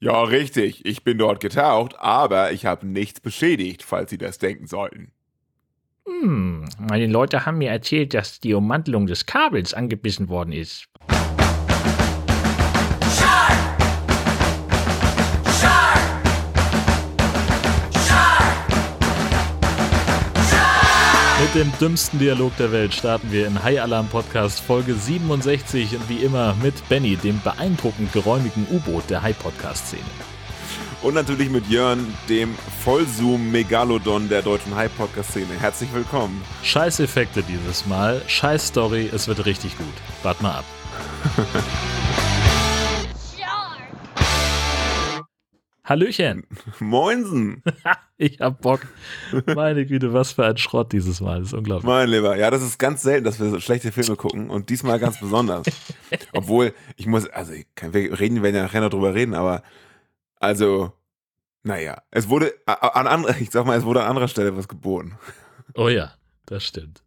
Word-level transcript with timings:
Ja, 0.00 0.22
richtig. 0.22 0.84
Ich 0.86 1.02
bin 1.02 1.18
dort 1.18 1.40
getaucht, 1.40 1.98
aber 1.98 2.52
ich 2.52 2.66
habe 2.66 2.86
nichts 2.86 3.20
beschädigt, 3.20 3.82
falls 3.82 4.10
Sie 4.10 4.18
das 4.18 4.38
denken 4.38 4.66
sollten. 4.66 5.12
Hm, 6.06 6.64
meine 6.78 7.06
Leute 7.06 7.44
haben 7.44 7.58
mir 7.58 7.70
erzählt, 7.70 8.14
dass 8.14 8.40
die 8.40 8.54
Ummantelung 8.54 9.06
des 9.06 9.26
Kabels 9.26 9.74
angebissen 9.74 10.28
worden 10.28 10.52
ist. 10.52 10.88
Mit 21.54 21.64
dem 21.64 21.72
dümmsten 21.80 22.18
Dialog 22.18 22.54
der 22.58 22.72
Welt 22.72 22.92
starten 22.92 23.32
wir 23.32 23.46
in 23.46 23.62
High 23.62 23.80
Alarm 23.80 24.08
Podcast 24.08 24.60
Folge 24.60 24.92
67 24.92 25.96
und 25.96 26.06
wie 26.10 26.18
immer 26.18 26.54
mit 26.62 26.86
Benny, 26.90 27.16
dem 27.16 27.40
beeindruckend 27.40 28.12
geräumigen 28.12 28.66
U-Boot 28.70 29.08
der 29.08 29.22
High 29.22 29.38
Podcast 29.38 29.86
Szene. 29.86 30.02
Und 31.00 31.14
natürlich 31.14 31.48
mit 31.48 31.66
Jörn, 31.70 32.12
dem 32.28 32.54
Vollzoom-Megalodon 32.84 34.28
der 34.28 34.42
deutschen 34.42 34.74
High-Podcast-Szene. 34.74 35.54
Herzlich 35.58 35.88
willkommen. 35.94 36.42
Scheiß 36.64 37.00
Effekte 37.00 37.42
dieses 37.42 37.86
Mal, 37.86 38.20
scheiß 38.26 38.66
Story, 38.66 39.08
es 39.10 39.26
wird 39.26 39.46
richtig 39.46 39.78
gut. 39.78 39.86
Wart 40.22 40.42
mal 40.42 40.56
ab. 40.56 40.64
Hallöchen. 45.88 46.46
Moinsen. 46.80 47.62
ich 48.18 48.40
hab 48.40 48.60
Bock. 48.60 48.80
Meine 49.46 49.86
Güte, 49.86 50.12
was 50.12 50.32
für 50.32 50.44
ein 50.44 50.58
Schrott 50.58 50.92
dieses 50.92 51.22
Mal. 51.22 51.38
Das 51.38 51.48
ist 51.48 51.54
unglaublich. 51.54 51.86
Mein 51.86 52.10
Lieber, 52.10 52.36
ja, 52.36 52.50
das 52.50 52.62
ist 52.62 52.78
ganz 52.78 53.00
selten, 53.00 53.24
dass 53.24 53.40
wir 53.40 53.48
so 53.48 53.58
schlechte 53.58 53.90
Filme 53.90 54.16
gucken 54.16 54.50
und 54.50 54.68
diesmal 54.68 54.98
ganz 54.98 55.18
besonders. 55.18 55.66
Obwohl, 56.34 56.74
ich 56.96 57.06
muss, 57.06 57.26
also, 57.30 57.54
wir 57.54 58.20
reden, 58.20 58.42
werden 58.42 58.56
ja 58.56 58.62
nachher 58.64 58.82
noch 58.82 58.90
drüber 58.90 59.14
reden, 59.14 59.32
aber 59.32 59.62
also, 60.36 60.92
naja, 61.62 62.02
es 62.10 62.28
wurde 62.28 62.52
an 62.66 63.06
anderer, 63.06 63.40
ich 63.40 63.50
sag 63.50 63.64
mal, 63.64 63.78
es 63.78 63.84
wurde 63.84 64.02
an 64.02 64.08
anderer 64.08 64.28
Stelle 64.28 64.54
was 64.58 64.68
geboten. 64.68 65.16
Oh 65.74 65.88
ja, 65.88 66.12
das 66.44 66.64
stimmt. 66.64 67.02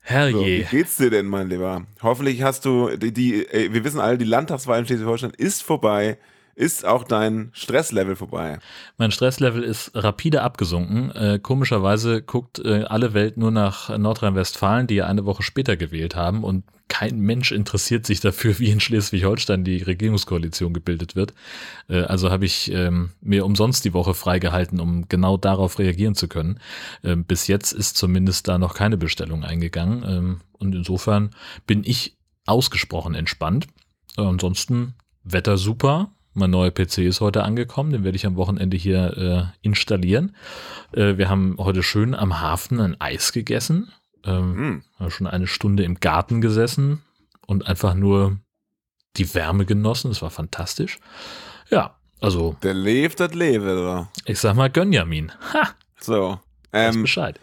Herrje. 0.00 0.32
So, 0.32 0.44
wie 0.44 0.76
geht's 0.76 0.96
dir 0.96 1.10
denn, 1.10 1.26
mein 1.26 1.48
Lieber? 1.48 1.86
Hoffentlich 2.02 2.42
hast 2.42 2.64
du 2.64 2.96
die, 2.96 3.12
die 3.12 3.46
wir 3.48 3.84
wissen 3.84 4.00
alle, 4.00 4.18
die 4.18 4.24
Landtagswahl 4.24 4.80
in 4.80 4.86
Schleswig-Holstein 4.86 5.32
ist 5.36 5.62
vorbei. 5.62 6.18
Ist 6.54 6.84
auch 6.84 7.04
dein 7.04 7.50
Stresslevel 7.54 8.16
vorbei? 8.16 8.58
Mein 8.98 9.10
Stresslevel 9.10 9.62
ist 9.62 9.92
rapide 9.94 10.42
abgesunken. 10.42 11.10
Äh, 11.12 11.38
komischerweise 11.42 12.22
guckt 12.22 12.58
äh, 12.58 12.84
alle 12.84 13.14
Welt 13.14 13.38
nur 13.38 13.50
nach 13.50 13.96
Nordrhein-Westfalen, 13.96 14.86
die 14.86 14.96
ja 14.96 15.06
eine 15.06 15.24
Woche 15.24 15.42
später 15.42 15.76
gewählt 15.76 16.14
haben 16.14 16.44
und 16.44 16.64
kein 16.92 17.20
Mensch 17.20 17.52
interessiert 17.52 18.04
sich 18.04 18.20
dafür, 18.20 18.58
wie 18.58 18.70
in 18.70 18.80
Schleswig-Holstein 18.80 19.64
die 19.64 19.78
Regierungskoalition 19.78 20.74
gebildet 20.74 21.16
wird. 21.16 21.32
Äh, 21.88 22.02
also 22.02 22.30
habe 22.30 22.44
ich 22.44 22.70
ähm, 22.70 23.12
mir 23.22 23.46
umsonst 23.46 23.84
die 23.86 23.94
Woche 23.94 24.12
freigehalten, 24.12 24.78
um 24.78 25.08
genau 25.08 25.38
darauf 25.38 25.78
reagieren 25.78 26.14
zu 26.14 26.28
können. 26.28 26.60
Ähm, 27.02 27.24
bis 27.24 27.46
jetzt 27.46 27.72
ist 27.72 27.96
zumindest 27.96 28.46
da 28.46 28.58
noch 28.58 28.74
keine 28.74 28.98
Bestellung 28.98 29.42
eingegangen. 29.42 30.04
Ähm, 30.06 30.40
und 30.52 30.74
insofern 30.74 31.30
bin 31.66 31.82
ich 31.82 32.18
ausgesprochen 32.44 33.14
entspannt. 33.14 33.68
Ansonsten 34.16 34.92
Wetter 35.24 35.56
super, 35.56 36.10
mein 36.34 36.50
neuer 36.50 36.70
PC 36.70 36.98
ist 36.98 37.20
heute 37.20 37.42
angekommen, 37.42 37.92
den 37.92 38.04
werde 38.04 38.16
ich 38.16 38.26
am 38.26 38.36
Wochenende 38.36 38.76
hier 38.76 39.16
äh, 39.62 39.66
installieren. 39.66 40.34
Äh, 40.92 41.16
wir 41.18 41.28
haben 41.28 41.56
heute 41.58 41.82
schön 41.82 42.14
am 42.14 42.40
Hafen 42.40 42.80
ein 42.80 43.00
Eis 43.00 43.32
gegessen. 43.32 43.92
Ähm, 44.24 44.82
mm. 44.98 45.10
Schon 45.10 45.26
eine 45.26 45.46
Stunde 45.46 45.82
im 45.82 46.00
Garten 46.00 46.40
gesessen 46.40 47.02
und 47.46 47.66
einfach 47.66 47.94
nur 47.94 48.38
die 49.16 49.34
Wärme 49.34 49.66
genossen. 49.66 50.10
Das 50.10 50.22
war 50.22 50.30
fantastisch. 50.30 50.98
Ja, 51.70 51.96
also. 52.20 52.56
Der 52.62 52.74
lebt, 52.74 53.20
das 53.20 53.34
lebt, 53.34 53.64
oder? 53.64 54.08
Ich 54.24 54.38
sag 54.38 54.56
mal 54.56 54.70
Gönjamin. 54.70 55.32
Ha! 55.52 55.70
So. 55.98 56.38
Ähm, 56.72 57.02
Bescheid. 57.02 57.38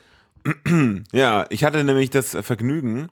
Ja, 1.11 1.45
ich 1.49 1.63
hatte 1.63 1.83
nämlich 1.83 2.09
das 2.09 2.31
Vergnügen, 2.41 3.09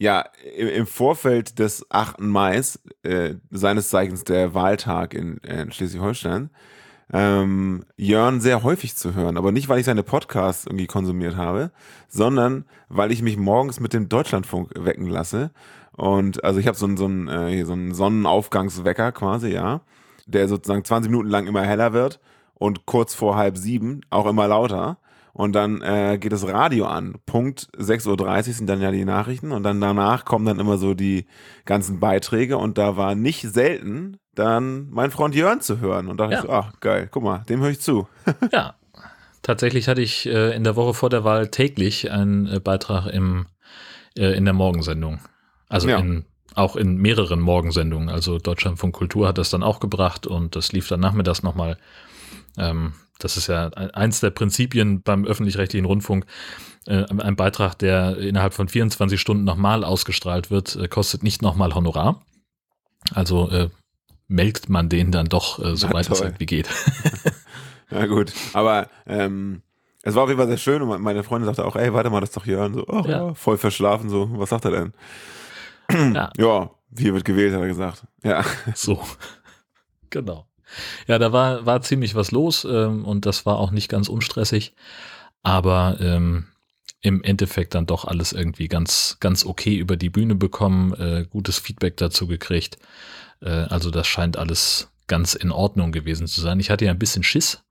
ja, 0.00 0.24
im, 0.56 0.86
Vorfeld 0.86 1.58
des 1.58 1.84
8. 1.90 2.20
Mai, 2.20 2.62
äh, 3.02 3.34
seines 3.50 3.90
Zeichens 3.90 4.24
der 4.24 4.54
Wahltag 4.54 5.12
in, 5.12 5.36
in 5.38 5.70
Schleswig-Holstein, 5.70 6.48
ähm, 7.12 7.84
Jörn 7.98 8.40
sehr 8.40 8.62
häufig 8.62 8.96
zu 8.96 9.14
hören. 9.14 9.36
Aber 9.36 9.52
nicht, 9.52 9.68
weil 9.68 9.78
ich 9.78 9.84
seine 9.84 10.02
Podcasts 10.02 10.64
irgendwie 10.64 10.86
konsumiert 10.86 11.36
habe, 11.36 11.70
sondern 12.08 12.64
weil 12.88 13.12
ich 13.12 13.20
mich 13.20 13.36
morgens 13.36 13.78
mit 13.78 13.92
dem 13.92 14.08
Deutschlandfunk 14.08 14.70
wecken 14.74 15.06
lasse. 15.06 15.50
Und 15.92 16.42
also 16.44 16.60
ich 16.60 16.66
habe 16.66 16.78
so 16.78 16.86
einen, 16.86 16.96
so, 16.96 17.04
einen, 17.04 17.28
äh, 17.28 17.62
so 17.66 17.74
einen 17.74 17.92
Sonnenaufgangswecker 17.92 19.12
quasi, 19.12 19.48
ja, 19.48 19.82
der 20.26 20.48
sozusagen 20.48 20.82
20 20.82 21.10
Minuten 21.10 21.28
lang 21.28 21.46
immer 21.46 21.62
heller 21.62 21.92
wird 21.92 22.20
und 22.54 22.86
kurz 22.86 23.14
vor 23.14 23.36
halb 23.36 23.58
sieben 23.58 24.00
auch 24.08 24.24
immer 24.24 24.48
lauter. 24.48 24.96
Und 25.32 25.54
dann 25.54 25.80
äh, 25.82 26.18
geht 26.18 26.32
das 26.32 26.46
Radio 26.46 26.86
an. 26.86 27.16
Punkt 27.26 27.68
6.30 27.76 28.48
Uhr 28.48 28.54
sind 28.54 28.66
dann 28.66 28.80
ja 28.80 28.90
die 28.90 29.04
Nachrichten 29.04 29.52
und 29.52 29.62
dann 29.62 29.80
danach 29.80 30.24
kommen 30.24 30.44
dann 30.44 30.58
immer 30.58 30.76
so 30.76 30.94
die 30.94 31.26
ganzen 31.64 32.00
Beiträge 32.00 32.58
und 32.58 32.78
da 32.78 32.96
war 32.96 33.14
nicht 33.14 33.42
selten 33.42 34.18
dann 34.34 34.88
mein 34.90 35.10
Freund 35.10 35.34
Jörn 35.34 35.60
zu 35.60 35.80
hören. 35.80 36.08
Und 36.08 36.18
dachte 36.18 36.32
ja. 36.32 36.38
ich 36.40 36.46
so, 36.46 36.52
ach 36.52 36.72
geil, 36.80 37.08
guck 37.10 37.22
mal, 37.22 37.38
dem 37.48 37.60
höre 37.60 37.70
ich 37.70 37.80
zu. 37.80 38.08
ja, 38.52 38.74
tatsächlich 39.42 39.88
hatte 39.88 40.02
ich 40.02 40.26
äh, 40.26 40.54
in 40.54 40.64
der 40.64 40.76
Woche 40.76 40.94
vor 40.94 41.10
der 41.10 41.24
Wahl 41.24 41.48
täglich 41.48 42.10
einen 42.10 42.46
äh, 42.46 42.60
Beitrag 42.60 43.06
im, 43.06 43.46
äh, 44.16 44.36
in 44.36 44.44
der 44.44 44.54
Morgensendung. 44.54 45.20
Also 45.68 45.88
ja. 45.88 45.98
in, 45.98 46.24
auch 46.54 46.76
in 46.76 46.96
mehreren 46.96 47.40
Morgensendungen. 47.40 48.08
Also 48.08 48.38
Deutschlandfunk 48.38 48.94
Kultur 48.94 49.28
hat 49.28 49.38
das 49.38 49.50
dann 49.50 49.62
auch 49.62 49.80
gebracht 49.80 50.26
und 50.26 50.56
das 50.56 50.72
lief 50.72 50.88
dann 50.88 51.00
nachmittags 51.00 51.42
nochmal. 51.42 51.76
Ähm, 52.58 52.94
das 53.24 53.36
ist 53.36 53.46
ja 53.46 53.68
eins 53.68 54.20
der 54.20 54.30
Prinzipien 54.30 55.02
beim 55.02 55.24
öffentlich-rechtlichen 55.24 55.86
Rundfunk. 55.86 56.26
Äh, 56.86 57.04
ein 57.04 57.36
Beitrag, 57.36 57.78
der 57.78 58.16
innerhalb 58.18 58.54
von 58.54 58.68
24 58.68 59.20
Stunden 59.20 59.44
nochmal 59.44 59.84
ausgestrahlt 59.84 60.50
wird, 60.50 60.76
äh, 60.76 60.88
kostet 60.88 61.22
nicht 61.22 61.42
nochmal 61.42 61.74
Honorar. 61.74 62.22
Also 63.14 63.50
äh, 63.50 63.70
melkt 64.28 64.68
man 64.68 64.88
den 64.88 65.10
dann 65.10 65.26
doch, 65.26 65.58
äh, 65.62 65.76
soweit 65.76 66.08
es 66.08 66.20
irgendwie 66.20 66.46
geht. 66.46 66.68
ja 67.90 68.06
gut, 68.06 68.32
aber 68.52 68.88
ähm, 69.06 69.62
es 70.02 70.14
war 70.14 70.22
auf 70.22 70.28
jeden 70.28 70.38
Fall 70.38 70.48
sehr 70.48 70.56
schön 70.56 70.82
und 70.82 71.02
meine 71.02 71.22
Freundin 71.22 71.46
sagte 71.46 71.64
auch, 71.64 71.76
ey, 71.76 71.92
warte 71.92 72.10
mal, 72.10 72.20
das 72.20 72.30
ist 72.30 72.36
doch 72.36 72.46
Jörn. 72.46 72.74
So, 72.74 72.86
oh, 72.86 73.04
ja. 73.06 73.34
voll 73.34 73.58
verschlafen, 73.58 74.08
so, 74.08 74.30
was 74.38 74.50
sagt 74.50 74.64
er 74.64 74.70
denn? 74.70 76.14
ja. 76.14 76.30
ja, 76.38 76.70
hier 76.96 77.14
wird 77.14 77.24
gewählt, 77.24 77.52
hat 77.52 77.60
er 77.60 77.66
gesagt. 77.68 78.06
Ja. 78.22 78.44
So, 78.74 79.00
genau. 80.10 80.46
Ja, 81.06 81.18
da 81.18 81.32
war, 81.32 81.66
war 81.66 81.82
ziemlich 81.82 82.14
was 82.14 82.30
los 82.30 82.64
ähm, 82.64 83.04
und 83.04 83.26
das 83.26 83.46
war 83.46 83.58
auch 83.58 83.70
nicht 83.70 83.88
ganz 83.88 84.08
unstressig, 84.08 84.74
aber 85.42 85.98
ähm, 86.00 86.46
im 87.02 87.22
Endeffekt 87.22 87.74
dann 87.74 87.86
doch 87.86 88.04
alles 88.04 88.32
irgendwie 88.32 88.68
ganz, 88.68 89.16
ganz 89.20 89.44
okay 89.44 89.76
über 89.76 89.96
die 89.96 90.10
Bühne 90.10 90.34
bekommen, 90.34 90.92
äh, 90.94 91.26
gutes 91.28 91.58
Feedback 91.58 91.96
dazu 91.96 92.26
gekriegt. 92.26 92.78
Äh, 93.40 93.48
also 93.48 93.90
das 93.90 94.06
scheint 94.06 94.36
alles 94.36 94.90
ganz 95.06 95.34
in 95.34 95.50
Ordnung 95.50 95.92
gewesen 95.92 96.26
zu 96.26 96.40
sein. 96.40 96.60
Ich 96.60 96.70
hatte 96.70 96.84
ja 96.84 96.90
ein 96.90 96.98
bisschen 96.98 97.22
Schiss, 97.22 97.62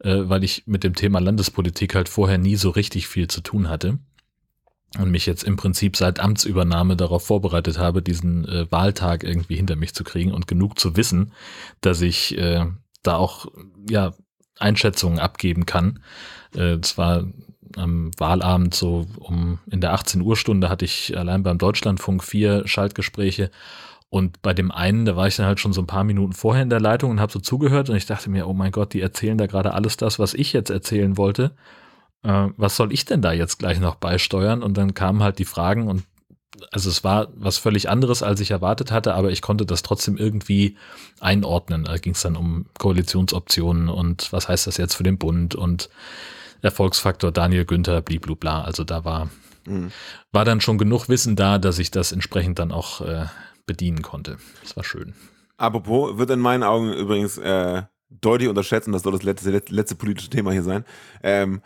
äh, 0.00 0.16
weil 0.24 0.44
ich 0.44 0.64
mit 0.66 0.84
dem 0.84 0.94
Thema 0.94 1.20
Landespolitik 1.20 1.94
halt 1.94 2.08
vorher 2.08 2.38
nie 2.38 2.56
so 2.56 2.70
richtig 2.70 3.06
viel 3.06 3.28
zu 3.28 3.40
tun 3.40 3.68
hatte 3.68 3.98
und 4.98 5.10
mich 5.10 5.26
jetzt 5.26 5.44
im 5.44 5.56
Prinzip 5.56 5.96
seit 5.96 6.20
Amtsübernahme 6.20 6.96
darauf 6.96 7.26
vorbereitet 7.26 7.78
habe, 7.78 8.02
diesen 8.02 8.46
äh, 8.48 8.70
Wahltag 8.70 9.24
irgendwie 9.24 9.56
hinter 9.56 9.76
mich 9.76 9.94
zu 9.94 10.04
kriegen 10.04 10.32
und 10.32 10.46
genug 10.46 10.78
zu 10.78 10.96
wissen, 10.96 11.32
dass 11.80 12.00
ich 12.00 12.36
äh, 12.38 12.66
da 13.02 13.16
auch 13.16 13.46
ja 13.88 14.12
Einschätzungen 14.58 15.18
abgeben 15.18 15.66
kann. 15.66 16.00
Äh, 16.54 16.80
zwar 16.80 17.24
am 17.76 18.12
Wahlabend 18.18 18.74
so 18.74 19.06
um 19.18 19.58
in 19.68 19.80
der 19.80 19.94
18 19.94 20.20
Uhr 20.20 20.36
Stunde 20.36 20.68
hatte 20.68 20.84
ich 20.84 21.16
allein 21.16 21.42
beim 21.42 21.58
Deutschlandfunk 21.58 22.22
vier 22.22 22.66
Schaltgespräche 22.68 23.50
und 24.10 24.42
bei 24.42 24.54
dem 24.54 24.70
einen, 24.70 25.06
da 25.06 25.16
war 25.16 25.26
ich 25.26 25.34
dann 25.34 25.46
halt 25.46 25.58
schon 25.58 25.72
so 25.72 25.82
ein 25.82 25.88
paar 25.88 26.04
Minuten 26.04 26.34
vorher 26.34 26.62
in 26.62 26.70
der 26.70 26.78
Leitung 26.78 27.10
und 27.10 27.20
habe 27.20 27.32
so 27.32 27.40
zugehört 27.40 27.90
und 27.90 27.96
ich 27.96 28.06
dachte 28.06 28.30
mir, 28.30 28.46
oh 28.46 28.54
mein 28.54 28.70
Gott, 28.70 28.92
die 28.92 29.00
erzählen 29.00 29.36
da 29.36 29.46
gerade 29.46 29.74
alles 29.74 29.96
das, 29.96 30.20
was 30.20 30.34
ich 30.34 30.52
jetzt 30.52 30.70
erzählen 30.70 31.16
wollte 31.16 31.50
äh, 32.24 32.48
was 32.56 32.76
soll 32.76 32.92
ich 32.92 33.04
denn 33.04 33.22
da 33.22 33.32
jetzt 33.32 33.58
gleich 33.58 33.78
noch 33.78 33.94
beisteuern? 33.96 34.62
Und 34.62 34.76
dann 34.76 34.94
kamen 34.94 35.22
halt 35.22 35.38
die 35.38 35.44
Fragen 35.44 35.88
und 35.88 36.02
also 36.70 36.88
es 36.88 37.04
war 37.04 37.28
was 37.34 37.58
völlig 37.58 37.88
anderes, 37.90 38.22
als 38.22 38.40
ich 38.40 38.50
erwartet 38.50 38.90
hatte, 38.90 39.14
aber 39.14 39.30
ich 39.30 39.42
konnte 39.42 39.66
das 39.66 39.82
trotzdem 39.82 40.16
irgendwie 40.16 40.76
einordnen. 41.20 41.84
Da 41.84 41.98
ging 41.98 42.14
es 42.14 42.22
dann 42.22 42.36
um 42.36 42.66
Koalitionsoptionen 42.78 43.88
und 43.88 44.32
was 44.32 44.48
heißt 44.48 44.66
das 44.66 44.76
jetzt 44.76 44.94
für 44.94 45.02
den 45.02 45.18
Bund 45.18 45.54
und 45.54 45.90
Erfolgsfaktor 46.62 47.32
Daniel 47.32 47.64
Günther, 47.64 48.00
bliblubla. 48.00 48.62
Also 48.62 48.84
da 48.84 49.04
war, 49.04 49.28
mhm. 49.66 49.90
war 50.32 50.44
dann 50.44 50.60
schon 50.60 50.78
genug 50.78 51.08
Wissen 51.08 51.36
da, 51.36 51.58
dass 51.58 51.78
ich 51.78 51.90
das 51.90 52.12
entsprechend 52.12 52.58
dann 52.58 52.72
auch 52.72 53.00
äh, 53.02 53.26
bedienen 53.66 54.02
konnte. 54.02 54.38
Das 54.62 54.76
war 54.76 54.84
schön. 54.84 55.14
Apropos, 55.56 56.16
wird 56.16 56.30
in 56.30 56.40
meinen 56.40 56.62
Augen 56.62 56.92
übrigens 56.92 57.36
äh, 57.36 57.82
deutlich 58.08 58.48
unterschätzen, 58.48 58.92
das 58.92 59.02
soll 59.02 59.12
das 59.12 59.22
letzte, 59.22 59.50
letzte, 59.50 59.74
letzte 59.74 59.94
politische 59.96 60.30
Thema 60.30 60.52
hier 60.52 60.62
sein. 60.62 60.84
Ähm, 61.22 61.60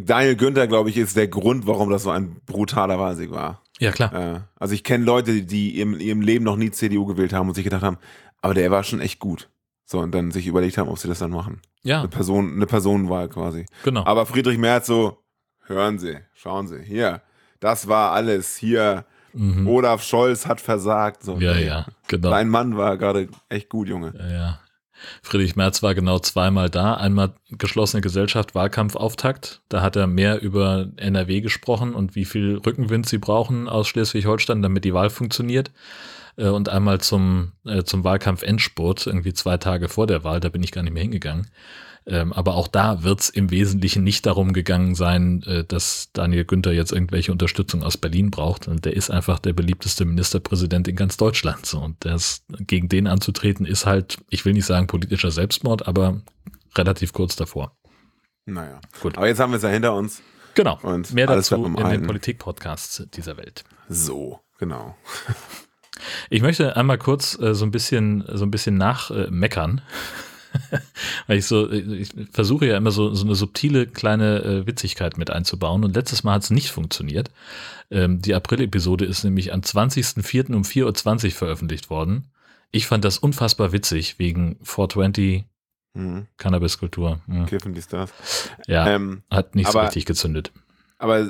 Daniel 0.00 0.36
Günther, 0.36 0.66
glaube 0.66 0.90
ich, 0.90 0.96
ist 0.96 1.16
der 1.16 1.28
Grund, 1.28 1.66
warum 1.66 1.90
das 1.90 2.02
so 2.04 2.10
ein 2.10 2.36
brutaler 2.46 2.98
Wahlsieg 2.98 3.30
war. 3.30 3.62
Ja, 3.78 3.92
klar. 3.92 4.12
Äh, 4.12 4.40
also 4.58 4.74
ich 4.74 4.82
kenne 4.84 5.04
Leute, 5.04 5.42
die 5.42 5.80
in 5.80 5.98
ihrem 6.00 6.20
Leben 6.20 6.44
noch 6.44 6.56
nie 6.56 6.70
CDU 6.70 7.06
gewählt 7.06 7.32
haben 7.32 7.48
und 7.48 7.54
sich 7.54 7.64
gedacht 7.64 7.82
haben, 7.82 7.98
Aber 8.42 8.54
der 8.54 8.70
war 8.70 8.82
schon 8.84 9.00
echt 9.00 9.18
gut. 9.18 9.48
So, 9.84 10.00
und 10.00 10.12
dann 10.14 10.30
sich 10.30 10.46
überlegt 10.46 10.78
haben, 10.78 10.88
ob 10.88 10.98
sie 10.98 11.08
das 11.08 11.18
dann 11.20 11.30
machen. 11.30 11.60
Ja, 11.82 12.00
Eine 12.00 12.08
Person, 12.08 12.54
eine 12.54 12.66
Personenwahl 12.66 13.28
quasi. 13.28 13.66
genau. 13.84 14.04
Aber 14.04 14.26
Friedrich 14.26 14.58
Merz 14.58 14.86
so, 14.86 15.18
hören 15.66 15.98
Sie, 15.98 16.18
schauen 16.34 16.66
Sie, 16.68 16.80
hier, 16.82 17.22
das 17.60 17.88
war 17.88 18.12
alles. 18.12 18.56
Hier, 18.56 19.04
Mhm. 19.34 19.68
Olaf 19.68 20.02
Scholz 20.02 20.46
hat 20.46 20.58
versagt. 20.60 21.22
So, 21.22 21.38
Ja, 21.38 21.54
ja, 21.56 21.86
genau. 22.08 22.30
Dein 22.30 22.48
Mann 22.48 22.76
war 22.78 22.96
gerade 22.96 23.28
echt 23.50 23.68
gut, 23.68 23.86
Junge. 23.88 24.12
Ja, 24.18 24.30
ja. 24.32 24.60
Friedrich 25.22 25.56
Merz 25.56 25.82
war 25.82 25.94
genau 25.94 26.18
zweimal 26.18 26.70
da. 26.70 26.94
Einmal 26.94 27.34
geschlossene 27.50 28.00
Gesellschaft, 28.00 28.54
Wahlkampfauftakt. 28.54 29.62
Da 29.68 29.82
hat 29.82 29.96
er 29.96 30.06
mehr 30.06 30.40
über 30.40 30.88
NRW 30.96 31.40
gesprochen 31.40 31.94
und 31.94 32.14
wie 32.14 32.24
viel 32.24 32.60
Rückenwind 32.64 33.06
sie 33.06 33.18
brauchen 33.18 33.68
aus 33.68 33.88
Schleswig-Holstein, 33.88 34.62
damit 34.62 34.84
die 34.84 34.94
Wahl 34.94 35.10
funktioniert. 35.10 35.70
Äh, 36.36 36.48
Und 36.48 36.68
einmal 36.68 37.00
zum, 37.00 37.52
äh, 37.66 37.82
zum 37.82 38.04
Wahlkampf-Endspurt, 38.04 39.06
irgendwie 39.06 39.32
zwei 39.32 39.56
Tage 39.56 39.88
vor 39.88 40.06
der 40.06 40.24
Wahl, 40.24 40.40
da 40.40 40.48
bin 40.48 40.62
ich 40.62 40.72
gar 40.72 40.82
nicht 40.82 40.94
mehr 40.94 41.02
hingegangen. 41.02 41.48
Ähm, 42.08 42.32
aber 42.32 42.54
auch 42.54 42.68
da 42.68 43.02
wird 43.02 43.20
es 43.20 43.28
im 43.28 43.50
Wesentlichen 43.50 44.02
nicht 44.02 44.24
darum 44.24 44.54
gegangen 44.54 44.94
sein, 44.94 45.42
äh, 45.42 45.64
dass 45.64 46.08
Daniel 46.14 46.46
Günther 46.46 46.72
jetzt 46.72 46.90
irgendwelche 46.90 47.32
Unterstützung 47.32 47.82
aus 47.82 47.98
Berlin 47.98 48.30
braucht. 48.30 48.66
Und 48.66 48.86
der 48.86 48.96
ist 48.96 49.10
einfach 49.10 49.38
der 49.38 49.52
beliebteste 49.52 50.06
Ministerpräsident 50.06 50.88
in 50.88 50.96
ganz 50.96 51.18
Deutschland. 51.18 51.66
So. 51.66 51.78
Und 51.80 51.96
das, 52.00 52.44
gegen 52.60 52.88
den 52.88 53.06
anzutreten, 53.06 53.66
ist 53.66 53.84
halt, 53.84 54.16
ich 54.30 54.46
will 54.46 54.54
nicht 54.54 54.64
sagen 54.64 54.86
politischer 54.86 55.30
Selbstmord, 55.30 55.86
aber 55.86 56.22
relativ 56.76 57.12
kurz 57.12 57.36
davor. 57.36 57.76
Naja. 58.46 58.80
Gut. 59.02 59.18
Aber 59.18 59.28
jetzt 59.28 59.38
haben 59.38 59.52
wir 59.52 59.58
es 59.58 59.62
ja 59.62 59.68
hinter 59.68 59.94
uns. 59.94 60.22
Genau. 60.54 60.78
Und 60.82 61.12
Mehr 61.12 61.26
dazu 61.26 61.56
in 61.56 61.74
beim 61.74 61.90
den. 61.90 62.06
Politik-Podcasts 62.06 63.06
dieser 63.12 63.36
Welt. 63.36 63.64
So, 63.90 64.40
genau. 64.58 64.96
Ich 66.30 66.42
möchte 66.42 66.76
einmal 66.76 66.96
kurz 66.96 67.38
äh, 67.38 67.54
so 67.54 67.66
ein 67.66 67.70
bisschen, 67.70 68.24
so 68.32 68.46
ein 68.46 68.50
bisschen 68.50 68.76
nachmeckern. 68.76 69.78
Äh. 69.78 70.27
Weil 71.26 71.38
ich 71.38 71.46
so, 71.46 71.70
ich 71.70 72.10
versuche 72.30 72.66
ja 72.66 72.76
immer 72.76 72.90
so, 72.90 73.14
so 73.14 73.24
eine 73.24 73.34
subtile 73.34 73.86
kleine 73.86 74.42
äh, 74.42 74.66
Witzigkeit 74.66 75.18
mit 75.18 75.30
einzubauen 75.30 75.84
und 75.84 75.94
letztes 75.94 76.24
Mal 76.24 76.34
hat 76.34 76.42
es 76.44 76.50
nicht 76.50 76.70
funktioniert. 76.70 77.30
Ähm, 77.90 78.20
die 78.20 78.34
April-Episode 78.34 79.04
ist 79.04 79.24
nämlich 79.24 79.52
am 79.52 79.60
20.04. 79.60 80.54
um 80.54 80.62
4.20 80.62 81.24
Uhr 81.26 81.30
veröffentlicht 81.32 81.90
worden. 81.90 82.28
Ich 82.70 82.86
fand 82.86 83.04
das 83.04 83.18
unfassbar 83.18 83.72
witzig 83.72 84.18
wegen 84.18 84.56
420 84.62 85.44
Mhm. 85.94 86.26
Cannabiskultur. 86.36 87.20
Hm. 87.26 87.46
Kiffen 87.46 87.72
die 87.72 87.80
Stars. 87.82 88.12
Ja, 88.66 88.86
Ähm, 88.88 89.22
hat 89.30 89.54
nicht 89.54 89.70
so 89.72 89.78
aber- 89.78 89.86
richtig 89.88 90.04
gezündet. 90.04 90.52
aber 90.98 91.26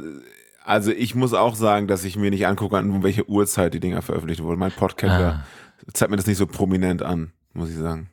also 0.65 0.91
ich 0.91 1.15
muss 1.15 1.33
auch 1.33 1.55
sagen, 1.55 1.87
dass 1.87 2.05
ich 2.05 2.17
mir 2.17 2.31
nicht 2.31 2.47
angucke, 2.47 2.77
an 2.77 3.03
welche 3.03 3.27
Uhrzeit 3.31 3.73
die 3.73 3.81
Dinger 3.81 4.03
veröffentlicht 4.03 4.43
wurden. 4.43 4.59
Mein 4.59 4.73
Podcatcher 4.73 5.45
Ah. 5.45 5.91
zeigt 5.95 6.11
mir 6.11 6.17
das 6.19 6.27
nicht 6.27 6.37
so 6.39 6.47
prominent 6.47 7.03
an, 7.03 7.31
muss 7.55 7.71
ich 7.71 7.77
sagen. 7.77 8.11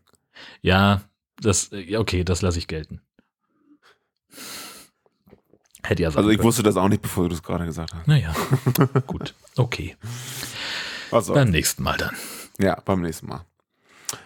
Ja, 0.61 1.01
das, 1.41 1.69
ja, 1.71 1.99
okay, 1.99 2.23
das 2.23 2.41
lasse 2.41 2.57
ich 2.59 2.67
gelten. 2.67 3.01
Hätte 5.83 6.01
ja 6.03 6.09
sagen 6.09 6.19
Also 6.19 6.29
ich 6.31 6.37
können. 6.37 6.47
wusste 6.47 6.63
das 6.63 6.77
auch 6.77 6.87
nicht, 6.87 7.01
bevor 7.01 7.29
du 7.29 7.35
es 7.35 7.43
gerade 7.43 7.65
gesagt 7.65 7.93
hast. 7.93 8.07
Naja, 8.07 8.33
gut. 9.07 9.35
Okay. 9.55 9.95
Soll's. 11.11 11.27
Beim 11.27 11.51
nächsten 11.51 11.83
Mal 11.83 11.97
dann. 11.97 12.15
Ja, 12.59 12.81
beim 12.83 13.01
nächsten 13.01 13.27
Mal. 13.27 13.45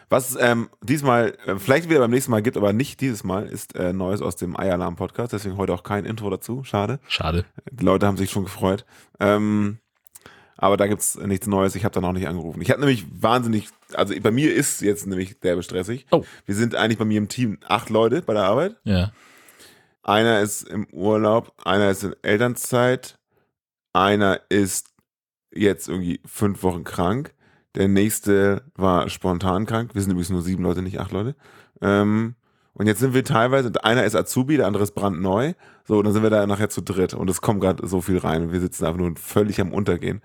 Was 0.10 0.36
ähm, 0.40 0.70
diesmal, 0.82 1.38
äh, 1.46 1.58
vielleicht 1.58 1.90
wieder 1.90 2.00
beim 2.00 2.10
nächsten 2.12 2.32
Mal 2.32 2.42
gibt, 2.42 2.58
aber 2.58 2.74
nicht 2.74 3.00
dieses 3.02 3.24
Mal, 3.24 3.46
ist 3.46 3.76
äh, 3.76 3.94
Neues 3.94 4.22
aus 4.22 4.36
dem 4.38 4.58
Eialarm-Podcast. 4.58 5.34
Deswegen 5.34 5.58
heute 5.58 5.74
auch 5.74 5.84
kein 5.84 6.06
Intro 6.06 6.30
dazu. 6.30 6.64
Schade. 6.64 7.00
Schade. 7.08 7.46
Die 7.72 7.84
Leute 7.86 8.08
haben 8.08 8.18
sich 8.18 8.32
schon 8.32 8.44
gefreut. 8.46 8.86
Ähm, 9.20 9.78
aber 10.62 10.76
da 10.76 10.88
gibt's 10.88 11.16
nichts 11.16 11.48
Neues. 11.48 11.76
Ich 11.76 11.86
habe 11.86 11.94
dann 11.94 12.04
auch 12.04 12.12
nicht 12.12 12.28
angerufen. 12.28 12.62
Ich 12.62 12.70
habe 12.70 12.82
nämlich 12.82 13.06
wahnsinnig, 13.10 13.70
also 13.94 14.14
bei 14.22 14.32
mir 14.32 14.54
ist 14.54 14.82
jetzt 14.82 15.08
nämlich 15.08 15.40
derbe 15.40 15.64
stressig. 15.64 16.06
Oh. 16.12 16.26
Wir 16.46 16.56
sind 16.56 16.76
eigentlich 16.76 16.98
bei 16.98 17.06
mir 17.06 17.18
im 17.18 17.30
Team 17.30 17.58
acht 17.66 17.90
Leute 17.90 18.22
bei 18.22 18.34
der 18.34 18.44
Arbeit. 18.44 18.76
Ja. 18.84 19.12
Einer 20.04 20.42
ist 20.42 20.64
im 20.64 20.86
Urlaub, 20.92 21.54
einer 21.64 21.90
ist 21.90 22.04
in 22.04 22.14
Elternzeit, 22.24 23.18
einer 23.94 24.42
ist 24.50 24.94
jetzt 25.52 25.88
irgendwie 25.88 26.20
fünf 26.26 26.62
Wochen 26.62 26.84
krank, 26.84 27.34
der 27.76 27.88
nächste 27.88 28.64
war 28.76 29.10
spontan 29.10 29.66
krank. 29.66 29.92
Wir 29.94 30.02
sind 30.02 30.12
übrigens 30.12 30.30
nur 30.30 30.42
sieben 30.42 30.64
Leute, 30.64 30.82
nicht 30.82 31.00
acht 31.00 31.12
Leute. 31.12 31.36
Ähm, 31.82 32.36
und 32.74 32.88
jetzt 32.88 33.00
sind 33.00 33.14
wir 33.14 33.24
teilweise, 33.24 33.72
einer 33.84 34.04
ist 34.04 34.16
Azubi, 34.16 34.58
der 34.58 34.68
andere 34.68 34.84
ist 34.84 34.92
brandneu. 34.96 35.54
So, 35.86 35.98
und 35.98 36.06
dann 36.06 36.14
sind 36.14 36.24
wir 36.24 36.30
da 36.30 36.46
nachher 36.48 36.70
zu 36.70 36.82
dritt. 36.82 37.14
Und 37.14 37.30
es 37.30 37.42
kommt 37.42 37.62
gerade 37.62 37.86
so 37.88 38.02
viel 38.02 38.18
rein. 38.18 38.44
Und 38.44 38.52
wir 38.54 38.62
sitzen 38.62 38.86
einfach 38.86 39.00
nur 39.00 39.16
völlig 39.18 39.60
am 39.60 39.74
Untergehen. 39.74 40.22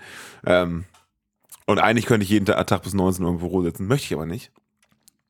Ähm, 0.46 0.84
und 1.66 1.78
eigentlich 1.78 2.06
könnte 2.06 2.24
ich 2.24 2.30
jeden 2.30 2.46
Tag, 2.46 2.66
Tag 2.66 2.82
bis 2.82 2.94
19 2.94 3.24
Uhr 3.24 3.30
im 3.30 3.38
Büro 3.38 3.62
sitzen, 3.62 3.86
möchte 3.86 4.06
ich 4.06 4.14
aber 4.14 4.26
nicht. 4.26 4.52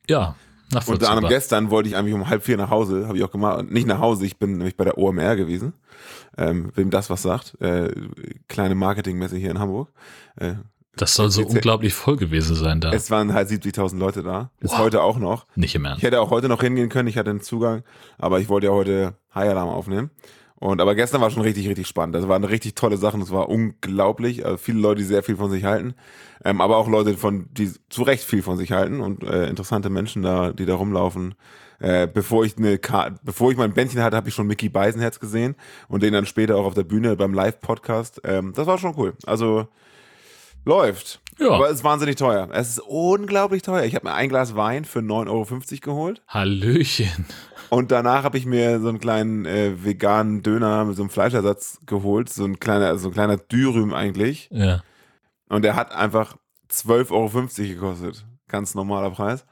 Ja. 0.08 0.34
Unter 0.87 1.11
anderem 1.11 1.28
gestern 1.28 1.70
wollte 1.70 1.88
ich 1.88 1.96
eigentlich 1.96 2.14
um 2.14 2.28
halb 2.28 2.43
vier 2.43 2.56
nach 2.56 2.70
Hause, 2.70 3.06
habe 3.06 3.17
ich 3.17 3.22
auch 3.22 3.31
gemacht. 3.31 3.60
Und 3.60 3.72
Nicht 3.72 3.87
nach 3.87 4.00
Hause, 4.00 4.26
ich 4.26 4.38
bin 4.38 4.56
nämlich 4.56 4.76
bei 4.76 4.84
der 4.84 4.99
OMR 4.99 5.37
gewesen. 5.37 5.72
Ähm, 6.37 6.72
wem 6.75 6.90
das 6.90 7.10
was 7.10 7.22
sagt. 7.22 7.60
Äh, 7.60 7.93
kleine 8.49 8.75
Marketingmesse 8.75 9.37
hier 9.37 9.50
in 9.50 9.60
Hamburg. 9.60 9.93
Äh, 10.37 10.55
Das 10.96 11.14
soll 11.14 11.31
so 11.31 11.44
unglaublich 11.44 11.93
voll 11.94 12.17
gewesen 12.17 12.55
sein 12.55 12.81
da. 12.81 12.93
Es 12.93 13.11
waren 13.11 13.32
halt 13.35 13.49
70.000 13.49 13.99
Leute 13.99 14.23
da. 14.23 14.50
Ist 14.61 14.73
Wow. 14.73 14.79
heute 14.79 15.02
auch 15.02 15.19
noch. 15.19 15.46
Nicht 15.56 15.75
im 15.75 15.82
Ich 15.85 15.88
Ernst. 15.91 16.02
hätte 16.05 16.20
auch 16.20 16.31
heute 16.31 16.49
noch 16.49 16.61
hingehen 16.62 16.88
können, 16.88 17.08
ich 17.08 17.19
hatte 17.19 17.31
einen 17.31 17.41
Zugang, 17.41 17.82
aber 18.19 18.38
ich 18.41 18.49
wollte 18.49 18.69
ja 18.69 18.73
heute 18.73 19.14
High 19.35 19.50
Alarm 19.50 19.69
aufnehmen. 19.69 20.11
Und 20.56 20.81
aber 20.81 20.94
gestern 20.94 21.20
war 21.20 21.31
schon 21.31 21.43
richtig, 21.43 21.69
richtig 21.69 21.88
spannend. 21.88 22.14
Das 22.14 22.26
waren 22.29 22.43
richtig 22.44 22.75
tolle 22.75 22.96
Sachen. 22.96 23.20
Das 23.20 23.31
war 23.32 23.49
unglaublich. 23.50 24.46
Also 24.46 24.56
viele 24.56 24.79
Leute, 24.79 25.00
die 25.02 25.06
sehr 25.06 25.23
viel 25.23 25.37
von 25.37 25.50
sich 25.50 25.64
halten. 25.64 25.94
Ähm, 26.44 26.61
aber 26.61 26.76
auch 26.79 26.88
Leute, 26.88 27.14
von, 27.19 27.46
die 27.52 27.70
zu 27.91 28.02
Recht 28.02 28.25
viel 28.25 28.41
von 28.41 28.56
sich 28.56 28.73
halten 28.73 29.00
und 29.00 29.25
äh, 29.25 29.49
interessante 29.49 29.91
Menschen 29.91 30.23
da, 30.23 30.52
die 30.52 30.64
da 30.64 30.75
rumlaufen. 30.76 31.35
Äh, 31.81 32.06
bevor 32.06 32.44
ich 32.46 32.56
eine 32.56 32.79
Ka 32.79 33.11
bevor 33.25 33.50
ich 33.50 33.58
mein 33.58 33.75
Bändchen 33.75 34.00
hatte, 34.02 34.17
habe 34.17 34.29
ich 34.29 34.35
schon 34.35 34.46
Mickey 34.46 34.69
Beisenherz 34.69 35.19
gesehen 35.20 35.56
und 35.88 36.02
den 36.02 36.14
dann 36.14 36.25
später 36.25 36.56
auch 36.56 36.64
auf 36.67 36.75
der 36.75 36.85
Bühne 36.85 37.17
beim 37.17 37.35
Live-Podcast. 37.35 38.23
Ähm, 38.25 38.52
das 38.55 38.67
war 38.67 38.79
schon 38.79 38.94
cool. 38.96 39.14
Also 39.26 39.67
läuft. 40.64 41.20
Ja. 41.38 41.50
Aber 41.50 41.69
es 41.69 41.76
ist 41.76 41.84
wahnsinnig 41.84 42.16
teuer. 42.16 42.49
Es 42.52 42.70
ist 42.70 42.81
unglaublich 42.81 43.62
teuer. 43.62 43.84
Ich 43.84 43.94
habe 43.94 44.06
mir 44.06 44.14
ein 44.14 44.28
Glas 44.28 44.55
Wein 44.55 44.84
für 44.84 45.00
9,50 45.00 45.28
Euro 45.28 45.46
geholt. 45.81 46.22
Hallöchen. 46.28 47.26
Und 47.70 47.90
danach 47.90 48.22
habe 48.22 48.38
ich 48.38 48.46
mir 48.46 48.81
so 48.81 48.88
einen 48.88 49.00
kleinen 49.00 49.46
äh, 49.46 49.84
veganen 49.84 50.43
Döner 50.43 50.84
mit 50.84 50.96
so 50.96 51.02
einem 51.02 51.11
Fleischersatz 51.11 51.81
geholt. 51.87 52.28
So 52.28 52.44
ein 52.44 52.61
kleiner, 52.61 52.96
so 52.99 53.08
ein 53.08 53.14
kleiner 53.14 53.37
Dürüm 53.37 53.93
eigentlich. 53.93 54.49
Ja. 54.52 54.82
Und 55.49 55.62
der 55.62 55.75
hat 55.75 55.93
einfach 55.93 56.37
12,50 56.70 57.10
Euro 57.10 57.28
gekostet. 57.75 58.25
Ganz 58.49 58.75
normaler 58.75 59.10
Preis. 59.10 59.44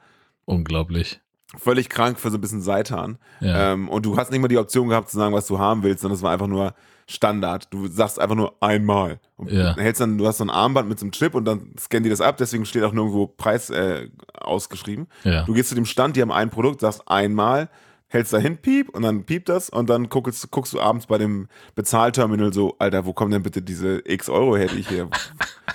Unglaublich. 0.45 1.19
Völlig 1.57 1.89
krank 1.89 2.19
für 2.19 2.31
so 2.31 2.37
ein 2.37 2.41
bisschen 2.41 2.61
Seitan. 2.61 3.17
Ja. 3.39 3.73
Ähm, 3.73 3.89
und 3.89 4.05
du 4.05 4.17
hast 4.17 4.31
nicht 4.31 4.41
mal 4.41 4.47
die 4.47 4.57
Option 4.57 4.89
gehabt 4.89 5.09
zu 5.09 5.17
sagen, 5.17 5.35
was 5.35 5.47
du 5.47 5.59
haben 5.59 5.83
willst, 5.83 6.01
sondern 6.01 6.15
es 6.15 6.23
war 6.23 6.31
einfach 6.31 6.47
nur 6.47 6.73
Standard. 7.07 7.67
Du 7.73 7.87
sagst 7.87 8.19
einfach 8.19 8.35
nur 8.35 8.55
einmal. 8.61 9.19
Und 9.37 9.51
Ja. 9.51 9.75
hältst 9.75 10.01
dann, 10.01 10.17
du 10.17 10.25
hast 10.27 10.37
so 10.37 10.45
ein 10.45 10.49
Armband 10.49 10.87
mit 10.89 10.99
so 10.99 11.05
einem 11.05 11.11
Chip 11.11 11.35
und 11.35 11.45
dann 11.45 11.73
scannen 11.79 12.03
die 12.03 12.09
das 12.09 12.21
ab, 12.21 12.37
deswegen 12.37 12.65
steht 12.65 12.83
auch 12.83 12.93
nirgendwo 12.93 13.27
Preis 13.27 13.69
äh, 13.69 14.09
ausgeschrieben. 14.33 15.07
Ja. 15.23 15.43
Du 15.43 15.53
gehst 15.53 15.69
zu 15.69 15.75
dem 15.75 15.85
Stand, 15.85 16.15
die 16.15 16.21
haben 16.21 16.31
ein 16.31 16.49
Produkt, 16.49 16.81
sagst 16.81 17.03
einmal, 17.07 17.69
hältst 18.07 18.31
dahin, 18.31 18.57
piep, 18.57 18.89
und 18.89 19.01
dann 19.01 19.23
piept 19.25 19.49
das 19.49 19.69
und 19.69 19.89
dann 19.89 20.07
guckst, 20.07 20.49
guckst 20.51 20.71
du 20.73 20.79
abends 20.79 21.07
bei 21.07 21.17
dem 21.17 21.47
Bezahlterminal 21.75 22.53
so, 22.53 22.75
Alter, 22.79 23.05
wo 23.05 23.13
kommen 23.13 23.31
denn 23.31 23.43
bitte 23.43 23.61
diese 23.61 24.01
x 24.05 24.29
Euro 24.29 24.55
her, 24.55 24.67
die 24.67 24.79
ich 24.79 24.87
hier. 24.87 25.09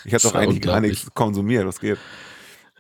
Ich 0.05 0.15
habe 0.15 0.23
doch 0.23 0.35
eigentlich 0.35 0.63
gar 0.63 0.81
nichts 0.81 1.13
konsumiert, 1.15 1.67
was 1.67 1.81
geht. 1.81 1.99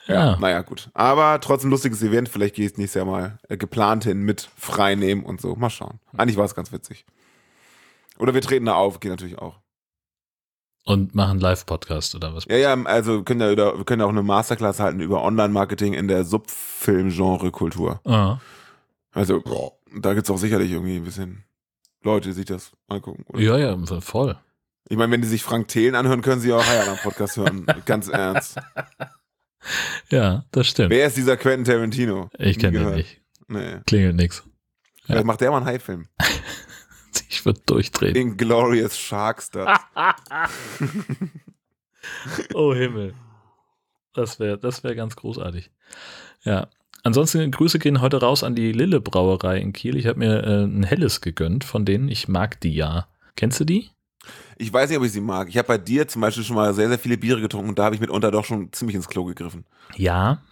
Ja. 0.06 0.38
Naja, 0.38 0.62
gut. 0.62 0.88
Aber 0.94 1.38
trotzdem 1.40 1.68
lustiges 1.70 2.02
Event, 2.02 2.30
vielleicht 2.30 2.54
gehe 2.54 2.64
ich 2.66 2.76
nächstes 2.78 2.94
Jahr 2.94 3.04
mal 3.04 3.38
äh, 3.48 3.58
geplant 3.58 4.04
hin 4.04 4.22
mit 4.22 4.48
frei 4.56 4.94
nehmen 4.94 5.22
und 5.22 5.40
so. 5.40 5.54
Mal 5.54 5.68
schauen. 5.68 5.98
Eigentlich 6.16 6.38
war 6.38 6.46
es 6.46 6.54
ganz 6.54 6.72
witzig. 6.72 7.04
Oder 8.18 8.34
wir 8.34 8.40
treten 8.40 8.66
da 8.66 8.74
auf, 8.74 9.00
geht 9.00 9.10
natürlich 9.10 9.38
auch. 9.38 9.60
Und 10.84 11.14
machen 11.14 11.38
Live-Podcast 11.38 12.14
oder 12.14 12.34
was? 12.34 12.46
Ja, 12.46 12.56
ja, 12.56 12.82
also 12.84 13.18
wir 13.18 13.24
können 13.24 13.40
ja, 13.40 13.52
über, 13.52 13.76
wir 13.76 13.84
können 13.84 14.00
ja 14.00 14.06
auch 14.06 14.10
eine 14.10 14.22
Masterclass 14.22 14.80
halten 14.80 15.00
über 15.00 15.22
Online-Marketing 15.22 15.92
in 15.92 16.08
der 16.08 16.24
Subfilm-Genre-Kultur. 16.24 18.00
Ah. 18.04 18.38
Also, 19.12 19.42
da 20.00 20.14
gibt's 20.14 20.30
auch 20.30 20.38
sicherlich 20.38 20.70
irgendwie 20.70 20.96
ein 20.96 21.04
bisschen 21.04 21.44
Leute, 22.02 22.28
die 22.28 22.34
sich 22.34 22.46
das 22.46 22.72
angucken. 22.88 23.24
Oder? 23.28 23.40
Ja, 23.40 23.58
ja, 23.58 24.00
voll. 24.00 24.38
Ich 24.88 24.96
meine, 24.96 25.12
wenn 25.12 25.20
die 25.20 25.28
sich 25.28 25.42
Frank 25.42 25.68
Thelen 25.68 25.94
anhören, 25.94 26.22
können 26.22 26.40
sie 26.40 26.52
auch 26.52 26.64
High 26.64 27.02
Podcast 27.02 27.36
hören. 27.36 27.66
Ganz 27.84 28.08
ernst. 28.08 28.58
Ja, 30.08 30.46
das 30.52 30.68
stimmt. 30.68 30.90
Wer 30.90 31.06
ist 31.06 31.16
dieser 31.18 31.36
Quentin 31.36 31.64
Tarantino? 31.64 32.30
Ich 32.38 32.58
kenne 32.58 32.78
gehört. 32.78 32.96
nicht. 32.96 33.20
Nee. 33.48 33.80
Klingelt 33.86 34.16
nix. 34.16 34.42
Vielleicht 35.04 35.26
macht 35.26 35.40
der 35.42 35.50
mal 35.50 35.58
einen 35.58 35.66
High-Film. 35.66 36.06
Ich 37.38 37.44
würde 37.44 37.60
durchdrehen. 37.66 38.16
Inglorious 38.16 38.98
Sharkstars. 38.98 39.78
Oh 42.54 42.74
Himmel. 42.74 43.12
Das 44.14 44.40
wäre 44.40 44.56
das 44.56 44.82
wär 44.82 44.94
ganz 44.94 45.14
großartig. 45.14 45.70
Ja. 46.42 46.68
Ansonsten 47.04 47.50
Grüße 47.50 47.78
gehen 47.78 48.00
heute 48.00 48.20
raus 48.20 48.42
an 48.42 48.54
die 48.54 48.72
Lille 48.72 49.00
Brauerei 49.00 49.58
in 49.58 49.72
Kiel. 49.72 49.96
Ich 49.96 50.06
habe 50.06 50.18
mir 50.18 50.42
äh, 50.42 50.64
ein 50.64 50.84
helles 50.84 51.20
gegönnt 51.20 51.64
von 51.64 51.84
denen. 51.84 52.08
Ich 52.08 52.26
mag 52.28 52.60
die 52.60 52.74
ja. 52.74 53.08
Kennst 53.36 53.60
du 53.60 53.64
die? 53.64 53.90
Ich 54.56 54.72
weiß 54.72 54.88
nicht, 54.88 54.98
ob 54.98 55.04
ich 55.04 55.12
sie 55.12 55.20
mag. 55.20 55.48
Ich 55.48 55.58
habe 55.58 55.68
bei 55.68 55.78
dir 55.78 56.08
zum 56.08 56.22
Beispiel 56.22 56.44
schon 56.44 56.56
mal 56.56 56.72
sehr, 56.72 56.88
sehr 56.88 56.98
viele 56.98 57.18
Biere 57.18 57.40
getrunken 57.40 57.68
und 57.68 57.78
da 57.78 57.84
habe 57.84 57.94
ich 57.94 58.00
mitunter 58.00 58.30
doch 58.30 58.44
schon 58.44 58.72
ziemlich 58.72 58.96
ins 58.96 59.08
Klo 59.08 59.24
gegriffen. 59.24 59.64
Ja. 59.96 60.42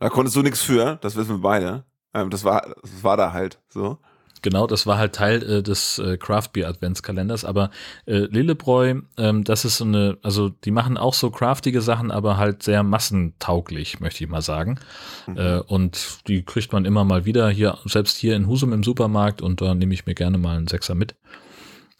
Da 0.00 0.10
konntest 0.10 0.36
du 0.36 0.42
nichts 0.42 0.60
für, 0.60 0.96
das 0.96 1.14
wissen 1.16 1.36
wir 1.36 1.40
beide. 1.40 1.84
Ähm, 2.12 2.30
das, 2.30 2.44
war, 2.44 2.74
das 2.82 3.04
war 3.04 3.16
da 3.16 3.32
halt 3.32 3.60
so. 3.68 3.98
Genau, 4.42 4.66
das 4.66 4.86
war 4.86 4.98
halt 4.98 5.14
Teil 5.14 5.42
äh, 5.42 5.62
des 5.62 5.98
äh, 5.98 6.16
Craft 6.18 6.50
Beer 6.52 6.68
Adventskalenders, 6.68 7.44
aber 7.44 7.70
äh, 8.06 8.18
Lillebräu, 8.18 9.00
ähm, 9.16 9.44
das 9.44 9.64
ist 9.64 9.78
so 9.78 9.84
eine, 9.84 10.18
also 10.22 10.48
die 10.48 10.70
machen 10.70 10.96
auch 10.96 11.14
so 11.14 11.30
craftige 11.30 11.80
Sachen, 11.80 12.10
aber 12.10 12.36
halt 12.36 12.62
sehr 12.62 12.82
massentauglich, 12.82 14.00
möchte 14.00 14.24
ich 14.24 14.30
mal 14.30 14.42
sagen. 14.42 14.78
Mhm. 15.26 15.36
Äh, 15.36 15.58
und 15.60 16.18
die 16.28 16.42
kriegt 16.44 16.72
man 16.72 16.84
immer 16.84 17.04
mal 17.04 17.24
wieder 17.24 17.48
hier, 17.48 17.78
selbst 17.84 18.16
hier 18.16 18.36
in 18.36 18.46
Husum 18.46 18.72
im 18.72 18.82
Supermarkt 18.82 19.42
und 19.42 19.60
da 19.60 19.74
nehme 19.74 19.94
ich 19.94 20.06
mir 20.06 20.14
gerne 20.14 20.38
mal 20.38 20.56
einen 20.56 20.68
Sechser 20.68 20.94
mit. 20.94 21.14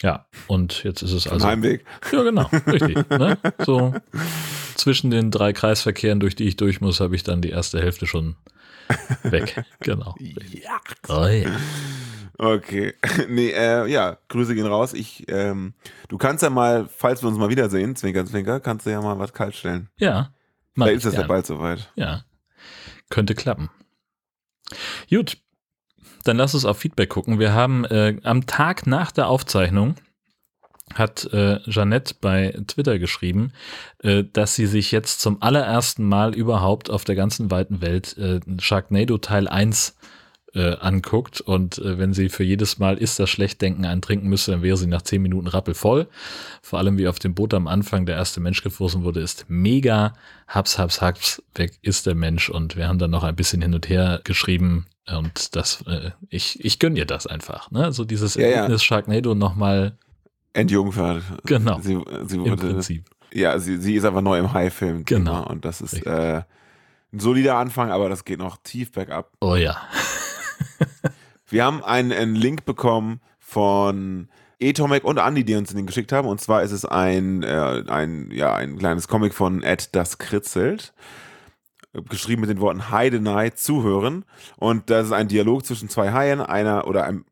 Ja, 0.02 0.26
und 0.46 0.84
jetzt 0.84 1.02
ist 1.02 1.12
es 1.12 1.26
also. 1.26 1.46
Heimweg. 1.46 1.84
Ja, 2.12 2.22
genau, 2.22 2.50
richtig. 2.66 3.08
ne? 3.10 3.38
So 3.64 3.94
zwischen 4.76 5.10
den 5.10 5.30
drei 5.30 5.52
Kreisverkehren, 5.52 6.20
durch 6.20 6.36
die 6.36 6.44
ich 6.44 6.56
durch 6.56 6.80
muss, 6.80 7.00
habe 7.00 7.16
ich 7.16 7.22
dann 7.22 7.40
die 7.40 7.50
erste 7.50 7.80
Hälfte 7.80 8.06
schon 8.06 8.36
weg. 9.22 9.64
Genau. 9.80 10.14
Ja. 10.18 10.80
Oh, 11.08 11.26
ja. 11.26 11.50
Okay. 12.38 12.94
Nee, 13.28 13.50
äh, 13.50 13.86
ja, 13.90 14.18
Grüße 14.28 14.54
gehen 14.54 14.66
raus. 14.66 14.92
Ich, 14.92 15.24
ähm, 15.28 15.74
du 16.08 16.18
kannst 16.18 16.42
ja 16.42 16.50
mal, 16.50 16.88
falls 16.88 17.22
wir 17.22 17.28
uns 17.28 17.38
mal 17.38 17.48
wiedersehen, 17.48 17.96
Zwinker, 17.96 18.26
Zwinker, 18.26 18.60
kannst 18.60 18.86
du 18.86 18.90
ja 18.90 19.00
mal 19.00 19.18
was 19.18 19.32
kalt 19.32 19.54
stellen. 19.54 19.88
Ja. 19.98 20.32
Vielleicht 20.74 20.96
ist 20.98 21.06
das 21.06 21.14
ja 21.14 21.22
bald 21.22 21.46
soweit. 21.46 21.90
Ja. 21.96 22.24
Könnte 23.08 23.34
klappen. 23.34 23.70
Gut, 25.08 25.38
dann 26.24 26.36
lass 26.36 26.54
uns 26.54 26.64
auf 26.64 26.78
Feedback 26.78 27.08
gucken. 27.08 27.38
Wir 27.38 27.54
haben 27.54 27.84
äh, 27.84 28.18
am 28.24 28.46
Tag 28.46 28.86
nach 28.86 29.12
der 29.12 29.28
Aufzeichnung 29.28 29.94
hat 30.94 31.24
äh, 31.32 31.58
Jeannette 31.68 32.14
bei 32.20 32.56
Twitter 32.68 32.98
geschrieben, 32.98 33.52
äh, 34.02 34.22
dass 34.32 34.54
sie 34.54 34.66
sich 34.66 34.92
jetzt 34.92 35.20
zum 35.20 35.42
allerersten 35.42 36.06
Mal 36.06 36.34
überhaupt 36.34 36.90
auf 36.90 37.04
der 37.04 37.16
ganzen 37.16 37.50
weiten 37.50 37.80
Welt 37.80 38.16
äh, 38.18 38.40
Sharknado 38.60 39.18
Teil 39.18 39.48
1 39.48 39.90
äh, 39.90 40.15
anguckt 40.80 41.40
und 41.40 41.78
äh, 41.78 41.98
wenn 41.98 42.12
sie 42.12 42.28
für 42.28 42.44
jedes 42.44 42.78
Mal 42.78 42.98
ist 42.98 43.18
das 43.18 43.30
schlecht 43.30 43.60
denken 43.62 43.84
eintrinken 43.84 44.28
müsste, 44.28 44.52
dann 44.52 44.62
wäre 44.62 44.76
sie 44.76 44.86
nach 44.86 45.02
zehn 45.02 45.22
Minuten 45.22 45.46
rappelvoll. 45.46 46.08
Vor 46.62 46.78
allem 46.78 46.98
wie 46.98 47.08
auf 47.08 47.18
dem 47.18 47.34
Boot 47.34 47.54
am 47.54 47.66
Anfang 47.66 48.06
der 48.06 48.16
erste 48.16 48.40
Mensch 48.40 48.62
gefroren 48.62 49.04
wurde, 49.04 49.20
ist 49.20 49.46
mega. 49.48 50.14
Haps, 50.48 50.78
haps, 50.78 51.00
haps, 51.00 51.42
weg 51.54 51.72
ist 51.82 52.06
der 52.06 52.14
Mensch 52.14 52.48
und 52.48 52.76
wir 52.76 52.88
haben 52.88 52.98
dann 52.98 53.10
noch 53.10 53.24
ein 53.24 53.36
bisschen 53.36 53.62
hin 53.62 53.74
und 53.74 53.88
her 53.88 54.20
geschrieben, 54.24 54.86
und 55.08 55.54
das, 55.54 55.82
äh, 55.86 56.10
ich, 56.30 56.64
ich 56.64 56.78
gönne 56.78 56.98
ihr 56.98 57.06
das 57.06 57.26
einfach. 57.26 57.70
Ne? 57.70 57.92
So 57.92 58.04
dieses 58.04 58.34
ja, 58.34 58.46
Erlebnis 58.46 58.82
ja. 58.82 58.86
Sharknado 58.86 59.34
nochmal. 59.34 59.96
Entjungfert. 60.52 61.22
Genau. 61.44 61.78
Sie, 61.80 61.98
sie 62.26 62.40
wurde, 62.40 62.50
Im 62.50 62.56
Prinzip. 62.56 63.04
Ja, 63.32 63.58
sie, 63.58 63.76
sie 63.76 63.94
ist 63.94 64.04
aber 64.04 64.22
neu 64.22 64.38
im 64.38 64.52
High-Film. 64.52 65.04
Genau. 65.04 65.46
Und 65.46 65.64
das 65.64 65.80
ist 65.80 66.04
äh, 66.06 66.42
ein 67.12 67.20
solider 67.20 67.56
Anfang, 67.56 67.90
aber 67.90 68.08
das 68.08 68.24
geht 68.24 68.38
noch 68.38 68.56
tief 68.62 68.92
bergab. 68.92 69.30
Oh 69.40 69.54
ja. 69.54 69.76
Wir 71.48 71.64
haben 71.64 71.82
einen, 71.84 72.12
einen 72.12 72.34
Link 72.34 72.64
bekommen 72.64 73.20
von 73.38 74.28
Etomic 74.58 75.04
und 75.04 75.18
Andy, 75.18 75.44
die 75.44 75.54
uns 75.54 75.72
den 75.72 75.86
geschickt 75.86 76.12
haben. 76.12 76.28
Und 76.28 76.40
zwar 76.40 76.62
ist 76.62 76.72
es 76.72 76.84
ein, 76.84 77.42
äh, 77.42 77.84
ein, 77.86 78.30
ja, 78.32 78.54
ein 78.54 78.78
kleines 78.78 79.08
Comic 79.08 79.34
von 79.34 79.62
Ed 79.62 79.94
Das 79.94 80.18
Kritzelt 80.18 80.92
geschrieben 82.08 82.42
mit 82.42 82.50
den 82.50 82.60
Worten 82.60 82.90
Heidenei, 82.90 83.50
zuhören. 83.50 84.24
Und 84.56 84.90
das 84.90 85.06
ist 85.06 85.12
ein 85.12 85.28
Dialog 85.28 85.64
zwischen 85.64 85.88
zwei 85.88 86.12
Haien, 86.12 86.40
einer 86.40 86.86
oder 86.86 87.04
einem, 87.04 87.24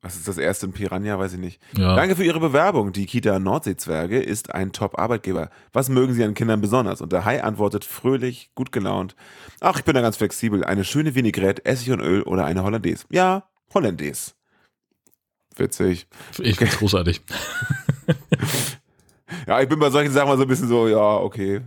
was 0.00 0.16
ist 0.16 0.28
das 0.28 0.38
erste, 0.38 0.66
ein 0.66 0.72
Piranha, 0.72 1.18
weiß 1.18 1.34
ich 1.34 1.38
nicht. 1.38 1.60
Ja. 1.76 1.96
Danke 1.96 2.16
für 2.16 2.24
Ihre 2.24 2.40
Bewerbung. 2.40 2.92
Die 2.92 3.06
Kita 3.06 3.38
Nordseezwerge 3.38 4.20
ist 4.20 4.54
ein 4.54 4.72
Top-Arbeitgeber. 4.72 5.50
Was 5.72 5.88
mögen 5.88 6.14
Sie 6.14 6.22
an 6.24 6.34
Kindern 6.34 6.60
besonders? 6.60 7.00
Und 7.00 7.12
der 7.12 7.24
Hai 7.24 7.42
antwortet 7.42 7.84
fröhlich, 7.84 8.50
gut 8.54 8.72
gelaunt. 8.72 9.16
Ach, 9.60 9.78
ich 9.78 9.84
bin 9.84 9.94
da 9.94 10.00
ganz 10.00 10.16
flexibel. 10.16 10.64
Eine 10.64 10.84
schöne 10.84 11.14
Vinaigrette, 11.14 11.64
Essig 11.64 11.90
und 11.90 12.00
Öl 12.00 12.22
oder 12.22 12.44
eine 12.44 12.62
Hollandaise. 12.62 13.04
Ja, 13.10 13.48
Hollandaise. 13.74 14.32
Witzig. 15.56 16.06
Ich 16.38 16.56
find's 16.56 16.74
okay. 16.74 16.78
großartig. 16.78 17.20
Ja, 19.46 19.60
ich 19.60 19.68
bin 19.68 19.78
bei 19.78 19.90
solchen 19.90 20.12
Sachen 20.12 20.28
mal 20.28 20.36
so 20.36 20.42
ein 20.42 20.48
bisschen 20.48 20.68
so, 20.68 20.88
ja, 20.88 21.16
okay. 21.16 21.60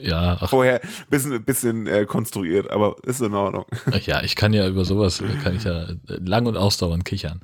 Ja. 0.00 0.38
Ach. 0.40 0.50
Vorher 0.50 0.82
ein 0.82 0.88
bisschen, 1.08 1.44
bisschen 1.44 1.86
äh, 1.86 2.04
konstruiert, 2.06 2.70
aber 2.70 2.96
ist 3.04 3.20
in 3.20 3.34
Ordnung. 3.34 3.64
Ja, 4.04 4.22
ich 4.22 4.36
kann 4.36 4.52
ja 4.52 4.66
über 4.68 4.84
sowas, 4.84 5.22
kann 5.42 5.56
ich 5.56 5.64
ja 5.64 5.88
lang 6.06 6.46
und 6.46 6.56
ausdauernd 6.56 7.04
kichern. 7.04 7.40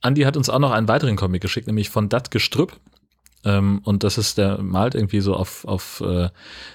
Andi 0.00 0.22
hat 0.22 0.36
uns 0.36 0.48
auch 0.48 0.58
noch 0.58 0.72
einen 0.72 0.88
weiteren 0.88 1.16
Comic 1.16 1.42
geschickt, 1.42 1.66
nämlich 1.66 1.90
von 1.90 2.08
Dat 2.08 2.30
Gestrüpp. 2.30 2.78
Ähm, 3.44 3.80
und 3.84 4.04
das 4.04 4.18
ist, 4.18 4.38
der 4.38 4.60
malt 4.62 4.94
irgendwie 4.94 5.20
so 5.20 5.34
auf, 5.34 5.64
auf 5.64 6.02
äh, 6.04 6.28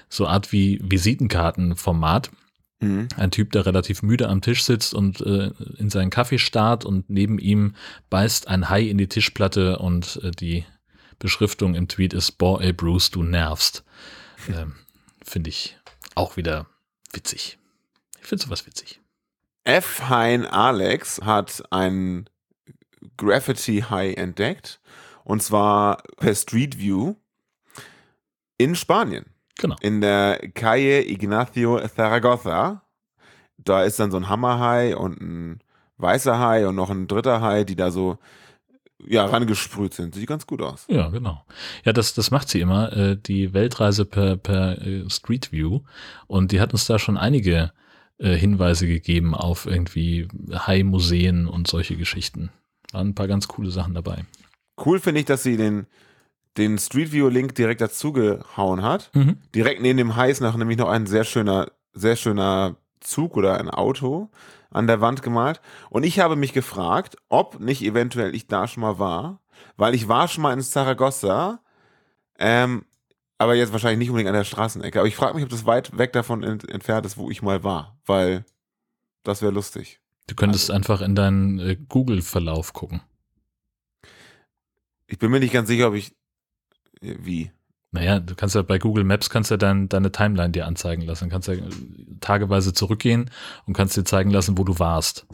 so 0.08 0.26
Art 0.26 0.52
wie 0.52 0.80
Visitenkartenformat. 0.82 2.30
Mhm. 2.80 3.08
Ein 3.16 3.30
Typ, 3.30 3.52
der 3.52 3.66
relativ 3.66 4.02
müde 4.02 4.28
am 4.28 4.42
Tisch 4.42 4.64
sitzt 4.64 4.94
und 4.94 5.20
äh, 5.20 5.50
in 5.78 5.90
seinen 5.90 6.10
Kaffee 6.10 6.38
starrt 6.38 6.84
und 6.84 7.08
neben 7.08 7.38
ihm 7.38 7.74
beißt 8.10 8.48
ein 8.48 8.68
Hai 8.68 8.82
in 8.82 8.98
die 8.98 9.08
Tischplatte 9.08 9.78
und 9.78 10.20
äh, 10.22 10.30
die 10.30 10.64
Beschriftung 11.18 11.74
im 11.74 11.88
Tweet 11.88 12.12
ist, 12.12 12.32
boah, 12.32 12.60
ey 12.60 12.72
Bruce, 12.72 13.10
du 13.10 13.22
nervst. 13.22 13.84
Ähm, 14.48 14.76
finde 15.22 15.50
ich 15.50 15.76
auch 16.14 16.36
wieder 16.36 16.66
witzig. 17.12 17.58
Ich 18.20 18.26
finde 18.26 18.44
sowas 18.44 18.66
witzig. 18.66 19.00
F. 19.64 20.08
Hein 20.08 20.46
Alex 20.46 21.20
hat 21.22 21.62
ein 21.70 22.28
Graffiti 23.16 23.84
High 23.88 24.16
entdeckt. 24.16 24.80
Und 25.24 25.42
zwar 25.42 26.02
per 26.18 26.34
Street 26.34 26.78
View 26.78 27.16
in 28.58 28.76
Spanien. 28.76 29.26
Genau. 29.58 29.76
In 29.80 30.00
der 30.00 30.38
Calle 30.54 31.04
Ignacio 31.08 31.80
Zaragoza. 31.88 32.82
Da 33.58 33.82
ist 33.82 33.98
dann 33.98 34.10
so 34.10 34.18
ein 34.18 34.28
Hammerhai 34.28 34.96
und 34.96 35.20
ein 35.20 35.60
weißer 35.96 36.38
Hai 36.38 36.68
und 36.68 36.76
noch 36.76 36.90
ein 36.90 37.08
dritter 37.08 37.40
Hai, 37.40 37.64
die 37.64 37.74
da 37.74 37.90
so 37.90 38.18
ja, 39.04 39.26
rangesprüht 39.26 39.94
sind. 39.94 40.14
Sieht 40.14 40.28
ganz 40.28 40.46
gut 40.46 40.62
aus. 40.62 40.84
Ja, 40.88 41.08
genau. 41.08 41.44
Ja, 41.84 41.92
das, 41.92 42.14
das 42.14 42.30
macht 42.30 42.48
sie 42.48 42.60
immer, 42.60 42.92
äh, 42.92 43.16
die 43.16 43.52
Weltreise 43.52 44.04
per, 44.04 44.36
per 44.36 44.80
äh, 44.80 45.08
Street 45.10 45.52
View. 45.52 45.80
Und 46.26 46.52
die 46.52 46.60
hat 46.60 46.72
uns 46.72 46.86
da 46.86 46.98
schon 46.98 47.16
einige 47.16 47.72
äh, 48.18 48.34
Hinweise 48.34 48.86
gegeben 48.86 49.34
auf 49.34 49.66
irgendwie 49.66 50.28
High-Museen 50.50 51.46
und 51.46 51.68
solche 51.68 51.96
Geschichten. 51.96 52.50
Waren 52.92 53.08
ein 53.08 53.14
paar 53.14 53.28
ganz 53.28 53.48
coole 53.48 53.70
Sachen 53.70 53.94
dabei. 53.94 54.24
Cool 54.84 54.98
finde 55.00 55.20
ich, 55.20 55.26
dass 55.26 55.42
sie 55.42 55.56
den, 55.56 55.86
den 56.56 56.78
Street 56.78 57.12
View-Link 57.12 57.54
direkt 57.54 57.80
dazu 57.80 58.12
gehauen 58.12 58.82
hat. 58.82 59.10
Mhm. 59.14 59.38
Direkt 59.54 59.82
neben 59.82 59.98
dem 59.98 60.16
High 60.16 60.30
ist 60.30 60.40
noch 60.40 60.56
nämlich 60.56 60.78
noch 60.78 60.88
ein 60.88 61.06
sehr 61.06 61.24
schöner, 61.24 61.70
sehr 61.92 62.16
schöner 62.16 62.76
Zug 63.00 63.36
oder 63.36 63.58
ein 63.58 63.70
Auto 63.70 64.30
an 64.70 64.86
der 64.86 65.00
Wand 65.00 65.22
gemalt. 65.22 65.60
Und 65.90 66.04
ich 66.04 66.18
habe 66.18 66.36
mich 66.36 66.52
gefragt, 66.52 67.16
ob 67.28 67.60
nicht 67.60 67.82
eventuell 67.82 68.34
ich 68.34 68.46
da 68.46 68.68
schon 68.68 68.82
mal 68.82 68.98
war, 68.98 69.40
weil 69.76 69.94
ich 69.94 70.08
war 70.08 70.28
schon 70.28 70.42
mal 70.42 70.52
in 70.52 70.60
Saragossa, 70.60 71.60
ähm, 72.38 72.84
aber 73.38 73.54
jetzt 73.54 73.72
wahrscheinlich 73.72 73.98
nicht 73.98 74.10
unbedingt 74.10 74.28
an 74.28 74.34
der 74.34 74.44
Straßenecke. 74.44 74.98
Aber 74.98 75.08
ich 75.08 75.16
frage 75.16 75.34
mich, 75.34 75.44
ob 75.44 75.50
das 75.50 75.66
weit 75.66 75.96
weg 75.96 76.12
davon 76.12 76.42
ent 76.42 76.68
entfernt 76.68 77.06
ist, 77.06 77.16
wo 77.16 77.30
ich 77.30 77.42
mal 77.42 77.64
war, 77.64 77.98
weil 78.06 78.44
das 79.22 79.42
wäre 79.42 79.52
lustig. 79.52 80.00
Du 80.26 80.34
könntest 80.34 80.70
also, 80.70 80.74
einfach 80.74 81.00
in 81.00 81.14
deinen 81.14 81.58
äh, 81.58 81.76
Google-Verlauf 81.76 82.72
gucken. 82.72 83.02
Ich 85.06 85.18
bin 85.18 85.30
mir 85.30 85.40
nicht 85.40 85.52
ganz 85.52 85.68
sicher, 85.68 85.88
ob 85.88 85.94
ich. 85.94 86.14
Wie? 87.00 87.52
Naja, 87.96 88.20
du 88.20 88.34
kannst 88.34 88.54
ja 88.54 88.60
bei 88.60 88.78
Google 88.78 89.04
Maps 89.04 89.30
kannst 89.30 89.50
ja 89.50 89.56
dein, 89.56 89.88
deine 89.88 90.12
Timeline 90.12 90.50
dir 90.50 90.66
anzeigen 90.66 91.00
lassen. 91.00 91.24
Du 91.24 91.30
kannst 91.30 91.48
ja 91.48 91.54
tageweise 92.20 92.74
zurückgehen 92.74 93.30
und 93.66 93.72
kannst 93.72 93.96
dir 93.96 94.04
zeigen 94.04 94.30
lassen, 94.30 94.58
wo 94.58 94.64
du 94.64 94.78
warst. 94.78 95.26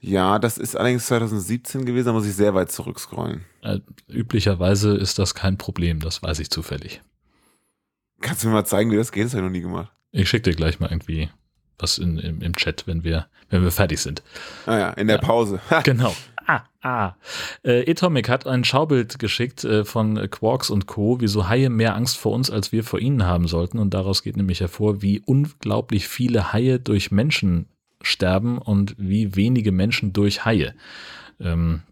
Ja, 0.00 0.38
das 0.38 0.58
ist 0.58 0.76
allerdings 0.76 1.06
2017 1.06 1.86
gewesen, 1.86 2.06
da 2.06 2.12
muss 2.12 2.26
ich 2.26 2.34
sehr 2.34 2.54
weit 2.54 2.70
zurückscrollen. 2.70 3.44
Äh, 3.62 3.80
üblicherweise 4.06 4.96
ist 4.96 5.18
das 5.18 5.34
kein 5.34 5.58
Problem, 5.58 5.98
das 5.98 6.22
weiß 6.22 6.38
ich 6.38 6.50
zufällig. 6.50 7.02
Kannst 8.20 8.44
du 8.44 8.48
mir 8.48 8.54
mal 8.54 8.64
zeigen, 8.64 8.92
wie 8.92 8.96
das 8.96 9.10
geht? 9.10 9.24
Das 9.24 9.32
habe 9.32 9.42
ich 9.42 9.46
noch 9.46 9.52
nie 9.52 9.60
gemacht. 9.60 9.90
Ich 10.12 10.28
schicke 10.28 10.50
dir 10.50 10.56
gleich 10.56 10.78
mal 10.78 10.88
irgendwie 10.88 11.30
was 11.82 11.98
in, 11.98 12.18
im, 12.18 12.42
im 12.42 12.54
Chat, 12.54 12.86
wenn 12.86 13.04
wir, 13.04 13.26
wenn 13.48 13.62
wir 13.62 13.70
fertig 13.70 14.00
sind. 14.00 14.22
Ah 14.66 14.78
ja, 14.78 14.90
in 14.90 15.06
der 15.06 15.16
ja. 15.16 15.22
Pause. 15.22 15.60
genau. 15.82 16.14
Ah, 16.50 16.64
ah. 16.82 17.14
Äh, 17.62 17.90
Atomic 17.90 18.28
hat 18.28 18.46
ein 18.46 18.64
Schaubild 18.64 19.18
geschickt 19.18 19.64
äh, 19.64 19.84
von 19.84 20.30
Quarks 20.30 20.70
und 20.70 20.86
Co., 20.86 21.20
wieso 21.20 21.48
Haie 21.48 21.70
mehr 21.70 21.94
Angst 21.94 22.16
vor 22.16 22.32
uns 22.32 22.50
als 22.50 22.72
wir 22.72 22.84
vor 22.84 22.98
ihnen 22.98 23.24
haben 23.24 23.46
sollten. 23.46 23.78
Und 23.78 23.94
daraus 23.94 24.22
geht 24.22 24.36
nämlich 24.36 24.60
hervor, 24.60 25.02
wie 25.02 25.20
unglaublich 25.24 26.08
viele 26.08 26.52
Haie 26.52 26.78
durch 26.78 27.10
Menschen 27.10 27.66
sterben 28.02 28.58
und 28.58 28.94
wie 28.98 29.36
wenige 29.36 29.72
Menschen 29.72 30.12
durch 30.12 30.44
Haie. 30.44 30.74
Ähm, 31.38 31.82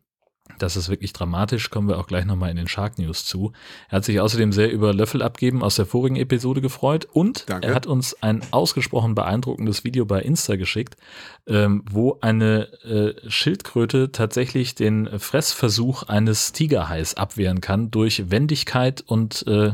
das 0.58 0.76
ist 0.76 0.88
wirklich 0.88 1.12
dramatisch, 1.12 1.70
kommen 1.70 1.88
wir 1.88 1.98
auch 1.98 2.06
gleich 2.06 2.24
nochmal 2.24 2.50
in 2.50 2.56
den 2.56 2.68
Shark 2.68 2.98
News 2.98 3.24
zu. 3.24 3.52
Er 3.88 3.96
hat 3.96 4.04
sich 4.04 4.20
außerdem 4.20 4.52
sehr 4.52 4.70
über 4.70 4.92
Löffel 4.92 5.22
abgeben 5.22 5.62
aus 5.62 5.76
der 5.76 5.86
vorigen 5.86 6.16
Episode 6.16 6.60
gefreut 6.60 7.06
und 7.12 7.44
Danke. 7.48 7.68
er 7.68 7.74
hat 7.74 7.86
uns 7.86 8.20
ein 8.22 8.42
ausgesprochen 8.50 9.14
beeindruckendes 9.14 9.84
Video 9.84 10.04
bei 10.04 10.20
Insta 10.20 10.56
geschickt, 10.56 10.96
ähm, 11.46 11.84
wo 11.90 12.18
eine 12.20 12.68
äh, 12.84 13.14
Schildkröte 13.30 14.12
tatsächlich 14.12 14.74
den 14.74 15.08
Fressversuch 15.18 16.02
eines 16.04 16.52
Tigerhais 16.52 17.14
abwehren 17.14 17.60
kann 17.60 17.90
durch 17.90 18.30
Wendigkeit 18.30 19.02
und 19.06 19.46
äh, 19.46 19.72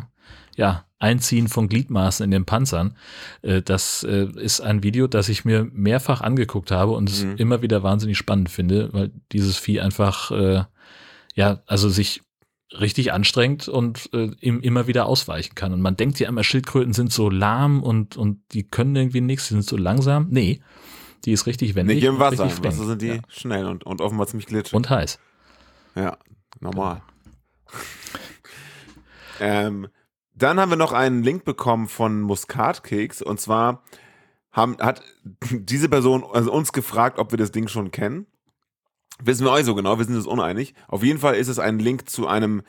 ja, 0.56 0.84
Einziehen 1.00 1.48
von 1.48 1.68
Gliedmaßen 1.68 2.24
in 2.24 2.30
den 2.30 2.46
Panzern. 2.46 2.96
Äh, 3.42 3.60
das 3.60 4.04
äh, 4.04 4.26
ist 4.36 4.60
ein 4.62 4.82
Video, 4.82 5.06
das 5.06 5.28
ich 5.28 5.44
mir 5.44 5.68
mehrfach 5.72 6.22
angeguckt 6.22 6.70
habe 6.70 6.92
und 6.92 7.10
es 7.10 7.24
Mhm. 7.24 7.34
immer 7.36 7.60
wieder 7.62 7.82
wahnsinnig 7.82 8.16
spannend 8.16 8.48
finde, 8.48 8.88
weil 8.92 9.10
dieses 9.32 9.58
Vieh 9.58 9.80
einfach, 9.80 10.30
äh, 10.30 10.62
ja, 11.34 11.62
also 11.66 11.88
sich 11.88 12.22
richtig 12.80 13.12
anstrengt 13.12 13.68
und 13.68 14.10
äh, 14.12 14.30
ihm 14.40 14.60
immer 14.60 14.86
wieder 14.86 15.06
ausweichen 15.06 15.54
kann. 15.54 15.72
Und 15.72 15.80
man 15.80 15.96
denkt 15.96 16.18
ja 16.18 16.28
immer, 16.28 16.42
Schildkröten 16.42 16.92
sind 16.92 17.12
so 17.12 17.30
lahm 17.30 17.82
und, 17.82 18.16
und 18.16 18.40
die 18.52 18.64
können 18.64 18.96
irgendwie 18.96 19.20
nichts, 19.20 19.48
die 19.48 19.54
sind 19.54 19.64
so 19.64 19.76
langsam. 19.76 20.28
Nee, 20.30 20.60
die 21.24 21.32
ist 21.32 21.46
richtig 21.46 21.74
wendig. 21.74 21.96
Nicht 21.96 22.04
im 22.04 22.18
Wasser. 22.18 22.44
Im 22.44 22.64
Wasser 22.64 22.86
sind 22.86 23.02
die 23.02 23.08
Ja. 23.08 23.20
schnell 23.28 23.66
und, 23.66 23.84
und 23.84 24.00
offenbar 24.00 24.26
ziemlich 24.26 24.46
glitschig. 24.46 24.74
Und 24.74 24.90
heiß. 24.90 25.18
Ja, 25.94 26.18
normal. 26.60 27.02
ähm, 29.40 29.88
dann 30.34 30.58
haben 30.58 30.70
wir 30.70 30.76
noch 30.76 30.92
einen 30.92 31.22
Link 31.22 31.44
bekommen 31.44 31.88
von 31.88 32.20
Muskatkeks 32.22 33.22
und 33.22 33.40
zwar 33.40 33.84
haben, 34.52 34.76
hat 34.78 35.02
diese 35.50 35.88
Person 35.88 36.24
also 36.24 36.52
uns 36.52 36.72
gefragt, 36.72 37.18
ob 37.18 37.32
wir 37.32 37.38
das 37.38 37.52
Ding 37.52 37.68
schon 37.68 37.90
kennen. 37.90 38.26
Wissen 39.22 39.44
wir 39.44 39.52
euch 39.52 39.64
so 39.64 39.74
genau, 39.74 39.98
wir 39.98 40.04
sind 40.04 40.16
uns 40.16 40.26
uneinig. 40.26 40.74
Auf 40.88 41.02
jeden 41.02 41.18
Fall 41.18 41.36
ist 41.36 41.48
es 41.48 41.58
ein 41.58 41.78
Link 41.78 42.08
zu 42.08 42.26
einem, 42.26 42.62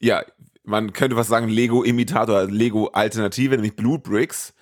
ja, 0.00 0.22
man 0.64 0.92
könnte 0.92 1.16
was 1.16 1.28
sagen, 1.28 1.48
Lego-Imitator, 1.48 2.44
Lego-Alternative, 2.44 3.54
nämlich 3.54 3.76
Blue 3.76 3.98
Bricks. 3.98 4.54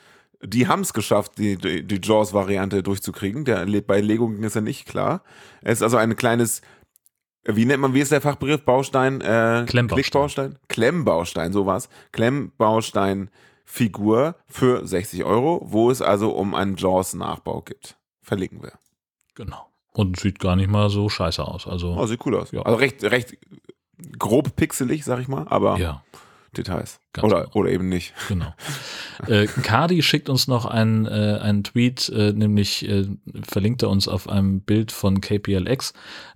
Die 0.43 0.67
haben 0.67 0.81
es 0.81 0.95
geschafft, 0.95 1.39
die, 1.39 1.57
die, 1.57 1.87
die 1.87 2.01
Jaws-Variante 2.03 2.83
durchzukriegen. 2.83 3.45
Der, 3.45 3.67
bei 3.83 4.01
Lego 4.01 4.29
ging 4.29 4.43
es 4.45 4.55
ja 4.55 4.63
nicht 4.63 4.89
klar. 4.89 5.23
Es 5.61 5.79
ist 5.79 5.83
also 5.83 5.99
ein 5.99 6.17
kleines, 6.17 6.63
wie 7.45 7.67
nennt 7.67 7.81
man, 7.81 7.95
wie 7.95 8.01
ist 8.01 8.11
der 8.11 8.23
Fachbegriff? 8.23 8.65
Baustein? 8.65 9.21
Äh, 9.21 9.67
Klemmbaustein. 9.69 9.89
Klickbaustein? 9.89 10.59
Klemmbaustein, 10.69 11.53
sowas. 11.53 11.91
Klemmbaustein-Figur 12.13 14.37
für 14.47 14.87
60 14.87 15.25
Euro, 15.25 15.61
wo 15.65 15.91
es 15.91 16.01
also 16.01 16.31
um 16.31 16.55
einen 16.55 16.77
Jaws-Nachbau 16.77 17.61
gibt. 17.61 17.99
Verlinken 18.23 18.63
wir. 18.63 18.79
Genau. 19.35 19.70
Und 19.93 20.21
sieht 20.21 20.39
gar 20.39 20.57
nicht 20.57 20.71
mal 20.71 20.89
so 20.89 21.09
scheiße 21.09 21.43
aus. 21.45 21.67
Also, 21.67 21.97
Oh, 21.99 22.07
sieht 22.07 22.25
cool 22.25 22.37
aus. 22.37 22.53
Ja. 22.53 22.63
Also 22.63 22.77
recht, 22.79 23.03
recht 23.05 23.37
grob 24.19 24.55
pixelig, 24.57 25.05
sag 25.05 25.21
ich 25.21 25.29
mal, 25.29 25.47
aber 25.49 25.79
ja, 25.79 26.03
Details. 26.57 27.01
Ganz 27.13 27.25
Oder, 27.27 27.43
genau. 27.45 27.55
oder 27.55 27.71
eben 27.71 27.89
nicht. 27.89 28.15
genau. 28.29 28.55
äh, 29.27 29.47
Cardi 29.47 30.03
schickt 30.03 30.29
uns 30.29 30.49
noch 30.49 30.65
einen, 30.65 31.07
äh, 31.07 31.39
einen 31.41 31.65
Tweet, 31.65 32.09
äh, 32.09 32.33
nämlich 32.33 32.89
äh, 32.89 33.07
verlinkt 33.43 33.83
er 33.83 33.91
uns 33.91 34.09
auf 34.09 34.29
einem 34.29 34.61
Bild 34.61 34.93
von 34.93 35.21
KPLX, 35.21 35.93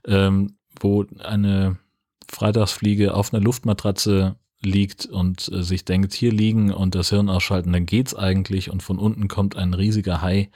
ähm, 0.07 0.57
wo 0.81 1.05
eine 1.23 1.79
Freitagsfliege 2.31 3.15
auf 3.15 3.33
einer 3.33 3.43
Luftmatratze 3.43 4.37
liegt 4.63 5.07
und 5.07 5.51
äh, 5.53 5.63
sich 5.63 5.85
denkt, 5.85 6.13
hier 6.15 6.33
liegen 6.33 6.73
und 6.73 6.95
das 6.95 7.11
Hirn 7.11 7.29
ausschalten, 7.29 7.73
dann 7.73 7.87
geht's 7.87 8.15
eigentlich 8.15 8.71
und 8.71 8.83
von 8.83 8.99
unten 8.99 9.29
kommt 9.29 9.57
ein 9.57 9.75
riesiger 9.75 10.23
Hai 10.23 10.51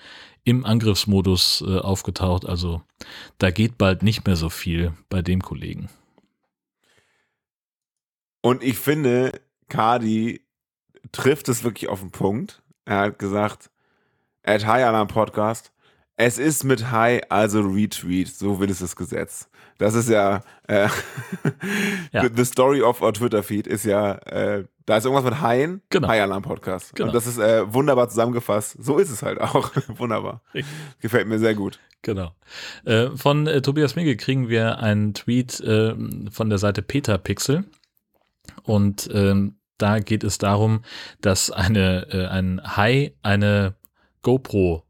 im 0.49 0.65
Angriffsmodus 0.65 1.63
äh, 1.67 1.79
aufgetaucht. 1.79 2.47
Also 2.47 2.81
da 3.37 3.51
geht 3.51 3.77
bald 3.77 4.03
nicht 4.03 4.27
mehr 4.27 4.35
so 4.37 4.49
viel 4.49 4.95
bei 5.11 5.21
dem 5.21 5.43
Kollegen. 5.43 5.91
Und 8.41 8.63
ich 8.63 8.79
finde, 8.79 9.43
Cardi 9.69 10.41
trifft 11.13 11.51
es 11.51 11.65
wirklich 11.65 11.91
auf 11.91 12.01
den 12.01 12.13
Punkt. 12.13 12.63
Er 12.87 13.01
hat 13.01 13.19
gesagt, 13.19 13.71
hat 14.47 14.65
High 14.67 14.87
Alarm 14.87 15.09
Podcast. 15.09 15.71
Es 16.17 16.39
ist 16.39 16.65
mit 16.65 16.91
High, 16.91 17.21
also 17.29 17.61
Retweet. 17.61 18.29
So 18.29 18.59
will 18.59 18.71
es 18.71 18.79
das 18.79 18.97
Gesetz. 18.97 19.51
Das 19.77 19.93
ist 19.95 20.09
ja, 20.09 20.43
äh, 20.67 20.89
Ja. 22.13 22.23
the, 22.23 22.31
the 22.35 22.47
story 22.47 22.81
of 22.81 23.03
our 23.03 23.13
Twitter 23.13 23.43
Feed 23.43 23.67
ist 23.67 23.85
ja, 23.85 24.15
äh, 24.15 24.65
da 24.89 24.97
ist 24.97 25.05
irgendwas 25.05 25.25
mit 25.25 25.43
Haien, 25.43 25.83
Genau. 25.91 26.09
High 26.09 26.23
Alarm 26.23 26.43
Podcast. 26.43 26.95
Genau. 26.97 27.09
Und 27.09 27.15
das 27.15 27.27
ist 27.27 27.39
äh, 27.39 27.71
wunderbar 27.75 28.09
zusammengefasst. 28.09 28.83
So 28.83 28.97
ist 28.97 29.11
es 29.11 29.23
halt 29.23 29.39
auch. 29.39 29.71
wunderbar. 29.89 30.41
Richtig. 30.55 30.75
Gefällt 31.01 31.29
mir 31.29 31.39
sehr 31.39 31.55
gut. 31.55 31.79
Genau. 32.01 32.33
Äh, 32.87 33.11
von 33.11 33.47
äh, 33.47 33.61
Tobias 33.61 33.97
Migge 33.97 34.17
kriegen 34.17 34.49
wir 34.49 34.79
einen 34.79 35.13
Tweet 35.13 35.61
äh, 35.61 35.95
von 36.31 36.49
der 36.49 36.57
Seite 36.59 36.81
Petapixel. 36.81 37.65
Und 38.63 39.11
ähm, 39.13 39.57
da 39.77 39.99
geht 39.99 40.25
es 40.25 40.39
darum, 40.39 40.81
dass 41.21 41.51
eine, 41.51 42.07
äh, 42.11 42.27
ein 42.27 42.63
Hai 42.65 43.13
eine 43.23 43.75
GoPro 44.23 44.85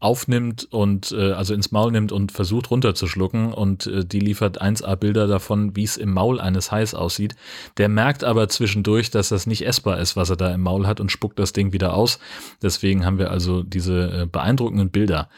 aufnimmt 0.00 0.68
und 0.70 1.10
äh, 1.10 1.32
also 1.32 1.54
ins 1.54 1.72
Maul 1.72 1.90
nimmt 1.90 2.12
und 2.12 2.30
versucht 2.30 2.70
runterzuschlucken 2.70 3.52
und 3.52 3.86
äh, 3.86 4.04
die 4.04 4.20
liefert 4.20 4.62
1A 4.62 4.94
Bilder 4.94 5.26
davon, 5.26 5.74
wie 5.74 5.82
es 5.82 5.96
im 5.96 6.12
Maul 6.12 6.40
eines 6.40 6.70
Hais 6.70 6.94
aussieht. 6.94 7.34
Der 7.78 7.88
merkt 7.88 8.22
aber 8.22 8.48
zwischendurch, 8.48 9.10
dass 9.10 9.30
das 9.30 9.46
nicht 9.46 9.66
essbar 9.66 9.98
ist, 9.98 10.14
was 10.14 10.30
er 10.30 10.36
da 10.36 10.52
im 10.52 10.60
Maul 10.60 10.86
hat 10.86 11.00
und 11.00 11.10
spuckt 11.10 11.38
das 11.38 11.52
Ding 11.52 11.72
wieder 11.72 11.94
aus. 11.94 12.20
Deswegen 12.62 13.04
haben 13.04 13.18
wir 13.18 13.32
also 13.32 13.64
diese 13.64 14.22
äh, 14.22 14.26
beeindruckenden 14.26 14.90
Bilder, 14.90 15.28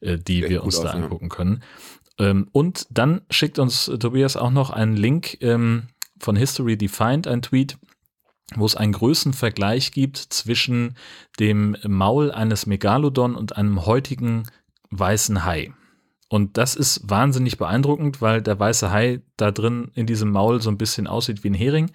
äh, 0.00 0.18
die 0.18 0.42
Echt 0.42 0.50
wir 0.50 0.64
uns 0.64 0.80
da 0.80 0.90
angucken 0.90 1.30
können. 1.30 1.62
Ähm, 2.18 2.48
und 2.52 2.86
dann 2.90 3.22
schickt 3.30 3.58
uns 3.58 3.88
äh, 3.88 3.98
Tobias 3.98 4.36
auch 4.36 4.50
noch 4.50 4.68
einen 4.68 4.96
Link 4.96 5.38
ähm, 5.40 5.84
von 6.18 6.36
History 6.36 6.76
Defined, 6.76 7.26
ein 7.26 7.40
Tweet, 7.40 7.78
wo 8.56 8.66
es 8.66 8.76
einen 8.76 8.92
Größenvergleich 8.92 9.92
gibt 9.92 10.16
zwischen 10.16 10.96
dem 11.38 11.76
Maul 11.86 12.32
eines 12.32 12.66
Megalodon 12.66 13.34
und 13.34 13.56
einem 13.56 13.86
heutigen 13.86 14.44
weißen 14.90 15.44
Hai. 15.44 15.72
Und 16.28 16.56
das 16.56 16.76
ist 16.76 17.08
wahnsinnig 17.10 17.58
beeindruckend, 17.58 18.22
weil 18.22 18.40
der 18.40 18.58
weiße 18.58 18.90
Hai 18.90 19.20
da 19.36 19.50
drin 19.50 19.90
in 19.94 20.06
diesem 20.06 20.30
Maul 20.30 20.62
so 20.62 20.70
ein 20.70 20.78
bisschen 20.78 21.06
aussieht 21.06 21.42
wie 21.42 21.50
ein 21.50 21.54
Hering. 21.54 21.90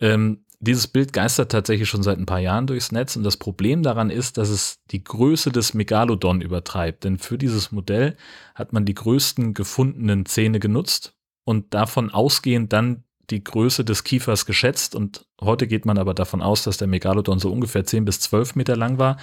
Ähm, 0.00 0.44
dieses 0.62 0.86
Bild 0.86 1.14
geistert 1.14 1.50
tatsächlich 1.50 1.88
schon 1.88 2.02
seit 2.02 2.18
ein 2.18 2.26
paar 2.26 2.38
Jahren 2.38 2.66
durchs 2.66 2.92
Netz 2.92 3.16
und 3.16 3.22
das 3.22 3.38
Problem 3.38 3.82
daran 3.82 4.10
ist, 4.10 4.36
dass 4.36 4.50
es 4.50 4.80
die 4.90 5.02
Größe 5.02 5.50
des 5.50 5.72
Megalodon 5.72 6.42
übertreibt. 6.42 7.04
Denn 7.04 7.18
für 7.18 7.38
dieses 7.38 7.72
Modell 7.72 8.16
hat 8.54 8.74
man 8.74 8.84
die 8.84 8.92
größten 8.92 9.54
gefundenen 9.54 10.26
Zähne 10.26 10.60
genutzt 10.60 11.14
und 11.44 11.72
davon 11.72 12.10
ausgehend 12.10 12.74
dann 12.74 13.04
die 13.30 13.42
Größe 13.42 13.84
des 13.84 14.04
Kiefers 14.04 14.46
geschätzt 14.46 14.94
und 14.94 15.26
heute 15.40 15.66
geht 15.66 15.86
man 15.86 15.98
aber 15.98 16.14
davon 16.14 16.42
aus, 16.42 16.62
dass 16.62 16.76
der 16.76 16.88
Megalodon 16.88 17.38
so 17.38 17.50
ungefähr 17.50 17.84
10 17.84 18.04
bis 18.04 18.20
12 18.20 18.56
Meter 18.56 18.76
lang 18.76 18.98
war 18.98 19.16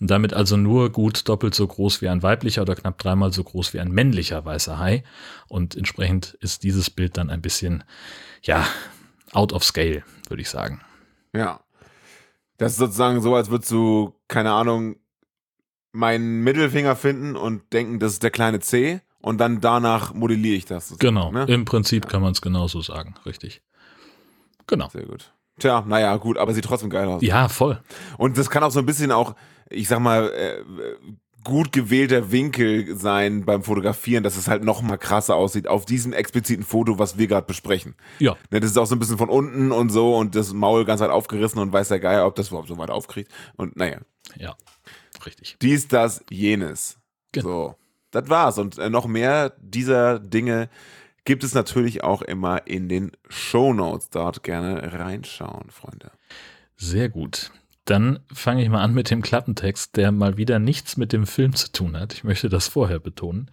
und 0.00 0.10
damit 0.10 0.34
also 0.34 0.56
nur 0.56 0.90
gut 0.90 1.28
doppelt 1.28 1.54
so 1.54 1.66
groß 1.66 2.02
wie 2.02 2.08
ein 2.08 2.22
weiblicher 2.22 2.62
oder 2.62 2.74
knapp 2.74 2.98
dreimal 2.98 3.32
so 3.32 3.44
groß 3.44 3.74
wie 3.74 3.80
ein 3.80 3.90
männlicher 3.90 4.44
weißer 4.44 4.78
Hai 4.78 5.04
und 5.48 5.76
entsprechend 5.76 6.36
ist 6.40 6.62
dieses 6.62 6.90
Bild 6.90 7.16
dann 7.16 7.30
ein 7.30 7.42
bisschen, 7.42 7.84
ja, 8.42 8.66
out 9.32 9.52
of 9.52 9.64
scale, 9.64 10.02
würde 10.28 10.42
ich 10.42 10.50
sagen. 10.50 10.80
Ja. 11.34 11.60
Das 12.58 12.72
ist 12.72 12.78
sozusagen 12.78 13.20
so, 13.20 13.34
als 13.34 13.50
würdest 13.50 13.70
du, 13.70 14.14
keine 14.28 14.52
Ahnung, 14.52 14.96
meinen 15.92 16.42
Mittelfinger 16.42 16.96
finden 16.96 17.36
und 17.36 17.72
denken, 17.72 17.98
das 17.98 18.12
ist 18.12 18.22
der 18.22 18.30
kleine 18.30 18.60
C 18.60 19.00
und 19.26 19.38
dann 19.38 19.60
danach 19.60 20.14
modelliere 20.14 20.54
ich 20.56 20.64
das. 20.66 20.94
Genau, 21.00 21.32
Ne? 21.32 21.44
im 21.48 21.64
Prinzip 21.64 22.08
kann 22.08 22.22
man 22.22 22.30
es 22.32 22.40
genauso 22.40 22.80
sagen, 22.80 23.14
richtig. 23.26 23.60
Genau. 24.68 24.88
Sehr 24.88 25.04
gut. 25.04 25.32
Tja, 25.58 25.84
naja, 25.86 26.16
gut, 26.16 26.38
aber 26.38 26.54
sieht 26.54 26.64
trotzdem 26.64 26.90
geil 26.90 27.08
aus. 27.08 27.22
Ja, 27.22 27.48
voll. 27.48 27.80
Und 28.18 28.38
das 28.38 28.50
kann 28.50 28.62
auch 28.62 28.70
so 28.70 28.78
ein 28.78 28.86
bisschen 28.86 29.10
auch, 29.10 29.34
ich 29.68 29.88
sag 29.88 29.98
mal, 30.00 30.28
äh, 30.30 30.62
gut 31.42 31.72
gewählter 31.72 32.30
Winkel 32.30 32.96
sein 32.96 33.44
beim 33.44 33.62
Fotografieren, 33.64 34.22
dass 34.22 34.36
es 34.36 34.46
halt 34.48 34.62
noch 34.64 34.82
mal 34.82 34.96
krasser 34.96 35.34
aussieht 35.34 35.66
auf 35.66 35.86
diesem 35.86 36.12
expliziten 36.12 36.64
Foto, 36.64 36.98
was 36.98 37.18
wir 37.18 37.26
gerade 37.26 37.46
besprechen. 37.46 37.94
Ja, 38.20 38.36
Ne, 38.50 38.60
das 38.60 38.70
ist 38.70 38.76
auch 38.78 38.86
so 38.86 38.94
ein 38.94 38.98
bisschen 39.00 39.18
von 39.18 39.28
unten 39.28 39.72
und 39.72 39.90
so 39.90 40.16
und 40.16 40.34
das 40.36 40.52
Maul 40.52 40.84
ganz 40.84 41.00
weit 41.00 41.10
aufgerissen 41.10 41.58
und 41.60 41.72
weiß 41.72 41.88
der 41.88 42.00
Geier, 42.00 42.26
ob 42.26 42.34
das 42.36 42.48
überhaupt 42.48 42.68
so 42.68 42.78
weit 42.78 42.90
aufkriegt. 42.90 43.30
Und 43.56 43.76
naja, 43.76 43.98
ja, 44.38 44.54
richtig. 45.24 45.56
dies, 45.62 45.88
das, 45.88 46.24
jenes. 46.30 46.98
Genau. 47.32 47.48
So, 47.48 47.74
das 48.20 48.28
war's. 48.28 48.58
Und 48.58 48.78
äh, 48.78 48.90
noch 48.90 49.06
mehr 49.06 49.52
dieser 49.58 50.18
Dinge 50.18 50.68
gibt 51.24 51.44
es 51.44 51.54
natürlich 51.54 52.02
auch 52.02 52.22
immer 52.22 52.66
in 52.66 52.88
den 52.88 53.12
Shownotes. 53.28 54.10
Dort 54.10 54.42
gerne 54.42 54.92
reinschauen, 54.92 55.70
Freunde. 55.70 56.10
Sehr 56.76 57.08
gut. 57.08 57.50
Dann 57.86 58.18
fange 58.32 58.64
ich 58.64 58.68
mal 58.68 58.82
an 58.82 58.94
mit 58.94 59.10
dem 59.10 59.22
Klappentext, 59.22 59.96
der 59.96 60.10
mal 60.10 60.36
wieder 60.36 60.58
nichts 60.58 60.96
mit 60.96 61.12
dem 61.12 61.24
Film 61.24 61.54
zu 61.54 61.70
tun 61.70 61.96
hat. 61.96 62.14
Ich 62.14 62.24
möchte 62.24 62.48
das 62.48 62.66
vorher 62.66 62.98
betonen. 62.98 63.48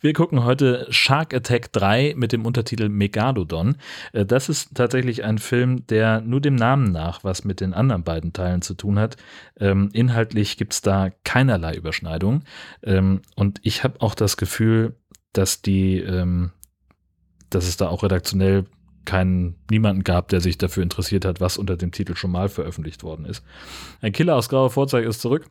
Wir 0.00 0.14
gucken 0.14 0.44
heute 0.44 0.86
Shark 0.88 1.34
Attack 1.34 1.72
3 1.72 2.14
mit 2.16 2.32
dem 2.32 2.46
Untertitel 2.46 2.88
Megalodon. 2.88 3.76
Äh, 4.14 4.24
Das 4.24 4.48
ist 4.48 4.74
tatsächlich 4.74 5.24
ein 5.24 5.36
Film, 5.36 5.86
der 5.88 6.22
nur 6.22 6.40
dem 6.40 6.54
Namen 6.54 6.90
nach 6.90 7.22
was 7.22 7.44
mit 7.44 7.60
den 7.60 7.74
anderen 7.74 8.02
beiden 8.02 8.32
Teilen 8.32 8.62
zu 8.62 8.72
tun 8.72 8.98
hat. 8.98 9.18
Ähm, 9.60 9.90
inhaltlich 9.92 10.56
gibt 10.56 10.72
es 10.72 10.80
da 10.80 11.10
keinerlei 11.24 11.74
Überschneidung. 11.74 12.44
Ähm, 12.82 13.20
und 13.34 13.60
ich 13.62 13.84
habe 13.84 14.00
auch 14.00 14.14
das 14.14 14.38
Gefühl, 14.38 14.96
dass 15.34 15.60
die, 15.60 15.98
ähm, 15.98 16.50
dass 17.50 17.68
es 17.68 17.76
da 17.76 17.88
auch 17.88 18.02
redaktionell 18.02 18.64
keinen, 19.06 19.56
niemanden 19.70 20.04
gab, 20.04 20.28
der 20.28 20.40
sich 20.42 20.58
dafür 20.58 20.82
interessiert 20.82 21.24
hat, 21.24 21.40
was 21.40 21.56
unter 21.56 21.76
dem 21.76 21.92
Titel 21.92 22.14
schon 22.14 22.30
mal 22.30 22.48
veröffentlicht 22.50 23.02
worden 23.02 23.24
ist. 23.24 23.42
Ein 24.02 24.12
Killer 24.12 24.36
aus 24.36 24.50
grauer 24.50 24.70
Vorzeige 24.70 25.08
ist 25.08 25.22
zurück. 25.22 25.48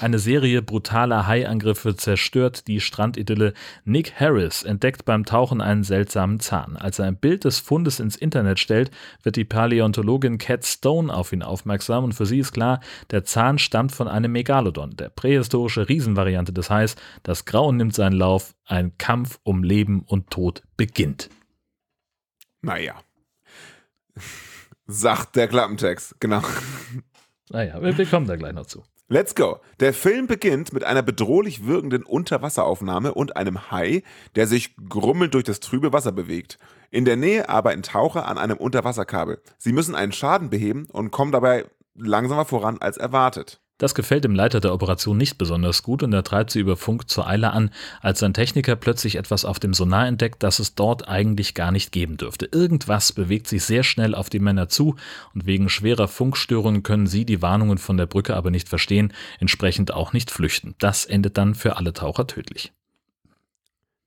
Eine 0.00 0.18
Serie 0.18 0.62
brutaler 0.62 1.28
Haiangriffe 1.28 1.94
zerstört 1.94 2.66
die 2.66 2.80
Strandidylle. 2.80 3.54
Nick 3.84 4.18
Harris 4.18 4.64
entdeckt 4.64 5.04
beim 5.04 5.24
Tauchen 5.24 5.60
einen 5.60 5.84
seltsamen 5.84 6.40
Zahn. 6.40 6.76
Als 6.76 6.98
er 6.98 7.06
ein 7.06 7.16
Bild 7.16 7.44
des 7.44 7.60
Fundes 7.60 8.00
ins 8.00 8.16
Internet 8.16 8.58
stellt, 8.58 8.90
wird 9.22 9.36
die 9.36 9.44
Paläontologin 9.44 10.38
Cat 10.38 10.66
Stone 10.66 11.14
auf 11.14 11.32
ihn 11.32 11.42
aufmerksam 11.42 12.02
und 12.02 12.14
für 12.14 12.26
sie 12.26 12.40
ist 12.40 12.52
klar, 12.52 12.80
der 13.12 13.24
Zahn 13.24 13.58
stammt 13.58 13.92
von 13.92 14.08
einem 14.08 14.32
Megalodon, 14.32 14.96
der 14.96 15.08
prähistorische 15.08 15.88
Riesenvariante 15.88 16.52
des 16.52 16.68
Hais. 16.68 16.96
Das 17.22 17.44
Grauen 17.44 17.76
nimmt 17.76 17.94
seinen 17.94 18.18
Lauf, 18.18 18.54
ein 18.66 18.98
Kampf 18.98 19.38
um 19.44 19.62
Leben 19.62 20.00
und 20.00 20.30
Tod 20.30 20.62
beginnt. 20.76 21.30
Naja. 22.66 22.94
Sagt 24.88 25.36
der 25.36 25.46
Klappentext, 25.46 26.16
genau. 26.20 26.42
Naja, 27.48 27.80
wir, 27.80 27.96
wir 27.96 28.06
kommen 28.06 28.26
da 28.26 28.34
gleich 28.34 28.52
noch 28.54 28.66
zu. 28.66 28.82
Let's 29.08 29.36
go. 29.36 29.60
Der 29.78 29.94
Film 29.94 30.26
beginnt 30.26 30.72
mit 30.72 30.82
einer 30.82 31.02
bedrohlich 31.02 31.64
wirkenden 31.64 32.02
Unterwasseraufnahme 32.02 33.14
und 33.14 33.36
einem 33.36 33.70
Hai, 33.70 34.02
der 34.34 34.48
sich 34.48 34.74
grummelnd 34.88 35.32
durch 35.34 35.44
das 35.44 35.60
trübe 35.60 35.92
Wasser 35.92 36.10
bewegt. 36.10 36.58
In 36.90 37.04
der 37.04 37.16
Nähe 37.16 37.48
arbeiten 37.48 37.82
Taucher 37.82 38.26
an 38.26 38.36
einem 38.36 38.56
Unterwasserkabel. 38.56 39.40
Sie 39.58 39.72
müssen 39.72 39.94
einen 39.94 40.10
Schaden 40.10 40.50
beheben 40.50 40.88
und 40.90 41.12
kommen 41.12 41.30
dabei 41.30 41.66
langsamer 41.94 42.46
voran 42.46 42.78
als 42.80 42.96
erwartet. 42.96 43.60
Das 43.78 43.94
gefällt 43.94 44.24
dem 44.24 44.34
Leiter 44.34 44.60
der 44.60 44.72
Operation 44.72 45.18
nicht 45.18 45.36
besonders 45.36 45.82
gut 45.82 46.02
und 46.02 46.10
er 46.12 46.24
treibt 46.24 46.50
sie 46.50 46.60
über 46.60 46.78
Funk 46.78 47.10
zur 47.10 47.26
Eile 47.26 47.52
an, 47.52 47.70
als 48.00 48.20
sein 48.20 48.32
Techniker 48.32 48.74
plötzlich 48.74 49.16
etwas 49.16 49.44
auf 49.44 49.58
dem 49.58 49.74
Sonar 49.74 50.06
entdeckt, 50.06 50.42
das 50.42 50.60
es 50.60 50.74
dort 50.74 51.08
eigentlich 51.08 51.52
gar 51.52 51.72
nicht 51.72 51.92
geben 51.92 52.16
dürfte. 52.16 52.48
Irgendwas 52.50 53.12
bewegt 53.12 53.48
sich 53.48 53.64
sehr 53.64 53.82
schnell 53.82 54.14
auf 54.14 54.30
die 54.30 54.38
Männer 54.38 54.70
zu 54.70 54.96
und 55.34 55.44
wegen 55.44 55.68
schwerer 55.68 56.08
Funkstörungen 56.08 56.82
können 56.84 57.06
sie 57.06 57.26
die 57.26 57.42
Warnungen 57.42 57.76
von 57.76 57.98
der 57.98 58.06
Brücke 58.06 58.34
aber 58.34 58.50
nicht 58.50 58.70
verstehen, 58.70 59.12
entsprechend 59.40 59.92
auch 59.92 60.14
nicht 60.14 60.30
flüchten. 60.30 60.74
Das 60.78 61.04
endet 61.04 61.36
dann 61.36 61.54
für 61.54 61.76
alle 61.76 61.92
Taucher 61.92 62.26
tödlich. 62.26 62.72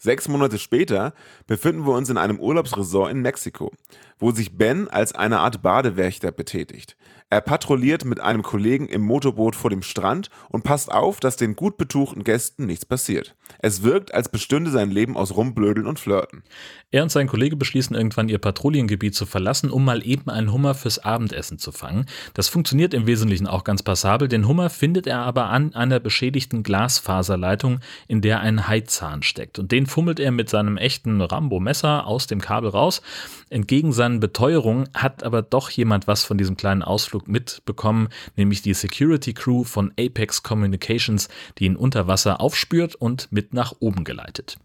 Sechs 0.01 0.29
Monate 0.29 0.57
später 0.57 1.13
befinden 1.45 1.85
wir 1.85 1.93
uns 1.93 2.09
in 2.09 2.17
einem 2.17 2.39
Urlaubsresort 2.39 3.11
in 3.11 3.19
Mexiko, 3.19 3.73
wo 4.17 4.31
sich 4.31 4.57
Ben 4.57 4.87
als 4.87 5.13
eine 5.13 5.39
Art 5.39 5.61
Badewächter 5.61 6.31
betätigt. 6.31 6.95
Er 7.31 7.41
patrouilliert 7.41 8.05
mit 8.05 8.19
einem 8.19 8.41
Kollegen 8.41 8.87
im 8.87 9.01
Motorboot 9.01 9.55
vor 9.55 9.69
dem 9.69 9.83
Strand 9.83 10.31
und 10.49 10.63
passt 10.63 10.91
auf, 10.91 11.19
dass 11.19 11.35
den 11.35 11.55
gut 11.55 11.77
betuchten 11.77 12.23
Gästen 12.23 12.65
nichts 12.65 12.85
passiert. 12.85 13.35
Es 13.59 13.83
wirkt, 13.83 14.15
als 14.15 14.29
bestünde 14.29 14.71
sein 14.71 14.89
Leben 14.89 15.15
aus 15.15 15.35
Rumblödeln 15.35 15.85
und 15.85 15.99
Flirten. 15.99 16.43
Er 16.89 17.03
und 17.03 17.11
sein 17.11 17.27
Kollege 17.27 17.55
beschließen 17.55 17.95
irgendwann 17.95 18.29
ihr 18.29 18.39
Patrouillengebiet 18.39 19.13
zu 19.13 19.27
verlassen, 19.27 19.69
um 19.69 19.85
mal 19.85 20.03
eben 20.03 20.31
einen 20.31 20.51
Hummer 20.51 20.73
fürs 20.73 20.97
Abendessen 20.97 21.59
zu 21.59 21.71
fangen. 21.71 22.07
Das 22.33 22.47
funktioniert 22.47 22.95
im 22.95 23.05
Wesentlichen 23.05 23.45
auch 23.45 23.63
ganz 23.63 23.83
passabel. 23.83 24.27
Den 24.27 24.47
Hummer 24.47 24.71
findet 24.71 25.05
er 25.05 25.19
aber 25.19 25.49
an 25.49 25.75
einer 25.75 25.99
beschädigten 25.99 26.63
Glasfaserleitung, 26.63 27.79
in 28.07 28.21
der 28.21 28.39
ein 28.39 28.67
Haizahn 28.67 29.21
steckt. 29.21 29.59
Und 29.59 29.71
den 29.71 29.85
fummelt 29.85 30.19
er 30.19 30.31
mit 30.31 30.49
seinem 30.49 30.77
echten 30.77 31.21
Rambo-Messer 31.21 32.07
aus 32.07 32.25
dem 32.25 32.41
Kabel 32.41 32.71
raus. 32.71 33.03
Entgegen 33.51 33.91
seinen 33.91 34.19
Beteuerungen 34.19 34.89
hat 34.95 35.23
aber 35.23 35.43
doch 35.43 35.69
jemand 35.69 36.07
was 36.07 36.23
von 36.23 36.39
diesem 36.39 36.57
kleinen 36.57 36.81
Ausflug 36.81 37.18
mitbekommen, 37.27 38.09
nämlich 38.35 38.61
die 38.61 38.73
Security 38.73 39.33
Crew 39.33 39.63
von 39.63 39.91
Apex 39.99 40.43
Communications, 40.43 41.29
die 41.57 41.65
ihn 41.65 41.75
unter 41.75 42.07
Wasser 42.07 42.39
aufspürt 42.41 42.95
und 42.95 43.31
mit 43.31 43.53
nach 43.53 43.73
oben 43.79 44.03
geleitet. 44.03 44.57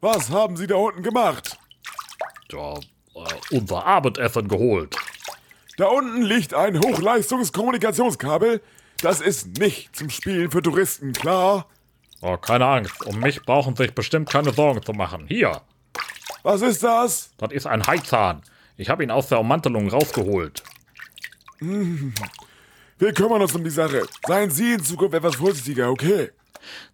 Was 0.00 0.30
haben 0.30 0.56
Sie 0.56 0.66
da 0.66 0.76
unten 0.76 1.02
gemacht? 1.02 1.56
Ja, 2.50 2.74
äh, 2.74 3.54
unser 3.56 3.86
Abendessen 3.86 4.48
geholt. 4.48 4.96
Da 5.76 5.86
unten 5.86 6.22
liegt 6.22 6.54
ein 6.54 6.78
Hochleistungskommunikationskabel. 6.78 8.60
Das 9.00 9.20
ist 9.20 9.58
nicht 9.58 9.96
zum 9.96 10.10
Spielen 10.10 10.50
für 10.50 10.62
Touristen, 10.62 11.12
klar? 11.12 11.66
Oh, 12.20 12.36
keine 12.36 12.66
Angst, 12.66 13.04
um 13.04 13.18
mich 13.18 13.42
brauchen 13.42 13.74
sich 13.74 13.94
bestimmt 13.94 14.30
keine 14.30 14.52
Sorgen 14.52 14.82
zu 14.82 14.92
machen. 14.92 15.24
Hier, 15.28 15.62
Was 16.42 16.62
ist 16.62 16.82
das? 16.82 17.32
das 17.38 17.50
ist 17.52 17.66
ein 17.66 17.84
Haizahn. 17.86 18.42
Ich 18.76 18.88
habe 18.90 19.02
ihn 19.02 19.10
aus 19.10 19.28
der 19.28 19.40
Ummantelung 19.40 19.88
rausgeholt. 19.88 20.62
Wir 22.98 23.12
kümmern 23.12 23.42
uns 23.42 23.54
um 23.54 23.64
die 23.64 23.70
Sache. 23.70 24.06
Seien 24.26 24.50
Sie 24.50 24.74
in 24.74 24.82
Zukunft 24.82 25.14
etwas 25.14 25.36
vorsichtiger, 25.36 25.90
okay? 25.90 26.30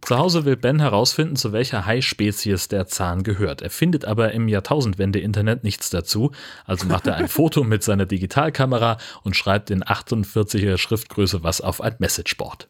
Zu 0.01 0.17
Hause 0.17 0.45
will 0.45 0.57
Ben 0.57 0.81
herausfinden, 0.81 1.37
zu 1.37 1.53
welcher 1.53 1.85
Haispezies 1.85 2.69
der 2.69 2.87
Zahn 2.87 3.23
gehört. 3.23 3.61
Er 3.61 3.71
findet 3.71 4.07
aber 4.07 4.33
im 4.33 4.49
Jahrtausendwende-Internet 4.49 5.65
nichts 5.65 5.91
dazu, 5.91 6.33
also 6.65 6.87
macht 6.87 7.07
er 7.07 7.17
ein 7.17 7.29
Foto 7.29 7.65
mit 7.65 7.83
seiner 7.83 8.07
Digitalkamera 8.07 8.97
und 9.23 9.37
schreibt 9.37 9.71
in 9.71 9.85
48er 9.85 10.79
Schriftgröße 10.79 11.43
was 11.43 11.61
auf 11.61 11.83
ein 11.83 11.97
Messageboard. 11.99 12.69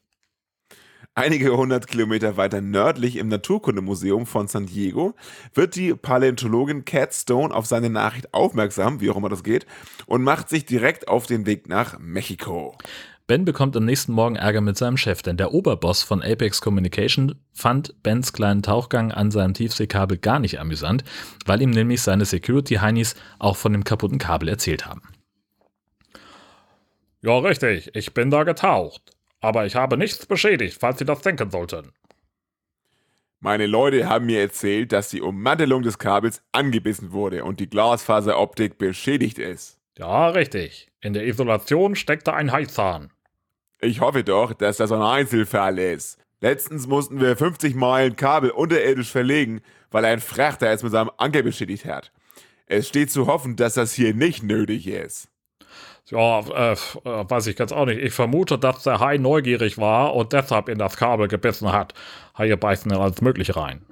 Einige 1.18 1.56
hundert 1.56 1.88
Kilometer 1.88 2.36
weiter 2.36 2.60
nördlich 2.60 3.16
im 3.16 3.26
Naturkundemuseum 3.26 4.24
von 4.24 4.46
San 4.46 4.66
Diego 4.66 5.16
wird 5.52 5.74
die 5.74 5.92
Paläontologin 5.92 6.84
Cat 6.84 7.12
Stone 7.12 7.52
auf 7.52 7.66
seine 7.66 7.90
Nachricht 7.90 8.32
aufmerksam, 8.32 9.00
wie 9.00 9.10
auch 9.10 9.16
immer 9.16 9.28
das 9.28 9.42
geht, 9.42 9.66
und 10.06 10.22
macht 10.22 10.48
sich 10.48 10.64
direkt 10.64 11.08
auf 11.08 11.26
den 11.26 11.44
Weg 11.44 11.68
nach 11.68 11.98
Mexiko. 11.98 12.78
Ben 13.26 13.44
bekommt 13.44 13.76
am 13.76 13.84
nächsten 13.84 14.12
Morgen 14.12 14.36
Ärger 14.36 14.60
mit 14.60 14.78
seinem 14.78 14.96
Chef, 14.96 15.22
denn 15.22 15.36
der 15.36 15.52
Oberboss 15.52 16.04
von 16.04 16.22
Apex 16.22 16.60
Communication 16.60 17.34
fand 17.52 18.00
Bens 18.04 18.32
kleinen 18.32 18.62
Tauchgang 18.62 19.10
an 19.10 19.32
seinem 19.32 19.54
Tiefseekabel 19.54 20.18
gar 20.18 20.38
nicht 20.38 20.60
amüsant, 20.60 21.02
weil 21.46 21.60
ihm 21.60 21.70
nämlich 21.70 22.00
seine 22.00 22.26
Security-Heinis 22.26 23.16
auch 23.40 23.56
von 23.56 23.72
dem 23.72 23.82
kaputten 23.82 24.18
Kabel 24.18 24.48
erzählt 24.48 24.86
haben. 24.86 25.02
Ja, 27.22 27.36
richtig, 27.40 27.90
ich 27.94 28.14
bin 28.14 28.30
da 28.30 28.44
getaucht. 28.44 29.17
Aber 29.40 29.66
ich 29.66 29.76
habe 29.76 29.96
nichts 29.96 30.26
beschädigt, 30.26 30.78
falls 30.80 30.98
Sie 30.98 31.04
das 31.04 31.20
denken 31.20 31.50
sollten. 31.50 31.92
Meine 33.40 33.66
Leute 33.66 34.08
haben 34.08 34.26
mir 34.26 34.40
erzählt, 34.40 34.90
dass 34.90 35.10
die 35.10 35.22
Ummantelung 35.22 35.82
des 35.82 35.98
Kabels 35.98 36.42
angebissen 36.50 37.12
wurde 37.12 37.44
und 37.44 37.60
die 37.60 37.70
Glasfaseroptik 37.70 38.78
beschädigt 38.78 39.38
ist. 39.38 39.78
Ja, 39.96 40.28
richtig. 40.30 40.88
In 41.00 41.12
der 41.12 41.24
Isolation 41.24 41.94
steckte 41.94 42.34
ein 42.34 42.50
Haizahn. 42.50 43.12
Ich 43.80 44.00
hoffe 44.00 44.24
doch, 44.24 44.52
dass 44.54 44.78
das 44.78 44.90
ein 44.90 45.02
Einzelfall 45.02 45.78
ist. 45.78 46.18
Letztens 46.40 46.88
mussten 46.88 47.20
wir 47.20 47.36
50 47.36 47.76
Meilen 47.76 48.16
Kabel 48.16 48.50
unterirdisch 48.50 49.10
verlegen, 49.10 49.60
weil 49.90 50.04
ein 50.04 50.20
Frachter 50.20 50.70
es 50.70 50.82
mit 50.82 50.92
seinem 50.92 51.10
Anker 51.16 51.42
beschädigt 51.42 51.84
hat. 51.84 52.12
Es 52.66 52.88
steht 52.88 53.10
zu 53.10 53.26
hoffen, 53.28 53.56
dass 53.56 53.74
das 53.74 53.92
hier 53.92 54.14
nicht 54.14 54.42
nötig 54.42 54.88
ist. 54.88 55.28
Ja, 56.10 56.40
äh, 56.40 56.72
äh, 56.72 56.76
weiß 57.04 57.48
ich 57.48 57.56
ganz 57.56 57.70
auch 57.70 57.84
nicht. 57.84 58.02
Ich 58.02 58.14
vermute, 58.14 58.58
dass 58.58 58.82
der 58.82 58.98
Hai 58.98 59.18
neugierig 59.18 59.76
war 59.78 60.14
und 60.14 60.32
deshalb 60.32 60.68
in 60.68 60.78
das 60.78 60.96
Kabel 60.96 61.28
gebissen 61.28 61.70
hat. 61.70 61.92
Haie 62.36 62.56
beißen 62.56 62.90
in 62.90 62.96
alles 62.96 63.20
Mögliche 63.20 63.56
rein. 63.56 63.84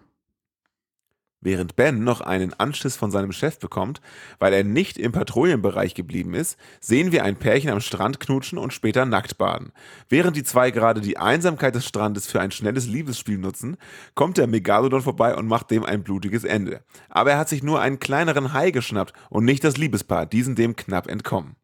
Während 1.43 1.77
Ben 1.77 2.03
noch 2.03 2.23
einen 2.23 2.55
Anschiss 2.55 2.97
von 2.97 3.11
seinem 3.11 3.31
Chef 3.31 3.59
bekommt, 3.59 4.01
weil 4.39 4.55
er 4.55 4.65
nicht 4.65 4.97
im 4.97 5.13
Patrouillenbereich 5.13 5.95
geblieben 5.95 6.35
ist, 6.35 6.59
sehen 6.81 7.13
wir 7.13 7.23
ein 7.25 7.37
Pärchen 7.37 7.71
am 7.71 7.81
Strand 7.81 8.19
knutschen 8.19 8.59
und 8.59 8.73
später 8.73 9.05
nackt 9.05 9.37
baden. 9.37 9.71
Während 10.09 10.37
die 10.37 10.43
zwei 10.43 10.71
gerade 10.71 11.03
die 11.03 11.19
Einsamkeit 11.19 11.75
des 11.75 11.87
Strandes 11.87 12.27
für 12.27 12.41
ein 12.41 12.51
schnelles 12.51 12.87
Liebesspiel 12.87 13.39
nutzen, 13.39 13.77
kommt 14.15 14.39
der 14.39 14.47
Megalodon 14.47 15.03
vorbei 15.03 15.37
und 15.37 15.47
macht 15.47 15.71
dem 15.71 15.85
ein 15.85 16.03
blutiges 16.03 16.45
Ende. 16.45 16.83
Aber 17.11 17.33
er 17.33 17.39
hat 17.39 17.51
sich 17.51 17.63
nur 17.63 17.81
einen 17.81 18.01
kleineren 18.01 18.55
Hai 18.55 18.71
geschnappt 18.71 19.13
und 19.29 19.45
nicht 19.45 19.63
das 19.63 19.77
Liebespaar, 19.77 20.25
diesen 20.25 20.57
dem 20.57 20.75
knapp 20.75 21.07
entkommen. 21.07 21.57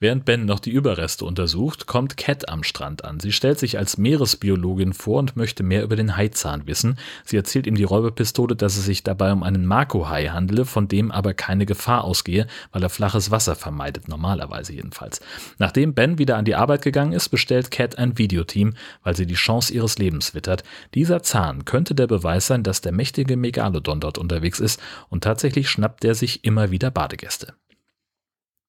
Während 0.00 0.24
Ben 0.24 0.44
noch 0.44 0.60
die 0.60 0.70
Überreste 0.70 1.24
untersucht, 1.24 1.86
kommt 1.86 2.16
Cat 2.16 2.48
am 2.48 2.62
Strand 2.62 3.04
an. 3.04 3.20
Sie 3.20 3.32
stellt 3.32 3.58
sich 3.58 3.78
als 3.78 3.98
Meeresbiologin 3.98 4.92
vor 4.92 5.18
und 5.18 5.36
möchte 5.36 5.62
mehr 5.62 5.82
über 5.82 5.96
den 5.96 6.16
Haizahn 6.16 6.66
wissen. 6.66 6.98
Sie 7.24 7.36
erzählt 7.36 7.66
ihm 7.66 7.74
die 7.74 7.84
Räuberpistole, 7.84 8.56
dass 8.56 8.76
es 8.76 8.84
sich 8.84 9.02
dabei 9.02 9.32
um 9.32 9.42
einen 9.42 9.66
Mako-Hai 9.66 10.28
handele, 10.28 10.64
von 10.64 10.88
dem 10.88 11.10
aber 11.10 11.34
keine 11.34 11.66
Gefahr 11.66 12.04
ausgehe, 12.04 12.46
weil 12.72 12.82
er 12.82 12.90
flaches 12.90 13.30
Wasser 13.30 13.54
vermeidet, 13.54 14.08
normalerweise 14.08 14.72
jedenfalls. 14.72 15.20
Nachdem 15.58 15.94
Ben 15.94 16.18
wieder 16.18 16.36
an 16.36 16.44
die 16.44 16.54
Arbeit 16.54 16.82
gegangen 16.82 17.12
ist, 17.12 17.28
bestellt 17.28 17.70
Cat 17.70 17.98
ein 17.98 18.18
Videoteam, 18.18 18.74
weil 19.02 19.16
sie 19.16 19.26
die 19.26 19.34
Chance 19.34 19.72
ihres 19.72 19.98
Lebens 19.98 20.34
wittert. 20.34 20.64
Dieser 20.94 21.22
Zahn 21.22 21.64
könnte 21.64 21.94
der 21.94 22.06
Beweis 22.06 22.46
sein, 22.46 22.62
dass 22.62 22.80
der 22.80 22.92
mächtige 22.92 23.36
Megalodon 23.36 24.00
dort 24.00 24.18
unterwegs 24.18 24.60
ist 24.60 24.80
und 25.08 25.24
tatsächlich 25.24 25.68
schnappt 25.68 26.04
er 26.04 26.14
sich 26.14 26.44
immer 26.44 26.70
wieder 26.70 26.90
Badegäste. 26.90 27.54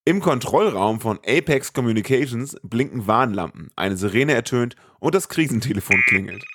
Im 0.07 0.19
Kontrollraum 0.19 1.01
von 1.01 1.17
Apex 1.25 1.73
Communications 1.73 2.55
blinken 2.61 3.07
Warnlampen, 3.07 3.71
eine 3.75 3.97
Sirene 3.97 4.35
ertönt 4.35 4.75
und 4.99 5.15
das 5.15 5.29
Krisentelefon 5.29 5.99
klingelt. 6.05 6.45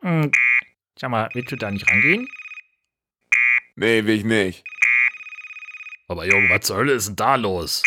Hm, 0.00 0.32
sag 0.98 1.10
mal, 1.10 1.28
willst 1.34 1.52
du 1.52 1.56
da 1.56 1.70
nicht 1.70 1.88
rangehen? 1.88 2.26
Nee, 3.76 4.04
will 4.04 4.16
ich 4.16 4.24
nicht. 4.24 4.64
Aber 6.08 6.26
Junge, 6.26 6.50
was 6.50 6.66
zur 6.66 6.78
Hölle 6.78 6.94
ist 6.94 7.06
denn 7.06 7.16
da 7.16 7.36
los? 7.36 7.84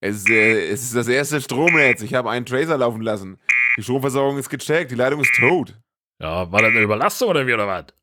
Es, 0.00 0.16
ist, 0.16 0.30
äh, 0.30 0.66
es 0.70 0.82
ist 0.82 0.96
das 0.96 1.08
erste 1.08 1.42
Stromnetz. 1.42 2.00
Ich 2.00 2.14
habe 2.14 2.30
einen 2.30 2.46
Tracer 2.46 2.78
laufen 2.78 3.02
lassen. 3.02 3.38
Die 3.76 3.82
Stromversorgung 3.82 4.38
ist 4.38 4.48
gecheckt, 4.48 4.90
die 4.90 4.94
Leitung 4.94 5.20
ist 5.20 5.34
tot. 5.34 5.78
Ja, 6.20 6.50
war 6.50 6.62
das 6.62 6.70
eine 6.70 6.80
Überlastung 6.80 7.28
oder 7.28 7.46
wie 7.46 7.52
oder 7.52 7.66
was? 7.66 7.95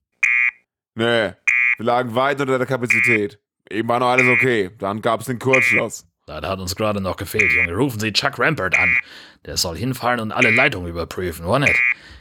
Nee, 0.96 1.34
wir 1.78 1.86
lagen 1.86 2.16
weit 2.16 2.40
unter 2.42 2.58
der 2.58 2.68
Kapazität. 2.68 3.40
Eben 3.70 3.88
war 3.90 4.00
noch 4.00 4.10
alles 4.10 4.28
okay. 4.28 4.72
Dann 4.78 5.02
gab 5.02 5.22
es 5.22 5.28
den 5.28 5.40
Kurzschluss. 5.40 6.06
Da 6.26 6.42
hat 6.42 6.60
uns 6.60 6.76
gerade 6.76 7.02
noch 7.02 7.18
gefehlt, 7.18 7.52
Junge. 7.52 7.74
Rufen 7.74 8.00
Sie 8.00 8.14
Chuck 8.14 8.40
Rampart 8.40 8.78
an. 8.80 8.96
Der 9.46 9.58
soll 9.58 9.76
hinfallen 9.78 10.22
und 10.22 10.32
alle 10.32 10.52
Leitungen 10.52 10.90
überprüfen, 10.90 11.46
war 11.46 11.60
nicht? 11.60 11.80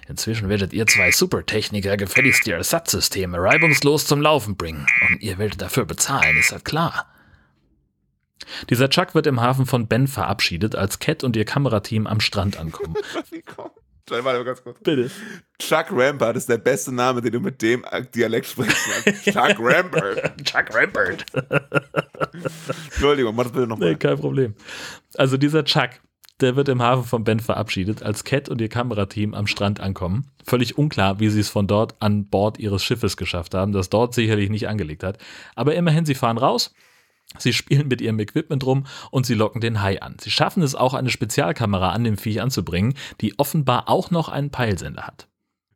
Inzwischen 0.08 0.48
werdet 0.48 0.72
ihr 0.72 0.86
zwei 0.86 1.12
Supertechniker 1.12 1.96
gefälligst 1.96 2.44
die 2.46 2.50
Ersatzsysteme 2.50 3.38
reibungslos 3.40 4.06
zum 4.06 4.20
Laufen 4.20 4.56
bringen. 4.56 4.86
Und 5.08 5.22
ihr 5.22 5.38
werdet 5.38 5.62
dafür 5.62 5.84
bezahlen, 5.84 6.36
ist 6.36 6.50
das 6.50 6.64
klar? 6.64 7.06
Dieser 8.70 8.90
Chuck 8.90 9.14
wird 9.14 9.28
im 9.28 9.40
Hafen 9.40 9.66
von 9.66 9.86
Ben 9.86 10.08
verabschiedet, 10.08 10.74
als 10.74 10.98
Cat 10.98 11.22
und 11.22 11.36
ihr 11.36 11.44
Kamerateam 11.44 12.08
am 12.08 12.18
Strand 12.18 12.58
ankommen. 12.58 12.96
Warte 14.22 14.44
ganz 14.44 14.62
kurz. 14.62 14.78
Bitte. 14.80 15.10
Chuck 15.58 15.86
Rampart 15.90 16.36
ist 16.36 16.48
der 16.48 16.58
beste 16.58 16.94
Name, 16.94 17.20
den 17.20 17.32
du 17.32 17.40
mit 17.40 17.62
dem 17.62 17.84
Dialekt 18.14 18.46
sprechen 18.46 18.74
kannst. 19.04 19.24
Chuck 19.24 19.56
Rampart. 19.58 20.44
Chuck 20.44 20.74
Rampart. 20.74 21.24
Entschuldigung, 22.92 23.34
mach 23.34 23.44
das 23.44 23.52
bitte 23.52 23.66
nochmal. 23.66 23.90
Nee, 23.90 23.96
kein 23.96 24.18
Problem. 24.18 24.54
Also 25.16 25.36
dieser 25.36 25.64
Chuck, 25.64 25.90
der 26.40 26.56
wird 26.56 26.68
im 26.68 26.82
Hafen 26.82 27.04
von 27.04 27.24
Ben 27.24 27.40
verabschiedet, 27.40 28.02
als 28.02 28.24
Cat 28.24 28.48
und 28.48 28.60
ihr 28.60 28.68
Kamerateam 28.68 29.34
am 29.34 29.46
Strand 29.46 29.80
ankommen. 29.80 30.30
Völlig 30.44 30.76
unklar, 30.76 31.20
wie 31.20 31.28
sie 31.28 31.40
es 31.40 31.48
von 31.48 31.66
dort 31.66 31.94
an 32.00 32.26
Bord 32.28 32.58
ihres 32.58 32.82
Schiffes 32.82 33.16
geschafft 33.16 33.54
haben, 33.54 33.72
das 33.72 33.90
dort 33.90 34.14
sicherlich 34.14 34.50
nicht 34.50 34.68
angelegt 34.68 35.04
hat. 35.04 35.18
Aber 35.54 35.74
immerhin, 35.74 36.04
sie 36.04 36.14
fahren 36.14 36.38
raus. 36.38 36.74
Sie 37.38 37.52
spielen 37.52 37.88
mit 37.88 38.00
ihrem 38.00 38.18
Equipment 38.18 38.64
rum 38.64 38.86
und 39.10 39.26
sie 39.26 39.34
locken 39.34 39.60
den 39.60 39.82
Hai 39.82 40.00
an. 40.00 40.16
Sie 40.20 40.30
schaffen 40.30 40.62
es 40.62 40.74
auch, 40.74 40.94
eine 40.94 41.10
Spezialkamera 41.10 41.90
an 41.90 42.04
dem 42.04 42.16
Viech 42.16 42.40
anzubringen, 42.40 42.94
die 43.20 43.38
offenbar 43.38 43.88
auch 43.88 44.10
noch 44.10 44.28
einen 44.28 44.50
Peilsender 44.50 45.06
hat. 45.06 45.28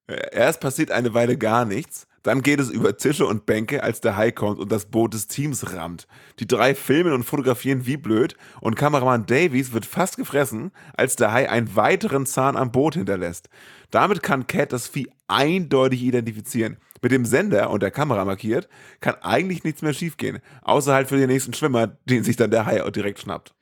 Erst 0.09 0.61
passiert 0.61 0.91
eine 0.91 1.15
Weile 1.15 1.37
gar 1.37 1.65
nichts, 1.65 2.07
dann 2.27 2.43
geht 2.43 2.59
es 2.59 2.71
über 2.71 2.97
Tische 2.97 3.25
und 3.25 3.47
Bänke, 3.47 3.85
als 3.85 4.01
der 4.01 4.17
Hai 4.17 4.33
kommt 4.33 4.59
und 4.59 4.73
das 4.73 4.87
Boot 4.87 5.15
des 5.15 5.29
Teams 5.29 5.73
rammt. 5.73 6.09
Die 6.41 6.47
drei 6.49 6.75
filmen 6.75 7.13
und 7.13 7.23
fotografieren 7.23 7.87
wie 7.87 7.97
blöd 7.97 8.35
und 8.61 8.75
Kameramann 8.75 9.27
Davies 9.27 9.73
wird 9.73 9.87
fast 9.87 10.17
gefressen, 10.17 10.73
als 10.97 11.15
der 11.15 11.33
Hai 11.33 11.49
einen 11.49 11.77
weiteren 11.77 12.27
Zahn 12.27 12.57
am 12.57 12.73
Boot 12.73 12.95
hinterlässt. 12.95 13.49
Damit 13.93 14.25
kann 14.25 14.49
Cat 14.49 14.73
das 14.73 14.89
Vieh 14.89 15.09
eindeutig 15.29 16.03
identifizieren. 16.03 16.79
Mit 17.01 17.13
dem 17.13 17.25
Sender 17.25 17.71
und 17.71 17.81
der 17.81 17.93
Kamera 17.93 18.25
markiert, 18.25 18.69
kann 18.99 19.15
eigentlich 19.23 19.63
nichts 19.63 19.83
mehr 19.83 19.95
schiefgehen. 19.95 20.41
Außer 20.63 20.95
halt 20.95 21.07
für 21.07 21.19
den 21.19 21.29
nächsten 21.29 21.55
Schwimmer, 21.55 21.87
den 22.07 22.25
sich 22.25 22.35
dann 22.35 22.51
der 22.51 22.67
Hai 22.67 22.83
auch 22.83 22.91
direkt 22.91 23.21
schnappt. 23.21 23.55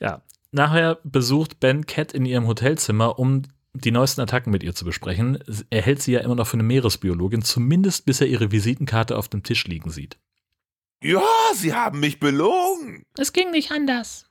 Ja. 0.00 0.22
Nachher 0.50 0.98
besucht 1.04 1.60
Ben 1.60 1.86
Cat 1.86 2.12
in 2.12 2.24
ihrem 2.24 2.48
Hotelzimmer, 2.48 3.20
um 3.20 3.42
die 3.74 3.90
neuesten 3.90 4.20
Attacken 4.22 4.50
mit 4.50 4.62
ihr 4.62 4.74
zu 4.74 4.84
besprechen. 4.84 5.38
Er 5.70 5.82
hält 5.82 6.02
sie 6.02 6.12
ja 6.12 6.20
immer 6.20 6.34
noch 6.34 6.46
für 6.46 6.54
eine 6.54 6.62
Meeresbiologin, 6.62 7.42
zumindest 7.42 8.06
bis 8.06 8.20
er 8.20 8.26
ihre 8.26 8.50
Visitenkarte 8.50 9.16
auf 9.16 9.28
dem 9.28 9.42
Tisch 9.42 9.66
liegen 9.66 9.90
sieht. 9.90 10.18
Ja, 11.02 11.22
sie 11.54 11.74
haben 11.74 12.00
mich 12.00 12.18
belogen. 12.18 13.04
Es 13.16 13.32
ging 13.32 13.50
nicht 13.50 13.70
anders. 13.70 14.26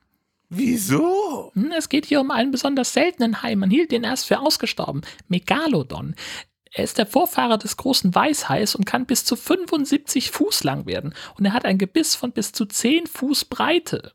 Wieso? 0.49 1.51
Hm, 1.53 1.71
Es 1.77 1.89
geht 1.89 2.05
hier 2.05 2.21
um 2.21 2.31
einen 2.31 2.51
besonders 2.51 2.93
seltenen 2.93 3.41
Hai. 3.41 3.55
Man 3.55 3.69
hielt 3.69 3.91
ihn 3.93 4.03
erst 4.03 4.27
für 4.27 4.39
ausgestorben. 4.39 5.01
Megalodon. 5.27 6.15
Er 6.71 6.83
ist 6.83 6.97
der 6.97 7.05
Vorfahre 7.07 7.57
des 7.57 7.77
großen 7.77 8.13
Weißhais 8.13 8.75
und 8.75 8.85
kann 8.85 9.05
bis 9.05 9.23
zu 9.25 9.35
75 9.35 10.31
Fuß 10.31 10.63
lang 10.63 10.85
werden. 10.85 11.13
Und 11.37 11.45
er 11.45 11.53
hat 11.53 11.65
ein 11.65 11.77
Gebiss 11.77 12.15
von 12.15 12.31
bis 12.31 12.51
zu 12.51 12.65
10 12.65 13.07
Fuß 13.07 13.45
Breite. 13.45 14.13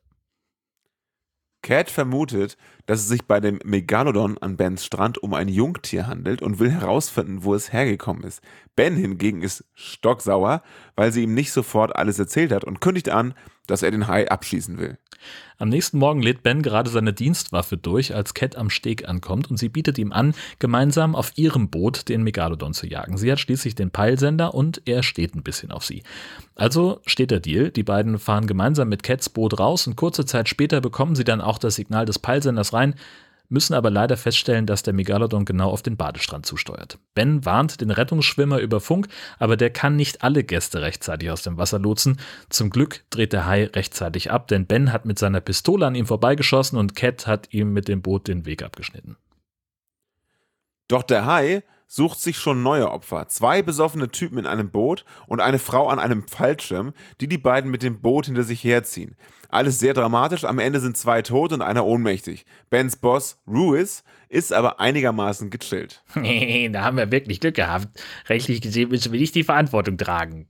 Cat 1.62 1.90
vermutet, 1.90 2.57
dass 2.87 3.01
es 3.01 3.09
sich 3.09 3.25
bei 3.25 3.40
dem 3.40 3.61
Megalodon 3.64 4.37
an 4.38 4.57
Bens 4.57 4.85
Strand 4.85 5.22
um 5.22 5.33
ein 5.33 5.48
Jungtier 5.48 6.07
handelt 6.07 6.42
und 6.42 6.59
will 6.59 6.70
herausfinden, 6.70 7.44
wo 7.44 7.55
es 7.55 7.72
hergekommen 7.72 8.25
ist. 8.25 8.42
Ben 8.75 8.96
hingegen 8.96 9.42
ist 9.42 9.64
stocksauer, 9.75 10.62
weil 10.96 11.12
sie 11.12 11.22
ihm 11.22 11.35
nicht 11.35 11.53
sofort 11.53 11.94
alles 11.96 12.18
erzählt 12.18 12.53
hat 12.53 12.64
und 12.64 12.81
kündigt 12.81 13.09
an, 13.09 13.35
dass 13.66 13.83
er 13.83 13.90
den 13.90 14.09
Hai 14.09 14.31
abschießen 14.31 14.79
will. 14.79 14.98
Am 15.59 15.68
nächsten 15.68 15.98
Morgen 15.98 16.22
lädt 16.22 16.42
Ben 16.42 16.62
gerade 16.62 16.90
seine 16.90 17.12
Dienstwaffe 17.12 17.77
durch, 17.77 18.14
als 18.14 18.35
Cat 18.35 18.57
am 18.57 18.70
Steg 18.70 19.09
ankommt 19.09 19.48
und 19.51 19.59
sie 19.59 19.68
bietet 19.68 19.96
ihm 19.98 20.12
an, 20.12 20.35
gemeinsam 20.59 21.14
auf 21.14 21.33
ihrem 21.37 21.68
Boot 21.68 22.09
den 22.09 22.25
Megalodon 22.25 22.75
zu 22.75 22.87
jagen. 22.87 23.16
Sie 23.16 23.31
hat 23.31 23.38
schließlich 23.38 23.77
den 23.77 23.92
Peilsender 23.92 24.55
und 24.55 24.83
er 24.87 25.05
steht 25.05 25.37
ein 25.37 25.44
bisschen 25.44 25.70
auf 25.70 25.85
sie. 25.85 26.03
Also 26.57 27.01
steht 27.07 27.31
der 27.31 27.40
Deal, 27.40 27.70
die 27.70 27.85
beiden 27.85 28.18
fahren 28.18 28.48
gemeinsam 28.48 28.88
mit 28.88 29.05
Cats 29.05 29.29
Boot 29.29 29.61
raus 29.61 29.87
und 29.87 29.96
kurze 29.96 30.25
Zeit 30.25 30.48
später 30.48 30.81
bekommen 30.81 31.14
sie 31.14 31.25
dann 31.25 31.40
auch 31.40 31.59
das 31.59 31.77
Signal 31.77 32.07
des 32.07 32.18
Peilsenders 32.18 32.72
rein, 32.72 32.96
müssen 33.52 33.74
aber 33.74 33.90
leider 33.90 34.16
feststellen, 34.16 34.66
dass 34.66 34.82
der 34.82 34.94
Megalodon 34.94 35.44
genau 35.44 35.70
auf 35.70 35.82
den 35.82 35.96
Badestrand 35.96 36.46
zusteuert. 36.46 36.98
Ben 37.14 37.44
warnt 37.44 37.80
den 37.80 37.90
Rettungsschwimmer 37.90 38.58
über 38.58 38.80
Funk, 38.80 39.08
aber 39.38 39.56
der 39.56 39.70
kann 39.70 39.94
nicht 39.94 40.24
alle 40.24 40.42
Gäste 40.42 40.80
rechtzeitig 40.82 41.30
aus 41.30 41.42
dem 41.42 41.58
Wasser 41.58 41.78
lotsen. 41.78 42.18
Zum 42.48 42.70
Glück 42.70 43.04
dreht 43.10 43.32
der 43.32 43.46
Hai 43.46 43.66
rechtzeitig 43.66 44.30
ab, 44.30 44.48
denn 44.48 44.66
Ben 44.66 44.92
hat 44.92 45.04
mit 45.04 45.18
seiner 45.18 45.40
Pistole 45.40 45.86
an 45.86 45.94
ihm 45.94 46.06
vorbeigeschossen 46.06 46.78
und 46.78 46.96
Cat 46.96 47.26
hat 47.26 47.52
ihm 47.52 47.72
mit 47.72 47.88
dem 47.88 48.02
Boot 48.02 48.26
den 48.26 48.46
Weg 48.46 48.62
abgeschnitten. 48.62 49.16
Doch 50.88 51.02
der 51.02 51.26
Hai 51.26 51.62
sucht 51.92 52.20
sich 52.20 52.38
schon 52.38 52.62
neue 52.62 52.90
Opfer. 52.90 53.28
Zwei 53.28 53.61
besoffene 53.61 54.09
Typen 54.09 54.38
in 54.38 54.46
einem 54.46 54.70
Boot 54.70 55.05
und 55.26 55.40
eine 55.40 55.59
Frau 55.59 55.88
an 55.88 55.98
einem 55.98 56.26
Fallschirm, 56.26 56.94
die 57.20 57.28
die 57.28 57.37
beiden 57.37 57.70
mit 57.70 57.83
dem 57.83 58.00
Boot 58.00 58.26
hinter 58.26 58.44
sich 58.44 58.64
herziehen. 58.64 59.14
Alles 59.50 59.78
sehr 59.78 59.92
dramatisch, 59.92 60.44
am 60.44 60.59
Ende 60.59 60.81
sind 60.81 60.96
zwei 60.96 61.20
tot 61.20 61.52
und 61.52 61.61
einer 61.61 61.85
ohnmächtig. 61.85 62.46
Bens 62.70 62.96
Boss, 62.96 63.42
Ruiz, 63.46 64.05
ist 64.31 64.55
aber 64.55 64.81
einigermaßen 64.81 65.50
gechillt. 65.50 66.02
da 66.14 66.83
haben 66.83 66.96
wir 66.96 67.12
wirklich 67.12 67.40
Glück 67.40 67.57
gehabt. 67.57 67.88
Rechtlich 68.26 68.62
gesehen 68.62 68.88
müssen 68.88 69.12
wir 69.12 69.20
nicht 69.20 69.35
die 69.35 69.44
Verantwortung 69.44 69.98
tragen. 69.98 70.48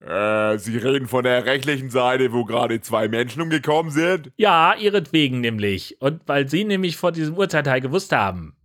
Äh, 0.00 0.58
Sie 0.58 0.76
reden 0.76 1.06
von 1.06 1.22
der 1.22 1.46
rechtlichen 1.46 1.90
Seite, 1.90 2.32
wo 2.32 2.44
gerade 2.44 2.80
zwei 2.80 3.06
Menschen 3.06 3.42
umgekommen 3.42 3.92
sind? 3.92 4.32
Ja, 4.38 4.74
ihretwegen 4.74 5.40
nämlich. 5.40 6.00
Und 6.00 6.22
weil 6.26 6.48
sie 6.48 6.64
nämlich 6.64 6.96
vor 6.96 7.12
diesem 7.12 7.36
Urteil 7.36 7.80
gewusst 7.80 8.10
haben. 8.10 8.56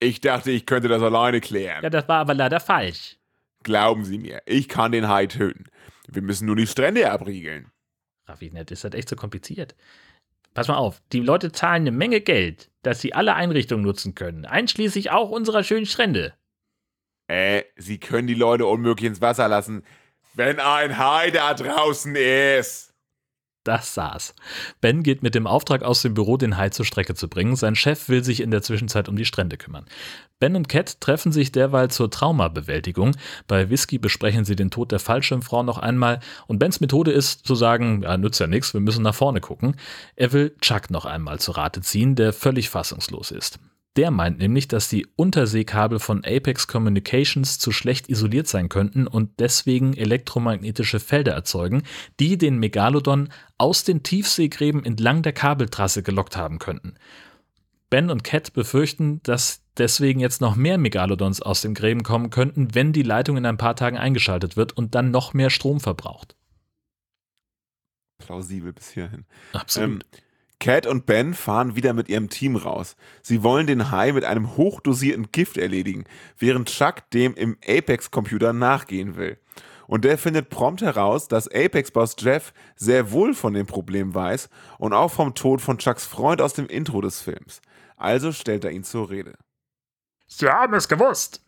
Ich 0.00 0.20
dachte, 0.20 0.50
ich 0.50 0.66
könnte 0.66 0.88
das 0.88 1.02
alleine 1.02 1.40
klären. 1.40 1.82
Ja, 1.82 1.90
das 1.90 2.08
war 2.08 2.20
aber 2.20 2.34
leider 2.34 2.60
falsch. 2.60 3.16
Glauben 3.64 4.04
Sie 4.04 4.18
mir, 4.18 4.42
ich 4.46 4.68
kann 4.68 4.92
den 4.92 5.08
Hai 5.08 5.26
töten. 5.26 5.64
Wir 6.06 6.22
müssen 6.22 6.46
nur 6.46 6.56
die 6.56 6.66
Strände 6.66 7.10
abriegeln. 7.10 7.70
Raffinet, 8.26 8.70
ist 8.70 8.84
das 8.84 8.94
echt 8.94 9.08
so 9.08 9.16
kompliziert? 9.16 9.74
Pass 10.54 10.68
mal 10.68 10.76
auf, 10.76 11.02
die 11.12 11.20
Leute 11.20 11.52
zahlen 11.52 11.82
eine 11.82 11.92
Menge 11.92 12.20
Geld, 12.20 12.70
dass 12.82 13.00
sie 13.00 13.14
alle 13.14 13.34
Einrichtungen 13.34 13.84
nutzen 13.84 14.14
können, 14.14 14.44
einschließlich 14.44 15.10
auch 15.10 15.30
unserer 15.30 15.62
schönen 15.64 15.86
Strände. 15.86 16.34
Äh, 17.26 17.64
Sie 17.76 17.98
können 17.98 18.26
die 18.26 18.34
Leute 18.34 18.66
unmöglich 18.66 19.08
ins 19.08 19.20
Wasser 19.20 19.48
lassen, 19.48 19.84
wenn 20.34 20.58
ein 20.60 20.98
Hai 20.98 21.30
da 21.30 21.54
draußen 21.54 22.16
ist. 22.16 22.87
Das 23.68 23.92
saß. 23.92 24.34
Ben 24.80 25.02
geht 25.02 25.22
mit 25.22 25.34
dem 25.34 25.46
Auftrag 25.46 25.82
aus 25.82 26.00
dem 26.00 26.14
Büro, 26.14 26.38
den 26.38 26.56
Hai 26.56 26.70
zur 26.70 26.86
Strecke 26.86 27.14
zu 27.14 27.28
bringen. 27.28 27.54
Sein 27.54 27.74
Chef 27.74 28.08
will 28.08 28.24
sich 28.24 28.40
in 28.40 28.50
der 28.50 28.62
Zwischenzeit 28.62 29.10
um 29.10 29.16
die 29.16 29.26
Strände 29.26 29.58
kümmern. 29.58 29.84
Ben 30.38 30.56
und 30.56 30.70
Cat 30.70 31.02
treffen 31.02 31.32
sich 31.32 31.52
derweil 31.52 31.90
zur 31.90 32.10
Traumabewältigung. 32.10 33.14
Bei 33.46 33.68
Whisky 33.68 33.98
besprechen 33.98 34.46
sie 34.46 34.56
den 34.56 34.70
Tod 34.70 34.90
der 34.90 35.00
Fallschirmfrau 35.00 35.64
noch 35.64 35.76
einmal. 35.76 36.20
Und 36.46 36.58
Bens 36.58 36.80
Methode 36.80 37.12
ist 37.12 37.46
zu 37.46 37.54
sagen, 37.54 38.00
ja, 38.04 38.16
nützt 38.16 38.40
ja 38.40 38.46
nichts, 38.46 38.72
wir 38.72 38.80
müssen 38.80 39.02
nach 39.02 39.14
vorne 39.14 39.42
gucken. 39.42 39.76
Er 40.16 40.32
will 40.32 40.56
Chuck 40.62 40.88
noch 40.88 41.04
einmal 41.04 41.38
zu 41.38 41.52
Rate 41.52 41.82
ziehen, 41.82 42.14
der 42.14 42.32
völlig 42.32 42.70
fassungslos 42.70 43.32
ist. 43.32 43.58
Der 43.96 44.10
meint 44.10 44.38
nämlich, 44.38 44.68
dass 44.68 44.88
die 44.88 45.06
Unterseekabel 45.16 45.98
von 45.98 46.24
Apex 46.24 46.68
Communications 46.68 47.58
zu 47.58 47.72
schlecht 47.72 48.08
isoliert 48.08 48.46
sein 48.46 48.68
könnten 48.68 49.08
und 49.08 49.40
deswegen 49.40 49.94
elektromagnetische 49.94 51.00
Felder 51.00 51.32
erzeugen, 51.32 51.82
die 52.20 52.38
den 52.38 52.58
Megalodon 52.58 53.30
aus 53.56 53.82
den 53.82 54.04
Tiefseegräben 54.04 54.84
entlang 54.84 55.22
der 55.22 55.32
Kabeltrasse 55.32 56.02
gelockt 56.04 56.36
haben 56.36 56.58
könnten. 56.58 56.94
Ben 57.90 58.10
und 58.10 58.22
Cat 58.22 58.52
befürchten, 58.52 59.20
dass 59.22 59.62
deswegen 59.78 60.20
jetzt 60.20 60.40
noch 60.40 60.56
mehr 60.56 60.78
Megalodons 60.78 61.40
aus 61.40 61.62
den 61.62 61.74
Gräben 61.74 62.02
kommen 62.02 62.30
könnten, 62.30 62.74
wenn 62.74 62.92
die 62.92 63.02
Leitung 63.02 63.36
in 63.36 63.46
ein 63.46 63.56
paar 63.56 63.76
Tagen 63.76 63.96
eingeschaltet 63.96 64.56
wird 64.56 64.76
und 64.76 64.94
dann 64.94 65.10
noch 65.10 65.32
mehr 65.32 65.50
Strom 65.50 65.80
verbraucht. 65.80 66.36
Plausibel 68.18 68.72
bis 68.72 68.90
hierhin. 68.90 69.24
Absolut. 69.52 70.04
Ähm, 70.04 70.20
Cat 70.60 70.86
und 70.86 71.06
Ben 71.06 71.34
fahren 71.34 71.76
wieder 71.76 71.92
mit 71.92 72.08
ihrem 72.08 72.28
Team 72.28 72.56
raus. 72.56 72.96
Sie 73.22 73.42
wollen 73.42 73.66
den 73.66 73.90
Hai 73.90 74.12
mit 74.12 74.24
einem 74.24 74.56
hochdosierten 74.56 75.30
Gift 75.30 75.56
erledigen, 75.56 76.04
während 76.36 76.68
Chuck 76.68 77.08
dem 77.10 77.34
im 77.34 77.56
Apex-Computer 77.66 78.52
nachgehen 78.52 79.16
will. 79.16 79.38
Und 79.86 80.04
der 80.04 80.18
findet 80.18 80.50
prompt 80.50 80.82
heraus, 80.82 81.28
dass 81.28 81.48
Apex-Boss 81.48 82.16
Jeff 82.18 82.52
sehr 82.76 83.10
wohl 83.12 83.34
von 83.34 83.54
dem 83.54 83.66
Problem 83.66 84.14
weiß 84.14 84.50
und 84.78 84.92
auch 84.92 85.10
vom 85.10 85.34
Tod 85.34 85.60
von 85.60 85.78
Chucks 85.78 86.04
Freund 86.04 86.42
aus 86.42 86.52
dem 86.54 86.66
Intro 86.66 87.00
des 87.00 87.22
Films. 87.22 87.62
Also 87.96 88.32
stellt 88.32 88.64
er 88.64 88.72
ihn 88.72 88.84
zur 88.84 89.08
Rede. 89.08 89.34
Sie 90.26 90.48
haben 90.48 90.74
es 90.74 90.88
gewusst. 90.88 91.42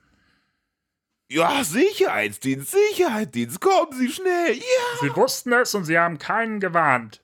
Ja, 1.29 1.63
Sicherheitsdienst, 1.63 2.73
Sicherheitsdienst, 2.73 3.61
kommen 3.61 3.93
Sie 3.93 4.11
schnell, 4.11 4.55
ja! 4.55 5.01
Sie 5.01 5.15
wussten 5.15 5.53
es 5.53 5.75
und 5.75 5.85
sie 5.85 5.99
haben 5.99 6.19
keinen 6.19 6.59
gewarnt. 6.59 7.23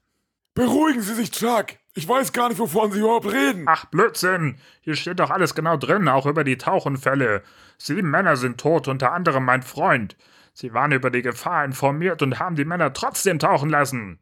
Beruhigen 0.57 1.03
Sie 1.03 1.15
sich, 1.15 1.31
Chuck. 1.33 1.67
Ich 1.95 2.09
weiß 2.09 2.33
gar 2.33 2.49
nicht, 2.49 2.59
wovon 2.59 2.91
Sie 2.91 3.01
überhaupt 3.01 3.31
reden. 3.31 3.65
Ach, 3.69 3.85
Blödsinn. 3.85 4.57
Hier 4.81 4.97
steht 4.97 5.21
doch 5.21 5.29
alles 5.31 5.55
genau 5.55 5.77
drin, 5.77 6.09
auch 6.09 6.25
über 6.25 6.45
die 6.45 6.57
Tauchunfälle. 6.57 7.43
Sieben 7.77 8.11
Männer 8.11 8.39
sind 8.39 8.59
tot, 8.59 8.89
unter 8.89 9.13
anderem 9.13 9.45
mein 9.45 9.63
Freund. 9.63 10.17
Sie 10.55 10.73
waren 10.73 10.93
über 10.93 11.11
die 11.11 11.21
Gefahr 11.21 11.63
informiert 11.67 12.23
und 12.23 12.39
haben 12.39 12.57
die 12.57 12.65
Männer 12.65 12.95
trotzdem 12.95 13.39
tauchen 13.39 13.69
lassen. 13.69 14.19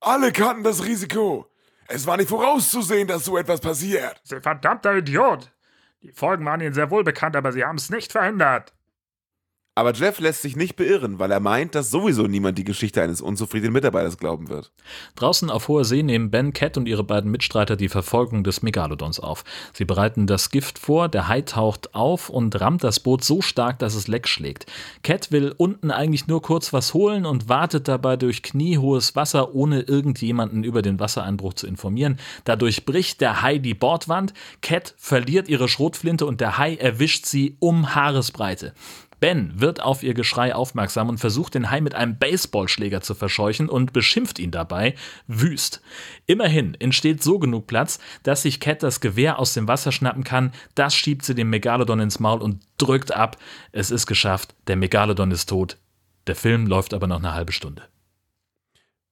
Alle 0.00 0.32
kannten 0.32 0.64
das 0.64 0.86
Risiko. 0.86 1.52
Es 1.88 2.06
war 2.06 2.16
nicht 2.16 2.30
vorauszusehen, 2.30 3.06
dass 3.06 3.26
so 3.26 3.36
etwas 3.36 3.60
passiert. 3.60 4.18
Sie 4.24 4.40
verdammter 4.40 4.96
Idiot! 4.96 5.52
Die 6.00 6.12
Folgen 6.12 6.46
waren 6.46 6.62
Ihnen 6.62 6.72
sehr 6.72 6.90
wohl 6.90 7.04
bekannt, 7.04 7.36
aber 7.36 7.52
Sie 7.52 7.64
haben 7.66 7.76
es 7.76 7.90
nicht 7.90 8.12
verhindert. 8.12 8.72
Aber 9.78 9.94
Jeff 9.94 10.18
lässt 10.18 10.42
sich 10.42 10.56
nicht 10.56 10.74
beirren, 10.74 11.20
weil 11.20 11.30
er 11.30 11.38
meint, 11.38 11.76
dass 11.76 11.92
sowieso 11.92 12.26
niemand 12.26 12.58
die 12.58 12.64
Geschichte 12.64 13.00
eines 13.00 13.20
unzufriedenen 13.20 13.72
Mitarbeiters 13.72 14.18
glauben 14.18 14.48
wird. 14.48 14.72
Draußen 15.14 15.50
auf 15.50 15.68
hoher 15.68 15.84
See 15.84 16.02
nehmen 16.02 16.32
Ben, 16.32 16.52
Cat 16.52 16.76
und 16.76 16.88
ihre 16.88 17.04
beiden 17.04 17.30
Mitstreiter 17.30 17.76
die 17.76 17.88
Verfolgung 17.88 18.42
des 18.42 18.60
Megalodons 18.60 19.20
auf. 19.20 19.44
Sie 19.72 19.84
bereiten 19.84 20.26
das 20.26 20.50
Gift 20.50 20.80
vor, 20.80 21.08
der 21.08 21.28
Hai 21.28 21.42
taucht 21.42 21.94
auf 21.94 22.28
und 22.28 22.60
rammt 22.60 22.82
das 22.82 22.98
Boot 22.98 23.22
so 23.22 23.40
stark, 23.40 23.78
dass 23.78 23.94
es 23.94 24.08
leck 24.08 24.26
schlägt. 24.26 24.66
Cat 25.04 25.30
will 25.30 25.54
unten 25.56 25.92
eigentlich 25.92 26.26
nur 26.26 26.42
kurz 26.42 26.72
was 26.72 26.92
holen 26.92 27.24
und 27.24 27.48
wartet 27.48 27.86
dabei 27.86 28.16
durch 28.16 28.42
kniehohes 28.42 29.14
Wasser, 29.14 29.54
ohne 29.54 29.82
irgendjemanden 29.82 30.64
über 30.64 30.82
den 30.82 30.98
Wassereinbruch 30.98 31.54
zu 31.54 31.68
informieren. 31.68 32.18
Dadurch 32.42 32.84
bricht 32.84 33.20
der 33.20 33.42
Hai 33.42 33.58
die 33.58 33.74
Bordwand, 33.74 34.34
Cat 34.60 34.96
verliert 34.96 35.48
ihre 35.48 35.68
Schrotflinte 35.68 36.26
und 36.26 36.40
der 36.40 36.58
Hai 36.58 36.74
erwischt 36.74 37.26
sie 37.26 37.56
um 37.60 37.94
Haaresbreite. 37.94 38.74
Ben 39.20 39.52
wird 39.60 39.82
auf 39.82 40.02
ihr 40.02 40.14
Geschrei 40.14 40.54
aufmerksam 40.54 41.08
und 41.08 41.18
versucht, 41.18 41.54
den 41.54 41.70
Hai 41.70 41.80
mit 41.80 41.94
einem 41.94 42.18
Baseballschläger 42.18 43.00
zu 43.00 43.14
verscheuchen 43.14 43.68
und 43.68 43.92
beschimpft 43.92 44.38
ihn 44.38 44.50
dabei 44.50 44.94
wüst. 45.26 45.82
Immerhin 46.26 46.74
entsteht 46.74 47.22
so 47.22 47.38
genug 47.38 47.66
Platz, 47.66 47.98
dass 48.22 48.42
sich 48.42 48.60
Cat 48.60 48.82
das 48.82 49.00
Gewehr 49.00 49.38
aus 49.38 49.54
dem 49.54 49.66
Wasser 49.66 49.92
schnappen 49.92 50.24
kann. 50.24 50.52
Das 50.74 50.94
schiebt 50.94 51.24
sie 51.24 51.34
dem 51.34 51.50
Megalodon 51.50 52.00
ins 52.00 52.20
Maul 52.20 52.40
und 52.40 52.62
drückt 52.78 53.14
ab. 53.14 53.36
Es 53.72 53.90
ist 53.90 54.06
geschafft. 54.06 54.54
Der 54.66 54.76
Megalodon 54.76 55.30
ist 55.30 55.48
tot. 55.48 55.78
Der 56.26 56.36
Film 56.36 56.66
läuft 56.66 56.94
aber 56.94 57.06
noch 57.06 57.18
eine 57.18 57.34
halbe 57.34 57.52
Stunde. 57.52 57.82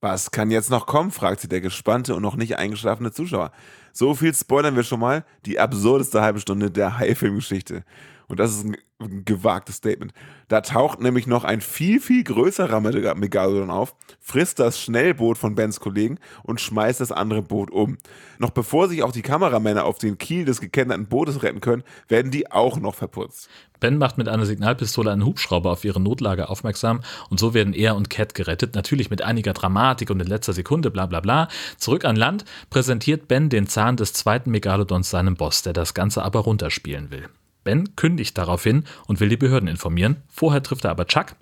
Was 0.00 0.30
kann 0.30 0.50
jetzt 0.50 0.70
noch 0.70 0.86
kommen? 0.86 1.10
fragt 1.10 1.40
sie 1.40 1.48
der 1.48 1.60
gespannte 1.60 2.14
und 2.14 2.22
noch 2.22 2.36
nicht 2.36 2.58
eingeschlafene 2.58 3.12
Zuschauer. 3.12 3.50
So 3.92 4.14
viel 4.14 4.34
spoilern 4.34 4.76
wir 4.76 4.84
schon 4.84 5.00
mal. 5.00 5.24
Die 5.46 5.58
absurdeste 5.58 6.20
halbe 6.20 6.38
Stunde 6.38 6.70
der 6.70 6.98
Hai-Filmgeschichte. 6.98 7.82
Und 8.28 8.40
das 8.40 8.52
ist 8.52 8.64
ein, 8.64 8.76
gewagtes 8.98 9.76
Statement. 9.76 10.14
Da 10.48 10.62
taucht 10.62 11.00
nämlich 11.00 11.26
noch 11.26 11.44
ein 11.44 11.60
viel, 11.60 12.00
viel 12.00 12.24
größerer 12.24 12.80
Megalodon 12.80 13.70
auf, 13.70 13.94
frisst 14.20 14.58
das 14.58 14.80
Schnellboot 14.80 15.36
von 15.36 15.54
Bens 15.54 15.80
Kollegen 15.80 16.18
und 16.44 16.62
schmeißt 16.62 17.00
das 17.00 17.12
andere 17.12 17.42
Boot 17.42 17.70
um. 17.70 17.98
Noch 18.38 18.50
bevor 18.50 18.88
sich 18.88 19.02
auch 19.02 19.12
die 19.12 19.20
Kameramänner 19.20 19.84
auf 19.84 19.98
den 19.98 20.16
Kiel 20.16 20.46
des 20.46 20.62
gekennerten 20.62 21.08
Bootes 21.08 21.42
retten 21.42 21.60
können, 21.60 21.82
werden 22.08 22.30
die 22.30 22.50
auch 22.50 22.78
noch 22.78 22.94
verputzt. 22.94 23.50
Ben 23.80 23.98
macht 23.98 24.16
mit 24.16 24.28
einer 24.28 24.46
Signalpistole 24.46 25.12
einen 25.12 25.26
Hubschrauber 25.26 25.72
auf 25.72 25.84
ihre 25.84 26.00
Notlage 26.00 26.48
aufmerksam 26.48 27.02
und 27.28 27.38
so 27.38 27.52
werden 27.52 27.74
er 27.74 27.96
und 27.96 28.08
Cat 28.08 28.34
gerettet, 28.34 28.74
natürlich 28.74 29.10
mit 29.10 29.20
einiger 29.20 29.52
Dramatik 29.52 30.08
und 30.08 30.20
in 30.20 30.26
letzter 30.26 30.54
Sekunde, 30.54 30.90
bla 30.90 31.04
bla 31.04 31.20
bla. 31.20 31.48
Zurück 31.76 32.06
an 32.06 32.16
Land 32.16 32.46
präsentiert 32.70 33.28
Ben 33.28 33.50
den 33.50 33.66
Zahn 33.66 33.96
des 33.96 34.14
zweiten 34.14 34.50
Megalodons 34.50 35.10
seinem 35.10 35.34
Boss, 35.34 35.60
der 35.62 35.74
das 35.74 35.92
Ganze 35.92 36.22
aber 36.22 36.40
runterspielen 36.40 37.10
will. 37.10 37.28
Ben 37.66 37.94
kündigt 37.96 38.38
daraufhin 38.38 38.84
und 39.06 39.20
will 39.20 39.28
die 39.28 39.36
Behörden 39.36 39.68
informieren. 39.68 40.22
Vorher 40.28 40.62
trifft 40.62 40.84
er 40.84 40.92
aber 40.92 41.06
Chuck 41.06 41.34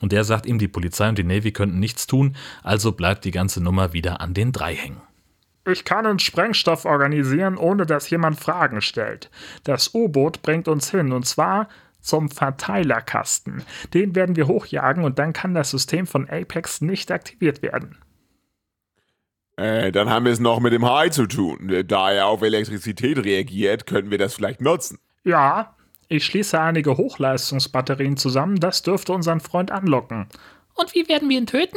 und 0.00 0.12
der 0.12 0.24
sagt 0.24 0.46
ihm, 0.46 0.58
die 0.58 0.66
Polizei 0.66 1.08
und 1.08 1.18
die 1.18 1.24
Navy 1.24 1.52
könnten 1.52 1.78
nichts 1.78 2.06
tun, 2.06 2.36
also 2.62 2.92
bleibt 2.92 3.24
die 3.24 3.30
ganze 3.30 3.62
Nummer 3.62 3.92
wieder 3.92 4.20
an 4.20 4.34
den 4.34 4.50
drei 4.50 4.74
hängen. 4.74 5.00
Ich 5.68 5.84
kann 5.84 6.06
uns 6.06 6.22
Sprengstoff 6.22 6.84
organisieren, 6.84 7.56
ohne 7.56 7.86
dass 7.86 8.08
jemand 8.08 8.40
Fragen 8.40 8.80
stellt. 8.80 9.30
Das 9.64 9.94
U-Boot 9.94 10.42
bringt 10.42 10.68
uns 10.68 10.90
hin, 10.90 11.12
und 11.12 11.26
zwar 11.26 11.68
zum 12.00 12.30
Verteilerkasten. 12.30 13.62
Den 13.92 14.14
werden 14.14 14.36
wir 14.36 14.46
hochjagen 14.46 15.04
und 15.04 15.18
dann 15.18 15.32
kann 15.32 15.54
das 15.54 15.70
System 15.70 16.06
von 16.06 16.28
Apex 16.30 16.80
nicht 16.80 17.10
aktiviert 17.10 17.62
werden. 17.62 17.98
Äh, 19.56 19.90
dann 19.90 20.08
haben 20.08 20.26
wir 20.26 20.32
es 20.32 20.38
noch 20.38 20.60
mit 20.60 20.72
dem 20.72 20.88
Hai 20.88 21.08
zu 21.08 21.26
tun. 21.26 21.84
Da 21.88 22.12
er 22.12 22.26
auf 22.26 22.42
Elektrizität 22.42 23.18
reagiert, 23.18 23.86
können 23.86 24.10
wir 24.10 24.18
das 24.18 24.34
vielleicht 24.34 24.60
nutzen. 24.60 24.98
Ja, 25.26 25.74
ich 26.06 26.24
schließe 26.24 26.60
einige 26.60 26.96
Hochleistungsbatterien 26.96 28.16
zusammen, 28.16 28.60
das 28.60 28.82
dürfte 28.82 29.12
unseren 29.12 29.40
Freund 29.40 29.72
anlocken. 29.72 30.28
Und 30.74 30.94
wie 30.94 31.08
werden 31.08 31.28
wir 31.28 31.36
ihn 31.36 31.48
töten? 31.48 31.76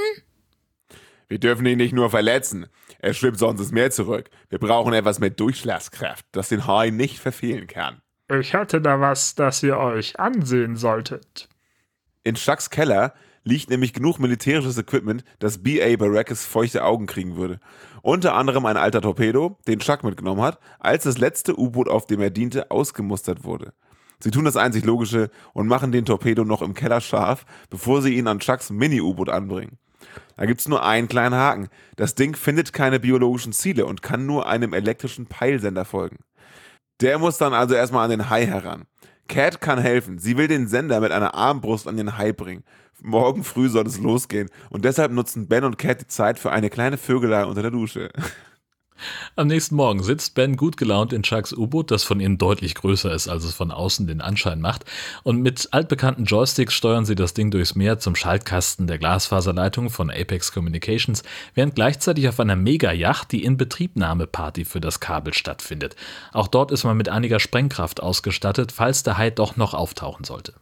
Wir 1.27 1.39
dürfen 1.39 1.65
ihn 1.65 1.79
nicht 1.79 1.93
nur 1.93 2.11
verletzen. 2.11 2.67
Er 2.99 3.15
schwimmt 3.15 3.39
sonst 3.39 3.59
ins 3.59 3.71
Meer 3.71 3.89
zurück. 3.89 4.29
Wir 4.49 4.59
brauchen 4.59 4.93
etwas 4.93 5.19
mit 5.19 5.39
Durchschlagskraft, 5.39 6.27
das 6.31 6.49
den 6.49 6.67
Hai 6.67 6.91
nicht 6.91 7.17
verfehlen 7.17 7.65
kann. 7.65 8.03
Ich 8.31 8.53
hätte 8.53 8.81
da 8.81 8.99
was, 8.99 9.33
das 9.33 9.63
ihr 9.63 9.77
euch 9.77 10.19
ansehen 10.19 10.75
solltet. 10.75 11.49
In 12.23 12.35
Chucks 12.35 12.69
Keller 12.69 13.15
liegt 13.43 13.69
nämlich 13.69 13.93
genug 13.93 14.19
militärisches 14.19 14.77
Equipment, 14.77 15.23
dass 15.39 15.63
B.A. 15.63 15.95
Baracus 15.97 16.45
feuchte 16.45 16.83
Augen 16.83 17.05
kriegen 17.05 17.35
würde. 17.35 17.59
Unter 18.01 18.35
anderem 18.35 18.65
ein 18.65 18.77
alter 18.77 19.01
Torpedo, 19.01 19.57
den 19.67 19.79
Chuck 19.79 20.03
mitgenommen 20.03 20.41
hat, 20.41 20.59
als 20.79 21.03
das 21.03 21.17
letzte 21.17 21.59
U-Boot, 21.59 21.89
auf 21.89 22.05
dem 22.05 22.21
er 22.21 22.29
diente, 22.29 22.71
ausgemustert 22.71 23.43
wurde. 23.43 23.73
Sie 24.21 24.31
tun 24.31 24.45
das 24.45 24.57
einzig 24.57 24.85
Logische 24.85 25.29
und 25.53 25.67
machen 25.67 25.91
den 25.91 26.05
Torpedo 26.05 26.43
noch 26.43 26.61
im 26.61 26.73
Keller 26.73 26.99
scharf, 26.99 27.45
bevor 27.69 28.01
sie 28.01 28.15
ihn 28.15 28.27
an 28.27 28.39
Chucks 28.39 28.69
Mini-U-Boot 28.69 29.29
anbringen. 29.29 29.77
Da 30.35 30.45
gibt's 30.45 30.67
nur 30.67 30.85
einen 30.85 31.07
kleinen 31.07 31.35
Haken. 31.35 31.69
Das 31.95 32.15
Ding 32.15 32.35
findet 32.35 32.73
keine 32.73 32.99
biologischen 32.99 33.53
Ziele 33.53 33.85
und 33.85 34.01
kann 34.01 34.25
nur 34.25 34.47
einem 34.47 34.73
elektrischen 34.73 35.25
Peilsender 35.25 35.85
folgen. 35.85 36.19
Der 37.01 37.17
muss 37.17 37.37
dann 37.37 37.53
also 37.53 37.75
erstmal 37.75 38.05
an 38.05 38.09
den 38.11 38.29
Hai 38.29 38.45
heran. 38.45 38.85
Cat 39.29 39.61
kann 39.61 39.79
helfen. 39.79 40.17
Sie 40.17 40.37
will 40.37 40.47
den 40.47 40.67
Sender 40.67 40.99
mit 40.99 41.11
einer 41.11 41.33
Armbrust 41.35 41.87
an 41.87 41.97
den 41.97 42.17
Hai 42.17 42.33
bringen. 42.33 42.63
Morgen 43.01 43.43
früh 43.43 43.69
soll 43.69 43.87
es 43.87 43.99
losgehen. 43.99 44.49
Und 44.69 44.85
deshalb 44.85 45.11
nutzen 45.11 45.47
Ben 45.47 45.63
und 45.63 45.77
Cat 45.77 46.01
die 46.01 46.07
Zeit 46.07 46.39
für 46.39 46.51
eine 46.51 46.69
kleine 46.69 46.97
Vögelei 46.97 47.45
unter 47.45 47.61
der 47.61 47.71
Dusche. 47.71 48.09
Am 49.35 49.47
nächsten 49.47 49.75
Morgen 49.75 50.03
sitzt 50.03 50.35
Ben 50.35 50.57
gut 50.57 50.77
gelaunt 50.77 51.13
in 51.13 51.23
Chucks 51.23 51.53
U-Boot, 51.53 51.91
das 51.91 52.03
von 52.03 52.19
innen 52.19 52.37
deutlich 52.37 52.75
größer 52.75 53.13
ist, 53.13 53.27
als 53.27 53.43
es 53.43 53.53
von 53.53 53.71
außen 53.71 54.07
den 54.07 54.21
Anschein 54.21 54.59
macht. 54.59 54.85
Und 55.23 55.41
mit 55.41 55.69
altbekannten 55.71 56.25
Joysticks 56.25 56.73
steuern 56.73 57.05
sie 57.05 57.15
das 57.15 57.33
Ding 57.33 57.51
durchs 57.51 57.75
Meer 57.75 57.99
zum 57.99 58.15
Schaltkasten 58.15 58.87
der 58.87 58.97
Glasfaserleitung 58.97 59.89
von 59.89 60.09
Apex 60.09 60.51
Communications, 60.51 61.23
während 61.53 61.75
gleichzeitig 61.75 62.27
auf 62.27 62.39
einer 62.39 62.55
Mega-Yacht 62.55 63.31
die 63.31 63.43
Inbetriebnahmeparty 63.43 64.65
für 64.65 64.81
das 64.81 64.99
Kabel 64.99 65.33
stattfindet. 65.33 65.95
Auch 66.33 66.47
dort 66.47 66.71
ist 66.71 66.83
man 66.83 66.97
mit 66.97 67.09
einiger 67.09 67.39
Sprengkraft 67.39 68.01
ausgestattet, 68.01 68.71
falls 68.71 69.03
der 69.03 69.17
Hai 69.17 69.29
doch 69.29 69.55
noch 69.55 69.73
auftauchen 69.73 70.25
sollte. 70.25 70.53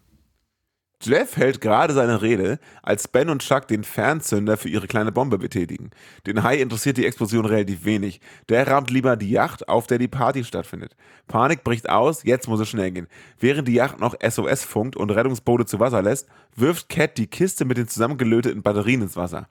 Jeff 1.01 1.37
hält 1.37 1.61
gerade 1.61 1.93
seine 1.93 2.23
Rede, 2.23 2.59
als 2.81 3.07
Ben 3.07 3.29
und 3.29 3.43
Chuck 3.43 3.67
den 3.67 3.83
Fernzünder 3.83 4.57
für 4.57 4.69
ihre 4.69 4.87
kleine 4.87 5.11
Bombe 5.11 5.37
betätigen. 5.37 5.91
Den 6.25 6.41
Hai 6.41 6.57
interessiert 6.57 6.97
die 6.97 7.05
Explosion 7.05 7.45
relativ 7.45 7.85
wenig. 7.85 8.19
Der 8.49 8.67
rammt 8.67 8.89
lieber 8.89 9.15
die 9.15 9.29
Yacht, 9.29 9.69
auf 9.69 9.85
der 9.85 9.99
die 9.99 10.07
Party 10.07 10.43
stattfindet. 10.43 10.95
Panik 11.27 11.63
bricht 11.63 11.87
aus, 11.87 12.23
jetzt 12.23 12.47
muss 12.47 12.59
es 12.59 12.69
schnell 12.69 12.91
gehen. 12.91 13.07
Während 13.39 13.67
die 13.67 13.75
Yacht 13.75 13.99
noch 13.99 14.15
SOS 14.27 14.63
funkt 14.63 14.95
und 14.95 15.11
Rettungsboote 15.11 15.65
zu 15.67 15.79
Wasser 15.79 16.01
lässt, 16.01 16.27
wirft 16.55 16.89
Cat 16.89 17.17
die 17.19 17.27
Kiste 17.27 17.65
mit 17.65 17.77
den 17.77 17.87
zusammengelöteten 17.87 18.63
Batterien 18.63 19.03
ins 19.03 19.15
Wasser. 19.15 19.47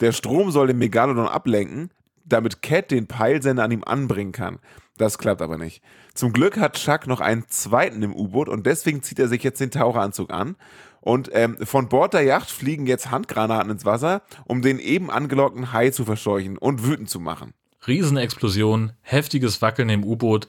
Der 0.00 0.12
Strom 0.12 0.50
soll 0.50 0.68
den 0.68 0.78
Megalodon 0.78 1.28
ablenken, 1.28 1.90
damit 2.24 2.62
Cat 2.62 2.90
den 2.90 3.06
Peilsender 3.06 3.64
an 3.64 3.72
ihm 3.72 3.84
anbringen 3.84 4.32
kann. 4.32 4.58
Das 4.98 5.16
klappt 5.16 5.40
aber 5.40 5.56
nicht. 5.56 5.82
Zum 6.12 6.32
Glück 6.32 6.58
hat 6.58 6.74
Chuck 6.74 7.06
noch 7.06 7.20
einen 7.20 7.48
zweiten 7.48 8.02
im 8.02 8.14
U-Boot 8.14 8.48
und 8.48 8.66
deswegen 8.66 9.02
zieht 9.02 9.18
er 9.18 9.28
sich 9.28 9.42
jetzt 9.42 9.60
den 9.60 9.70
Taucheranzug 9.70 10.30
an. 10.32 10.56
Und 11.00 11.30
ähm, 11.32 11.56
von 11.64 11.88
Bord 11.88 12.12
der 12.12 12.22
Yacht 12.22 12.50
fliegen 12.50 12.86
jetzt 12.86 13.10
Handgranaten 13.10 13.70
ins 13.70 13.84
Wasser, 13.84 14.22
um 14.44 14.60
den 14.60 14.80
eben 14.80 15.10
angelockten 15.10 15.72
Hai 15.72 15.90
zu 15.90 16.04
verscheuchen 16.04 16.58
und 16.58 16.84
wütend 16.84 17.08
zu 17.08 17.20
machen. 17.20 17.54
Riesenexplosion, 17.86 18.92
heftiges 19.02 19.62
Wackeln 19.62 19.88
im 19.88 20.04
U-Boot. 20.04 20.48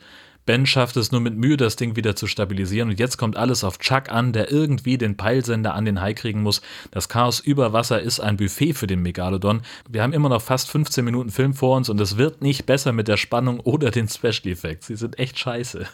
Ben 0.50 0.66
schafft 0.66 0.98
es 0.98 1.12
nur 1.12 1.22
mit 1.22 1.38
Mühe, 1.38 1.58
das 1.58 1.76
Ding 1.76 1.96
wieder 1.96 2.16
zu 2.16 2.26
stabilisieren. 2.26 2.90
Und 2.90 2.98
jetzt 2.98 3.18
kommt 3.18 3.38
alles 3.38 3.64
auf 3.64 3.78
Chuck 3.78 4.10
an, 4.10 4.34
der 4.34 4.52
irgendwie 4.52 4.98
den 4.98 5.16
Peilsender 5.16 5.76
an 5.76 5.86
den 5.86 6.02
Hai 6.02 6.16
kriegen 6.16 6.42
muss. 6.42 6.64
Das 6.90 7.08
Chaos 7.08 7.40
über 7.40 7.72
Wasser 7.72 8.02
ist 8.02 8.20
ein 8.20 8.36
Buffet 8.36 8.74
für 8.74 8.88
den 8.88 9.04
Megalodon. 9.04 9.62
Wir 9.88 10.02
haben 10.02 10.12
immer 10.12 10.28
noch 10.28 10.42
fast 10.42 10.72
15 10.72 11.06
Minuten 11.06 11.30
Film 11.30 11.54
vor 11.54 11.78
uns 11.78 11.88
und 11.88 12.02
es 12.02 12.18
wird 12.18 12.42
nicht 12.42 12.66
besser 12.66 12.94
mit 12.94 13.08
der 13.08 13.18
Spannung 13.18 13.60
oder 13.60 13.92
den 13.92 14.08
Special 14.08 14.52
Effects. 14.52 14.88
Sie 14.88 14.96
sind 14.96 15.20
echt 15.20 15.38
scheiße. 15.38 15.86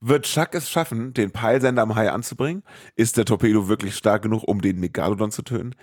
Wird 0.00 0.26
Chuck 0.26 0.50
es 0.52 0.68
schaffen, 0.68 1.14
den 1.14 1.30
Peilsender 1.30 1.80
am 1.80 1.94
Hai 1.94 2.10
anzubringen? 2.10 2.62
Ist 2.94 3.16
der 3.16 3.24
Torpedo 3.24 3.68
wirklich 3.68 3.96
stark 3.96 4.20
genug, 4.20 4.42
um 4.46 4.60
den 4.60 4.80
Megalodon 4.80 5.30
zu 5.30 5.40
töten? 5.40 5.74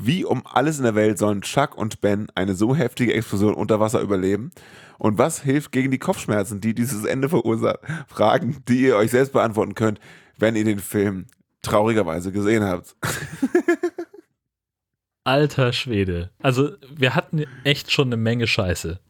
Wie 0.00 0.24
um 0.24 0.46
alles 0.46 0.78
in 0.78 0.84
der 0.84 0.94
Welt 0.94 1.18
sollen 1.18 1.42
Chuck 1.42 1.76
und 1.76 2.00
Ben 2.00 2.28
eine 2.36 2.54
so 2.54 2.76
heftige 2.76 3.12
Explosion 3.14 3.54
unter 3.54 3.80
Wasser 3.80 4.00
überleben? 4.00 4.52
Und 4.96 5.18
was 5.18 5.42
hilft 5.42 5.72
gegen 5.72 5.90
die 5.90 5.98
Kopfschmerzen, 5.98 6.60
die 6.60 6.72
dieses 6.72 7.04
Ende 7.04 7.28
verursacht? 7.28 7.80
Fragen, 8.06 8.62
die 8.68 8.82
ihr 8.82 8.96
euch 8.96 9.10
selbst 9.10 9.32
beantworten 9.32 9.74
könnt, 9.74 9.98
wenn 10.38 10.54
ihr 10.54 10.64
den 10.64 10.78
Film 10.78 11.26
traurigerweise 11.62 12.30
gesehen 12.30 12.62
habt. 12.62 12.94
Alter 15.24 15.72
Schwede. 15.72 16.30
Also, 16.38 16.70
wir 16.94 17.16
hatten 17.16 17.44
echt 17.64 17.90
schon 17.90 18.06
eine 18.06 18.16
Menge 18.16 18.46
Scheiße. 18.46 19.00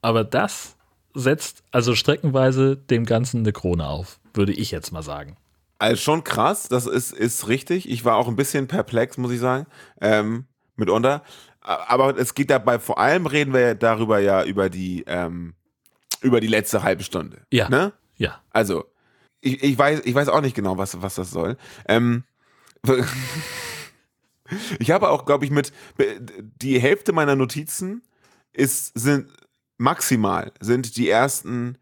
Aber 0.00 0.24
das 0.24 0.78
setzt 1.12 1.62
also 1.72 1.94
streckenweise 1.94 2.78
dem 2.78 3.04
Ganzen 3.04 3.40
eine 3.40 3.52
Krone 3.52 3.86
auf, 3.86 4.18
würde 4.32 4.54
ich 4.54 4.70
jetzt 4.70 4.92
mal 4.92 5.02
sagen. 5.02 5.36
Also 5.78 5.96
schon 5.96 6.24
krass, 6.24 6.68
das 6.68 6.86
ist, 6.86 7.12
ist 7.12 7.48
richtig. 7.48 7.88
Ich 7.88 8.04
war 8.04 8.16
auch 8.16 8.28
ein 8.28 8.36
bisschen 8.36 8.66
perplex, 8.66 9.18
muss 9.18 9.32
ich 9.32 9.40
sagen, 9.40 9.66
ähm, 10.00 10.46
mitunter. 10.76 11.22
aber 11.60 12.16
es 12.16 12.34
geht 12.34 12.50
dabei, 12.50 12.78
vor 12.78 12.98
allem 12.98 13.26
reden 13.26 13.52
wir 13.52 13.74
darüber 13.74 14.18
ja 14.18 14.44
über 14.44 14.70
die, 14.70 15.04
ähm, 15.06 15.54
über 16.22 16.40
die 16.40 16.46
letzte 16.46 16.82
halbe 16.82 17.02
Stunde. 17.02 17.42
Ja. 17.50 17.68
Ne? 17.68 17.92
Ja. 18.16 18.40
Also, 18.50 18.84
ich, 19.40 19.62
ich, 19.62 19.76
weiß, 19.76 20.02
ich 20.04 20.14
weiß 20.14 20.28
auch 20.28 20.40
nicht 20.40 20.56
genau, 20.56 20.78
was, 20.78 21.00
was 21.02 21.16
das 21.16 21.30
soll. 21.30 21.56
Ähm, 21.86 22.24
ich 24.78 24.90
habe 24.90 25.10
auch, 25.10 25.24
glaube 25.24 25.44
ich, 25.44 25.50
mit 25.50 25.72
die 26.38 26.78
Hälfte 26.80 27.12
meiner 27.12 27.36
Notizen 27.36 28.02
ist, 28.52 28.98
sind 28.98 29.30
maximal, 29.76 30.52
sind 30.60 30.96
die 30.96 31.08
ersten 31.08 31.78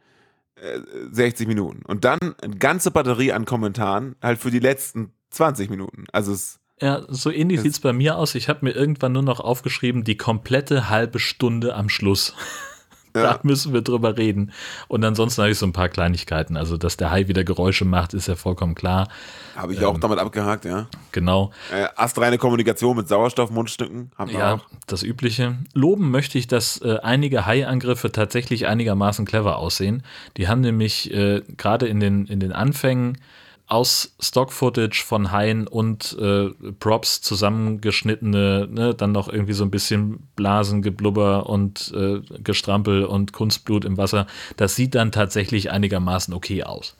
60 1.10 1.46
Minuten. 1.46 1.84
Und 1.84 2.04
dann 2.04 2.18
eine 2.40 2.56
ganze 2.56 2.90
Batterie 2.90 3.32
an 3.32 3.44
Kommentaren 3.44 4.16
halt 4.22 4.38
für 4.38 4.50
die 4.50 4.58
letzten 4.58 5.12
20 5.30 5.70
Minuten. 5.70 6.04
Also 6.12 6.32
es 6.32 6.60
ja, 6.80 7.02
so 7.08 7.30
ähnlich 7.30 7.60
sieht 7.60 7.72
es 7.72 7.80
bei 7.80 7.92
mir 7.92 8.18
aus. 8.18 8.34
Ich 8.34 8.48
habe 8.48 8.64
mir 8.64 8.72
irgendwann 8.72 9.12
nur 9.12 9.22
noch 9.22 9.38
aufgeschrieben, 9.38 10.02
die 10.02 10.16
komplette 10.16 10.88
halbe 10.88 11.20
Stunde 11.20 11.74
am 11.74 11.88
Schluss. 11.88 12.34
Ja. 13.14 13.22
Da 13.22 13.40
müssen 13.44 13.72
wir 13.72 13.80
drüber 13.82 14.16
reden. 14.16 14.50
Und 14.88 15.04
ansonsten 15.04 15.42
habe 15.42 15.52
ich 15.52 15.58
so 15.58 15.66
ein 15.66 15.72
paar 15.72 15.88
Kleinigkeiten. 15.88 16.56
Also, 16.56 16.76
dass 16.76 16.96
der 16.96 17.12
Hai 17.12 17.28
wieder 17.28 17.44
Geräusche 17.44 17.84
macht, 17.84 18.12
ist 18.12 18.26
ja 18.26 18.34
vollkommen 18.34 18.74
klar. 18.74 19.08
Habe 19.54 19.72
ich 19.72 19.80
ähm, 19.80 19.86
auch 19.86 19.98
damit 20.00 20.18
abgehakt, 20.18 20.64
ja. 20.64 20.88
Genau. 21.12 21.52
Äh, 21.72 21.86
astreine 21.94 22.38
Kommunikation 22.38 22.96
mit 22.96 23.06
Sauerstoffmundstücken 23.06 24.10
haben 24.18 24.32
wir 24.32 24.38
ja, 24.40 24.54
auch. 24.54 24.66
das 24.88 25.04
Übliche. 25.04 25.56
Loben 25.74 26.10
möchte 26.10 26.38
ich, 26.38 26.48
dass 26.48 26.82
äh, 26.82 26.98
einige 27.04 27.46
Hai-Angriffe 27.46 28.10
tatsächlich 28.10 28.66
einigermaßen 28.66 29.24
clever 29.24 29.58
aussehen. 29.58 30.02
Die 30.36 30.48
haben 30.48 30.60
nämlich 30.60 31.14
äh, 31.14 31.42
gerade 31.56 31.86
in 31.86 32.00
den, 32.00 32.26
in 32.26 32.40
den 32.40 32.52
Anfängen 32.52 33.18
aus 33.66 34.14
Stock-Footage 34.20 35.04
von 35.04 35.32
Haien 35.32 35.66
und 35.66 36.16
äh, 36.20 36.50
Props 36.78 37.22
zusammengeschnittene, 37.22 38.68
ne, 38.70 38.94
dann 38.94 39.12
noch 39.12 39.28
irgendwie 39.28 39.54
so 39.54 39.64
ein 39.64 39.70
bisschen 39.70 40.28
Blasengeblubber 40.36 41.48
und 41.48 41.92
äh, 41.96 42.20
Gestrampel 42.42 43.04
und 43.04 43.32
Kunstblut 43.32 43.84
im 43.84 43.96
Wasser. 43.96 44.26
Das 44.56 44.76
sieht 44.76 44.94
dann 44.94 45.12
tatsächlich 45.12 45.70
einigermaßen 45.70 46.34
okay 46.34 46.64
aus. 46.64 46.96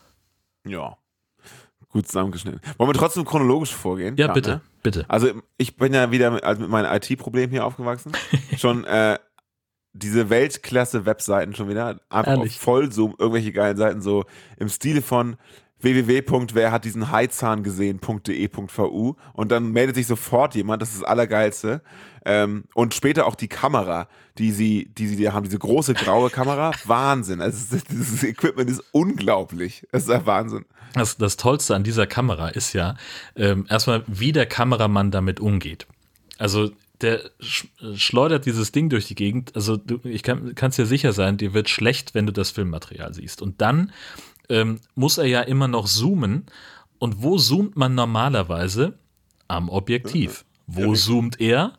Ja. 0.66 0.96
Gut 1.90 2.06
zusammengeschnitten. 2.08 2.60
Wollen 2.78 2.90
wir 2.90 2.94
trotzdem 2.94 3.24
chronologisch 3.24 3.72
vorgehen? 3.72 4.16
Ja, 4.16 4.26
ja 4.26 4.32
bitte, 4.32 4.50
ne? 4.50 4.60
bitte. 4.82 5.04
Also 5.08 5.28
ich 5.58 5.76
bin 5.76 5.92
ja 5.92 6.10
wieder 6.10 6.30
mit, 6.30 6.42
also 6.42 6.62
mit 6.62 6.70
meinem 6.70 6.92
IT-Problem 6.92 7.50
hier 7.50 7.64
aufgewachsen. 7.64 8.12
schon 8.56 8.84
äh, 8.84 9.18
diese 9.92 10.28
Weltklasse-Webseiten 10.28 11.54
schon 11.54 11.68
wieder. 11.68 12.00
Einfach 12.08 12.38
auf 12.38 12.50
Vollzoom, 12.52 13.14
irgendwelche 13.18 13.52
geilen 13.52 13.76
Seiten, 13.76 14.00
so 14.02 14.24
im 14.56 14.68
Stile 14.68 15.02
von 15.02 15.36
www.wer 15.84 16.72
hat 16.72 16.84
diesen 16.84 17.10
Haizahn 17.10 17.62
gesehen.de.vu 17.62 19.14
und 19.32 19.52
dann 19.52 19.70
meldet 19.70 19.96
sich 19.96 20.06
sofort 20.06 20.54
jemand, 20.54 20.82
das 20.82 20.90
ist 20.90 21.02
das 21.02 21.08
Allergeilste. 21.08 21.82
Ähm, 22.24 22.64
und 22.74 22.94
später 22.94 23.26
auch 23.26 23.34
die 23.34 23.48
Kamera, 23.48 24.08
die 24.38 24.50
sie, 24.50 24.90
die 24.96 25.06
sie 25.06 25.30
haben, 25.30 25.44
diese 25.44 25.58
große 25.58 25.94
graue 25.94 26.30
Kamera, 26.30 26.72
Wahnsinn. 26.84 27.40
Also 27.40 27.76
dieses 27.90 28.24
Equipment 28.24 28.70
ist 28.70 28.82
unglaublich. 28.92 29.86
Es 29.92 30.04
ist 30.04 30.10
ein 30.10 30.26
Wahnsinn. 30.26 30.64
Das, 30.94 31.16
das 31.16 31.36
Tollste 31.36 31.74
an 31.74 31.84
dieser 31.84 32.06
Kamera 32.06 32.48
ist 32.48 32.72
ja 32.72 32.96
ähm, 33.36 33.66
erstmal, 33.68 34.04
wie 34.06 34.32
der 34.32 34.46
Kameramann 34.46 35.10
damit 35.10 35.38
umgeht. 35.38 35.86
Also 36.38 36.70
der 37.00 37.20
schleudert 37.94 38.46
dieses 38.46 38.72
Ding 38.72 38.88
durch 38.88 39.06
die 39.06 39.14
Gegend. 39.14 39.54
Also 39.54 39.76
du, 39.76 40.00
ich 40.04 40.22
kann 40.22 40.54
es 40.54 40.76
dir 40.76 40.86
sicher 40.86 41.12
sein, 41.12 41.36
dir 41.36 41.52
wird 41.52 41.68
schlecht, 41.68 42.14
wenn 42.14 42.26
du 42.26 42.32
das 42.32 42.50
Filmmaterial 42.52 43.12
siehst. 43.12 43.42
Und 43.42 43.60
dann 43.60 43.92
ähm, 44.48 44.80
muss 44.94 45.18
er 45.18 45.26
ja 45.26 45.40
immer 45.40 45.68
noch 45.68 45.86
zoomen. 45.86 46.46
Und 46.98 47.22
wo 47.22 47.36
zoomt 47.38 47.76
man 47.76 47.94
normalerweise? 47.94 48.98
Am 49.48 49.68
Objektiv. 49.68 50.44
Wo 50.66 50.92
ja, 50.92 50.94
zoomt 50.94 51.40
er? 51.40 51.74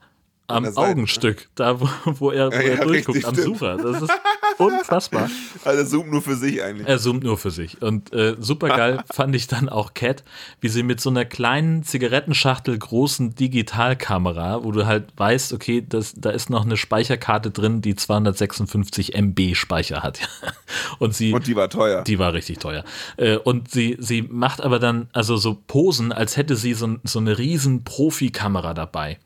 Am 0.48 0.64
ne? 0.64 0.72
Augenstück, 0.76 1.50
da 1.56 1.80
wo, 1.80 1.90
wo 2.06 2.32
er, 2.32 2.52
wo 2.52 2.56
ja, 2.56 2.62
er 2.62 2.86
durchguckt, 2.86 3.18
richtig, 3.18 3.28
am. 3.28 3.36
Sucher. 3.36 3.78
Das 3.78 4.02
ist 4.04 4.12
unfassbar. 4.58 5.30
Also 5.64 5.80
er 5.80 5.88
zoomt 5.88 6.12
nur 6.12 6.22
für 6.22 6.36
sich 6.36 6.62
eigentlich. 6.62 6.88
Er 6.88 7.00
zoomt 7.00 7.24
nur 7.24 7.40
für 7.40 7.50
sich. 7.50 7.82
Und 7.82 8.14
äh, 8.14 8.36
super 8.40 8.68
geil 8.68 9.04
fand 9.12 9.36
ich 9.36 9.48
dann 9.48 9.68
auch 9.68 9.96
Cat, 9.96 10.24
wie 10.62 10.68
sie 10.68 10.84
mit 10.84 11.02
so 11.02 11.10
einer 11.10 11.26
kleinen 11.26 11.82
Zigarettenschachtel 11.82 12.78
großen 12.78 13.34
Digitalkamera, 13.34 14.64
wo 14.64 14.72
du 14.72 14.86
halt 14.86 15.06
weißt, 15.18 15.54
okay, 15.54 15.84
das, 15.88 16.14
da 16.16 16.30
ist 16.30 16.52
noch 16.52 16.66
eine 16.66 16.78
Speicherkarte 16.78 17.50
drin, 17.50 17.82
die 17.82 17.96
256 17.96 19.16
MB 19.16 19.56
Speicher 19.56 20.04
hat. 20.04 20.20
und 21.00 21.16
sie. 21.16 21.34
Und 21.34 21.48
die 21.48 21.56
war 21.56 21.70
teuer. 21.70 22.04
Die 22.04 22.20
war 22.20 22.34
richtig 22.34 22.60
teuer. 22.60 22.84
Äh, 23.18 23.38
und 23.38 23.72
sie, 23.72 23.98
sie 24.00 24.22
macht 24.22 24.62
aber 24.62 24.78
dann 24.78 25.08
also 25.14 25.38
so 25.38 25.58
Posen, 25.66 26.12
als 26.12 26.38
hätte 26.38 26.56
sie 26.56 26.76
so, 26.76 26.98
so 27.04 27.18
eine 27.18 27.40
riesen 27.40 27.84
Profikamera 27.84 28.76
dabei. 28.76 29.18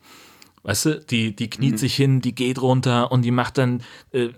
Weißt 0.63 0.85
du, 0.85 0.99
die, 0.99 1.35
die 1.35 1.49
kniet 1.49 1.73
mhm. 1.73 1.77
sich 1.77 1.95
hin, 1.95 2.21
die 2.21 2.35
geht 2.35 2.61
runter 2.61 3.11
und 3.11 3.21
die 3.23 3.31
macht 3.31 3.57
dann 3.57 3.81
äh, 4.11 4.29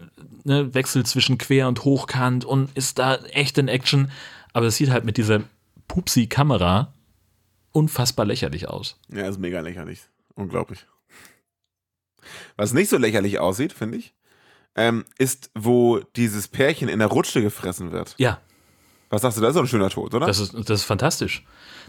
ne, 0.43 0.74
Wechsel 0.74 1.05
zwischen 1.05 1.38
Quer- 1.38 1.67
und 1.67 1.84
Hochkant 1.84 2.45
und 2.45 2.76
ist 2.76 2.99
da 2.99 3.15
echt 3.15 3.57
in 3.57 3.67
Action. 3.67 4.11
Aber 4.53 4.67
es 4.67 4.76
sieht 4.76 4.91
halt 4.91 5.05
mit 5.05 5.17
dieser 5.17 5.41
Pupsi-Kamera 5.88 6.93
unfassbar 7.72 8.26
lächerlich 8.26 8.67
aus. 8.67 8.97
Ja, 9.09 9.28
ist 9.28 9.39
mega 9.39 9.61
lächerlich. 9.61 10.01
Unglaublich. 10.36 10.86
Was 12.55 12.74
nicht 12.74 12.89
so 12.89 12.97
lächerlich 12.97 13.39
aussieht, 13.39 13.74
finde 13.74 13.97
ich, 13.97 14.13
ähm, 14.76 15.05
ist, 15.17 15.49
wo 15.55 15.99
dieses 16.15 16.47
Pärchen 16.47 16.88
in 16.88 16.99
der 16.99 17.07
Rutsche 17.07 17.41
gefressen 17.41 17.91
wird. 17.91 18.15
Ja. 18.17 18.39
Was 19.09 19.24
sagst 19.24 19.38
du, 19.38 19.41
das 19.41 19.49
ist 19.49 19.55
doch 19.55 19.63
ein 19.63 19.67
schöner 19.67 19.89
Tod, 19.89 20.13
oder? 20.13 20.26
Das 20.26 20.39
ist, 20.39 20.53
das 20.53 20.82
ist 20.82 20.84
fantastisch. 20.86 21.43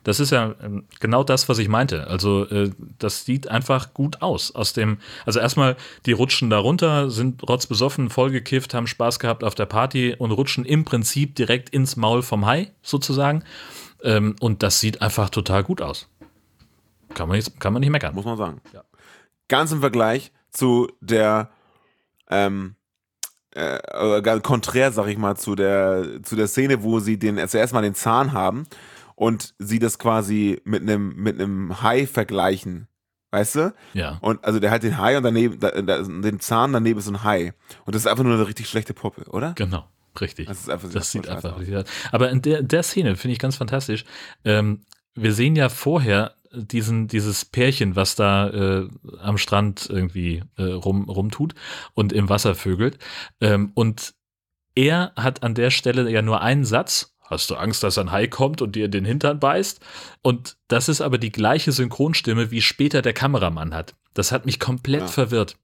Das 0.05 0.19
ist 0.19 0.31
ja 0.31 0.55
ähm, 0.63 0.85
genau 1.01 1.23
das, 1.23 1.49
was 1.49 1.59
ich 1.59 1.69
meinte. 1.69 2.07
Also, 2.09 2.47
äh, 2.49 2.71
das 2.99 3.25
sieht 3.25 3.49
einfach 3.49 3.95
gut 3.95 4.21
aus. 4.21 4.55
Aus 4.55 4.73
dem, 4.73 4.99
also 5.27 5.39
erstmal, 5.39 5.77
die 6.07 6.13
rutschen 6.13 6.51
da 6.51 6.59
runter, 6.59 7.11
sind 7.11 7.49
rotzbesoffen, 7.49 8.11
vollgekifft, 8.11 8.75
haben 8.75 8.87
Spaß 8.87 9.19
gehabt 9.19 9.45
auf 9.45 9.55
der 9.55 9.67
Party 9.67 10.15
und 10.19 10.33
rutschen 10.33 10.65
im 10.65 10.85
Prinzip 10.85 11.37
direkt 11.37 11.71
ins 11.71 11.97
Maul 11.97 12.23
vom 12.23 12.47
Hai, 12.47 12.73
sozusagen. 12.83 13.45
Ähm, 14.03 14.35
und 14.41 14.63
das 14.63 14.81
sieht 14.81 15.03
einfach 15.03 15.31
total 15.31 15.63
gut 15.63 15.81
aus. 15.81 16.09
Kann 17.15 17.29
man 17.29 17.37
nicht, 17.37 17.61
kann 17.61 17.73
man 17.73 17.81
nicht 17.81 17.91
meckern. 17.91 18.15
Muss 18.15 18.25
man 18.25 18.37
sagen. 18.37 18.61
Ja. 18.73 18.83
Ganz 19.49 19.71
im 19.71 19.81
Vergleich 19.81 20.33
zu 20.51 20.89
der 21.01 21.51
ähm, 22.29 22.75
äh, 23.55 24.41
konträr, 24.41 24.93
sag 24.93 25.09
ich 25.09 25.19
mal, 25.19 25.37
zu 25.37 25.55
der, 25.55 26.23
zu 26.23 26.37
der 26.37 26.49
Szene, 26.49 26.83
wo 26.83 27.01
sie 27.01 27.19
den, 27.19 27.47
zuerst 27.49 27.73
mal 27.73 27.83
den 27.83 27.95
Zahn 27.95 28.33
haben 28.33 28.67
und 29.15 29.55
sie 29.59 29.79
das 29.79 29.99
quasi 29.99 30.61
mit 30.65 30.83
einem, 30.83 31.15
mit 31.17 31.41
einem 31.41 31.83
Hai 31.83 32.07
vergleichen. 32.07 32.89
Weißt 33.31 33.55
du? 33.55 33.75
Ja. 33.95 34.19
Und 34.21 34.45
also 34.45 34.61
der 34.61 34.71
hat 34.71 34.83
den 34.83 34.99
Hai 34.99 35.17
und 35.17 35.23
daneben, 35.23 35.59
da, 35.59 35.71
da, 35.71 36.03
den 36.03 36.39
Zahn 36.41 36.73
daneben 36.75 36.99
ist 36.99 37.09
ein 37.09 37.25
Hai. 37.25 37.55
Und 37.87 37.95
das 37.95 38.03
ist 38.03 38.07
einfach 38.07 38.25
nur 38.25 38.35
eine 38.35 38.47
richtig 38.47 38.69
schlechte 38.69 38.93
Puppe, 38.93 39.25
oder? 39.31 39.55
Genau. 39.55 39.89
Richtig. 40.21 40.47
Das, 40.47 40.61
ist 40.61 40.69
einfach 40.69 40.91
das 40.91 41.11
sieht 41.11 41.29
einfach 41.29 41.59
richtig 41.59 41.77
aus. 41.77 41.85
Aber 42.11 42.31
in 42.31 42.43
der, 42.43 42.63
der 42.63 42.83
Szene 42.83 43.17
finde 43.17 43.33
ich 43.33 43.39
ganz 43.39 43.57
fantastisch. 43.57 44.05
Ähm, 44.45 44.85
wir 45.15 45.33
sehen 45.33 45.57
ja 45.57 45.71
vorher 45.71 46.35
diesen, 46.53 47.09
dieses 47.09 47.45
Pärchen, 47.45 47.97
was 47.97 48.15
da 48.15 48.49
äh, 48.51 48.89
am 49.21 49.39
Strand 49.39 49.89
irgendwie 49.89 50.43
äh, 50.57 50.65
rum, 50.65 51.09
rumtut 51.09 51.55
und 51.95 52.13
im 52.13 52.29
Wasser 52.29 52.55
vögelt. 52.55 52.99
Ähm, 53.41 53.73
und 53.75 54.15
er 54.75 55.13
hat 55.17 55.43
an 55.43 55.55
der 55.55 55.71
Stelle 55.71 56.11
ja 56.11 56.23
nur 56.23 56.43
einen 56.43 56.65
Satz. 56.65 57.12
Hast 57.33 57.51
du 57.51 57.57
Angst, 57.57 57.83
dass 57.83 57.99
ein 57.99 58.13
Hai 58.13 58.27
kommt 58.27 58.63
und 58.63 58.77
dir 58.77 58.85
in 58.85 58.91
den 58.91 59.05
Hintern 59.05 59.41
beißt? 59.41 59.81
Und 60.23 60.57
das 60.69 60.89
ist 60.89 61.01
aber 61.01 61.19
die 61.19 61.33
gleiche 61.33 61.73
Synchronstimme, 61.73 62.51
wie 62.51 62.61
später 62.61 63.03
der 63.03 63.13
Kameramann 63.13 63.75
hat. 63.75 63.95
Das 64.15 64.33
hat 64.33 64.47
mich 64.47 64.61
komplett 64.61 65.03
ja. 65.03 65.09
verwirrt. 65.09 65.57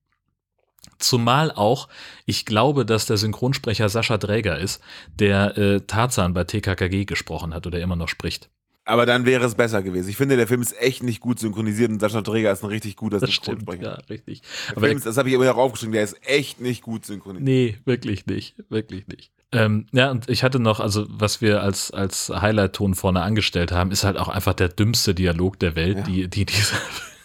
Zumal 0.99 1.53
auch, 1.53 1.89
ich 2.25 2.47
glaube, 2.47 2.85
dass 2.85 3.07
der 3.07 3.19
Synchronsprecher 3.19 3.89
Sascha 3.89 4.17
Dräger 4.17 4.59
ist, 4.59 4.83
der 5.15 5.57
äh, 5.59 5.81
Tarzan 5.81 6.35
bei 6.35 6.45
TKKG 6.45 7.05
gesprochen 7.05 7.55
hat 7.55 7.67
oder 7.67 7.81
immer 7.81 7.97
noch 7.97 8.09
spricht. 8.09 8.49
Aber 8.85 9.05
dann 9.05 9.27
wäre 9.27 9.45
es 9.45 9.55
besser 9.55 9.83
gewesen. 9.83 10.09
Ich 10.09 10.17
finde, 10.17 10.39
der 10.39 10.49
Film 10.49 10.63
ist 10.63 10.81
echt 10.81 11.03
nicht 11.03 11.21
gut 11.21 11.39
synchronisiert 11.39 11.91
und 11.91 12.01
Sascha 12.01 12.23
Träger 12.23 12.51
ist 12.51 12.65
ein 12.65 12.69
richtig 12.69 12.97
guter 12.97 13.21
das 13.21 13.31
Synchronsprecher. 13.31 13.93
Stimmt, 13.93 14.09
ja, 14.09 14.15
richtig. 14.15 14.41
Der 14.41 14.77
Aber 14.79 14.87
Film 14.87 15.03
das 15.05 15.17
habe 15.19 15.29
ich 15.29 15.35
immer 15.35 15.45
noch 15.45 15.59
aufgeschrieben, 15.59 15.93
der 15.93 16.05
ist 16.05 16.17
echt 16.27 16.61
nicht 16.63 16.83
gut 16.83 17.05
synchronisiert. 17.05 17.45
Nee, 17.45 17.79
wirklich 17.85 18.25
nicht. 18.27 18.55
Wirklich 18.71 19.07
nicht. 19.07 19.31
Ähm, 19.51 19.87
ja, 19.93 20.11
und 20.11 20.29
ich 20.29 20.43
hatte 20.43 20.61
noch, 20.61 20.79
also 20.79 21.07
was 21.09 21.41
wir 21.41 21.63
als, 21.63 21.91
als 21.91 22.29
Highlight-Ton 22.29 22.95
vorne 22.95 23.23
angestellt 23.23 23.73
haben, 23.73 23.91
ist 23.91 24.05
halt 24.05 24.19
auch 24.19 24.29
einfach 24.29 24.55
der 24.55 24.69
dümmste 24.69 25.15
Dialog 25.15 25.59
der 25.59 25.75
Welt, 25.75 25.99
ja. 25.99 26.03
die, 26.03 26.29
die 26.29 26.45
diese. 26.45 26.75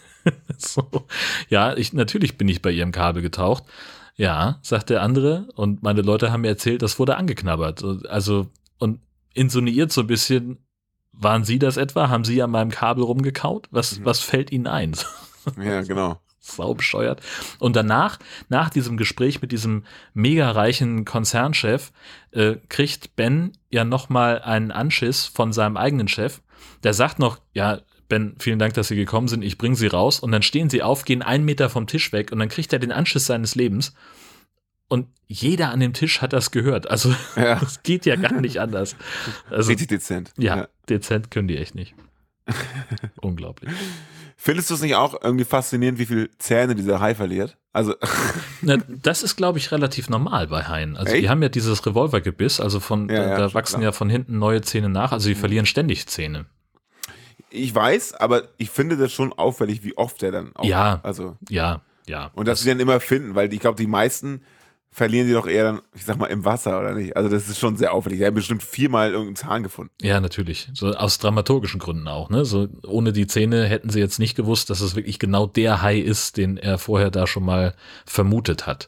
so. 0.57 1.05
Ja, 1.49 1.75
ich, 1.75 1.91
natürlich 1.91 2.37
bin 2.37 2.47
ich 2.47 2.61
bei 2.61 2.71
ihrem 2.71 2.91
Kabel 2.91 3.21
getaucht. 3.21 3.63
Ja, 4.15 4.59
sagt 4.61 4.89
der 4.89 5.01
andere. 5.01 5.47
Und 5.55 5.83
meine 5.83 6.01
Leute 6.01 6.31
haben 6.31 6.41
mir 6.41 6.49
erzählt, 6.49 6.81
das 6.81 6.97
wurde 6.97 7.17
angeknabbert. 7.17 7.83
Also, 8.07 8.47
und 8.79 8.99
insinuiert 9.33 9.91
so 9.91 10.01
ein 10.01 10.07
bisschen, 10.07 10.59
waren 11.11 11.43
Sie 11.43 11.59
das 11.59 11.77
etwa? 11.77 12.09
Haben 12.09 12.23
Sie 12.23 12.41
an 12.41 12.51
meinem 12.51 12.71
Kabel 12.71 13.03
rumgekaut? 13.03 13.67
Was, 13.71 13.99
mhm. 13.99 14.05
was 14.05 14.19
fällt 14.19 14.51
Ihnen 14.51 14.67
ein? 14.67 14.95
Ja, 15.61 15.81
genau. 15.81 16.21
Sau 16.45 16.73
bescheuert. 16.73 17.21
Und 17.57 17.75
danach, 17.77 18.19
nach 18.49 18.69
diesem 18.69 18.97
Gespräch 18.97 19.41
mit 19.41 19.53
diesem 19.53 19.85
mega 20.13 20.51
reichen 20.51 21.05
Konzernchef, 21.05 21.93
äh, 22.31 22.55
kriegt 22.67 23.15
Ben 23.15 23.53
ja 23.69 23.85
nochmal 23.85 24.41
einen 24.41 24.71
Anschiss 24.71 25.25
von 25.25 25.53
seinem 25.53 25.77
eigenen 25.77 26.09
Chef. 26.09 26.41
Der 26.83 26.93
sagt 26.93 27.17
noch, 27.17 27.39
ja, 27.53 27.79
Ben, 28.09 28.35
vielen 28.39 28.59
Dank, 28.59 28.73
dass 28.73 28.89
Sie 28.89 28.97
gekommen 28.97 29.29
sind. 29.29 29.41
Ich 29.41 29.57
bringe 29.57 29.77
Sie 29.77 29.87
raus. 29.87 30.19
Und 30.19 30.33
dann 30.33 30.41
stehen 30.41 30.69
Sie 30.69 30.83
auf, 30.83 31.05
gehen 31.05 31.21
einen 31.21 31.45
Meter 31.45 31.69
vom 31.69 31.87
Tisch 31.87 32.11
weg 32.11 32.31
und 32.33 32.39
dann 32.39 32.49
kriegt 32.49 32.73
er 32.73 32.79
den 32.79 32.91
Anschiss 32.91 33.25
seines 33.25 33.55
Lebens. 33.55 33.93
Und 34.89 35.07
jeder 35.27 35.69
an 35.71 35.79
dem 35.79 35.93
Tisch 35.93 36.21
hat 36.21 36.33
das 36.33 36.51
gehört. 36.51 36.91
Also, 36.91 37.15
Ja. 37.37 37.55
das 37.59 37.83
geht 37.83 38.05
ja 38.05 38.17
gar 38.17 38.41
nicht 38.41 38.59
anders. 38.59 38.97
Also, 39.49 39.69
Richtig 39.69 39.87
dezent. 39.87 40.33
ja, 40.37 40.67
dezent 40.89 41.31
können 41.31 41.47
die 41.47 41.57
echt 41.57 41.73
nicht. 41.73 41.95
Unglaublich. 43.21 43.71
Findest 44.35 44.69
du 44.69 44.73
es 44.73 44.81
nicht 44.81 44.95
auch 44.95 45.15
irgendwie 45.23 45.45
faszinierend, 45.45 45.99
wie 45.99 46.05
viel 46.05 46.29
Zähne 46.37 46.75
dieser 46.75 46.99
Hai 46.99 47.15
verliert? 47.15 47.57
Also, 47.71 47.95
Na, 48.61 48.77
das 48.87 49.23
ist, 49.23 49.35
glaube 49.35 49.57
ich, 49.57 49.71
relativ 49.71 50.09
normal 50.09 50.47
bei 50.47 50.63
Haien. 50.63 50.97
Also, 50.97 51.13
Echt? 51.13 51.23
die 51.23 51.29
haben 51.29 51.41
ja 51.41 51.49
dieses 51.49 51.85
Revolvergebiss, 51.85 52.59
also 52.59 52.79
von, 52.79 53.09
Ja, 53.09 53.15
da, 53.15 53.29
ja, 53.29 53.37
da 53.37 53.53
wachsen 53.53 53.75
klar. 53.75 53.83
ja 53.83 53.91
von 53.91 54.09
hinten 54.09 54.37
neue 54.39 54.61
Zähne 54.61 54.89
nach. 54.89 55.11
Also, 55.11 55.29
die 55.29 55.35
verlieren 55.35 55.65
ständig 55.65 56.07
Zähne. 56.07 56.45
ich 57.49 57.73
weiß, 57.73 58.15
aber 58.15 58.43
ich 58.57 58.69
finde 58.69 58.97
das 58.97 59.11
schon 59.13 59.31
auffällig, 59.33 59.83
wie 59.83 59.97
oft 59.97 60.21
der 60.21 60.31
dann 60.31 60.55
auch. 60.55 60.65
Ja. 60.65 60.99
Also, 61.03 61.37
Ja, 61.49 61.81
ja. 62.07 62.31
und 62.33 62.47
dass 62.47 62.61
sie 62.61 62.69
dann 62.69 62.79
immer 62.79 62.99
finden, 62.99 63.35
weil 63.35 63.51
ich 63.53 63.59
glaube, 63.59 63.77
die 63.81 63.87
meisten 63.87 64.41
verlieren 64.93 65.27
die 65.27 65.33
doch 65.33 65.47
eher 65.47 65.63
dann, 65.65 65.81
ich 65.93 66.05
sag 66.05 66.17
mal, 66.17 66.27
im 66.27 66.45
Wasser, 66.45 66.79
oder 66.79 66.93
nicht? 66.93 67.17
Also, 67.17 67.27
das 67.27 67.49
ist 67.49 67.59
schon 67.59 67.75
sehr 67.75 67.93
auffällig. 67.93 68.19
Die 68.19 68.25
haben 68.25 68.35
bestimmt 68.35 68.63
viermal 68.63 69.11
irgendeinen 69.11 69.35
Zahn 69.35 69.63
gefunden. 69.63 69.91
Ja, 70.01 70.19
natürlich. 70.21 70.69
So 70.73 70.93
aus 70.93 71.17
dramaturgischen 71.17 71.79
Gründen 71.79 72.07
auch. 72.07 72.29
Ne? 72.29 72.45
So 72.45 72.67
ohne 72.85 73.11
die 73.11 73.27
Zähne 73.27 73.65
hätten 73.65 73.89
sie 73.89 73.99
jetzt 73.99 74.19
nicht 74.19 74.35
gewusst, 74.35 74.69
dass 74.69 74.81
es 74.81 74.95
wirklich 74.95 75.19
genau 75.19 75.47
der 75.47 75.81
Hai 75.81 75.97
ist, 75.99 76.37
den 76.37 76.57
er 76.57 76.77
vorher 76.77 77.11
da 77.11 77.27
schon 77.27 77.43
mal 77.43 77.75
vermutet 78.05 78.67
hat. 78.67 78.87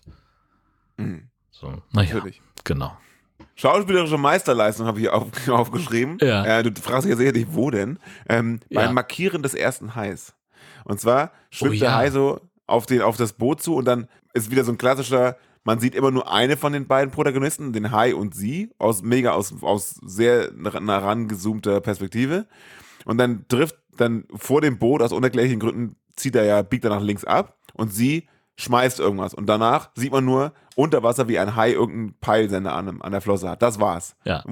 Mhm. 0.97 1.29
So, 1.51 1.81
naja, 1.91 2.13
Natürlich. 2.15 2.41
genau. 2.63 2.95
Schauspielerische 3.55 4.17
Meisterleistung 4.17 4.85
habe 4.85 4.99
ich 4.99 5.09
auf, 5.09 5.27
aufgeschrieben. 5.49 6.17
Ja. 6.21 6.45
Äh, 6.45 6.63
du 6.63 6.71
fragst 6.81 7.05
dich 7.05 7.11
ja 7.11 7.17
sicherlich, 7.17 7.47
wo 7.51 7.71
denn? 7.71 7.99
Ähm, 8.29 8.59
Ja. 8.69 8.81
Beim 8.81 8.93
Markieren 8.95 9.41
des 9.43 9.53
ersten 9.53 9.95
Hais. 9.95 10.33
Und 10.83 10.99
zwar 10.99 11.31
schwimmt 11.49 11.75
Oh, 11.77 11.79
der 11.79 11.89
ja. 11.89 11.95
Hai 11.95 12.11
so 12.11 12.41
auf, 12.67 12.85
den, 12.85 13.01
auf 13.01 13.17
das 13.17 13.33
Boot 13.33 13.61
zu 13.61 13.75
und 13.75 13.85
dann 13.85 14.07
ist 14.33 14.51
wieder 14.51 14.63
so 14.65 14.71
ein 14.71 14.77
klassischer, 14.77 15.37
man 15.65 15.79
sieht 15.79 15.95
immer 15.95 16.11
nur 16.11 16.31
eine 16.31 16.55
von 16.55 16.71
den 16.71 16.87
beiden 16.87 17.11
Protagonisten, 17.11 17.73
den 17.73 17.91
Hai 17.91 18.15
und 18.15 18.33
sie, 18.33 18.71
aus 18.77 19.01
mega 19.01 19.31
aus, 19.31 19.53
aus 19.61 19.99
sehr 20.05 20.51
nah 20.53 20.97
rangezoomter 20.99 21.81
Perspektive. 21.81 22.45
Und 23.03 23.17
dann 23.17 23.47
trifft 23.47 23.75
dann 23.97 24.25
vor 24.35 24.61
dem 24.61 24.77
Boot 24.77 25.01
aus 25.01 25.11
unerklärlichen 25.11 25.59
Gründen 25.59 25.95
zieht 26.15 26.35
er 26.35 26.45
ja, 26.45 26.61
biegt 26.61 26.85
er 26.85 26.91
nach 26.91 27.01
links 27.01 27.25
ab 27.25 27.57
und 27.73 27.93
sie 27.93 28.27
schmeißt 28.57 28.99
irgendwas. 28.99 29.33
Und 29.33 29.47
danach 29.47 29.89
sieht 29.95 30.11
man 30.11 30.23
nur 30.23 30.53
unter 30.75 31.03
Wasser, 31.03 31.27
wie 31.27 31.39
ein 31.39 31.55
Hai 31.55 31.71
irgendeinen 31.71 32.15
Peilsender 32.19 32.73
an, 32.73 33.01
an 33.01 33.11
der 33.11 33.21
Flosse 33.21 33.49
hat. 33.49 33.61
Das 33.61 33.79
war's. 33.79 34.15
Ja. 34.23 34.43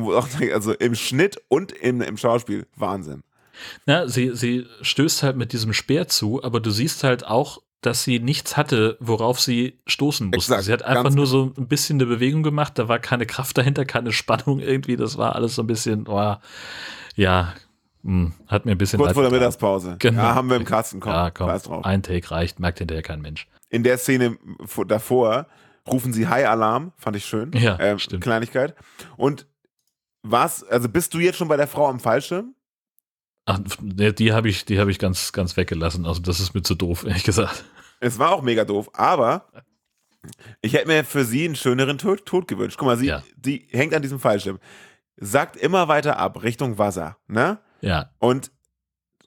Also 0.54 0.74
im 0.74 0.96
Schnitt 0.96 1.42
und 1.48 1.72
im, 1.72 2.02
im 2.02 2.18
Schauspiel. 2.18 2.68
Wahnsinn. 2.76 3.24
Na, 3.86 4.08
sie, 4.08 4.36
sie 4.36 4.66
stößt 4.82 5.24
halt 5.24 5.38
mit 5.38 5.54
diesem 5.54 5.74
Speer 5.74 6.08
zu, 6.08 6.44
aber 6.44 6.60
du 6.60 6.72
siehst 6.72 7.04
halt 7.04 7.26
auch, 7.26 7.62
dass 7.86 8.04
sie 8.04 8.20
nichts 8.20 8.58
hatte, 8.58 8.98
worauf 9.00 9.40
sie 9.40 9.80
stoßen 9.88 10.28
musste. 10.28 10.54
Exakt, 10.54 10.64
sie 10.66 10.74
hat 10.74 10.84
einfach 10.84 11.12
nur 11.12 11.28
so 11.28 11.54
ein 11.58 11.68
bisschen 11.68 11.98
eine 11.98 12.06
Bewegung 12.06 12.44
gemacht, 12.44 12.78
da 12.80 12.88
war 12.88 13.00
keine 13.00 13.26
Kraft 13.26 13.58
dahinter, 13.58 13.86
keine 13.86 14.12
Spannung 14.12 14.60
irgendwie, 14.60 14.96
das 14.96 15.18
war 15.18 15.36
alles 15.36 15.56
so 15.56 15.64
ein 15.64 15.68
bisschen, 15.68 16.08
oh, 16.08 16.36
ja, 17.16 17.54
hm, 18.04 18.34
hat 18.48 18.66
mir 18.66 18.72
ein 18.72 18.78
bisschen 18.78 19.00
Kurz 19.00 19.14
vor 19.14 19.24
der. 19.24 19.32
Mittagspause. 19.32 19.96
Genau. 20.00 20.22
Ja, 20.22 20.36
haben 20.36 20.50
wir 20.50 20.58
im 20.58 20.66
Kasten. 20.66 21.00
Komm, 21.00 21.14
ja, 21.14 21.32
komm, 21.32 21.48
drauf. 21.48 21.86
ein 21.86 22.04
Take 22.04 22.30
reicht, 22.32 22.60
merkt 22.60 22.80
hinterher 22.80 23.04
kein 23.04 23.22
Mensch. 23.22 23.48
In 23.70 23.84
der 23.84 23.98
Szene 23.98 24.38
vor- 24.66 24.86
davor 24.86 25.48
rufen 25.88 26.12
sie 26.14 26.28
Hai-Alarm. 26.28 26.92
Fand 26.98 27.16
ich 27.16 27.26
schön. 27.26 27.52
Ja, 27.54 27.80
ähm, 27.80 28.00
stimmt. 28.00 28.24
Kleinigkeit. 28.24 28.76
Und 29.16 29.48
was, 30.22 30.64
also 30.64 30.90
bist 30.90 31.14
du 31.14 31.20
jetzt 31.20 31.38
schon 31.38 31.48
bei 31.48 31.58
der 31.58 31.68
Frau 31.68 31.88
am 31.88 32.00
Fallschirm? 32.00 32.54
Ach, 33.46 33.60
ne, 33.82 34.14
die 34.14 34.32
habe 34.34 34.48
ich, 34.50 34.66
die 34.66 34.80
habe 34.80 34.92
ich 34.92 35.00
ganz, 35.00 35.32
ganz 35.34 35.58
weggelassen. 35.58 36.06
Also 36.06 36.22
das 36.22 36.40
ist 36.40 36.54
mir 36.54 36.62
zu 36.64 36.76
doof, 36.76 37.04
ehrlich 37.08 37.24
gesagt. 37.24 37.66
Es 38.00 38.20
war 38.20 38.32
auch 38.32 38.42
mega 38.42 38.66
doof, 38.66 38.90
aber 38.94 39.48
ich 40.62 40.74
hätte 40.74 40.88
mir 40.88 41.04
für 41.04 41.26
sie 41.26 41.46
einen 41.46 41.56
schöneren 41.56 41.98
Tod, 41.98 42.26
Tod 42.26 42.48
gewünscht. 42.48 42.78
Guck 42.78 42.86
mal, 42.88 42.98
sie, 42.98 43.08
Ja. 43.08 43.24
die 43.36 43.68
hängt 43.72 43.94
an 43.94 44.02
diesem 44.02 44.20
Fallschirm, 44.20 44.60
sagt 45.18 45.58
immer 45.58 45.88
weiter 45.88 46.18
ab 46.18 46.44
Richtung 46.44 46.78
Wasser, 46.78 47.18
ne? 47.28 47.60
Ja, 47.82 48.12
Und 48.20 48.52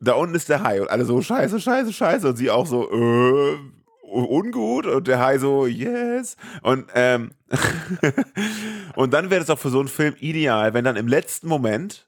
da 0.01 0.12
unten 0.14 0.35
ist 0.35 0.49
der 0.49 0.62
Hai 0.62 0.81
und 0.81 0.89
alle 0.91 1.05
so 1.05 1.21
scheiße, 1.21 1.61
scheiße, 1.61 1.93
scheiße 1.93 2.29
und 2.29 2.37
sie 2.37 2.51
auch 2.51 2.67
so 2.67 2.91
äh, 2.91 3.57
ungut 4.03 4.87
und 4.87 5.07
der 5.09 5.19
Hai 5.21 5.39
so 5.39 5.67
yes 5.67 6.37
und 6.62 6.87
ähm, 6.95 7.33
und 8.97 9.12
dann 9.12 9.31
wäre 9.31 9.43
es 9.43 9.51
auch 9.51 9.59
für 9.59 9.71
so 9.71 9.79
einen 9.81 9.89
Film 9.89 10.14
ideal, 10.21 10.75
wenn 10.75 10.85
dann 10.85 10.97
im 10.97 11.09
letzten 11.09 11.49
Moment 11.49 12.06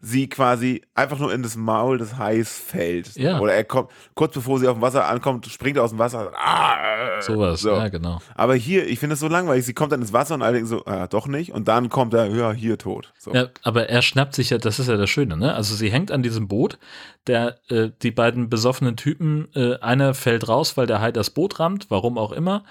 sie 0.00 0.28
quasi 0.28 0.82
einfach 0.94 1.18
nur 1.18 1.32
in 1.32 1.42
das 1.42 1.56
Maul 1.56 1.98
des 1.98 2.16
Hais 2.16 2.58
fällt. 2.58 3.16
Ja. 3.16 3.40
Oder 3.40 3.54
er 3.54 3.64
kommt, 3.64 3.90
kurz 4.14 4.34
bevor 4.34 4.58
sie 4.58 4.68
auf 4.68 4.76
dem 4.78 4.82
Wasser 4.82 5.06
ankommt, 5.06 5.46
springt 5.46 5.76
er 5.76 5.84
aus 5.84 5.90
dem 5.90 5.98
Wasser. 5.98 6.32
Ah, 6.34 7.20
sowas, 7.20 7.60
so. 7.60 7.70
ja, 7.70 7.88
genau. 7.88 8.20
Aber 8.34 8.54
hier, 8.54 8.86
ich 8.86 8.98
finde 8.98 9.14
es 9.14 9.20
so 9.20 9.28
langweilig. 9.28 9.64
Sie 9.64 9.74
kommt 9.74 9.92
dann 9.92 10.00
ins 10.00 10.12
Wasser 10.12 10.34
und 10.34 10.42
alle 10.42 10.54
denken 10.54 10.68
so, 10.68 10.84
ah, 10.86 11.06
doch 11.06 11.26
nicht. 11.26 11.52
Und 11.52 11.68
dann 11.68 11.88
kommt 11.88 12.14
er, 12.14 12.26
ja, 12.26 12.52
hier 12.52 12.78
tot. 12.78 13.12
So. 13.18 13.34
Ja, 13.34 13.48
aber 13.62 13.88
er 13.88 14.02
schnappt 14.02 14.34
sich 14.34 14.50
ja, 14.50 14.58
das 14.58 14.78
ist 14.78 14.88
ja 14.88 14.96
das 14.96 15.10
Schöne, 15.10 15.36
ne? 15.36 15.54
Also 15.54 15.74
sie 15.74 15.90
hängt 15.90 16.12
an 16.12 16.22
diesem 16.22 16.48
Boot, 16.48 16.78
der, 17.26 17.58
äh, 17.68 17.90
die 18.02 18.10
beiden 18.10 18.48
besoffenen 18.48 18.96
Typen, 18.96 19.48
äh, 19.54 19.78
einer 19.80 20.14
fällt 20.14 20.48
raus, 20.48 20.76
weil 20.76 20.86
der 20.86 21.00
Hai 21.00 21.12
das 21.12 21.30
Boot 21.30 21.60
rammt, 21.60 21.86
warum 21.90 22.18
auch 22.18 22.32
immer, 22.32 22.64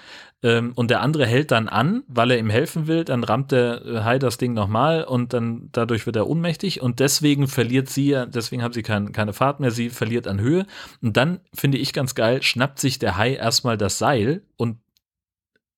ähm, 0.44 0.74
und 0.76 0.92
der 0.92 1.02
andere 1.02 1.26
hält 1.26 1.52
dann 1.52 1.68
an, 1.68 2.04
weil 2.08 2.32
er 2.32 2.38
ihm 2.40 2.50
helfen 2.50 2.88
will, 2.88 3.04
dann 3.04 3.24
rammt 3.24 3.52
der 3.52 3.86
äh, 3.86 4.04
Hai 4.04 4.20
das 4.20 4.38
Ding 4.38 4.54
nochmal 4.54 5.04
und 5.04 5.34
dann 5.34 5.70
dadurch 5.72 6.06
wird 6.06 6.16
er 6.16 6.28
ohnmächtig 6.28 6.82
und 6.82 7.00
deswegen 7.00 7.48
verliert 7.48 7.90
sie 7.90 8.10
ja, 8.10 8.26
deswegen 8.26 8.62
haben 8.64 8.74
sie 8.74 8.84
kein, 8.84 9.12
keine 9.12 9.34
Fahrt 9.34 9.60
mehr, 9.60 9.72
sie 9.72 9.90
verliert 9.90 10.28
an 10.28 10.40
Höhe 10.40 10.66
und 11.02 11.18
dann, 11.18 11.40
finde 11.54 11.78
ich 11.78 11.92
ganz 11.94 12.14
geil, 12.16 12.44
schnappt 12.44 12.80
sich 12.80 13.00
der 13.00 13.18
Hai 13.18 13.34
erstmal 13.34 13.78
das 13.78 13.98
Seil 13.98 14.44
und 14.58 14.78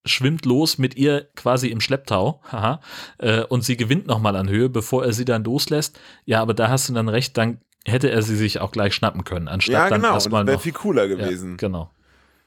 schwimmt 0.06 0.46
los 0.46 0.78
mit 0.78 0.96
ihr 0.96 1.28
quasi 1.36 1.68
im 1.68 1.82
Schlepptau, 1.82 2.42
haha, 2.52 2.82
äh, 3.20 3.44
und 3.44 3.64
sie 3.64 3.78
gewinnt 3.78 4.08
nochmal 4.08 4.36
an 4.36 4.50
Höhe, 4.50 4.70
bevor 4.70 5.06
er 5.06 5.14
sie 5.14 5.26
dann 5.26 5.44
loslässt. 5.44 6.00
Ja, 6.26 6.42
aber 6.42 6.54
da 6.54 6.70
hast 6.70 6.90
du 6.90 6.94
dann 6.94 7.10
recht, 7.10 7.38
dann 7.38 7.60
hätte 7.86 8.10
er 8.10 8.22
sie 8.22 8.36
sich 8.36 8.60
auch 8.60 8.72
gleich 8.72 8.94
schnappen 8.94 9.24
können, 9.24 9.48
anstatt 9.48 9.74
Ja, 9.74 9.90
dann 9.90 10.02
genau. 10.02 10.14
Das 10.14 10.26
erstmal 10.26 10.48
wäre 10.48 10.60
viel 10.60 10.74
cooler 10.74 11.06
Ja, 11.06 11.16
gewesen. 11.16 11.58
genau. 11.58 11.92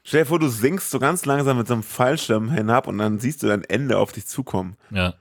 Stell 0.03 0.21
dir 0.23 0.25
vor, 0.27 0.39
du 0.39 0.49
sinkst 0.49 0.89
so 0.91 0.99
ganz 0.99 1.25
langsam 1.25 1.57
mit 1.57 1.67
so 1.67 1.73
einem 1.73 1.83
Fallschirm 1.83 2.51
hinab 2.51 2.87
und 2.87 2.97
dann 2.97 3.19
siehst 3.19 3.41
du 3.41 3.47
dein 3.47 3.63
Ende 3.63 3.97
auf 3.97 4.11
dich 4.11 4.25
zukommen. 4.27 4.75
Ja. 4.91 5.13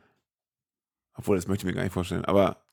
Obwohl, 1.14 1.36
das 1.36 1.46
möchte 1.46 1.62
ich 1.62 1.66
mir 1.66 1.74
gar 1.76 1.84
nicht 1.84 1.92
vorstellen. 1.92 2.24
Aber 2.24 2.64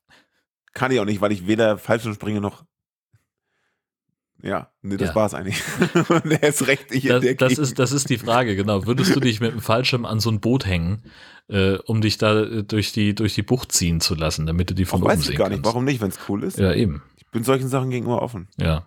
kann 0.72 0.90
ich 0.90 0.98
auch 1.00 1.04
nicht, 1.04 1.20
weil 1.20 1.30
ich 1.32 1.46
weder 1.46 1.78
Fallschirm 1.78 2.14
springe 2.14 2.40
noch. 2.40 2.64
Ja, 4.42 4.70
nee, 4.80 4.96
das 4.96 5.10
Ja. 5.10 5.14
war's 5.14 5.34
eigentlich. 5.34 5.62
Und 6.08 6.24
er 6.30 6.42
ist 6.48 6.66
recht 6.66 6.86
ich 6.92 7.04
Das, 7.04 7.22
das, 7.36 7.58
ist, 7.58 7.78
das 7.78 7.92
ist 7.92 8.08
die 8.08 8.16
Frage, 8.16 8.56
genau. 8.56 8.86
Würdest 8.86 9.14
du 9.14 9.20
dich 9.20 9.40
mit 9.40 9.52
dem 9.52 9.60
Fallschirm 9.60 10.06
an 10.06 10.18
so 10.18 10.30
ein 10.30 10.40
Boot 10.40 10.64
hängen, 10.66 11.02
äh, 11.48 11.74
um 11.84 12.00
dich 12.00 12.16
da 12.16 12.42
äh, 12.44 12.64
durch 12.64 12.92
die, 12.92 13.14
durch 13.14 13.34
die 13.34 13.42
Bucht 13.42 13.70
ziehen 13.70 14.00
zu 14.00 14.14
lassen, 14.14 14.46
damit 14.46 14.70
du 14.70 14.74
die 14.74 14.86
von 14.86 15.00
Auch 15.00 15.04
oben 15.04 15.12
weiß 15.12 15.20
ich 15.20 15.26
sehen 15.26 15.36
gar 15.36 15.48
nicht, 15.50 15.58
kannst? 15.58 15.66
warum 15.66 15.84
nicht, 15.84 16.00
wenn 16.00 16.08
es 16.08 16.18
cool 16.28 16.42
ist. 16.42 16.58
Ja, 16.58 16.72
eben. 16.72 17.02
Ich 17.18 17.26
bin 17.26 17.44
solchen 17.44 17.68
Sachen 17.68 17.90
gegenüber 17.90 18.22
offen. 18.22 18.48
Ja, 18.56 18.86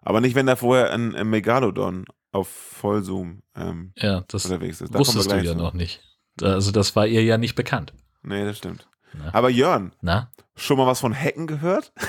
Aber 0.00 0.20
nicht, 0.22 0.34
wenn 0.34 0.46
da 0.46 0.56
vorher 0.56 0.90
ein, 0.92 1.14
ein 1.14 1.28
Megalodon 1.28 2.06
auf 2.34 2.48
Vollzoom 2.48 3.42
ähm, 3.56 3.92
ja, 3.96 4.24
das 4.28 4.44
unterwegs 4.46 4.80
ist. 4.80 4.94
Da 4.94 4.98
wusstest 4.98 5.30
du 5.30 5.36
ja 5.36 5.52
zu. 5.52 5.58
noch 5.58 5.72
nicht. 5.72 6.00
Also 6.42 6.72
das 6.72 6.96
war 6.96 7.06
ihr 7.06 7.22
ja 7.22 7.38
nicht 7.38 7.54
bekannt. 7.54 7.94
Nee, 8.22 8.44
das 8.44 8.58
stimmt. 8.58 8.88
Na? 9.16 9.32
Aber 9.32 9.48
Jörn, 9.50 9.92
Na? 10.00 10.30
schon 10.56 10.76
mal 10.76 10.86
was 10.86 11.00
von 11.00 11.14
Hacken 11.14 11.46
gehört? 11.46 11.92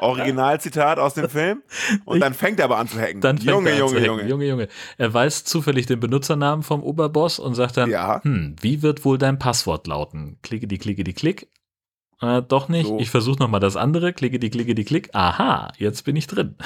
Originalzitat 0.00 0.98
aus 0.98 1.14
dem 1.14 1.28
Film. 1.28 1.62
Und 2.04 2.20
dann 2.20 2.34
fängt 2.34 2.58
er 2.58 2.66
aber 2.66 2.78
an 2.78 2.88
zu 2.88 2.98
hacken. 3.00 3.20
Dann 3.20 3.38
Junge, 3.38 3.72
an 3.72 3.78
Junge, 3.78 3.90
zu 3.90 3.96
hacken. 3.96 4.06
Junge. 4.06 4.28
Junge, 4.28 4.44
Junge. 4.46 4.68
Er 4.98 5.12
weiß 5.14 5.44
zufällig 5.44 5.86
den 5.86 6.00
Benutzernamen 6.00 6.62
vom 6.62 6.82
Oberboss 6.82 7.38
und 7.38 7.54
sagt 7.54 7.76
dann, 7.76 7.90
Ja. 7.90 8.22
hm, 8.22 8.56
wie 8.60 8.82
wird 8.82 9.04
wohl 9.04 9.18
dein 9.18 9.38
Passwort 9.38 9.86
lauten? 9.86 10.38
Klicke 10.42 10.66
die, 10.66 10.78
klicke 10.78 11.04
die, 11.04 11.12
klick. 11.14 11.48
Äh, 12.20 12.42
doch 12.42 12.68
nicht. 12.68 12.86
So. 12.86 12.98
Ich 12.98 13.10
versuche 13.10 13.38
nochmal 13.38 13.60
das 13.60 13.76
andere. 13.76 14.12
Klicke 14.12 14.38
die, 14.38 14.50
klicke 14.50 14.74
die, 14.74 14.84
klick. 14.84 15.10
Aha, 15.14 15.72
jetzt 15.78 16.04
bin 16.04 16.16
ich 16.16 16.26
drin. 16.26 16.56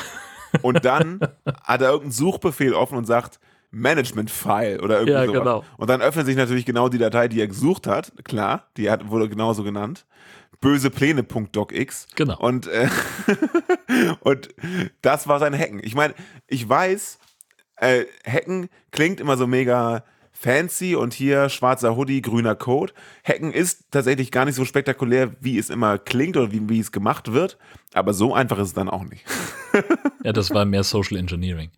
Und 0.63 0.85
dann 0.85 1.21
hat 1.65 1.81
er 1.83 1.89
irgendeinen 1.89 2.13
Suchbefehl 2.13 2.75
offen 2.75 2.97
und 2.99 3.07
sagt 3.07 3.39
Management-File 3.73 4.81
oder 4.81 4.97
irgendwie 5.01 5.13
Ja, 5.13 5.27
sowas. 5.27 5.39
genau. 5.39 5.65
Und 5.77 5.89
dann 5.91 6.03
öffnet 6.03 6.27
sich 6.27 6.37
natürlich 6.37 6.67
genau 6.67 6.89
die 6.89 6.99
Datei, 6.99 7.29
die 7.29 7.41
er 7.41 7.47
gesucht 7.47 7.87
hat. 7.87 8.13
Klar, 8.25 8.67
die 8.77 8.91
hat, 8.91 9.09
wurde 9.11 9.29
genauso 9.29 9.63
genannt. 9.63 10.07
Bösepläne.docx. 10.61 12.09
Genau. 12.17 12.39
Und, 12.39 12.67
äh, 12.67 12.89
und 14.21 14.49
das 15.03 15.27
war 15.29 15.39
sein 15.39 15.57
Hacken. 15.57 15.81
Ich 15.83 15.95
meine, 15.95 16.15
ich 16.47 16.69
weiß, 16.69 17.19
äh, 17.77 18.05
Hacken 18.27 18.69
klingt 18.91 19.21
immer 19.21 19.37
so 19.37 19.47
mega 19.47 20.05
fancy 20.41 20.95
und 20.95 21.13
hier 21.13 21.51
schwarzer 21.51 21.97
Hoodie, 21.97 22.23
grüner 22.23 22.55
Code. 22.55 22.95
Hacken 23.25 23.53
ist 23.53 23.91
tatsächlich 23.91 24.31
gar 24.31 24.47
nicht 24.47 24.55
so 24.55 24.65
spektakulär, 24.65 25.33
wie 25.41 25.59
es 25.59 25.69
immer 25.69 25.99
klingt 25.99 26.37
oder 26.39 26.51
wie, 26.51 26.67
wie 26.67 26.81
es 26.81 26.93
gemacht 26.93 27.33
wird. 27.33 27.59
Aber 27.93 28.15
so 28.15 28.33
einfach 28.33 28.59
ist 28.59 28.69
es 28.69 28.75
dann 28.75 28.89
auch 28.89 29.05
nicht. 29.05 29.25
Ja, 30.23 30.33
das 30.35 30.51
war 30.51 30.67
mehr 30.67 30.83
Social 30.83 31.17
Engineering. 31.17 31.71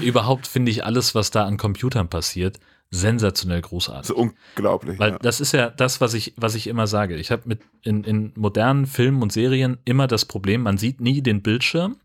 Überhaupt 0.00 0.46
finde 0.46 0.70
ich 0.70 0.84
alles, 0.84 1.14
was 1.14 1.30
da 1.30 1.44
an 1.44 1.58
Computern 1.58 2.08
passiert, 2.08 2.58
sensationell 2.90 3.60
großartig. 3.60 4.10
Ist 4.10 4.16
unglaublich. 4.16 4.98
Weil 4.98 5.10
ja. 5.10 5.18
das 5.18 5.40
ist 5.40 5.52
ja 5.52 5.68
das, 5.68 6.00
was 6.00 6.14
ich, 6.14 6.32
was 6.36 6.54
ich 6.54 6.68
immer 6.68 6.86
sage. 6.86 7.16
Ich 7.16 7.30
habe 7.30 7.42
mit 7.46 7.60
in, 7.82 8.04
in 8.04 8.32
modernen 8.36 8.86
Filmen 8.86 9.20
und 9.22 9.30
Serien 9.30 9.76
immer 9.84 10.06
das 10.06 10.24
Problem, 10.24 10.62
man 10.62 10.78
sieht 10.78 11.02
nie 11.02 11.20
den 11.20 11.42
Bildschirm. 11.42 11.96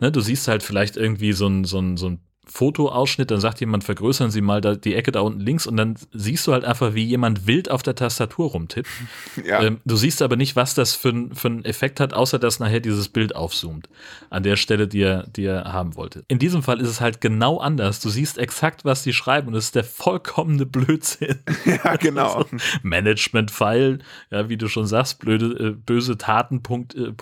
Ne, 0.00 0.12
du 0.12 0.20
siehst 0.20 0.48
halt 0.48 0.62
vielleicht 0.62 0.98
irgendwie 0.98 1.32
so 1.32 1.46
ein, 1.46 1.64
so 1.64 1.78
ein, 1.78 1.96
so 1.96 2.08
ein 2.08 2.20
Fotoausschnitt, 2.44 3.30
dann 3.30 3.40
sagt 3.40 3.60
jemand, 3.60 3.84
vergrößern 3.84 4.32
Sie 4.32 4.40
mal 4.40 4.60
da 4.60 4.74
die 4.74 4.96
Ecke 4.96 5.12
da 5.12 5.20
unten 5.20 5.38
links 5.38 5.68
und 5.68 5.76
dann 5.76 5.94
siehst 6.12 6.44
du 6.46 6.52
halt 6.52 6.64
einfach, 6.64 6.92
wie 6.92 7.04
jemand 7.04 7.46
wild 7.46 7.70
auf 7.70 7.84
der 7.84 7.94
Tastatur 7.94 8.50
rumtippt. 8.50 8.88
ja. 9.44 9.62
Ähm, 9.62 9.80
du 9.84 9.94
siehst 9.94 10.22
aber 10.22 10.34
nicht, 10.34 10.56
was 10.56 10.74
das 10.74 10.96
für, 10.96 11.28
für 11.32 11.48
einen 11.48 11.64
Effekt 11.64 12.00
hat, 12.00 12.12
außer 12.12 12.40
dass 12.40 12.58
nachher 12.58 12.80
dieses 12.80 13.08
Bild 13.08 13.36
aufzoomt. 13.36 13.88
An 14.28 14.42
der 14.42 14.56
Stelle, 14.56 14.88
die 14.88 15.02
er, 15.02 15.28
die 15.28 15.44
er 15.44 15.72
haben 15.72 15.94
wollte. 15.94 16.24
In 16.26 16.40
diesem 16.40 16.64
Fall 16.64 16.80
ist 16.80 16.88
es 16.88 17.00
halt 17.00 17.20
genau 17.20 17.58
anders. 17.58 18.00
Du 18.00 18.08
siehst 18.08 18.38
exakt, 18.38 18.84
was 18.84 19.04
die 19.04 19.12
schreiben 19.12 19.48
und 19.48 19.54
es 19.54 19.66
ist 19.66 19.76
der 19.76 19.84
vollkommene 19.84 20.66
Blödsinn. 20.66 21.38
ja, 21.64 21.94
genau. 21.94 22.44
Management-File, 22.82 24.00
ja, 24.32 24.48
wie 24.48 24.56
du 24.56 24.66
schon 24.66 24.86
sagst, 24.86 25.20
blöde, 25.20 25.68
äh, 25.68 25.70
böse 25.70 26.18
Taten, 26.18 26.64
Punkt, 26.64 26.96
äh. 26.96 27.12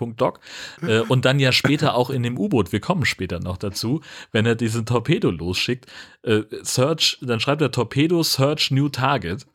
Äh, 0.87 1.01
und 1.01 1.27
dann 1.27 1.39
ja 1.39 1.53
später 1.53 1.95
auch 1.95 2.09
in 2.09 2.23
dem 2.23 2.39
U-Boot, 2.39 2.73
wir 2.73 2.81
kommen 2.81 3.05
später 3.05 3.39
noch 3.39 3.59
dazu, 3.59 4.01
wenn 4.33 4.47
er 4.47 4.55
diesen 4.55 4.87
Torpedo 4.87 5.10
losschickt, 5.19 5.87
äh, 6.23 6.43
Search, 6.63 7.19
dann 7.21 7.41
schreibt 7.41 7.63
er 7.63 7.71
Torpedo 7.71 8.23
Search 8.23 8.71
New 8.71 8.89
Target 8.89 9.47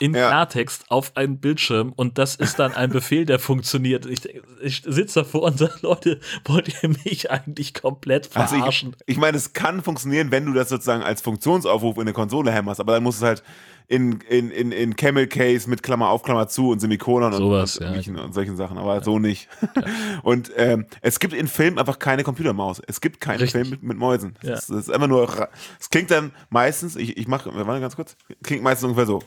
in 0.00 0.12
Ja. 0.12 0.26
Klartext 0.28 0.90
auf 0.90 1.16
einen 1.16 1.38
Bildschirm 1.38 1.92
und 1.94 2.18
das 2.18 2.34
ist 2.34 2.58
dann 2.58 2.74
ein 2.74 2.90
Befehl, 2.90 3.26
der 3.26 3.38
funktioniert. 3.38 4.06
Ich, 4.06 4.22
ich 4.60 4.82
sitze 4.84 5.20
davor 5.20 5.42
und 5.42 5.56
sage, 5.58 5.74
Leute, 5.82 6.18
wollt 6.44 6.82
ihr 6.82 6.88
mich 7.04 7.30
eigentlich 7.30 7.74
komplett 7.74 8.28
Also 8.34 8.56
verarschen? 8.56 8.96
ich, 9.06 9.14
ich 9.14 9.16
meine, 9.18 9.36
es 9.36 9.52
kann 9.52 9.82
funktionieren, 9.84 10.32
wenn 10.32 10.46
du 10.46 10.52
das 10.52 10.68
sozusagen 10.68 11.04
als 11.04 11.22
Funktionsaufruf 11.22 11.96
in 11.96 12.02
eine 12.02 12.12
Konsole 12.12 12.50
hämmerst, 12.50 12.80
aber 12.80 12.94
dann 12.94 13.04
musst 13.04 13.20
du 13.20 13.24
es 13.24 13.28
halt 13.28 13.42
in, 13.86 14.20
in, 14.28 14.50
in, 14.50 14.72
in 14.72 14.96
Camel 14.96 15.26
Case 15.26 15.68
mit 15.68 15.82
Klammer 15.82 16.08
auf, 16.08 16.22
Klammer 16.22 16.48
zu 16.48 16.70
und 16.70 16.80
Semikolon 16.80 17.32
und, 17.32 17.38
Sowas, 17.38 17.76
und, 17.76 17.94
ja, 17.94 18.00
genau. 18.00 18.24
und 18.24 18.32
solchen 18.32 18.56
Sachen, 18.56 18.78
aber 18.78 19.02
so 19.02 19.18
nicht. 19.18 19.48
Und 20.22 20.50
ähm, 20.56 20.86
es 21.02 21.20
gibt 21.20 21.34
in 21.34 21.48
Filmen 21.48 21.78
einfach 21.78 21.98
keine 21.98 22.24
Computermaus. 22.24 22.80
Es 22.86 23.00
gibt 23.00 23.20
keinen 23.20 23.40
Richtig. 23.40 23.52
Film 23.52 23.70
mit, 23.70 23.82
mit 23.82 23.98
Mäusen. 23.98 24.36
Ja. 24.42 24.52
Das 24.52 24.70
ist 24.70 24.90
einfach 24.90 25.06
nur, 25.08 25.48
es 25.78 25.90
klingt 25.90 26.10
dann 26.10 26.32
meistens, 26.50 26.96
ich, 26.96 27.16
ich 27.16 27.28
mache, 27.28 27.50
warte 27.54 27.80
ganz 27.80 27.96
kurz, 27.96 28.16
klingt 28.42 28.62
meistens 28.62 28.84
ungefähr 28.84 29.06
so. 29.06 29.20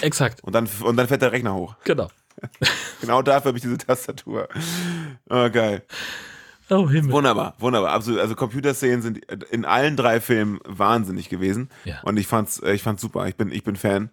Exakt, 0.00 0.42
Und 0.42 0.54
dann, 0.54 0.68
und 0.82 0.96
dann 0.96 1.06
fährt 1.06 1.22
der 1.22 1.32
Rechner 1.32 1.54
hoch. 1.54 1.76
genau. 1.84 2.08
Genau 3.00 3.20
dafür 3.20 3.48
habe 3.48 3.58
ich 3.58 3.62
diese 3.62 3.78
Tastatur. 3.78 4.48
Oh, 5.28 5.50
geil. 5.50 5.82
Oh 6.72 6.88
Himmel. 6.88 7.12
Wunderbar, 7.12 7.54
wunderbar. 7.58 7.92
Absolut. 7.92 8.20
Also 8.20 8.34
Computerszenen 8.34 9.02
sind 9.02 9.18
in 9.50 9.64
allen 9.66 9.96
drei 9.96 10.20
Filmen 10.20 10.58
wahnsinnig 10.64 11.28
gewesen. 11.28 11.68
Ja. 11.84 12.00
Und 12.02 12.18
ich 12.18 12.26
fand's, 12.26 12.60
äh, 12.60 12.72
ich 12.72 12.82
fand's 12.82 13.02
super. 13.02 13.28
Ich 13.28 13.36
bin, 13.36 13.52
ich 13.52 13.62
bin 13.62 13.76
Fan. 13.76 14.10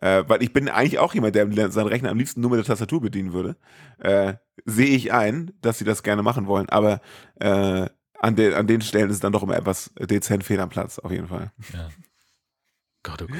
Äh, 0.00 0.24
weil 0.26 0.42
ich 0.42 0.52
bin 0.52 0.68
eigentlich 0.68 0.98
auch 0.98 1.14
jemand, 1.14 1.34
der 1.34 1.70
seinen 1.70 1.86
Rechner 1.86 2.10
am 2.10 2.18
liebsten 2.18 2.40
nur 2.40 2.50
mit 2.50 2.58
der 2.58 2.64
Tastatur 2.64 3.00
bedienen 3.00 3.32
würde. 3.32 3.56
Äh, 3.98 4.34
Sehe 4.64 4.88
ich 4.88 5.12
ein, 5.12 5.52
dass 5.60 5.78
sie 5.78 5.84
das 5.84 6.02
gerne 6.02 6.22
machen 6.22 6.46
wollen. 6.46 6.68
Aber 6.68 7.00
äh, 7.38 7.86
an, 8.18 8.36
den, 8.36 8.54
an 8.54 8.66
den 8.66 8.80
Stellen 8.80 9.08
ist 9.08 9.16
es 9.16 9.20
dann 9.20 9.32
doch 9.32 9.42
immer 9.42 9.56
etwas 9.56 9.92
dezent 9.98 10.42
fehl 10.42 10.60
am 10.60 10.68
Platz, 10.68 10.98
auf 10.98 11.10
jeden 11.10 11.28
Fall. 11.28 11.52
Ja. 11.72 11.88
Gott, 13.02 13.22
oh 13.22 13.26
Gott. 13.26 13.36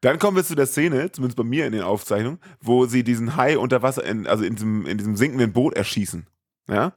Dann 0.00 0.18
kommen 0.18 0.36
wir 0.36 0.44
zu 0.44 0.54
der 0.54 0.66
Szene, 0.66 1.10
zumindest 1.10 1.36
bei 1.36 1.44
mir 1.44 1.66
in 1.66 1.72
den 1.72 1.82
Aufzeichnungen, 1.82 2.38
wo 2.60 2.86
sie 2.86 3.02
diesen 3.02 3.36
Hai 3.36 3.58
unter 3.58 3.82
Wasser, 3.82 4.04
in, 4.04 4.26
also 4.26 4.44
in 4.44 4.54
diesem, 4.54 4.86
in 4.86 4.98
diesem 4.98 5.16
sinkenden 5.16 5.52
Boot 5.52 5.74
erschießen. 5.74 6.26
Ja? 6.68 6.92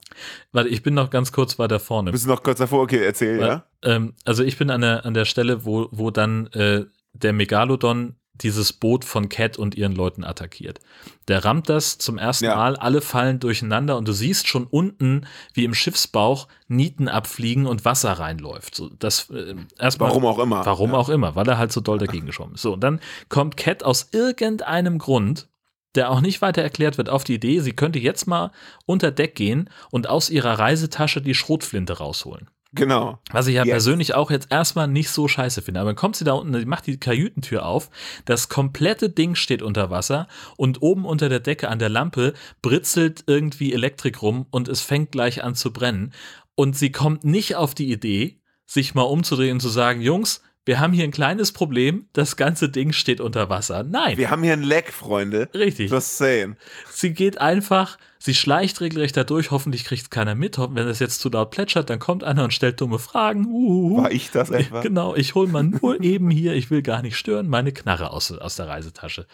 Warte, 0.51 0.69
ich 0.69 0.83
bin 0.83 0.93
noch 0.93 1.09
ganz 1.09 1.31
kurz 1.31 1.57
weiter 1.57 1.79
vorne. 1.79 2.11
Bist 2.11 2.25
du 2.25 2.29
noch 2.29 2.43
kurz 2.43 2.59
davor? 2.59 2.81
Okay, 2.81 3.03
erzähl, 3.03 3.39
Weil, 3.39 3.47
ja? 3.47 3.63
ähm, 3.83 4.13
also 4.25 4.43
ich 4.43 4.57
bin 4.57 4.69
an 4.69 4.81
der, 4.81 5.05
an 5.05 5.13
der 5.13 5.25
Stelle, 5.25 5.65
wo, 5.65 5.87
wo 5.91 6.11
dann 6.11 6.47
äh, 6.47 6.85
der 7.13 7.33
Megalodon 7.33 8.15
dieses 8.41 8.73
Boot 8.73 9.05
von 9.05 9.29
Cat 9.29 9.57
und 9.57 9.75
ihren 9.75 9.93
Leuten 9.93 10.23
attackiert. 10.23 10.79
Der 11.27 11.45
rammt 11.45 11.69
das 11.69 11.97
zum 11.97 12.17
ersten 12.17 12.45
Ja. 12.45 12.55
Mal, 12.55 12.75
alle 12.75 13.01
fallen 13.01 13.39
durcheinander 13.39 13.97
und 13.97 14.07
du 14.07 14.13
siehst 14.13 14.47
schon 14.47 14.65
unten, 14.65 15.27
wie 15.53 15.63
im 15.63 15.73
Schiffsbauch 15.73 16.47
Nieten 16.67 17.07
abfliegen 17.07 17.67
und 17.67 17.85
Wasser 17.85 18.13
reinläuft. 18.13 18.75
So, 18.75 18.89
das 18.89 19.29
äh, 19.29 19.55
erstmal. 19.77 20.09
Warum 20.09 20.25
auch 20.25 20.39
immer. 20.39 20.65
Warum 20.65 20.91
ja. 20.91 20.97
auch 20.97 21.09
immer, 21.09 21.35
weil 21.35 21.47
er 21.47 21.57
halt 21.57 21.71
so 21.71 21.81
doll 21.81 21.99
dagegen 21.99 22.25
geschoben 22.25 22.55
ist. 22.55 22.61
So, 22.61 22.73
und 22.73 22.81
dann 22.81 22.99
kommt 23.29 23.57
Cat 23.57 23.83
aus 23.83 24.09
irgendeinem 24.11 24.97
Grund, 24.97 25.47
der 25.95 26.09
auch 26.11 26.21
nicht 26.21 26.41
weiter 26.41 26.61
erklärt 26.61 26.97
wird, 26.97 27.09
auf 27.09 27.23
die 27.23 27.35
Idee, 27.35 27.59
sie 27.59 27.73
könnte 27.73 27.99
jetzt 27.99 28.27
mal 28.27 28.51
unter 28.85 29.11
Deck 29.11 29.35
gehen 29.35 29.69
und 29.91 30.07
aus 30.07 30.29
ihrer 30.29 30.57
Reisetasche 30.59 31.21
die 31.21 31.33
Schrotflinte 31.35 31.97
rausholen. 31.97 32.49
Genau. 32.73 33.19
Was 33.31 33.47
ich 33.47 33.55
ja 33.55 33.65
Yes. 33.65 33.71
persönlich 33.71 34.13
auch 34.13 34.31
jetzt 34.31 34.47
erstmal 34.49 34.87
nicht 34.87 35.09
so 35.09 35.27
scheiße 35.27 35.61
finde. 35.61 35.81
Aber 35.81 35.89
dann 35.89 35.97
kommt 35.97 36.15
sie 36.15 36.23
da 36.23 36.31
unten, 36.33 36.57
sie 36.57 36.65
macht 36.65 36.87
die 36.87 36.97
Kajütentür 36.97 37.65
auf, 37.65 37.89
das 38.23 38.47
komplette 38.47 39.09
Ding 39.09 39.35
steht 39.35 39.61
unter 39.61 39.89
Wasser 39.89 40.27
und 40.55 40.81
oben 40.81 41.03
unter 41.03 41.27
der 41.27 41.41
Decke 41.41 41.67
an 41.67 41.79
der 41.79 41.89
Lampe 41.89 42.33
britzelt 42.61 43.25
irgendwie 43.27 43.73
Elektrik 43.73 44.21
rum 44.21 44.45
und 44.51 44.69
es 44.69 44.79
fängt 44.79 45.11
gleich 45.11 45.43
an 45.43 45.53
zu 45.55 45.73
brennen. 45.73 46.13
Und 46.55 46.77
sie 46.77 46.93
kommt 46.93 47.25
nicht 47.25 47.57
auf 47.57 47.75
die 47.75 47.91
Idee, 47.91 48.39
sich 48.65 48.93
mal 48.95 49.01
umzudrehen 49.01 49.53
und 49.55 49.59
zu 49.59 49.67
sagen, 49.69 49.99
Jungs, 49.99 50.41
wir 50.65 50.79
haben 50.79 50.93
hier 50.93 51.03
ein 51.05 51.11
kleines 51.11 51.51
Problem, 51.51 52.07
das 52.13 52.35
ganze 52.35 52.69
Ding 52.69 52.91
steht 52.91 53.19
unter 53.19 53.49
Wasser. 53.49 53.83
Nein, 53.83 54.17
Wir 54.17 54.29
haben 54.29 54.43
hier 54.43 54.53
ein 54.53 54.61
Leck, 54.61 54.93
Freunde. 54.93 55.49
richtig. 55.55 55.89
Just 55.89 56.17
saying. 56.17 56.55
Sie 56.91 57.13
geht 57.13 57.41
einfach, 57.41 57.97
sie 58.19 58.35
schleicht 58.35 58.79
regelrecht 58.79 59.17
da 59.17 59.23
durch, 59.23 59.49
hoffentlich 59.49 59.85
kriegt 59.85 60.11
keiner 60.11 60.35
mit. 60.35 60.59
Wenn 60.59 60.87
es 60.87 60.99
jetzt 60.99 61.19
zu 61.19 61.29
laut 61.29 61.49
plätschert, 61.49 61.89
dann 61.89 61.97
kommt 61.97 62.23
einer 62.23 62.43
und 62.43 62.53
stellt 62.53 62.79
dumme 62.79 62.99
Fragen. 62.99 63.47
Uhuhu. 63.47 64.03
War 64.03 64.11
ich 64.11 64.29
das 64.29 64.51
etwa? 64.51 64.81
Genau, 64.81 65.15
ich 65.15 65.33
hole 65.33 65.49
mal 65.49 65.63
nur 65.81 65.99
eben 66.01 66.29
hier, 66.29 66.53
ich 66.53 66.69
will 66.69 66.83
gar 66.83 67.01
nicht 67.01 67.17
stören, 67.17 67.47
meine 67.47 67.71
Knarre 67.71 68.11
aus, 68.11 68.31
aus 68.31 68.55
der 68.55 68.67
Reisetasche. 68.67 69.25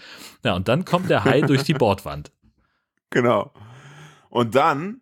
Ja, 0.45 0.55
und 0.55 0.69
dann 0.69 0.85
kommt 0.85 1.09
der 1.09 1.25
Hai 1.25 1.41
durch 1.41 1.63
die 1.63 1.73
Bordwand. 1.73 2.31
Genau. 3.09 3.51
Und 4.29 4.55
dann 4.55 5.01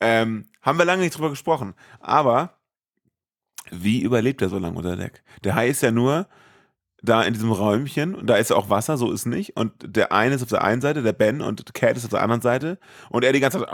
ähm, 0.00 0.46
haben 0.62 0.78
wir 0.78 0.84
lange 0.84 1.02
nicht 1.02 1.16
drüber 1.16 1.30
gesprochen. 1.30 1.74
Aber 2.00 2.59
wie 3.70 4.02
überlebt 4.02 4.42
er 4.42 4.48
so 4.48 4.58
lange 4.58 4.76
unter 4.76 4.96
Deck? 4.96 5.22
Der 5.44 5.54
Hai 5.54 5.68
ist 5.68 5.82
ja 5.82 5.90
nur 5.90 6.26
da 7.02 7.22
in 7.22 7.32
diesem 7.32 7.50
Räumchen 7.50 8.14
und 8.14 8.26
da 8.26 8.36
ist 8.36 8.50
ja 8.50 8.56
auch 8.56 8.68
Wasser, 8.70 8.96
so 8.96 9.10
ist 9.10 9.26
nicht. 9.26 9.56
Und 9.56 9.72
der 9.82 10.12
eine 10.12 10.34
ist 10.34 10.42
auf 10.42 10.48
der 10.48 10.62
einen 10.62 10.80
Seite, 10.80 11.02
der 11.02 11.12
Ben, 11.12 11.40
und 11.40 11.74
Cat 11.74 11.96
ist 11.96 12.04
auf 12.04 12.10
der 12.10 12.22
anderen 12.22 12.42
Seite. 12.42 12.78
Und 13.08 13.24
er 13.24 13.32
die 13.32 13.40
ganze 13.40 13.60
Zeit. 13.60 13.68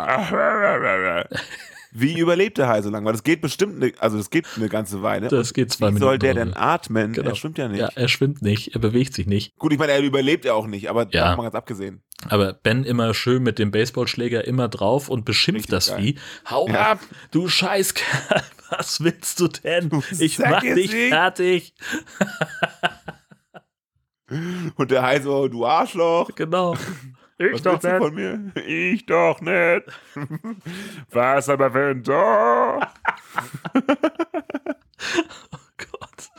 Wie 1.92 2.18
überlebt 2.18 2.58
der 2.58 2.68
Hai 2.68 2.82
so 2.82 2.90
lange? 2.90 3.06
Weil 3.06 3.12
das 3.12 3.22
geht 3.22 3.40
bestimmt, 3.40 3.82
eine, 3.82 3.92
also 3.98 4.16
das 4.18 4.30
geht 4.30 4.46
eine 4.56 4.68
ganze 4.68 5.02
Weile. 5.02 5.28
Das 5.28 5.54
geht 5.54 5.72
zwei 5.72 5.86
Wie 5.88 5.92
Minuten. 5.94 6.02
soll 6.04 6.18
der 6.18 6.34
denn 6.34 6.54
atmen? 6.56 7.12
Genau. 7.12 7.30
Er 7.30 7.34
schwimmt 7.34 7.58
ja 7.58 7.68
nicht. 7.68 7.80
Ja, 7.80 7.88
er 7.94 8.08
schwimmt 8.08 8.42
nicht, 8.42 8.74
er 8.74 8.80
bewegt 8.80 9.14
sich 9.14 9.26
nicht. 9.26 9.56
Gut, 9.56 9.72
ich 9.72 9.78
meine, 9.78 9.92
er 9.92 10.02
überlebt 10.02 10.44
ja 10.44 10.52
auch 10.54 10.66
nicht, 10.66 10.90
aber 10.90 11.06
Ja. 11.10 11.22
davon 11.28 11.36
mal 11.38 11.42
ganz 11.44 11.54
abgesehen. 11.54 12.02
Aber 12.28 12.52
Ben 12.54 12.84
immer 12.84 13.12
schön 13.14 13.42
mit 13.42 13.58
dem 13.58 13.70
Baseballschläger 13.70 14.46
immer 14.46 14.68
drauf 14.68 15.08
und 15.08 15.24
beschimpft 15.24 15.58
Richtig 15.58 15.70
das 15.70 15.88
geil. 15.88 16.00
Vieh. 16.02 16.18
Hau 16.50 16.68
Ja. 16.68 16.92
ab, 16.92 17.00
du 17.30 17.48
Scheißkerl, 17.48 18.42
was 18.70 19.02
willst 19.02 19.38
du 19.40 19.48
denn? 19.48 19.90
Ich 20.18 20.38
mach 20.38 20.60
dich 20.62 20.90
fertig. 20.90 21.74
Und 24.76 24.90
der 24.90 25.02
Hai 25.02 25.20
so, 25.20 25.46
du 25.48 25.64
Arschloch. 25.64 26.30
Genau. 26.34 26.76
Ich 27.38 27.52
Was 27.52 27.62
doch 27.62 27.82
nicht. 27.82 27.96
von 27.98 28.14
mir? 28.14 28.52
Ich 28.66 29.04
doch 29.06 29.40
nicht. 29.40 29.84
Was 31.10 31.48
aber 31.48 31.72
wenn 31.74 32.02
doch? 32.02 32.80
Oh 35.52 35.58
Gott. 35.76 36.30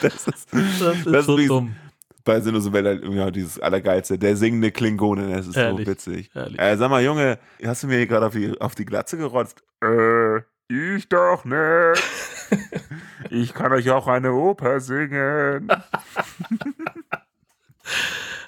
Das 0.00 0.26
ist, 0.28 0.52
Das 0.52 0.60
ist 0.62 0.80
Das 0.80 0.96
ist 1.04 1.04
so 1.26 1.32
übrigens- 1.32 1.48
dumm. 1.48 1.76
bei 2.24 2.40
Sinnlos 2.40 2.72
Welt 2.72 2.86
halt 2.86 3.04
ja, 3.12 3.30
dieses 3.30 3.58
Allergeilste. 3.60 4.18
Der 4.18 4.36
singende 4.36 4.70
Klingone, 4.72 5.34
das 5.36 5.48
ist 5.48 5.56
Herrlich, 5.56 5.86
so 5.86 5.92
witzig. 5.92 6.30
Äh, 6.34 6.76
sag 6.76 6.90
mal, 6.90 7.02
Junge, 7.02 7.38
hast 7.64 7.82
du 7.82 7.86
mir 7.88 7.96
hier 7.98 8.06
gerade 8.06 8.26
auf 8.26 8.32
die, 8.32 8.58
auf 8.60 8.74
die 8.74 8.84
Glatze 8.84 9.16
gerotzt? 9.16 9.62
Äh, 9.82 10.38
ich 10.68 11.08
doch 11.08 11.44
nicht. 11.44 12.02
Ich 13.28 13.52
kann 13.54 13.72
euch 13.72 13.90
auch 13.90 14.06
eine 14.06 14.32
Oper 14.32 14.78
singen. 14.78 15.66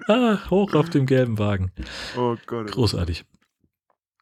Ah, 0.07 0.39
hoch 0.51 0.75
auf 0.75 0.89
dem 0.91 1.07
gelben 1.07 1.39
Wagen. 1.39 1.73
Oh 2.17 2.37
Gott. 2.47 2.73
Großartig. 2.73 3.25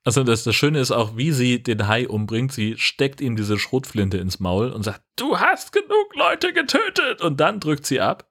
Also 0.04 0.22
das, 0.22 0.44
das 0.44 0.54
Schöne 0.54 0.78
ist 0.78 0.92
auch, 0.92 1.16
wie 1.16 1.32
sie 1.32 1.62
den 1.62 1.88
Hai 1.88 2.08
umbringt. 2.08 2.52
Sie 2.52 2.76
steckt 2.78 3.20
ihm 3.20 3.34
diese 3.36 3.58
Schrotflinte 3.58 4.18
ins 4.18 4.38
Maul 4.40 4.70
und 4.70 4.82
sagt, 4.84 5.02
du 5.16 5.38
hast 5.38 5.72
genug 5.72 6.14
Leute 6.14 6.52
getötet. 6.52 7.20
Und 7.22 7.40
dann 7.40 7.58
drückt 7.60 7.86
sie 7.86 8.00
ab. 8.00 8.28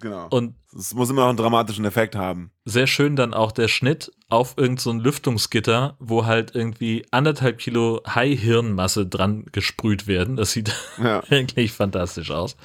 Genau. 0.00 0.26
Und 0.30 0.54
Es 0.76 0.94
muss 0.94 1.10
immer 1.10 1.22
noch 1.22 1.28
einen 1.28 1.36
dramatischen 1.38 1.84
Effekt 1.84 2.14
haben. 2.16 2.50
sehr 2.64 2.86
schön 2.88 3.14
dann 3.14 3.34
auch 3.34 3.52
der 3.52 3.68
Schnitt 3.68 4.10
auf 4.28 4.54
irgendein 4.56 4.78
so 4.82 4.90
ein 4.90 5.00
Lüftungsgitter, 5.00 5.96
wo 6.00 6.26
halt 6.26 6.54
irgendwie 6.56 7.04
anderthalb 7.12 7.58
Kilo 7.58 8.00
Hai-Hirnmasse 8.06 9.06
dran 9.06 9.44
gesprüht 9.52 10.06
werden. 10.08 10.36
Das 10.36 10.52
sieht 10.52 10.72
Ja. 10.98 11.22
wirklich 11.30 11.70
fantastisch 11.72 12.30
aus. 12.32 12.56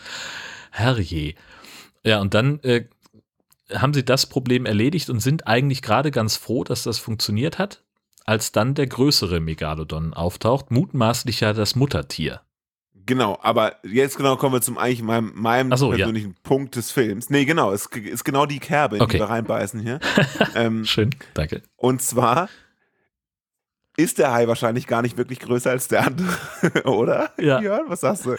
Herrje. 0.71 1.35
Ja, 2.03 2.21
und 2.21 2.33
dann 2.33 2.59
äh, 2.63 2.85
haben 3.73 3.93
sie 3.93 4.05
das 4.05 4.25
Problem 4.25 4.65
erledigt 4.65 5.09
und 5.09 5.19
sind 5.19 5.47
eigentlich 5.47 5.81
gerade 5.81 6.11
ganz 6.11 6.37
froh, 6.37 6.63
dass 6.63 6.83
das 6.83 6.99
funktioniert 6.99 7.59
hat, 7.59 7.83
als 8.25 8.51
dann 8.51 8.75
der 8.75 8.87
größere 8.87 9.39
Megalodon 9.39 10.13
auftaucht, 10.13 10.71
mutmaßlich 10.71 11.41
ja 11.41 11.53
das 11.53 11.75
Muttertier. 11.75 12.41
Genau, 13.05 13.39
aber 13.41 13.77
jetzt 13.85 14.17
genau 14.17 14.35
kommen 14.35 14.53
wir 14.53 14.61
zum 14.61 14.77
eigentlich 14.77 15.01
meinem, 15.01 15.31
meinem 15.33 15.75
so, 15.77 15.91
ja. 15.91 15.97
persönlichen 15.97 16.35
Punkt 16.43 16.75
des 16.75 16.91
Films. 16.91 17.29
Nee, 17.29 17.45
genau, 17.45 17.71
es 17.71 17.85
ist 17.85 18.25
genau 18.25 18.45
die 18.45 18.59
Kerbe, 18.59 18.97
in 18.97 19.01
Okay. 19.01 19.13
die 19.13 19.19
wir 19.19 19.29
reinbeißen 19.29 19.79
hier. 19.79 19.99
ähm, 20.55 20.83
Schön, 20.83 21.11
danke. 21.33 21.63
und 21.77 22.01
zwar 22.01 22.49
ist 23.95 24.19
der 24.19 24.31
Hai 24.31 24.47
wahrscheinlich 24.47 24.87
gar 24.87 25.01
nicht 25.01 25.17
wirklich 25.17 25.39
größer 25.39 25.71
als 25.71 25.87
der 25.87 26.05
andere, 26.05 26.37
oder? 26.83 27.31
Ja. 27.39 27.61
Jörn, 27.61 27.85
was 27.87 28.01
sagst 28.01 28.25
du? 28.25 28.35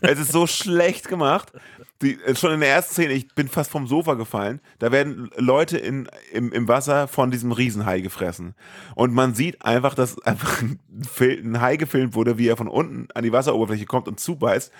es 0.00 0.18
ist 0.18 0.32
so 0.32 0.46
schlecht 0.46 1.08
gemacht. 1.08 1.52
Die, 2.00 2.14
äh, 2.22 2.36
schon 2.36 2.52
in 2.52 2.60
der 2.60 2.68
ersten 2.68 2.92
Szene, 2.92 3.12
ich 3.12 3.34
bin 3.34 3.48
fast 3.48 3.70
vom 3.70 3.88
Sofa 3.88 4.14
gefallen, 4.14 4.60
da 4.78 4.92
werden 4.92 5.30
Leute 5.36 5.78
in, 5.78 6.08
im, 6.32 6.52
im 6.52 6.68
Wasser 6.68 7.08
von 7.08 7.32
diesem 7.32 7.50
Riesenhai 7.50 8.00
gefressen. 8.00 8.54
Und 8.94 9.12
man 9.12 9.34
sieht 9.34 9.64
einfach, 9.64 9.94
dass 9.94 10.20
einfach 10.22 10.62
ein, 10.62 11.60
Hai 11.60 11.76
gefilmt 11.76 12.14
wurde, 12.14 12.38
wie 12.38 12.46
er 12.46 12.56
von 12.56 12.68
unten 12.68 13.08
an 13.14 13.24
die 13.24 13.32
Wasseroberfläche 13.32 13.86
kommt 13.86 14.06
und 14.06 14.20
zubeißt. 14.20 14.70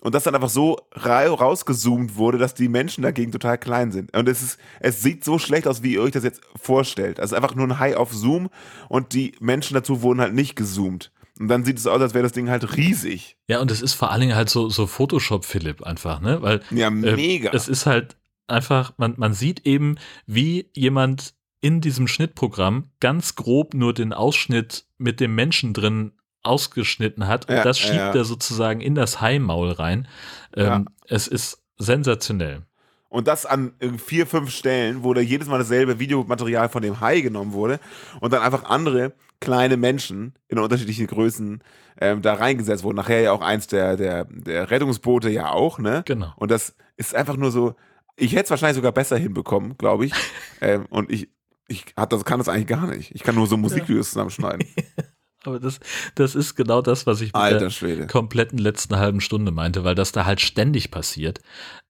Und 0.00 0.14
das 0.14 0.24
dann 0.24 0.34
einfach 0.34 0.50
so 0.50 0.78
ra 0.92 1.26
rausgezoomt 1.26 2.16
wurde, 2.16 2.36
dass 2.36 2.54
die 2.54 2.68
Menschen 2.68 3.02
dagegen 3.02 3.32
total 3.32 3.56
klein 3.56 3.90
sind. 3.90 4.14
Und 4.14 4.28
es 4.28 4.42
ist, 4.42 4.58
es 4.80 5.02
sieht 5.02 5.24
so 5.24 5.38
schlecht 5.38 5.66
aus, 5.66 5.82
wie 5.82 5.94
ihr 5.94 6.02
euch 6.02 6.12
das 6.12 6.24
jetzt 6.24 6.42
vorstellt. 6.60 7.20
Also 7.20 7.36
einfach 7.36 7.54
nur 7.54 7.66
ein 7.66 7.78
Hai 7.78 7.96
auf 7.96 8.12
Zoom 8.12 8.50
und 8.88 9.14
die 9.14 9.34
Menschen 9.40 9.74
dazu 9.74 10.02
wurden 10.02 10.20
halt 10.20 10.34
nicht 10.34 10.56
gezoomt. 10.56 11.10
Und 11.38 11.48
dann 11.48 11.64
sieht 11.64 11.78
es 11.78 11.86
aus, 11.86 12.00
als 12.00 12.14
wäre 12.14 12.22
das 12.22 12.32
Ding 12.32 12.48
halt 12.48 12.76
riesig. 12.76 13.36
Ja, 13.48 13.60
und 13.60 13.70
es 13.70 13.82
ist 13.82 13.92
vor 13.94 14.10
allen 14.10 14.22
Dingen 14.22 14.36
halt 14.36 14.48
so, 14.48 14.68
so 14.70 14.86
Photoshop-Philipp 14.86 15.82
einfach, 15.82 16.20
ne? 16.20 16.40
Weil 16.42 16.62
Ja, 16.70 16.88
äh, 16.88 16.90
mega. 16.90 17.50
es 17.52 17.68
ist 17.68 17.86
halt 17.86 18.16
einfach, 18.46 18.92
man, 18.96 19.14
man 19.16 19.34
sieht 19.34 19.66
eben, 19.66 19.96
wie 20.26 20.70
jemand 20.74 21.34
in 21.60 21.80
diesem 21.80 22.08
Schnittprogramm 22.08 22.90
ganz 23.00 23.34
grob 23.34 23.74
nur 23.74 23.92
den 23.92 24.12
Ausschnitt 24.12 24.86
mit 24.98 25.20
dem 25.20 25.34
Menschen 25.34 25.74
drin 25.74 26.12
ausgeschnitten 26.42 27.26
hat 27.26 27.48
und 27.48 27.56
Ja, 27.56 27.64
das 27.64 27.80
ja, 27.80 27.86
schiebt 27.86 27.98
ja. 27.98 28.14
er 28.14 28.24
sozusagen 28.24 28.80
in 28.80 28.94
das 28.94 29.20
Haimaul 29.20 29.72
rein. 29.72 30.08
Ähm, 30.54 30.88
Es 31.08 31.26
ist 31.26 31.62
sensationell. 31.76 32.62
Und 33.08 33.28
das 33.28 33.46
an 33.46 33.72
äh, 33.78 33.90
vier, 33.98 34.26
fünf 34.26 34.50
Stellen, 34.50 35.02
wo 35.02 35.14
da 35.14 35.20
jedes 35.20 35.48
Mal 35.48 35.58
dasselbe 35.58 35.98
Videomaterial 35.98 36.68
von 36.68 36.82
dem 36.82 37.00
Hai 37.00 37.20
genommen 37.20 37.52
wurde 37.52 37.80
und 38.20 38.32
dann 38.32 38.42
einfach 38.42 38.64
andere 38.64 39.12
kleine 39.40 39.76
Menschen 39.76 40.34
in 40.48 40.58
unterschiedlichen 40.58 41.06
Größen 41.06 41.62
ähm, 42.00 42.22
da 42.22 42.34
reingesetzt 42.34 42.84
wurden. 42.84 42.96
Nachher 42.96 43.20
ja 43.20 43.32
auch 43.32 43.42
eins 43.42 43.66
der, 43.66 43.96
der, 43.96 44.24
der 44.24 44.70
Rettungsboote 44.70 45.30
ja 45.30 45.50
auch, 45.50 45.78
ne? 45.78 46.02
Genau. 46.06 46.32
Und 46.36 46.50
das 46.50 46.74
ist 46.96 47.14
einfach 47.14 47.36
nur 47.36 47.50
so, 47.50 47.74
ich 48.16 48.32
hätte 48.32 48.44
es 48.44 48.50
wahrscheinlich 48.50 48.76
sogar 48.76 48.92
besser 48.92 49.16
hinbekommen, 49.16 49.76
glaube 49.78 50.06
ich. 50.06 50.12
ähm, 50.60 50.86
und 50.90 51.10
ich, 51.10 51.28
ich 51.68 51.86
hat 51.96 52.12
das, 52.12 52.24
kann 52.24 52.38
das 52.38 52.48
eigentlich 52.48 52.66
gar 52.66 52.86
nicht. 52.86 53.14
Ich 53.14 53.22
kann 53.22 53.34
nur 53.34 53.46
so 53.46 53.56
Musikvideos 53.56 54.10
zusammenschneiden. 54.10 54.66
Aber 55.46 55.58
das, 55.60 55.80
das 56.14 56.34
ist 56.34 56.54
genau 56.56 56.82
das, 56.82 57.06
was 57.06 57.20
ich 57.20 57.28
mit 57.28 57.36
Alter 57.36 57.58
der 57.58 57.70
Schwede. 57.70 58.06
kompletten 58.06 58.58
letzten 58.58 58.96
halben 58.96 59.20
Stunde 59.20 59.50
meinte, 59.52 59.84
weil 59.84 59.94
das 59.94 60.12
da 60.12 60.26
halt 60.26 60.40
ständig 60.40 60.90
passiert. 60.90 61.40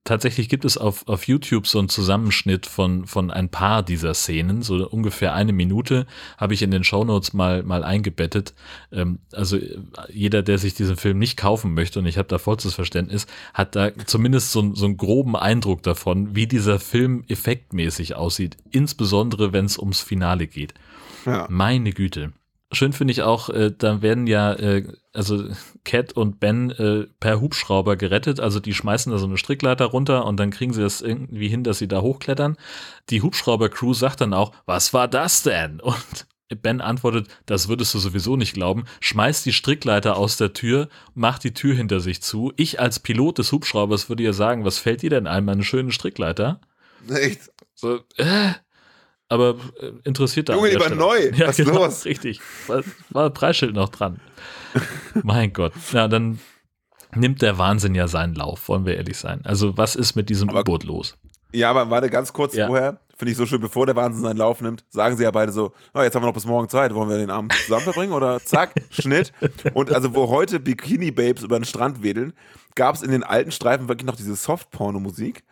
Tatsächlich 0.04 0.48
gibt 0.48 0.64
es 0.64 0.78
auf, 0.78 1.08
auf 1.08 1.26
YouTube 1.26 1.66
so 1.66 1.80
einen 1.80 1.88
Zusammenschnitt 1.88 2.66
von, 2.66 3.06
von 3.06 3.32
ein 3.32 3.48
paar 3.48 3.82
dieser 3.82 4.14
Szenen, 4.14 4.62
so 4.62 4.88
ungefähr 4.88 5.34
eine 5.34 5.52
Minute, 5.52 6.06
habe 6.38 6.54
ich 6.54 6.62
in 6.62 6.70
den 6.70 6.84
Shownotes 6.84 7.32
mal, 7.32 7.64
mal 7.64 7.82
eingebettet. 7.82 8.54
Ähm, 8.92 9.18
also 9.32 9.56
äh, 9.56 9.78
jeder, 10.12 10.42
der 10.44 10.58
sich 10.58 10.74
diesen 10.74 10.96
Film 10.96 11.18
nicht 11.18 11.36
kaufen 11.36 11.74
möchte, 11.74 11.98
und 11.98 12.06
ich 12.06 12.18
habe 12.18 12.28
da 12.28 12.38
vollstes 12.38 12.74
Verständnis, 12.74 13.26
hat 13.52 13.74
da 13.74 13.90
zumindest 14.06 14.52
so, 14.52 14.60
einen- 14.60 14.74
so 14.76 14.84
einen 14.84 14.96
groben 14.96 15.34
Eindruck 15.34 15.82
davon, 15.82 16.36
wie 16.36 16.46
dieser 16.46 16.78
Film 16.78 17.24
effektmäßig 17.26 18.14
aussieht, 18.14 18.56
insbesondere 18.70 19.52
wenn 19.52 19.64
es 19.64 19.76
ums 19.76 20.02
Finale 20.02 20.46
geht. 20.46 20.74
Ja. 21.24 21.46
Meine 21.50 21.90
Güte. 21.90 22.32
Schön 22.72 22.92
finde 22.92 23.12
ich 23.12 23.22
auch, 23.22 23.48
äh, 23.48 23.72
da 23.76 24.02
werden 24.02 24.26
ja, 24.26 24.52
äh, 24.54 24.84
also 25.12 25.44
Cat 25.84 26.14
und 26.14 26.40
Ben 26.40 26.70
äh, 26.72 27.06
per 27.20 27.40
Hubschrauber 27.40 27.96
gerettet. 27.96 28.40
Also 28.40 28.58
die 28.58 28.74
schmeißen 28.74 29.12
da 29.12 29.18
so 29.18 29.26
eine 29.26 29.38
Strickleiter 29.38 29.86
runter 29.86 30.24
und 30.24 30.38
dann 30.38 30.50
kriegen 30.50 30.72
sie 30.72 30.82
das 30.82 31.00
irgendwie 31.00 31.48
hin, 31.48 31.62
dass 31.62 31.78
sie 31.78 31.86
da 31.86 32.00
hochklettern. 32.00 32.56
Die 33.10 33.22
Hubschrauber-Crew 33.22 33.94
sagt 33.94 34.20
dann 34.20 34.34
auch, 34.34 34.52
was 34.66 34.92
war 34.92 35.06
das 35.06 35.44
denn? 35.44 35.80
Und 35.80 36.26
Ben 36.62 36.80
antwortet, 36.80 37.28
das 37.46 37.68
würdest 37.68 37.94
du 37.94 37.98
sowieso 37.98 38.36
nicht 38.36 38.54
glauben, 38.54 38.84
schmeißt 39.00 39.44
die 39.46 39.52
Strickleiter 39.52 40.16
aus 40.16 40.36
der 40.36 40.52
Tür, 40.52 40.88
macht 41.14 41.44
die 41.44 41.54
Tür 41.54 41.74
hinter 41.74 42.00
sich 42.00 42.22
zu. 42.22 42.52
Ich 42.56 42.80
als 42.80 43.00
Pilot 43.00 43.38
des 43.38 43.50
Hubschraubers 43.52 44.08
würde 44.08 44.22
ja 44.22 44.32
sagen, 44.32 44.64
was 44.64 44.78
fällt 44.78 45.02
dir 45.02 45.10
denn 45.10 45.26
ein, 45.26 45.44
meine 45.44 45.64
schöne 45.64 45.92
Strickleiter? 45.92 46.60
Echt? 47.08 47.52
So, 47.74 48.00
äh, 48.16 48.52
aber 49.28 49.56
äh, 49.80 49.92
interessiert 50.04 50.48
da 50.48 50.54
Junge, 50.54 50.68
lieber 50.70 50.84
Stelle. 50.84 50.96
neu. 50.96 51.30
Ja, 51.34 51.48
Was 51.48 51.58
ist 51.58 51.66
genau, 51.68 51.84
los? 51.84 52.04
richtig. 52.04 52.40
War, 52.66 52.82
war 53.10 53.30
Preisschild 53.30 53.74
noch 53.74 53.88
dran. 53.88 54.20
mein 55.22 55.52
Gott. 55.52 55.72
Ja, 55.92 56.08
dann 56.08 56.38
nimmt 57.14 57.42
der 57.42 57.58
Wahnsinn 57.58 57.94
ja 57.94 58.08
seinen 58.08 58.34
Lauf, 58.34 58.68
wollen 58.68 58.84
wir 58.86 58.96
ehrlich 58.96 59.16
sein. 59.18 59.40
Also, 59.44 59.76
was 59.76 59.96
ist 59.96 60.14
mit 60.16 60.28
diesem 60.28 60.50
U-Boot 60.50 60.84
los? 60.84 61.16
Ja, 61.52 61.70
aber 61.70 61.88
warte 61.90 62.10
ganz 62.10 62.32
kurz 62.32 62.54
Ja. 62.54 62.66
vorher. 62.66 63.00
Finde 63.18 63.32
ich 63.32 63.38
so 63.38 63.46
schön, 63.46 63.62
bevor 63.62 63.86
der 63.86 63.96
Wahnsinn 63.96 64.22
seinen 64.22 64.36
Lauf 64.36 64.60
nimmt, 64.60 64.84
sagen 64.90 65.16
sie 65.16 65.22
ja 65.22 65.30
beide 65.30 65.50
so, 65.50 65.72
oh, 65.94 66.02
jetzt 66.02 66.14
haben 66.14 66.22
wir 66.22 66.26
noch 66.26 66.34
bis 66.34 66.44
morgen 66.44 66.68
Zeit, 66.68 66.94
wollen 66.94 67.08
wir 67.08 67.16
den 67.16 67.30
Abend 67.30 67.54
zusammen 67.54 67.84
verbringen 67.84 68.12
oder 68.12 68.40
zack, 68.44 68.74
Schnitt. 68.90 69.32
Und 69.72 69.90
also 69.90 70.14
wo 70.14 70.28
heute 70.28 70.60
Bikini-Babes 70.60 71.42
über 71.42 71.58
den 71.58 71.64
Strand 71.64 72.02
wedeln, 72.02 72.34
gab 72.74 72.94
es 72.94 73.00
in 73.02 73.10
den 73.10 73.22
alten 73.22 73.52
Streifen 73.52 73.88
wirklich 73.88 74.04
noch 74.06 74.16
diese 74.16 74.36
Soft-Porno-Musik 74.36 75.44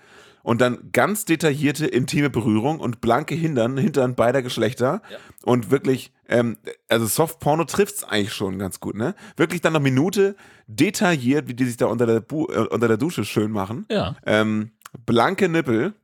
und 0.45 0.61
dann 0.61 0.91
ganz 0.93 1.25
detaillierte 1.25 1.87
intime 1.87 2.31
Berührung 2.31 2.79
und 2.79 3.01
blanke 3.01 3.35
Hindern, 3.35 3.77
Hintern 3.77 4.15
beider 4.15 4.43
Geschlechter 4.43 5.03
und 5.43 5.71
wirklich, 5.73 6.13
ähm, 6.29 6.59
also 6.89 7.07
Soft-Porno 7.07 7.65
trifft 7.65 7.97
es 7.97 8.05
eigentlich 8.05 8.35
schon 8.35 8.59
ganz 8.59 8.79
gut, 8.79 8.95
ne? 8.95 9.15
Wirklich 9.37 9.63
dann 9.63 9.75
eine 9.75 9.83
Minute 9.83 10.37
detailliert, 10.67 11.49
wie 11.49 11.55
die 11.55 11.65
sich 11.65 11.79
da 11.79 11.87
unter 11.87 12.07
der, 12.07 12.21
Bu 12.21 12.47
äh, 12.47 12.69
unter 12.69 12.89
der 12.89 12.99
Dusche 12.99 13.25
schön 13.25 13.51
machen 13.51 13.87
Ja, 13.91 14.17
ähm, 14.27 14.73
blanke 15.07 15.49
Nippel 15.49 15.95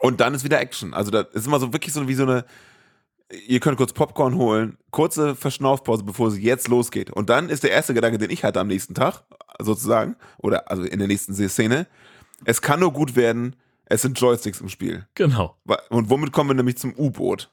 und 0.00 0.20
dann 0.20 0.34
ist 0.34 0.44
wieder 0.44 0.60
Action. 0.60 0.92
Also 0.92 1.12
das 1.12 1.28
ist 1.32 1.46
immer 1.46 1.60
so 1.60 1.72
wirklich 1.72 1.94
so 1.94 2.08
wie 2.08 2.14
so 2.14 2.24
eine, 2.24 2.44
ihr 3.46 3.60
könnt 3.60 3.76
kurz 3.76 3.92
Popcorn 3.92 4.34
holen, 4.34 4.78
kurze 4.90 5.36
Verschnaufpause, 5.36 6.02
bevor 6.02 6.26
es 6.26 6.38
jetzt 6.38 6.66
losgeht. 6.66 7.10
Und 7.10 7.30
dann 7.30 7.48
ist 7.48 7.62
der 7.62 7.70
erste 7.70 7.94
Gedanke, 7.94 8.18
den 8.18 8.30
ich 8.30 8.42
hatte 8.42 8.58
am 8.58 8.66
nächsten 8.66 8.94
Tag, 8.94 9.22
sozusagen, 9.60 10.16
oder 10.38 10.68
also 10.72 10.82
in 10.82 10.98
der 10.98 11.06
nächsten 11.06 11.34
Szene, 11.34 11.86
es 12.44 12.62
kann 12.62 12.80
nur 12.80 12.92
gut 12.92 13.16
werden, 13.16 13.56
es 13.86 14.02
sind 14.02 14.18
Joysticks 14.18 14.60
im 14.60 14.68
Spiel. 14.70 15.06
genau. 15.14 15.58
Und 15.90 16.08
womit 16.10 16.32
kommen 16.32 16.50
wir 16.50 16.54
nämlich 16.54 16.78
zum 16.78 16.94
U-Boot? 16.96 17.50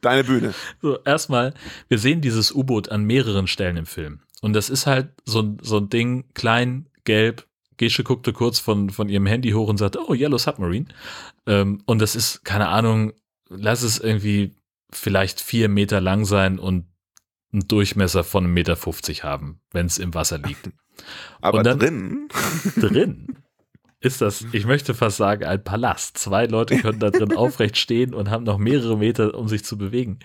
Deine 0.00 0.22
Bühne. 0.24 0.54
So, 0.82 0.98
erstmal, 1.04 1.54
wir 1.88 1.98
sehen 1.98 2.20
dieses 2.20 2.52
U-Boot 2.52 2.88
an 2.90 3.04
mehreren 3.04 3.46
Stellen 3.48 3.76
im 3.76 3.86
Film. 3.86 4.20
Und 4.42 4.52
das 4.52 4.70
ist 4.70 4.86
halt 4.86 5.08
so, 5.24 5.40
ein- 5.40 5.58
so 5.62 5.78
ein 5.78 5.88
Ding, 5.88 6.24
klein, 6.34 6.88
gelb. 7.04 7.46
Gesche 7.78 8.04
guckte 8.04 8.32
kurz 8.32 8.58
von, 8.58 8.90
von 8.90 9.08
ihrem 9.08 9.26
Handy 9.26 9.50
hoch 9.50 9.68
und 9.68 9.76
sagte, 9.76 10.00
oh, 10.06 10.14
Yellow 10.14 10.38
Submarine. 10.38 10.86
Ähm, 11.46 11.82
und 11.84 11.98
das 12.00 12.14
ist, 12.16 12.44
keine 12.44 12.68
Ahnung, 12.68 13.12
lass 13.48 13.82
es 13.82 13.98
irgendwie 13.98 14.54
vielleicht 14.90 15.40
vier 15.40 15.68
Meter 15.68 16.00
lang 16.00 16.24
sein 16.24 16.58
und 16.58 16.86
einen 17.52 17.66
Durchmesser 17.68 18.22
von 18.24 18.46
1,50 18.46 18.48
Meter 18.48 18.76
haben, 19.28 19.60
wenn 19.72 19.86
es 19.86 19.98
im 19.98 20.14
Wasser 20.14 20.38
liegt. 20.38 20.70
Aber 21.40 21.62
dann- 21.62 21.78
drin, 21.80 22.28
drin 22.76 23.36
ist 24.00 24.20
das, 24.20 24.44
ich 24.52 24.66
möchte 24.66 24.94
fast 24.94 25.16
sagen, 25.16 25.44
ein 25.44 25.64
Palast. 25.64 26.18
Zwei 26.18 26.46
Leute 26.46 26.76
können 26.78 26.98
da 27.00 27.10
drin 27.10 27.32
aufrecht 27.36 27.76
stehen 27.78 28.14
und 28.14 28.30
haben 28.30 28.44
noch 28.44 28.58
mehrere 28.58 28.96
Meter, 28.98 29.34
um 29.34 29.48
sich 29.48 29.64
zu 29.64 29.78
bewegen. 29.78 30.18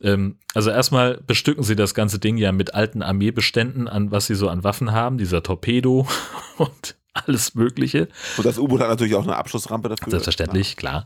Ähm, 0.00 0.38
also 0.54 0.70
erstmal 0.70 1.18
bestücken 1.26 1.62
sie 1.62 1.76
das 1.76 1.94
ganze 1.94 2.18
Ding 2.18 2.38
ja 2.38 2.50
mit 2.52 2.74
alten 2.74 3.02
Armeebeständen 3.02 3.88
an, 3.88 4.10
was 4.10 4.26
sie 4.26 4.34
so 4.34 4.48
an 4.48 4.64
Waffen 4.64 4.92
haben, 4.92 5.18
dieser 5.18 5.42
Torpedo 5.42 6.08
und 6.56 6.96
alles 7.12 7.54
Mögliche. 7.54 8.08
und 8.38 8.46
das 8.46 8.56
U-Boot 8.58 8.80
hat 8.80 8.88
natürlich 8.88 9.14
auch 9.16 9.24
eine 9.24 9.36
Abschussrampe 9.36 9.88
dafür. 9.88 10.10
Selbstverständlich, 10.10 10.76
klar. 10.76 11.04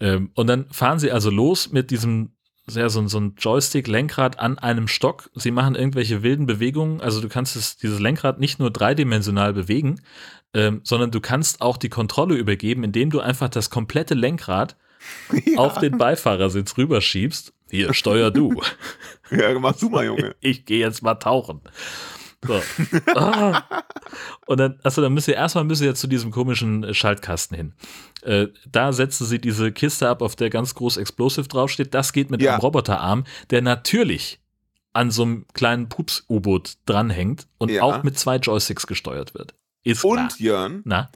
Ähm, 0.00 0.30
und 0.34 0.46
dann 0.46 0.66
fahren 0.70 0.98
sie 0.98 1.10
also 1.12 1.28
los 1.30 1.70
mit 1.72 1.90
diesem 1.90 2.30
sehr 2.66 2.88
so, 2.88 3.00
ein- 3.00 3.08
so 3.08 3.18
ein 3.18 3.34
Joystick-Lenkrad 3.36 4.38
an 4.38 4.58
einem 4.60 4.86
Stock. 4.86 5.28
Sie 5.34 5.50
machen 5.50 5.74
irgendwelche 5.74 6.22
wilden 6.22 6.46
Bewegungen. 6.46 7.00
Also 7.00 7.20
du 7.20 7.28
kannst 7.28 7.56
es, 7.56 7.76
dieses 7.76 7.98
Lenkrad 7.98 8.38
nicht 8.38 8.60
nur 8.60 8.70
dreidimensional 8.70 9.52
bewegen, 9.52 10.00
ähm, 10.54 10.80
sondern 10.84 11.10
du 11.10 11.20
kannst 11.20 11.60
auch 11.60 11.76
die 11.76 11.88
Kontrolle 11.88 12.34
übergeben, 12.34 12.84
indem 12.84 13.10
du 13.10 13.20
einfach 13.20 13.48
das 13.48 13.70
komplette 13.70 14.14
Lenkrad 14.14 14.76
auf 15.56 15.78
den 15.78 15.96
Beifahrersitz 15.98 16.76
rüberschiebst. 16.76 17.52
Hier, 17.70 17.94
steuer 17.94 18.30
du. 18.30 18.60
Ja, 19.30 19.56
mach 19.60 19.76
du 19.78 19.88
mal, 19.90 20.04
Junge. 20.04 20.34
Ich 20.40 20.64
gehe 20.64 20.80
jetzt 20.80 21.02
mal 21.04 21.14
tauchen. 21.14 21.60
So. 22.44 22.60
Ah. 23.14 23.62
Und 24.46 24.58
dann, 24.58 24.80
also 24.82 25.02
dann 25.02 25.12
müsst 25.14 25.28
ihr 25.28 25.34
erstmal 25.34 25.62
müsst 25.62 25.82
ihr 25.82 25.94
zu 25.94 26.08
diesem 26.08 26.32
komischen 26.32 26.82
äh, 26.82 26.94
Schaltkasten 26.94 27.56
hin. 27.56 27.74
Äh, 28.22 28.48
da 28.72 28.92
setzen 28.92 29.26
sie 29.26 29.40
diese 29.40 29.70
Kiste 29.70 30.08
ab, 30.08 30.20
auf 30.22 30.34
der 30.34 30.50
ganz 30.50 30.74
groß 30.74 30.96
Explosive 30.96 31.46
draufsteht. 31.46 31.94
Das 31.94 32.12
geht 32.12 32.30
mit 32.30 32.42
Ja. 32.42 32.54
einem 32.54 32.60
Roboterarm, 32.60 33.22
der 33.50 33.62
natürlich 33.62 34.40
an 34.94 35.12
so 35.12 35.22
einem 35.22 35.46
kleinen 35.54 35.88
Pups-U-Boot 35.88 36.78
dranhängt 36.86 37.46
und 37.58 37.70
Ja. 37.70 37.82
auch 37.82 38.02
mit 38.02 38.18
zwei 38.18 38.36
Joysticks 38.38 38.88
gesteuert 38.88 39.34
wird. 39.34 39.54
Ist 39.84 40.00
klar. 40.02 40.12
Und 40.24 40.38
Jörn, 40.40 40.82
Na, 40.84 41.10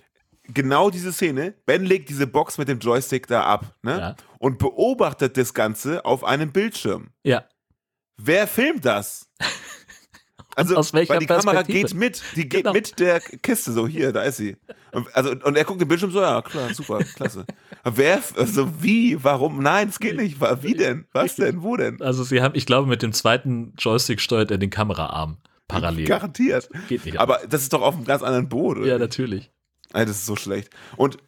genau 0.44 0.90
diese 0.90 1.12
Szene, 1.12 1.54
Ben 1.66 1.84
legt 1.84 2.08
diese 2.08 2.26
Box 2.26 2.58
mit 2.58 2.68
dem 2.68 2.78
Joystick 2.78 3.26
da 3.26 3.44
ab, 3.44 3.74
ne? 3.82 3.98
Ja. 3.98 4.16
Und 4.38 4.58
beobachtet 4.58 5.36
das 5.36 5.54
Ganze 5.54 6.04
auf 6.04 6.24
einem 6.24 6.52
Bildschirm. 6.52 7.08
ja. 7.22 7.44
Wer 8.16 8.46
filmt 8.46 8.84
das? 8.84 9.28
Also, 10.56 10.76
Aus 10.76 10.92
welcher 10.92 11.14
weil 11.14 11.18
die 11.18 11.26
Kamera 11.26 11.62
geht 11.62 11.94
mit, 11.94 12.22
die 12.36 12.48
geht 12.48 12.60
Genau. 12.62 12.72
mit 12.74 13.00
der 13.00 13.18
Kiste, 13.18 13.72
so 13.72 13.88
hier, 13.88 14.12
da 14.12 14.22
ist 14.22 14.36
sie. 14.36 14.56
Und, 14.92 15.12
also, 15.12 15.32
und 15.32 15.56
er 15.56 15.64
guckt 15.64 15.80
den 15.80 15.88
Bildschirm 15.88 16.12
so, 16.12 16.20
ja, 16.20 16.40
klar, 16.42 16.72
super, 16.72 17.00
klasse. 17.00 17.44
Wer, 17.84 18.22
also 18.36 18.80
wie, 18.80 19.22
warum, 19.24 19.60
nein, 19.60 19.88
es 19.88 19.98
geht 19.98 20.16
nicht, 20.16 20.40
wie 20.62 20.74
denn, 20.74 21.06
was 21.12 21.34
denn, 21.34 21.62
wo 21.64 21.76
denn? 21.76 22.00
Also 22.00 22.22
sie 22.22 22.40
haben, 22.40 22.54
ich 22.54 22.66
glaube, 22.66 22.88
mit 22.88 23.02
dem 23.02 23.12
zweiten 23.12 23.74
Joystick 23.78 24.20
steuert 24.20 24.52
er 24.52 24.58
den 24.58 24.70
Kameraarm 24.70 25.38
parallel. 25.68 26.06
Garantiert. 26.06 26.68
Geht 26.88 27.04
nicht. 27.04 27.18
Aber 27.18 27.40
das 27.48 27.62
ist 27.62 27.72
doch 27.72 27.82
auf 27.82 27.94
einem 27.94 28.04
ganz 28.04 28.22
anderen 28.22 28.48
Boot. 28.48 28.78
oder 28.78 28.86
ja, 28.86 28.98
natürlich. 28.98 29.50
Ey, 29.92 30.04
das 30.06 30.16
ist 30.16 30.26
so 30.26 30.36
schlecht. 30.36 30.70
Und 30.96 31.18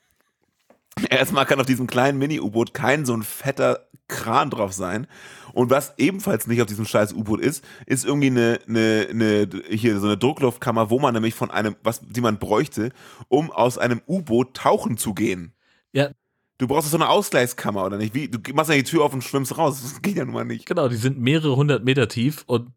erstmal 1.11 1.47
kann 1.47 1.61
auf 1.61 1.67
diesem 1.67 1.87
kleinen 1.87 2.19
Mini-U-Boot 2.19 2.75
kein 2.75 3.05
so 3.05 3.15
ein 3.15 3.23
fetter 3.23 3.87
Kran 4.09 4.51
drauf 4.51 4.73
sein. 4.73 5.07
Und 5.53 5.71
was 5.71 5.95
ebenfalls 5.97 6.47
nicht 6.47 6.61
auf 6.61 6.67
diesem 6.67 6.85
scheiß 6.85 7.13
U-Boot 7.15 7.41
ist, 7.41 7.65
ist 7.87 8.05
irgendwie 8.05 8.27
eine, 8.27 8.59
eine, 8.69 9.07
eine, 9.11 9.49
hier 9.71 9.99
so 9.99 10.07
eine 10.07 10.19
Druckluftkammer, 10.19 10.91
wo 10.91 10.99
man 10.99 11.15
nämlich 11.15 11.35
von 11.35 11.51
einem, 11.51 11.77
was, 11.83 12.03
die 12.03 12.21
man 12.21 12.39
bräuchte, 12.39 12.91
um 13.29 13.51
aus 13.51 13.79
einem 13.79 14.03
U-Boot 14.07 14.55
tauchen 14.55 14.97
zu 14.97 15.15
gehen. 15.15 15.55
Ja. 15.93 16.11
Du 16.59 16.67
brauchst 16.67 16.91
so 16.91 16.97
eine 16.97 17.09
Ausgleichskammer, 17.09 17.85
oder 17.85 17.99
nicht? 17.99 18.15
Wie, 18.15 18.29
du 18.29 18.39
machst 18.55 18.71
ja 18.71 18.77
die 18.77 18.85
Tür 18.85 19.05
auf 19.05 19.13
und 19.13 19.25
schwimmst 19.25 19.59
raus. 19.59 19.81
Das 19.83 20.03
geht 20.03 20.17
ja 20.17 20.25
nun 20.25 20.35
mal 20.35 20.45
nicht. 20.45 20.67
Genau, 20.67 20.89
die 20.89 20.97
sind 20.97 21.19
mehrere 21.19 21.57
hundert 21.57 21.85
Meter 21.85 22.09
tief 22.09 22.45
und 22.47 22.71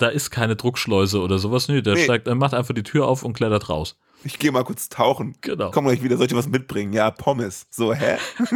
da 0.00 0.08
ist 0.08 0.30
keine 0.30 0.56
Druckschleuse 0.56 1.20
oder 1.20 1.38
sowas. 1.38 1.68
Nö, 1.68 1.82
der 1.82 1.94
Nee. 1.94 2.04
steigt, 2.04 2.26
er 2.26 2.34
macht 2.34 2.54
einfach 2.54 2.74
die 2.74 2.82
Tür 2.82 3.06
auf 3.06 3.22
und 3.22 3.34
klettert 3.34 3.68
raus. 3.68 3.96
Ich 4.24 4.38
gehe 4.38 4.52
mal 4.52 4.64
kurz 4.64 4.88
tauchen. 4.88 5.36
Genau. 5.40 5.70
Komm 5.70 5.86
gleich 5.86 6.02
wieder, 6.02 6.16
soll 6.16 6.26
ich 6.26 6.32
dir 6.32 6.38
was 6.38 6.48
mitbringen? 6.48 6.92
Ja, 6.92 7.10
Pommes. 7.10 7.66
So, 7.70 7.94
hä? 7.94 8.18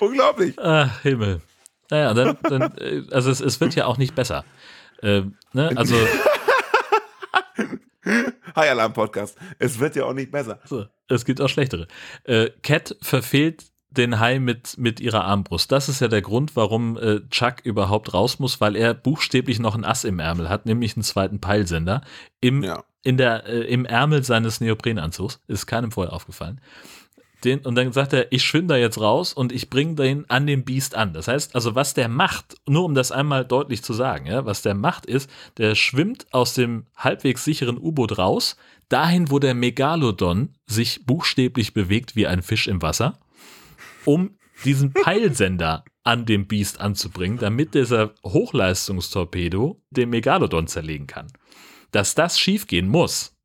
Unglaublich. 0.00 0.58
Ah, 0.58 0.90
Himmel. 1.02 1.40
Naja, 1.90 2.14
dann, 2.14 2.36
dann 2.42 2.62
äh, 2.78 3.02
also 3.10 3.30
es, 3.30 3.40
es 3.40 3.60
wird 3.60 3.74
ja 3.74 3.86
auch 3.86 3.96
nicht 3.96 4.14
besser. 4.14 4.44
Ähm, 5.02 5.36
ne? 5.52 5.72
Also, 5.76 5.96
High 8.04 8.70
Alarm 8.70 8.92
Podcast. 8.92 9.36
Es 9.58 9.78
wird 9.78 9.96
ja 9.96 10.04
auch 10.04 10.12
nicht 10.12 10.30
besser. 10.30 10.60
so, 10.64 10.86
es 11.08 11.24
gibt 11.24 11.40
auch 11.40 11.48
schlechtere. 11.48 11.86
Äh, 12.24 12.50
Cat 12.62 12.96
verfehlt 13.00 13.64
den 13.98 14.20
Hai 14.20 14.38
mit, 14.38 14.78
mit 14.78 15.00
ihrer 15.00 15.24
Armbrust. 15.24 15.70
Das 15.72 15.88
ist 15.88 16.00
ja 16.00 16.08
der 16.08 16.22
Grund, 16.22 16.56
warum 16.56 16.96
äh, 16.96 17.20
Chuck 17.30 17.56
überhaupt 17.64 18.14
raus 18.14 18.38
muss, 18.38 18.60
weil 18.60 18.76
er 18.76 18.94
buchstäblich 18.94 19.58
noch 19.58 19.74
ein 19.74 19.84
Ass 19.84 20.04
im 20.04 20.18
Ärmel 20.20 20.48
hat, 20.48 20.64
nämlich 20.66 20.96
einen 20.96 21.02
zweiten 21.02 21.40
Peilsender 21.40 22.02
im, 22.40 22.62
Ja. 22.62 22.84
in 23.02 23.16
der, 23.16 23.46
äh, 23.46 23.60
im 23.64 23.84
Ärmel 23.84 24.22
seines 24.24 24.60
Neoprenanzugs. 24.60 25.40
Ist 25.48 25.66
keinem 25.66 25.90
vorher 25.90 26.12
aufgefallen. 26.14 26.60
Den, 27.44 27.60
und 27.60 27.76
dann 27.76 27.92
sagt 27.92 28.12
er, 28.14 28.32
ich 28.32 28.42
schwimme 28.42 28.66
da 28.66 28.76
jetzt 28.76 29.00
raus 29.00 29.32
und 29.32 29.52
ich 29.52 29.70
bringe 29.70 29.94
den 29.94 30.28
an 30.28 30.48
den 30.48 30.64
Biest 30.64 30.96
an. 30.96 31.12
Das 31.12 31.28
heißt, 31.28 31.54
also 31.54 31.76
was 31.76 31.94
der 31.94 32.08
macht, 32.08 32.56
nur 32.66 32.84
um 32.84 32.96
das 32.96 33.12
einmal 33.12 33.44
deutlich 33.44 33.84
zu 33.84 33.92
sagen, 33.92 34.26
ja, 34.26 34.44
was 34.44 34.62
der 34.62 34.74
macht 34.74 35.06
ist, 35.06 35.30
der 35.56 35.76
schwimmt 35.76 36.26
aus 36.32 36.54
dem 36.54 36.86
halbwegs 36.96 37.44
sicheren 37.44 37.78
U-Boot 37.78 38.18
raus, 38.18 38.56
dahin, 38.88 39.30
wo 39.30 39.38
der 39.38 39.54
Megalodon 39.54 40.54
sich 40.66 41.06
buchstäblich 41.06 41.74
bewegt 41.74 42.16
wie 42.16 42.26
ein 42.26 42.42
Fisch 42.42 42.66
im 42.66 42.82
Wasser, 42.82 43.18
um 44.08 44.38
diesen 44.64 44.92
Peilsender 44.94 45.84
an 46.02 46.24
dem 46.24 46.46
Biest 46.46 46.80
anzubringen, 46.80 47.36
damit 47.38 47.74
dieser 47.74 48.14
Hochleistungstorpedo 48.24 49.82
den 49.90 50.08
Megalodon 50.10 50.66
zerlegen 50.66 51.06
kann. 51.06 51.26
Dass 51.90 52.14
das 52.14 52.38
schiefgehen 52.40 52.88
muss, 52.88 53.36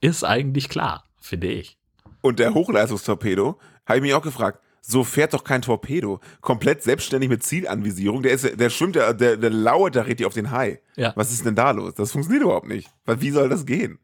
ist 0.00 0.22
eigentlich 0.24 0.68
klar, 0.68 1.08
finde 1.20 1.48
ich. 1.48 1.78
Und 2.20 2.38
der 2.38 2.52
Hochleistungstorpedo, 2.54 3.58
habe 3.86 3.96
ich 3.98 4.02
mich 4.02 4.14
auch 4.14 4.22
gefragt, 4.22 4.60
so 4.82 5.04
fährt 5.04 5.32
doch 5.34 5.44
kein 5.44 5.62
Torpedo. 5.62 6.20
Komplett 6.40 6.82
selbstständig 6.82 7.28
mit 7.30 7.42
Zielanvisierung. 7.42 8.22
Der, 8.22 8.32
ist, 8.32 8.58
der 8.58 8.70
schwimmt, 8.70 8.96
ja- 8.96 9.12
der, 9.12 9.36
der 9.36 9.50
lauert 9.50 9.96
da 9.96 10.02
richtig 10.02 10.26
auf 10.26 10.34
den 10.34 10.50
Hai. 10.50 10.80
Ja. 10.96 11.12
Was 11.16 11.32
ist 11.32 11.44
denn 11.46 11.54
da 11.54 11.70
los? 11.70 11.94
Das 11.94 12.12
funktioniert 12.12 12.44
überhaupt 12.44 12.68
nicht. 12.68 12.88
Wie 13.06 13.30
soll 13.30 13.48
das 13.48 13.66
gehen? 13.66 13.98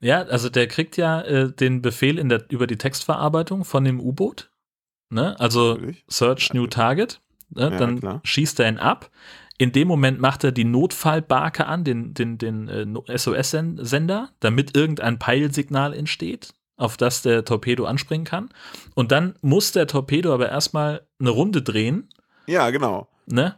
Ja, 0.00 0.22
also 0.22 0.48
der 0.48 0.66
kriegt 0.66 0.96
ja 0.96 1.20
äh, 1.22 1.52
den 1.52 1.82
Befehl 1.82 2.16
der, 2.28 2.44
über 2.50 2.66
die 2.66 2.78
Textverarbeitung 2.78 3.64
von 3.64 3.84
dem 3.84 4.00
U-Boot. 4.00 4.49
Ne? 5.10 5.38
Also 5.40 5.74
Natürlich. 5.74 6.04
Search 6.08 6.52
New 6.54 6.66
Target. 6.66 7.20
Ne? 7.50 7.62
Ja, 7.62 7.70
Dann 7.70 8.00
klar. 8.00 8.20
schießt 8.24 8.60
er 8.60 8.68
ihn 8.68 8.78
ab. 8.78 9.10
In 9.58 9.72
dem 9.72 9.88
Moment 9.88 10.20
macht 10.20 10.42
er 10.44 10.52
die 10.52 10.64
Notfallbarke 10.64 11.66
an, 11.66 11.84
den, 11.84 12.14
den, 12.14 12.38
den 12.38 12.68
äh, 12.68 13.18
SOS-Sender, 13.18 14.30
damit 14.40 14.76
irgendein 14.76 15.18
Peilsignal 15.18 15.92
entsteht, 15.92 16.54
auf 16.76 16.96
das 16.96 17.20
der 17.22 17.44
Torpedo 17.44 17.84
anspringen 17.84 18.24
kann. 18.24 18.48
Und 18.94 19.12
dann 19.12 19.34
muss 19.42 19.72
der 19.72 19.86
Torpedo 19.86 20.32
aber 20.32 20.48
erstmal 20.48 21.02
eine 21.18 21.30
Runde 21.30 21.60
drehen, 21.60 22.08
Ja, 22.46 22.70
genau. 22.70 23.08
ne? 23.26 23.56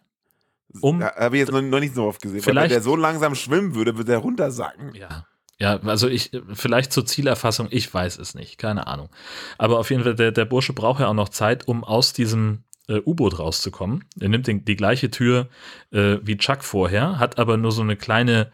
Um, 0.81 1.01
Da 1.01 1.15
habe 1.17 1.37
ich 1.37 1.41
jetzt 1.41 1.53
noch, 1.53 1.61
noch 1.61 1.81
nicht 1.81 1.95
so 1.95 2.05
oft 2.07 2.21
gesehen. 2.23 2.41
Weil 2.41 2.47
wenn 2.47 2.53
Vielleicht- 2.55 2.71
der 2.75 2.83
so 2.83 2.97
langsam 2.97 3.35
schwimmen 3.35 3.75
würde, 3.75 3.95
würde 3.97 4.07
der 4.11 4.19
runtersacken. 4.19 4.95
Ja. 4.95 5.27
Ja, 5.63 5.79
also 5.85 6.09
ich, 6.09 6.33
vielleicht 6.53 6.93
zur 6.93 7.07
Zielerfassung, 7.07 7.69
ich 7.71 7.95
weiß 7.95 8.19
es 8.19 8.35
nicht, 8.35 8.59
keine 8.59 8.89
Ahnung. 8.89 9.11
Aber 9.59 9.79
auf 9.79 9.91
jeden 9.91 10.03
Fall, 10.03 10.17
der, 10.17 10.33
der 10.33 10.45
Bursche 10.45 10.73
braucht 10.73 10.99
ja 10.99 11.07
auch 11.07 11.15
noch 11.15 11.29
Zeit, 11.29 11.69
um 11.69 11.85
aus 11.85 12.13
diesem 12.13 12.65
äh, 12.89 13.01
U-Boot 13.07 13.39
rauszukommen. 13.39 14.05
Er 14.19 14.29
nimmt 14.29 14.49
den, 14.49 14.65
die 14.65 14.75
gleiche 14.75 15.13
Tür 15.13 15.47
äh, 15.93 16.17
wie 16.21 16.37
Chuck 16.37 16.65
vorher, 16.65 17.21
hat 17.21 17.39
aber 17.39 17.59
nur 17.59 17.71
so 17.71 17.81
eine 17.81 17.95
kleine 17.95 18.51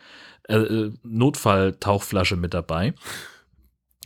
äh, 0.49 0.91
Notfalltauchflasche 1.03 2.37
mit 2.37 2.53
dabei. 2.53 2.93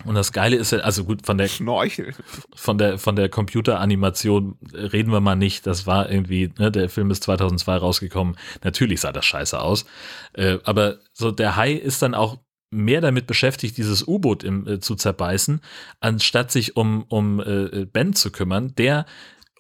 Und 0.05 0.15
das 0.15 0.33
Geile 0.33 0.55
ist 0.55 0.71
ja, 0.71 0.79
also 0.79 1.03
gut, 1.03 1.27
von 1.27 1.39
der, 1.39 1.49
Schnorchel. 1.49 2.15
von 2.55 2.79
der, 2.79 2.99
von 3.01 3.17
der 3.17 3.29
Computeranimation 3.29 4.59
reden 4.73 5.11
wir 5.11 5.21
mal 5.21 5.35
nicht. 5.35 5.67
Das 5.67 5.89
war 5.89 6.09
irgendwie, 6.09 6.53
ne, 6.57 6.71
der 6.71 6.89
Film 6.89 7.11
ist 7.11 7.25
2002 7.25 7.77
rausgekommen. 7.79 8.37
Natürlich 8.63 9.01
sah 9.01 9.11
das 9.11 9.25
scheiße 9.25 9.61
aus. 9.61 9.87
Äh, 10.35 10.59
aber 10.63 10.99
so 11.13 11.33
der 11.33 11.57
Hai 11.57 11.73
ist 11.73 12.01
dann 12.01 12.15
auch 12.15 12.39
mehr 12.73 13.01
damit 13.01 13.27
beschäftigt, 13.27 13.77
dieses 13.77 14.07
U-Boot 14.07 14.45
äh, 14.45 14.81
zu 14.81 14.95
zerbeißen, 14.95 15.61
anstatt 16.01 16.51
sich 16.51 16.77
um, 16.77 17.05
um 17.09 17.41
äh, 17.41 17.85
Ben 17.85 18.15
zu 18.15 18.33
kümmern, 18.33 18.75
der 18.77 19.07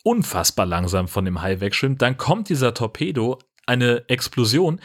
unfassbar 0.02 0.66
langsam 0.66 1.06
von 1.08 1.24
dem 1.24 1.42
Hai 1.42 1.60
wegschwimmt. 1.60 2.02
Dann 2.02 2.16
kommt 2.16 2.48
dieser 2.48 2.74
Torpedo, 2.74 3.38
eine 3.66 4.08
Explosion. 4.08 4.80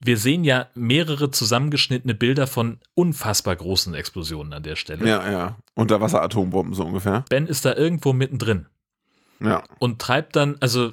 Wir 0.00 0.16
sehen 0.16 0.44
ja 0.44 0.68
mehrere 0.74 1.30
zusammengeschnittene 1.30 2.14
Bilder 2.14 2.46
von 2.46 2.78
unfassbar 2.94 3.56
großen 3.56 3.94
Explosionen 3.94 4.52
an 4.52 4.62
der 4.62 4.76
Stelle. 4.76 5.06
Ja, 5.06 5.30
ja. 5.30 5.56
Unterwasser-Atombomben 5.74 6.74
so 6.74 6.84
ungefähr. 6.84 7.24
Ben 7.28 7.46
ist 7.46 7.64
da 7.64 7.74
irgendwo 7.74 8.12
mittendrin 8.12 8.66
Ja. 9.40 9.64
und 9.78 10.00
treibt 10.00 10.36
dann 10.36 10.56
also 10.60 10.92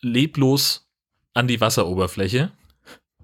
leblos 0.00 0.88
an 1.34 1.48
die 1.48 1.60
Wasseroberfläche, 1.60 2.50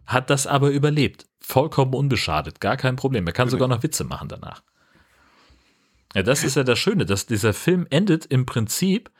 hat 0.09 0.31
das 0.31 0.47
aber 0.47 0.71
überlebt. 0.71 1.27
Vollkommen 1.39 1.95
unbeschadet, 1.95 2.61
gar 2.61 2.77
kein 2.77 2.97
Problem. 2.97 3.27
Er 3.27 3.33
kann 3.33 3.47
Natürlich. 3.47 3.61
sogar 3.63 3.77
noch 3.77 3.83
Witze 3.83 4.05
machen 4.05 4.29
danach. 4.29 4.63
Ja, 6.15 6.23
das 6.23 6.43
ist 6.43 6.57
ja 6.57 6.65
das 6.65 6.79
Schöne, 6.79 7.05
dass 7.07 7.27
dieser 7.27 7.53
Film 7.53 7.87
endet 7.91 8.25
im 8.27 8.47
Prinzip 8.47 9.11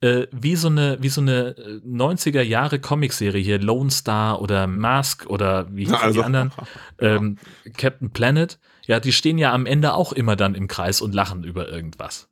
äh, 0.00 0.28
wie 0.30 0.56
so 0.56 0.68
eine, 0.68 0.96
wie 1.02 1.08
so 1.08 1.20
eine 1.20 1.56
äh, 1.58 1.80
90er 1.84 2.40
Jahre 2.42 2.78
Comicserie 2.78 3.42
hier, 3.42 3.58
Lone 3.58 3.90
Star 3.90 4.40
oder 4.40 4.66
Mask 4.66 5.26
oder 5.26 5.66
wie 5.74 5.82
hießen 5.82 5.96
Also- 5.96 6.20
die 6.20 6.24
anderen, 6.24 6.52
ähm, 7.00 7.36
Captain 7.76 8.10
Planet. 8.10 8.58
Ja, 8.86 8.98
die 9.00 9.12
stehen 9.12 9.36
ja 9.38 9.52
am 9.52 9.66
Ende 9.66 9.92
auch 9.94 10.12
immer 10.12 10.36
dann 10.36 10.54
im 10.54 10.68
Kreis 10.68 11.00
und 11.02 11.14
lachen 11.14 11.44
über 11.44 11.68
irgendwas. 11.68 12.28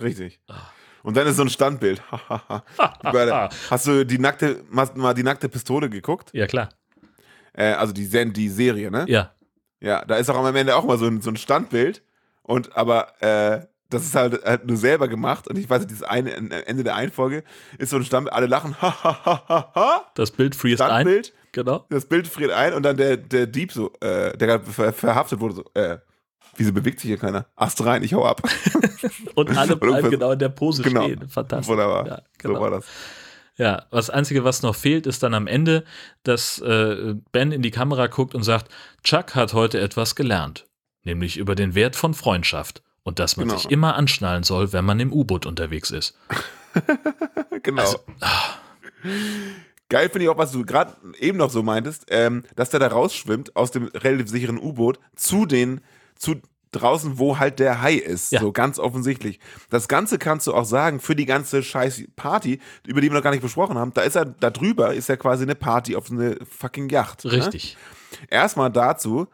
Richtig. 0.00 0.40
Und 1.08 1.16
dann 1.16 1.26
ist 1.26 1.36
so 1.36 1.42
ein 1.42 1.48
Standbild. 1.48 2.02
Hast 3.70 3.86
du 3.86 4.04
die 4.04 4.18
nackte, 4.18 4.62
mal 4.68 5.14
die 5.14 5.22
nackte 5.22 5.48
Pistole 5.48 5.88
geguckt? 5.88 6.28
ja, 6.34 6.46
klar. 6.46 6.68
Äh, 7.54 7.72
also 7.72 7.94
die, 7.94 8.06
die 8.34 8.48
Serie, 8.50 8.90
ne? 8.90 9.06
Ja, 9.08 9.32
Ja, 9.80 10.04
da 10.04 10.16
ist 10.16 10.28
auch 10.28 10.36
am 10.36 10.54
Ende 10.54 10.76
auch 10.76 10.84
mal 10.84 10.98
so 10.98 11.06
ein, 11.06 11.22
so 11.22 11.30
ein 11.30 11.38
Standbild. 11.38 12.02
Und 12.42 12.76
aber 12.76 13.22
äh, 13.22 13.66
das 13.88 14.02
ist 14.02 14.16
halt, 14.16 14.44
halt 14.44 14.66
nur 14.66 14.76
selber 14.76 15.08
gemacht. 15.08 15.48
Und 15.48 15.56
ich 15.56 15.70
weiß 15.70 15.78
nicht, 15.78 15.92
dieses 15.92 16.02
eine 16.02 16.30
Ende 16.66 16.84
der 16.84 16.94
Einfolge 16.94 17.42
ist 17.78 17.88
so 17.88 17.96
ein 17.96 18.04
Standbild, 18.04 18.34
alle 18.34 18.46
lachen, 18.46 18.76
ha, 18.82 19.02
ha, 19.02 19.24
ha, 19.24 19.44
ha, 19.48 19.72
ha. 19.74 20.12
das 20.14 20.30
Bild 20.30 20.54
friest 20.54 20.82
ein. 20.82 21.22
Genau. 21.52 21.86
das 21.88 22.04
Bild 22.04 22.28
friert 22.28 22.50
ein 22.50 22.74
und 22.74 22.82
dann 22.82 22.98
der, 22.98 23.16
der 23.16 23.46
Dieb 23.46 23.72
so, 23.72 23.94
äh, 24.00 24.36
der 24.36 24.46
gerade 24.46 24.64
ver 24.66 24.92
verhaftet 24.92 25.40
wurde, 25.40 25.54
so, 25.54 25.64
äh, 25.72 25.96
wieso 26.58 26.72
bewegt 26.72 27.00
sich 27.00 27.08
hier 27.08 27.18
keiner? 27.18 27.46
Ast 27.56 27.84
rein, 27.84 28.02
ich 28.02 28.12
hau 28.14 28.24
ab. 28.26 28.42
Und 29.34 29.56
alle 29.56 29.76
bleiben 29.76 30.10
genau 30.10 30.32
in 30.32 30.38
der 30.38 30.48
Pose 30.50 30.82
Genau. 30.82 31.04
stehen. 31.04 31.28
Fantastisch. 31.28 31.68
Wunderbar. 31.68 32.06
Ja, 32.06 32.16
So 32.42 32.48
genau. 32.48 32.60
war 32.60 32.70
das. 32.70 32.84
Ja, 33.56 33.86
das 33.90 34.08
Einzige, 34.10 34.44
was 34.44 34.62
noch 34.62 34.76
fehlt, 34.76 35.06
ist 35.06 35.22
dann 35.22 35.34
am 35.34 35.46
Ende, 35.48 35.84
dass 36.22 36.60
äh, 36.60 37.14
Ben 37.32 37.50
in 37.50 37.62
die 37.62 37.70
Kamera 37.72 38.06
guckt 38.06 38.34
und 38.36 38.44
sagt, 38.44 38.70
Chuck 39.02 39.34
hat 39.34 39.52
heute 39.52 39.80
etwas 39.80 40.14
gelernt, 40.14 40.66
nämlich 41.02 41.36
über 41.38 41.54
den 41.56 41.74
Wert 41.74 41.96
von 41.96 42.14
Freundschaft 42.14 42.82
und 43.02 43.18
dass 43.18 43.36
man 43.36 43.48
Genau. 43.48 43.58
sich 43.58 43.70
immer 43.70 43.96
anschnallen 43.96 44.44
soll, 44.44 44.72
wenn 44.72 44.84
man 44.84 45.00
im 45.00 45.12
U-Boot 45.12 45.46
unterwegs 45.46 45.90
ist. 45.90 46.16
Genau. 47.64 47.82
Also, 47.82 47.98
Geil 49.88 50.10
finde 50.10 50.24
ich 50.24 50.28
auch, 50.28 50.36
was 50.38 50.52
du 50.52 50.64
gerade 50.66 50.92
eben 51.18 51.38
noch 51.38 51.50
so 51.50 51.62
meintest, 51.62 52.04
ähm, 52.10 52.44
dass 52.56 52.68
der 52.70 52.78
da 52.80 52.88
rausschwimmt 52.88 53.56
aus 53.56 53.70
dem 53.70 53.86
relativ 53.88 54.28
sicheren 54.28 54.58
U-Boot 54.58 54.98
zu 55.16 55.46
den, 55.46 55.80
zu 56.18 56.36
draußen, 56.72 57.18
wo 57.18 57.38
halt 57.38 57.58
der 57.58 57.80
Hai 57.80 57.94
ist. 57.94 58.32
Ja. 58.32 58.40
So 58.40 58.52
ganz 58.52 58.78
offensichtlich. 58.78 59.40
Das 59.70 59.88
Ganze 59.88 60.18
kannst 60.18 60.46
du 60.46 60.54
auch 60.54 60.64
sagen 60.64 61.00
für 61.00 61.16
die 61.16 61.26
ganze 61.26 61.62
scheiß 61.62 62.02
Party, 62.16 62.60
über 62.86 63.00
die 63.00 63.08
wir 63.08 63.14
noch 63.14 63.22
gar 63.22 63.30
nicht 63.30 63.42
besprochen 63.42 63.78
haben. 63.78 63.92
Da 63.94 64.02
ist 64.02 64.16
er, 64.16 64.26
da 64.26 64.50
drüber 64.50 64.94
ist 64.94 65.08
ja 65.08 65.16
quasi 65.16 65.44
eine 65.44 65.54
Party 65.54 65.96
auf 65.96 66.10
eine 66.10 66.36
fucking 66.44 66.88
Yacht. 66.90 67.24
Ne? 67.24 67.32
Richtig. 67.32 67.76
Erstmal 68.28 68.70
dazu, 68.70 69.28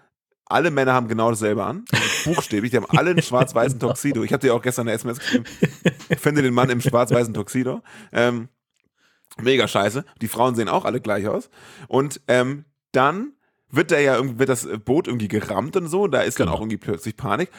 alle 0.47 0.70
Männer 0.70 0.93
haben 0.93 1.09
genau 1.09 1.30
dasselbe 1.30 1.64
an. 1.64 1.85
Buchstäblich, 2.24 2.70
die 2.70 2.76
haben 2.76 2.87
alle 2.89 3.11
einen 3.11 3.22
schwarz-weißen 3.22 3.80
Tuxedo. 3.80 4.22
Ich 4.22 4.32
habe 4.32 4.41
dir 4.41 4.55
auch 4.55 4.62
gestern 4.62 4.89
eine 4.89 4.97
SMS 4.97 5.18
geschrieben. 5.18 5.45
Finde 6.18 6.43
den 6.43 6.55
Mann 6.55 6.70
im 6.70 6.80
schwarz-weißen 6.80 7.35
Tuxedo. 7.35 7.82
Ähm, 8.12 8.49
mega 9.41 9.66
scheiße. 9.66 10.05
Die 10.20 10.28
Frauen 10.28 10.55
sehen 10.55 10.68
auch 10.68 10.85
alle 10.85 11.01
gleich 11.01 11.26
aus. 11.26 11.51
Und 11.89 12.20
ähm, 12.28 12.66
dann 12.93 13.32
wird 13.77 13.91
da 13.91 13.99
ja 13.99 14.16
irgendwie, 14.16 14.39
wird 14.39 14.49
das 14.49 14.68
Boot 14.85 15.07
irgendwie 15.09 15.29
gerammt 15.29 15.77
und 15.77 15.89
so. 15.89 16.07
Da 16.09 16.20
ist 16.22 16.39
dann 16.41 16.47
Genau. 16.47 16.57
auch 16.57 16.61
irgendwie 16.61 16.77
plötzlich 16.79 17.16
Panik. 17.16 17.51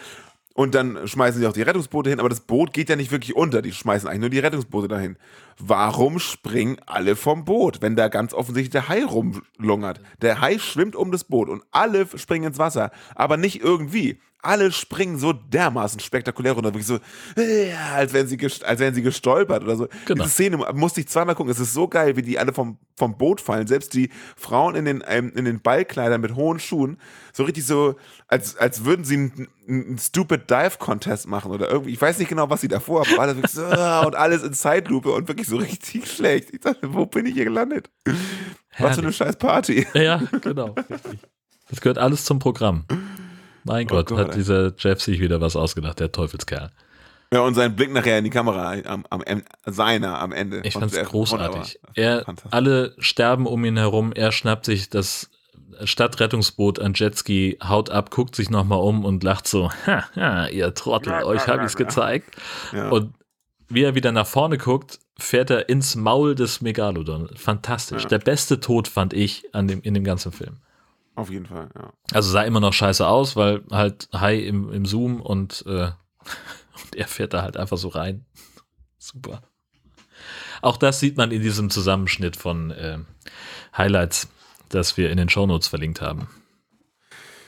Und 0.54 0.74
dann 0.74 1.06
schmeißen 1.06 1.42
sie 1.42 1.48
auch 1.48 1.54
die 1.54 1.64
Rettungsboote 1.64 2.10
hin, 2.10 2.20
aber 2.22 2.30
das 2.30 2.40
Boot 2.40 2.72
geht 2.72 2.88
ja 2.90 2.96
nicht 2.96 3.12
wirklich 3.12 3.36
unter. 3.36 3.62
Die 3.62 3.74
schmeißen 3.74 4.08
eigentlich 4.08 4.22
nur 4.22 4.30
die 4.30 4.40
Rettungsboote 4.40 4.88
dahin. 4.88 5.18
Warum 5.60 6.18
springen 6.18 6.78
alle 6.86 7.18
vom 7.18 7.44
Boot, 7.44 7.82
wenn 7.82 7.98
da 7.98 8.08
ganz 8.08 8.34
offensichtlich 8.34 8.72
der 8.72 8.88
Hai 8.88 9.04
rumlungert? 9.04 10.00
Der 10.22 10.40
Hai 10.40 10.58
schwimmt 10.58 10.96
um 10.96 11.12
das 11.12 11.26
Boot 11.26 11.50
und 11.50 11.62
alle 11.72 12.08
springen 12.18 12.46
ins 12.46 12.58
Wasser, 12.58 12.92
aber 13.16 13.36
nicht 13.36 13.62
irgendwie. 13.62 14.22
Alle 14.46 14.72
springen 14.72 15.18
so 15.18 15.34
dermaßen 15.34 16.00
spektakulär 16.00 16.54
runter, 16.54 16.74
wirklich 16.74 16.86
so, 16.86 17.00
äh, 17.36 17.74
als 17.94 18.14
wären 18.14 18.28
sie, 18.28 18.38
als 18.64 18.80
wären 18.80 18.94
sie 18.94 19.02
gestolpert 19.02 19.64
oder 19.64 19.76
so. 19.76 19.88
Genau. 20.06 20.24
Diese 20.24 20.34
Szene 20.34 20.58
musste 20.74 21.02
ich 21.02 21.08
zweimal 21.08 21.36
gucken. 21.36 21.52
Es 21.52 21.60
ist 21.60 21.74
so 21.74 21.88
geil, 21.88 22.16
wie 22.16 22.22
die 22.22 22.38
alle 22.38 22.54
vom, 22.54 22.78
vom 22.96 23.18
Boot 23.18 23.42
fallen. 23.42 23.68
Selbst 23.68 23.94
die 23.94 24.10
Frauen 24.36 24.76
in 24.76 24.86
den, 24.86 25.04
ähm, 25.08 25.32
in 25.36 25.46
den 25.46 25.62
Ballkleidern 25.62 26.22
mit 26.22 26.36
hohen 26.36 26.60
Schuhen, 26.60 26.98
so 27.34 27.44
richtig 27.44 27.66
so, 27.66 27.96
als, 28.28 28.56
als 28.58 28.86
würden 28.86 29.04
sie 29.04 29.16
einen, 29.16 29.48
einen 29.68 29.98
Stupid 29.98 30.50
Dive 30.50 30.78
Contest 30.78 31.28
machen 31.28 31.52
oder 31.52 31.70
irgendwie. 31.70 31.92
Ich 31.92 32.02
weiß 32.02 32.20
nicht 32.20 32.30
genau, 32.30 32.50
was 32.50 32.62
sie 32.62 32.68
davor 32.68 33.02
haben, 33.02 33.14
aber 33.14 33.24
alles 33.24 33.36
wirklich 33.36 33.52
so, 33.52 33.66
und 34.08 34.16
alles 34.16 34.44
in 34.44 34.54
Zeitlupe 34.54 35.12
und 35.12 35.28
wirklich 35.28 35.48
so 35.48 35.58
richtig 35.58 36.12
schlecht. 36.12 36.50
Ich 36.54 36.60
dachte, 36.60 36.94
wo 36.94 37.06
bin 37.06 37.26
ich 37.26 37.34
hier 37.34 37.46
gelandet? 37.46 37.90
Was 38.06 38.16
für 38.76 38.86
eine 38.86 38.96
Herrlich. 38.96 39.18
scheiß 39.18 39.36
Party. 39.38 39.88
Ja, 39.94 40.22
genau. 40.42 40.76
Richtig. 40.90 41.20
Das 41.70 41.82
gehört 41.82 41.98
alles 41.98 42.26
zum 42.26 42.40
Programm. 42.40 42.86
Mein 43.66 43.88
Oh 43.88 43.96
Gott, 43.96 44.08
Gott, 44.08 44.20
hat 44.20 44.36
dieser 44.36 44.74
Jeff 44.78 45.02
sich 45.02 45.20
wieder 45.20 45.42
was 45.42 45.56
ausgedacht, 45.56 46.00
der 46.00 46.12
Teufelskerl. 46.12 46.70
Ja, 47.34 47.42
und 47.42 47.56
sein 47.56 47.76
Blick 47.76 47.92
nachher 47.92 48.20
in 48.20 48.24
die 48.24 48.30
Kamera, 48.30 48.76
am, 48.86 49.06
am, 49.10 49.24
seiner 49.66 50.20
am 50.20 50.32
Ende. 50.32 50.62
Ich 50.64 50.74
fand's 50.74 50.98
großartig. 50.98 51.80
Er, 51.96 52.24
alle 52.52 52.96
sterben 53.00 53.48
um 53.48 53.66
ihn 53.66 53.78
herum, 53.78 54.14
er 54.14 54.32
schnappt 54.32 54.66
sich 54.66 54.90
das 54.90 55.30
Stadtrettungsboot 55.84 56.80
an 56.80 56.94
Jetski, 56.94 57.58
haut 57.68 57.90
ab, 57.90 58.12
guckt 58.12 58.36
sich 58.36 58.50
nochmal 58.50 58.80
um 58.80 59.04
und 59.04 59.24
lacht 59.24 59.48
so, 59.48 59.72
ha, 60.16 60.48
ihr 60.48 60.74
Trottel, 60.76 61.12
Ja, 61.12 61.26
euch 61.26 61.48
habe 61.48 61.66
ich's 61.66 61.74
ja. 61.74 61.80
gezeigt. 61.86 62.36
Ja. 62.72 62.90
Und 62.90 63.16
wie 63.68 63.84
er 63.84 63.96
wieder 63.96 64.12
nach 64.12 64.28
vorne 64.28 64.58
guckt, 64.58 65.00
fährt 65.18 65.50
er 65.50 65.70
ins 65.70 65.96
Maul 65.96 66.36
des 66.36 66.62
Megalodon. 66.62 67.30
Fantastisch. 67.36 68.06
Der 68.06 68.20
beste 68.20 68.60
Tod 68.60 68.88
fand 68.88 69.14
ich 69.14 69.44
an 69.54 69.68
dem, 69.68 69.82
in 69.82 69.94
dem 69.96 70.04
ganzen 70.04 70.32
Film. 70.32 70.60
Auf 71.16 71.30
jeden 71.30 71.46
Fall, 71.46 71.70
ja. 71.76 71.94
Also 72.12 72.30
sah 72.30 72.44
immer 72.44 72.60
noch 72.60 72.74
scheiße 72.74 73.08
aus, 73.08 73.36
weil 73.36 73.64
halt 73.72 74.10
Hai 74.14 74.36
im, 74.36 74.72
im 74.72 74.86
Zoom 74.86 75.22
und, 75.22 75.64
äh, 75.66 75.86
und 76.84 76.96
er 76.96 77.08
fährt 77.08 77.34
da 77.34 77.42
halt 77.42 77.58
einfach 77.58 77.78
so 77.78 77.88
rein. 77.88 78.26
Super. 78.98 79.42
Auch 80.62 80.78
das 80.78 81.00
sieht 81.00 81.18
man 81.18 81.32
in 81.32 81.42
diesem 81.42 81.70
Zusammenschnitt 81.70 82.36
von 82.36 82.72
äh, 82.72 83.00
Highlights, 83.78 84.30
das 84.70 84.98
wir 84.98 85.10
in 85.10 85.18
den 85.18 85.30
Shownotes 85.30 85.68
verlinkt 85.68 86.02
haben. 86.02 86.28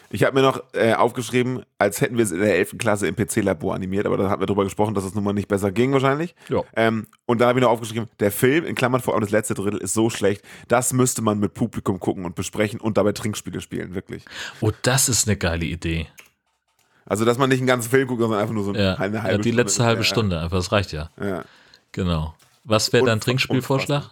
Ich 0.09 0.23
habe 0.23 0.35
mir 0.35 0.41
noch 0.41 0.63
äh, 0.73 0.93
aufgeschrieben, 0.93 1.63
als 1.77 1.99
hätten 1.99 2.17
wir 2.17 2.23
es 2.23 2.31
in 2.31 2.39
der 2.39 2.55
11. 2.55 2.77
Klasse 2.77 3.07
im 3.07 3.15
PC-Labor 3.15 3.75
animiert, 3.75 4.05
aber 4.05 4.15
da 4.17 4.29
hatten 4.29 4.41
wir 4.41 4.45
drüber 4.47 4.63
gesprochen, 4.63 4.93
dass 4.93 5.03
es 5.03 5.13
nun 5.13 5.23
mal 5.23 5.33
nicht 5.33 5.47
besser 5.49 5.71
ging 5.71 5.91
wahrscheinlich. 5.91 6.33
Ja. 6.49 6.61
Ähm, 6.75 7.07
und 7.25 7.41
da 7.41 7.47
habe 7.47 7.59
ich 7.59 7.63
noch 7.63 7.71
aufgeschrieben, 7.71 8.07
der 8.19 8.31
Film, 8.31 8.65
in 8.65 8.75
Klammern 8.75 9.01
vor 9.01 9.13
allem 9.13 9.21
das 9.21 9.31
letzte 9.31 9.53
Drittel, 9.53 9.79
ist 9.79 9.93
so 9.93 10.09
schlecht, 10.09 10.43
das 10.69 10.93
müsste 10.93 11.21
man 11.21 11.39
mit 11.39 11.53
Publikum 11.53 11.99
gucken 11.99 12.25
und 12.25 12.35
besprechen 12.35 12.79
und 12.79 12.97
dabei 12.97 13.11
Trinkspiele 13.11 13.59
spielen, 13.59 13.95
wirklich. 13.95 14.23
Oh, 14.61 14.71
das 14.81 15.09
ist 15.09 15.27
eine 15.27 15.35
geile 15.35 15.65
Idee. 15.65 16.07
Also, 17.05 17.23
dass 17.23 17.37
man 17.37 17.49
nicht 17.49 17.59
einen 17.59 17.67
ganzen 17.67 17.89
Film 17.89 18.07
guckt, 18.07 18.21
sondern 18.21 18.39
einfach 18.39 18.53
nur 18.53 18.63
so 18.63 18.73
Ja, 18.73 18.95
eine 18.95 19.17
ja 19.17 19.23
halbe 19.23 19.43
die 19.43 19.51
letzte 19.51 19.83
halbe 19.83 20.01
Ja, 20.01 20.05
Stunde 20.05 20.39
einfach, 20.39 20.57
das 20.57 20.71
reicht 20.71 20.91
ja. 20.91 21.09
Ja. 21.21 21.43
Genau. 21.91 22.35
Was 22.63 22.91
wäre 22.91 23.05
dein 23.05 23.21
Trinkspielvorschlag? 23.21 24.11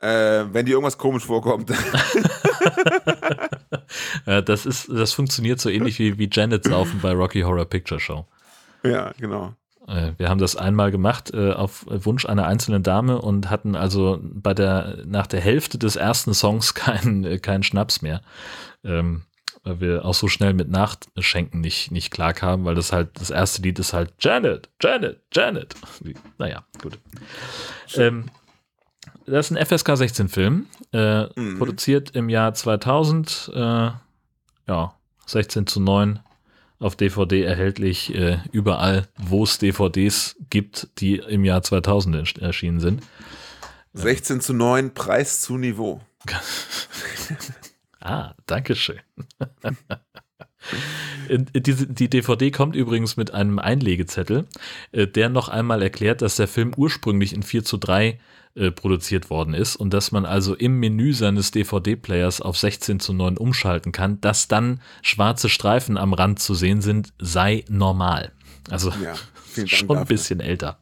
Äh, 0.00 0.44
wenn 0.52 0.64
dir 0.66 0.72
irgendwas 0.72 0.96
komisch 0.96 1.24
vorkommt, 1.26 1.70
Äh, 4.26 4.42
das 4.42 4.66
ist, 4.66 4.88
das 4.90 5.12
funktioniert 5.14 5.60
so 5.60 5.70
ähnlich 5.70 5.98
wie, 5.98 6.18
wie 6.18 6.28
Janet 6.30 6.64
saufen 6.68 7.00
bei 7.00 7.12
Rocky 7.12 7.40
Horror 7.40 7.64
Picture 7.64 7.98
Show. 7.98 8.26
ja, 8.84 9.12
genau. 9.18 9.54
Äh, 9.86 10.12
Wir 10.18 10.28
haben 10.28 10.38
das 10.40 10.56
einmal 10.56 10.90
gemacht 10.90 11.32
äh, 11.32 11.52
auf 11.52 11.86
Wunsch 11.88 12.26
einer 12.26 12.46
einzelnen 12.46 12.82
Dame 12.82 13.20
und 13.20 13.48
hatten 13.48 13.74
also 13.74 14.20
bei 14.22 14.52
der 14.52 14.98
nach 15.06 15.26
der 15.26 15.40
Hälfte 15.40 15.78
des 15.78 15.96
ersten 15.96 16.34
Songs 16.34 16.74
keinen 16.74 17.24
äh, 17.24 17.38
keinen 17.38 17.62
Schnaps 17.62 18.02
mehr, 18.02 18.20
ähm, 18.84 19.22
weil 19.64 19.80
wir 19.80 20.04
auch 20.04 20.14
so 20.14 20.28
schnell 20.28 20.52
mit 20.52 20.68
Nachschenken 20.68 21.60
nicht 21.62 21.90
nicht 21.90 22.10
klar 22.10 22.34
kamen, 22.34 22.66
weil 22.66 22.74
das 22.74 22.92
halt 22.92 23.08
das 23.18 23.30
erste 23.30 23.62
Lied 23.62 23.78
ist 23.78 23.94
halt 23.94 24.12
Janet, 24.20 24.68
Janet, 24.82 25.22
Janet. 25.32 25.74
Naja, 26.36 26.64
gut. 26.82 26.98
Ähm, 27.96 28.26
das 29.26 29.50
ist 29.50 29.56
ein 29.56 29.64
FSK 29.66 29.96
16 29.96 30.28
Film, 30.28 30.66
äh, 30.92 31.24
Mhm. 31.38 31.58
produziert 31.58 32.10
im 32.16 32.28
Jahr 32.28 32.54
2000, 32.54 33.50
äh, 33.54 33.90
ja 34.68 34.94
16 35.26 35.66
zu 35.66 35.80
9 35.80 36.20
auf 36.80 36.94
DVD 36.96 37.42
erhältlich 37.42 38.14
äh, 38.14 38.38
überall, 38.52 39.08
wo 39.16 39.44
es 39.44 39.58
DVDs 39.58 40.36
gibt, 40.50 40.88
die 41.00 41.16
im 41.16 41.44
Jahr 41.44 41.62
2000 41.62 42.16
ents- 42.16 42.40
erschienen 42.40 42.80
sind. 42.80 43.02
16 43.94 44.40
zu 44.40 44.54
9, 44.54 44.94
Preis 44.94 45.40
zu 45.40 45.56
Niveau. 45.58 46.00
Ah, 48.00 48.32
in 48.48 48.64
diese- 48.64 48.94
Die 51.28 52.08
DVD 52.10 52.50
kommt 52.50 52.74
übrigens 52.74 53.16
mit 53.16 53.34
einem 53.34 53.58
Einlegezettel, 53.58 54.46
äh, 54.92 55.06
der 55.06 55.28
noch 55.28 55.48
einmal 55.48 55.82
erklärt, 55.82 56.22
dass 56.22 56.36
der 56.36 56.48
Film 56.48 56.72
ursprünglich 56.76 57.32
in 57.34 57.42
4 57.42 57.64
zu 57.64 57.76
3 57.76 58.18
äh, 58.54 58.70
produziert 58.70 59.28
worden 59.30 59.54
ist 59.54 59.76
und 59.76 59.92
dass 59.92 60.10
man 60.10 60.24
also 60.24 60.54
im 60.54 60.80
Menü 60.80 61.12
seines 61.12 61.50
DVD-Players 61.50 62.40
auf 62.40 62.56
16 62.56 62.98
zu 63.00 63.12
9 63.12 63.36
umschalten 63.36 63.92
kann, 63.92 64.20
dass 64.20 64.48
dann 64.48 64.80
schwarze 65.02 65.48
Streifen 65.48 65.96
am 65.98 66.12
Rand 66.14 66.38
zu 66.40 66.54
sehen 66.54 66.80
sind, 66.80 67.12
sei 67.18 67.64
normal. 67.68 68.32
Also 68.70 68.90
Ja, 69.02 69.14
schon 69.66 69.88
ein 69.90 69.94
dafür. 69.94 70.04
bisschen 70.06 70.40
älter. 70.40 70.78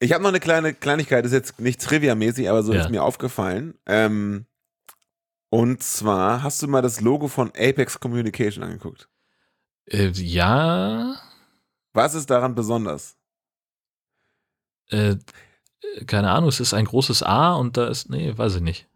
Ich 0.00 0.12
habe 0.12 0.22
noch 0.22 0.30
eine 0.30 0.40
kleine 0.40 0.74
Kleinigkeit, 0.74 1.24
ist 1.26 1.32
jetzt 1.32 1.60
nicht 1.60 1.80
trivia-mäßig, 1.80 2.48
aber 2.50 2.62
so 2.62 2.72
Ja. 2.74 2.80
ist 2.82 2.90
mir 2.90 3.02
aufgefallen. 3.02 3.74
Ähm, 3.86 4.46
und 5.50 5.82
zwar, 5.82 6.42
hast 6.42 6.62
du 6.62 6.68
mal 6.68 6.82
das 6.82 7.00
Logo 7.00 7.28
von 7.28 7.48
Apex 7.56 8.00
Communication 8.00 8.64
angeguckt? 8.64 9.08
Äh, 9.86 10.10
ja, 10.12 11.16
Was 11.92 12.14
ist 12.14 12.30
daran 12.30 12.54
besonders? 12.56 13.16
äh, 14.88 15.16
keine 16.06 16.30
Ahnung, 16.30 16.48
es 16.48 16.60
ist 16.60 16.74
ein 16.74 16.84
großes 16.84 17.22
A 17.22 17.54
und 17.54 17.76
da 17.76 17.88
ist, 17.88 18.10
nee, 18.10 18.36
weiß 18.36 18.56
ich 18.56 18.62
nicht. 18.62 18.88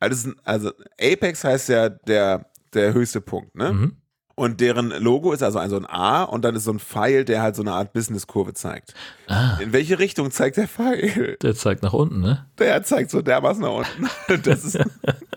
Also, 0.00 0.32
also 0.44 0.72
Apex 1.00 1.44
heißt 1.44 1.68
ja 1.70 1.88
der, 1.88 2.50
der 2.74 2.92
höchste 2.94 3.20
Punkt, 3.20 3.54
ne? 3.54 3.72
Mhm. 3.72 4.01
Und 4.34 4.60
deren 4.60 4.90
Logo 4.90 5.32
ist 5.32 5.42
also 5.42 5.58
ein, 5.58 5.68
so 5.70 5.76
ein 5.76 5.86
A 5.86 6.22
und 6.24 6.44
dann 6.44 6.56
ist 6.56 6.64
so 6.64 6.72
ein 6.72 6.78
Pfeil, 6.78 7.24
der 7.24 7.42
halt 7.42 7.54
so 7.54 7.62
eine 7.62 7.72
Art 7.72 7.92
Business-Kurve 7.92 8.54
zeigt. 8.54 8.94
Ah, 9.28 9.58
In 9.60 9.72
welche 9.72 9.98
Richtung 9.98 10.30
zeigt 10.30 10.56
der 10.56 10.68
Pfeil? 10.68 11.36
der 11.42 11.54
zeigt 11.54 11.82
nach 11.82 11.92
unten, 11.92 12.20
ne? 12.20 12.46
Der 12.58 12.82
zeigt 12.82 13.10
so 13.10 13.20
dermaßen 13.22 13.62
nach 13.62 13.72
unten. 13.72 14.08
Das 14.44 14.64
ist 14.64 14.78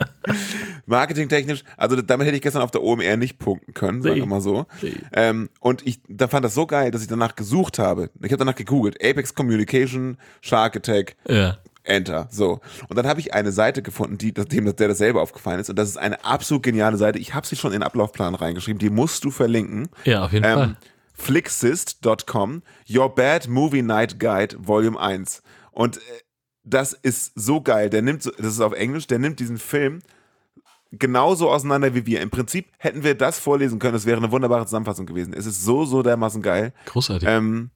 marketingtechnisch, 0.86 1.64
also 1.78 2.02
damit 2.02 2.28
hätte 2.28 2.36
ich 2.38 2.41
gestern 2.41 2.62
auf 2.62 2.72
der 2.72 2.82
OMR 2.84 3.18
nicht 3.18 3.38
punkten 3.39 3.74
können, 3.74 4.02
sagen 4.02 4.16
wir 4.16 4.26
mal 4.26 4.41
so. 4.41 4.66
Ähm, 5.14 5.50
und 5.60 5.86
ich 5.86 6.00
da 6.08 6.28
fand 6.28 6.46
das 6.46 6.54
so 6.54 6.66
geil, 6.66 6.91
dass 6.91 7.02
ich 7.02 7.08
danach 7.08 7.36
gesucht 7.36 7.80
habe. 7.80 8.10
Ich 8.22 8.32
habe 8.32 8.38
danach 8.38 8.56
gegoogelt. 8.56 8.98
Apex 9.04 9.34
Communication, 9.36 10.18
Shark 10.41 10.76
Attack, 10.78 11.16
Ja. 11.28 11.58
Enter. 11.86 12.28
So. 12.32 12.60
Und 12.90 12.98
dann 12.98 13.08
habe 13.08 13.20
ich 13.20 13.34
eine 13.34 13.52
Seite 13.52 13.82
gefunden, 13.82 14.18
die, 14.18 14.34
dem 14.34 14.66
der 14.66 14.88
dasselbe 14.88 15.22
aufgefallen 15.22 15.60
ist. 15.60 15.70
Und 15.70 15.78
das 15.78 15.90
ist 15.90 15.98
eine 15.98 16.24
absolut 16.26 16.64
geniale 16.64 16.98
Seite. 16.98 17.20
Ich 17.20 17.34
habe 17.34 17.46
sie 17.48 17.56
schon 17.56 17.72
in 17.72 17.80
den 17.80 17.84
Ablaufplan 17.84 18.36
reingeschrieben. 18.36 18.80
Die 18.80 18.90
musst 18.90 19.24
du 19.24 19.32
verlinken. 19.32 19.90
Ja, 20.04 20.26
auf 20.26 20.34
jeden 20.34 20.46
Ähm, 20.46 20.54
Fall. 20.54 20.78
Flixist.com, 21.14 22.62
Your 22.90 23.14
Bad 23.14 23.48
Movie 23.48 23.82
Night 23.82 24.20
Guide, 24.20 24.58
Volume 24.60 25.00
1. 25.00 25.42
Und 25.72 25.98
äh, 25.98 26.02
das 26.64 26.94
ist 26.94 27.32
so 27.36 27.62
geil. 27.62 27.90
Der 27.90 28.02
nimmt, 28.02 28.26
das 28.26 28.46
ist 28.46 28.62
auf 28.62 28.74
Englisch, 28.74 29.08
der 29.08 29.20
nimmt 29.20 29.40
diesen 29.40 29.58
Film 29.58 30.02
genauso 30.92 31.50
auseinander 31.50 31.94
wie 31.94 32.06
wir. 32.06 32.22
Im 32.22 32.30
Prinzip 32.30 32.68
hätten 32.78 33.04
wir 33.04 33.16
das 33.16 33.40
vorlesen 33.40 33.80
können, 33.80 33.96
es 33.96 34.06
wäre 34.06 34.18
eine 34.18 34.32
wunderbare 34.32 34.66
Zusammenfassung 34.66 35.06
gewesen. 35.06 35.34
Es 35.34 35.46
ist 35.46 35.64
so, 35.64 35.86
so 35.86 36.02
dermaßen 36.04 36.42
geil. 36.42 36.74
Großartig. 36.86 37.28
Ähm, 37.30 37.72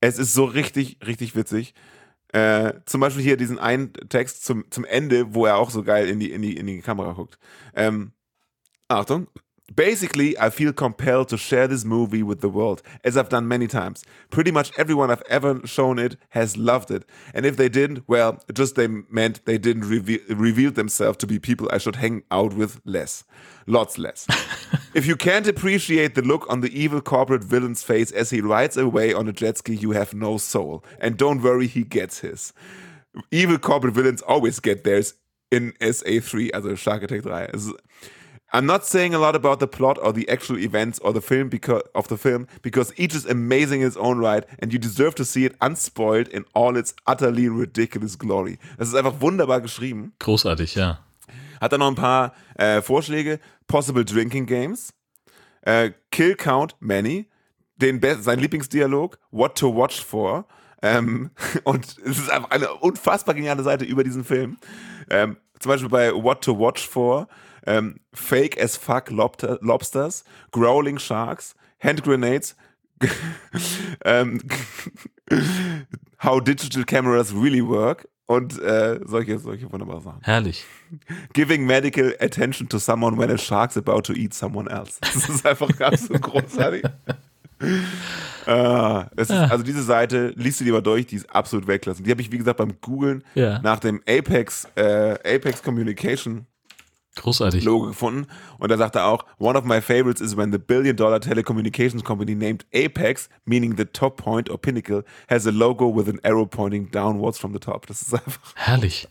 es 0.00 0.18
ist 0.18 0.34
so 0.34 0.44
richtig, 0.44 0.98
richtig 1.06 1.36
witzig. 1.36 1.74
Äh, 2.32 2.80
zum 2.86 3.00
Beispiel 3.00 3.22
hier 3.22 3.36
diesen 3.36 3.58
einen 3.58 3.92
Text 4.08 4.44
zum, 4.44 4.70
zum 4.70 4.84
Ende, 4.84 5.34
wo 5.34 5.46
er 5.46 5.56
auch 5.56 5.70
so 5.70 5.82
geil 5.84 6.08
in 6.08 6.18
die, 6.18 6.32
in 6.32 6.42
die, 6.42 6.56
in 6.56 6.66
die 6.66 6.80
Kamera 6.80 7.12
guckt. 7.12 7.38
Ähm, 7.74 8.12
Achtung. 8.88 9.28
Basically, 9.74 10.36
I 10.38 10.50
feel 10.50 10.72
compelled 10.72 11.28
to 11.28 11.38
share 11.38 11.68
this 11.68 11.84
movie 11.84 12.22
with 12.22 12.40
the 12.40 12.48
world, 12.48 12.82
as 13.04 13.16
I've 13.16 13.28
done 13.28 13.46
many 13.46 13.66
times. 13.66 14.04
Pretty 14.30 14.50
much 14.50 14.72
everyone 14.76 15.10
I've 15.10 15.22
ever 15.28 15.64
shown 15.66 15.98
it 15.98 16.16
has 16.30 16.56
loved 16.56 16.90
it. 16.90 17.04
And 17.32 17.46
if 17.46 17.56
they 17.56 17.68
didn't, 17.68 18.08
well, 18.08 18.42
just 18.52 18.74
they 18.74 18.88
meant 18.88 19.44
they 19.44 19.58
didn't 19.58 19.84
reveal, 19.84 20.18
reveal 20.28 20.72
themselves 20.72 21.18
to 21.18 21.26
be 21.26 21.38
people 21.38 21.68
I 21.72 21.78
should 21.78 21.96
hang 21.96 22.24
out 22.30 22.54
with 22.54 22.80
less. 22.84 23.24
Lots 23.66 23.98
less. 23.98 24.26
if 24.94 25.06
you 25.06 25.16
can't 25.16 25.46
appreciate 25.46 26.16
the 26.16 26.22
look 26.22 26.44
on 26.50 26.60
the 26.60 26.78
evil 26.78 27.00
corporate 27.00 27.44
villain's 27.44 27.82
face 27.82 28.10
as 28.10 28.30
he 28.30 28.40
rides 28.40 28.76
away 28.76 29.14
on 29.14 29.28
a 29.28 29.32
jet 29.32 29.58
ski, 29.58 29.74
you 29.74 29.92
have 29.92 30.12
no 30.12 30.38
soul. 30.38 30.84
And 30.98 31.16
don't 31.16 31.42
worry, 31.42 31.68
he 31.68 31.84
gets 31.84 32.18
his. 32.18 32.52
Evil 33.30 33.58
corporate 33.58 33.94
villains 33.94 34.22
always 34.22 34.58
get 34.58 34.84
theirs 34.84 35.14
in 35.50 35.72
SA3, 35.80 36.50
also 36.54 36.74
Shark 36.74 37.02
Attack 37.04 37.22
3. 37.22 37.72
I'm 38.54 38.66
not 38.66 38.84
saying 38.84 39.14
a 39.14 39.18
lot 39.18 39.34
about 39.34 39.60
the 39.60 39.66
plot 39.66 39.98
or 40.02 40.12
the 40.12 40.28
actual 40.28 40.58
events 40.58 40.98
or 40.98 41.14
the 41.14 41.22
film 41.22 41.48
because 41.48 41.82
of 41.94 42.08
the 42.08 42.18
film 42.18 42.46
because 42.60 42.92
each 42.98 43.14
is 43.14 43.24
amazing 43.24 43.80
in 43.80 43.86
its 43.86 43.96
own 43.96 44.18
right 44.18 44.44
and 44.58 44.72
you 44.72 44.78
deserve 44.78 45.14
to 45.14 45.24
see 45.24 45.46
it 45.46 45.54
unspoiled 45.60 46.28
in 46.28 46.44
all 46.54 46.76
its 46.76 46.94
utterly 47.06 47.48
ridiculous 47.48 48.18
glory. 48.18 48.58
Das 48.76 48.88
ist 48.88 48.94
einfach 48.94 49.20
wunderbar 49.20 49.62
geschrieben. 49.62 50.12
Großartig, 50.18 50.74
ja. 50.74 50.98
Hat 51.62 51.72
er 51.72 51.78
noch 51.78 51.88
ein 51.88 51.94
paar 51.94 52.34
äh, 52.56 52.82
Vorschläge? 52.82 53.40
Possible 53.68 54.04
Drinking 54.04 54.44
Games, 54.44 54.92
äh, 55.62 55.92
Kill 56.10 56.34
Count 56.34 56.76
Many, 56.80 57.28
den 57.76 58.00
Be 58.00 58.18
sein 58.20 58.38
Lieblingsdialog, 58.38 59.18
What 59.30 59.56
to 59.56 59.74
Watch 59.74 60.04
For. 60.04 60.44
Ähm, 60.82 61.30
und 61.64 61.96
es 62.04 62.18
ist 62.18 62.30
einfach 62.30 62.50
eine 62.50 62.74
unfassbar 62.74 63.34
geniale 63.34 63.62
Seite 63.62 63.86
über 63.86 64.04
diesen 64.04 64.24
Film. 64.24 64.58
Ähm, 65.08 65.38
zum 65.58 65.70
Beispiel 65.70 65.88
bei 65.88 66.12
What 66.12 66.42
to 66.42 66.58
Watch 66.58 66.86
For, 66.86 67.28
ähm, 67.66 68.00
Fake 68.12 68.60
as 68.60 68.76
Fuck 68.76 69.10
Lobster, 69.10 69.58
Lobsters, 69.60 70.24
Growling 70.50 70.98
Sharks, 70.98 71.54
Hand 71.80 72.02
Grenades, 72.04 72.56
ähm, 74.04 74.40
How 76.22 76.40
Digital 76.40 76.84
Cameras 76.84 77.34
Really 77.34 77.66
Work 77.66 78.08
und 78.26 78.60
äh, 78.60 79.00
solche, 79.04 79.38
solche 79.38 79.70
wunderbare 79.72 80.00
Sachen. 80.00 80.20
Herrlich. 80.22 80.64
Giving 81.32 81.66
medical 81.66 82.14
attention 82.20 82.68
to 82.68 82.78
someone 82.78 83.18
when 83.18 83.30
a 83.30 83.36
shark's 83.38 83.76
about 83.76 84.02
to 84.02 84.12
eat 84.12 84.32
someone 84.34 84.70
else. 84.70 84.98
Das 85.00 85.28
ist 85.28 85.44
einfach 85.46 85.76
ganz 85.76 86.06
so 86.06 86.14
großartig. 86.14 86.84
Es 88.44 89.30
ist, 89.30 89.36
also 89.36 89.62
diese 89.62 89.84
Seite, 89.84 90.32
liest 90.34 90.58
du 90.58 90.64
lieber 90.64 90.82
durch, 90.82 91.06
die 91.06 91.14
ist 91.14 91.32
absolut 91.32 91.68
Weltklasse. 91.68 92.02
Die 92.02 92.10
habe 92.10 92.20
ich, 92.20 92.32
wie 92.32 92.38
gesagt, 92.38 92.56
beim 92.56 92.72
Googlen 92.80 93.22
Ja. 93.36 93.60
nach 93.60 93.78
dem 93.78 94.02
Apex, 94.08 94.66
äh, 94.74 95.12
Apex 95.36 95.62
Communication 95.62 96.46
Großartig. 97.16 97.62
Logo 97.64 97.86
gefunden. 97.88 98.26
Und 98.58 98.70
da 98.70 98.78
sagt 98.78 98.96
er 98.96 99.06
auch, 99.06 99.24
one 99.38 99.58
of 99.58 99.64
my 99.64 99.80
favorites 99.82 100.20
is 100.22 100.36
when 100.36 100.50
the 100.50 100.58
billion 100.58 100.96
dollar 100.96 101.20
telecommunications 101.20 102.02
company 102.04 102.34
named 102.34 102.64
Apex, 102.74 103.28
meaning 103.44 103.76
the 103.76 103.84
top 103.84 104.16
point 104.16 104.48
or 104.50 104.58
pinnacle, 104.58 105.04
has 105.28 105.46
a 105.46 105.50
logo 105.50 105.94
with 105.94 106.08
an 106.08 106.18
arrow 106.24 106.46
pointing 106.46 106.90
downwards 106.90 107.38
from 107.38 107.52
the 107.52 107.58
top. 107.58 107.86
Das 107.86 108.00
ist 108.02 108.14
einfach 108.14 108.40
Herrlich. 108.54 109.08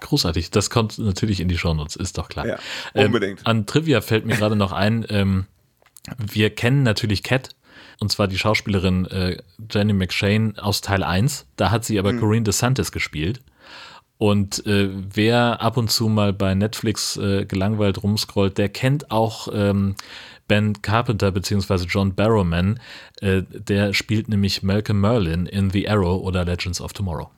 Großartig. 0.00 0.50
Das 0.50 0.70
kommt 0.70 0.98
natürlich 0.98 1.40
in 1.40 1.48
die 1.48 1.58
Shownotes, 1.58 1.96
ist 1.96 2.18
doch 2.18 2.28
klar. 2.28 2.46
Ja, 2.46 2.58
Ähm, 2.94 3.06
unbedingt. 3.06 3.46
an 3.46 3.66
Trivia 3.66 4.00
fällt 4.00 4.24
mir 4.26 4.36
gerade 4.36 4.56
noch 4.56 4.72
ein, 4.72 5.04
ähm, 5.08 5.46
wir 6.18 6.50
kennen 6.54 6.82
natürlich 6.82 7.22
Cat, 7.22 7.50
und 8.00 8.10
zwar 8.10 8.26
die 8.26 8.36
Schauspielerin 8.38 9.06
äh, 9.06 9.36
Jenny 9.70 9.92
McShane 9.92 10.54
aus 10.58 10.80
Teil 10.80 11.04
1. 11.04 11.46
Da 11.56 11.70
hat 11.70 11.84
sie 11.84 11.94
Mhm. 11.94 11.98
aber 12.00 12.14
Corinne 12.14 12.42
DeSantis 12.44 12.90
gespielt. 12.90 13.40
Und 14.22 14.64
äh, 14.68 14.88
wer 15.12 15.60
ab 15.62 15.76
und 15.76 15.90
zu 15.90 16.08
mal 16.08 16.32
bei 16.32 16.54
Netflix 16.54 17.16
äh, 17.16 17.44
gelangweilt 17.44 18.04
rumscrollt, 18.04 18.56
der 18.56 18.68
kennt 18.68 19.10
auch 19.10 19.48
ähm, 19.52 19.96
Ben 20.46 20.80
Carpenter 20.80 21.32
bzw. 21.32 21.86
John 21.88 22.14
Barrowman. 22.14 22.78
Äh, 23.20 23.42
der 23.50 23.92
spielt 23.94 24.28
nämlich 24.28 24.62
Malcolm 24.62 25.00
Merlin 25.00 25.46
in 25.46 25.70
The 25.70 25.88
Arrow 25.88 26.22
oder 26.22 26.44
Legends 26.44 26.80
of 26.80 26.92
Tomorrow. 26.92 27.32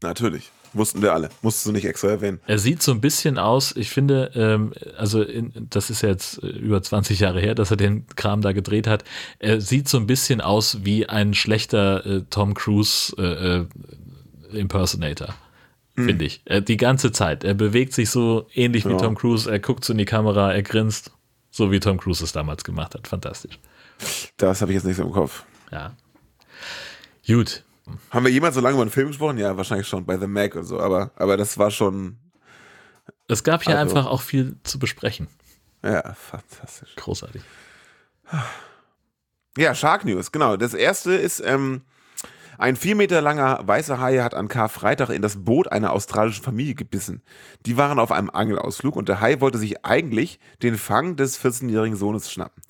natürlich. 0.00 0.50
Wussten 0.72 1.02
wir 1.02 1.12
alle. 1.12 1.28
Musstest 1.42 1.66
du 1.66 1.72
nicht 1.72 1.84
extra 1.84 2.08
erwähnen. 2.08 2.40
Er 2.46 2.58
sieht 2.58 2.82
so 2.82 2.90
ein 2.90 3.02
bisschen 3.02 3.36
aus, 3.38 3.76
ich 3.76 3.90
finde, 3.90 4.30
ähm, 4.34 4.72
also 4.96 5.20
in, 5.20 5.52
das 5.68 5.90
ist 5.90 6.00
ja 6.00 6.08
jetzt 6.08 6.42
äh, 6.42 6.46
über 6.46 6.82
20 6.82 7.20
Jahre 7.20 7.42
her, 7.42 7.54
dass 7.54 7.70
er 7.70 7.76
den 7.76 8.06
Kram 8.16 8.40
da 8.40 8.52
gedreht 8.52 8.86
hat. 8.86 9.04
Er 9.38 9.60
sieht 9.60 9.88
so 9.88 9.98
ein 9.98 10.06
bisschen 10.06 10.40
aus 10.40 10.78
wie 10.82 11.06
ein 11.06 11.34
schlechter 11.34 12.06
äh, 12.06 12.22
Tom 12.30 12.54
Cruise 12.54 13.14
äh, 13.18 13.66
Impersonator, 15.96 16.04
finde 16.06 16.24
ich. 16.24 16.42
Äh, 16.46 16.62
die 16.62 16.76
ganze 16.76 17.12
Zeit. 17.12 17.44
Er 17.44 17.54
bewegt 17.54 17.92
sich 17.92 18.10
so 18.10 18.46
ähnlich 18.54 18.84
wie 18.84 18.90
Ja. 18.90 18.98
Tom 18.98 19.14
Cruise, 19.14 19.50
er 19.50 19.58
guckt 19.60 19.84
so 19.84 19.92
in 19.92 19.98
die 19.98 20.04
Kamera, 20.04 20.52
er 20.52 20.62
grinst, 20.62 21.12
so 21.50 21.70
wie 21.70 21.80
Tom 21.80 21.98
Cruise 21.98 22.22
es 22.24 22.32
damals 22.32 22.64
gemacht 22.64 22.94
hat. 22.94 23.06
Fantastisch. 23.08 23.58
Das 24.36 24.60
habe 24.60 24.72
ich 24.72 24.76
jetzt 24.76 24.84
nicht 24.84 24.96
so 24.96 25.04
im 25.04 25.12
Kopf. 25.12 25.44
Ja. 25.70 25.94
Gut. 27.26 27.64
Haben 28.10 28.24
wir 28.26 28.32
jemals 28.32 28.54
so 28.54 28.60
lange 28.60 28.74
über 28.74 28.82
einen 28.82 28.90
Film 28.90 29.08
gesprochen? 29.08 29.38
Ja, 29.38 29.56
wahrscheinlich 29.56 29.86
schon 29.86 30.04
bei 30.06 30.18
The 30.18 30.26
Mac 30.26 30.54
und 30.56 30.64
so, 30.64 30.80
aber, 30.80 31.10
aber 31.16 31.36
das 31.36 31.58
war 31.58 31.70
schon, 31.70 32.16
Es 33.28 33.44
gab 33.44 33.62
hier 33.62 33.78
Also- 33.78 33.94
einfach 33.96 34.10
auch 34.10 34.22
viel 34.22 34.56
zu 34.64 34.78
besprechen. 34.78 35.28
ja, 35.82 36.14
fantastisch. 36.14 36.94
Großartig. 36.96 37.42
Ja, 39.56 39.74
Shark 39.74 40.04
News, 40.04 40.32
genau. 40.32 40.56
Das 40.56 40.74
erste 40.74 41.14
ist, 41.14 41.40
ähm, 41.44 41.82
ein 42.58 42.76
vier 42.76 42.94
Meter 42.94 43.20
langer 43.20 43.60
weißer 43.64 44.00
Hai 44.00 44.18
hat 44.18 44.34
an 44.34 44.48
Karfreitag 44.48 45.10
in 45.10 45.22
das 45.22 45.44
Boot 45.44 45.70
einer 45.70 45.92
australischen 45.92 46.42
Familie 46.42 46.74
gebissen. 46.74 47.22
Die 47.66 47.76
waren 47.76 47.98
auf 47.98 48.12
einem 48.12 48.30
Angelausflug 48.30 48.96
und 48.96 49.08
der 49.08 49.20
Hai 49.20 49.40
wollte 49.40 49.58
sich 49.58 49.84
eigentlich 49.84 50.38
den 50.62 50.76
Fang 50.76 51.16
des 51.16 51.38
14-jährigen 51.42 51.96
Sohnes 51.96 52.30
schnappen. 52.30 52.62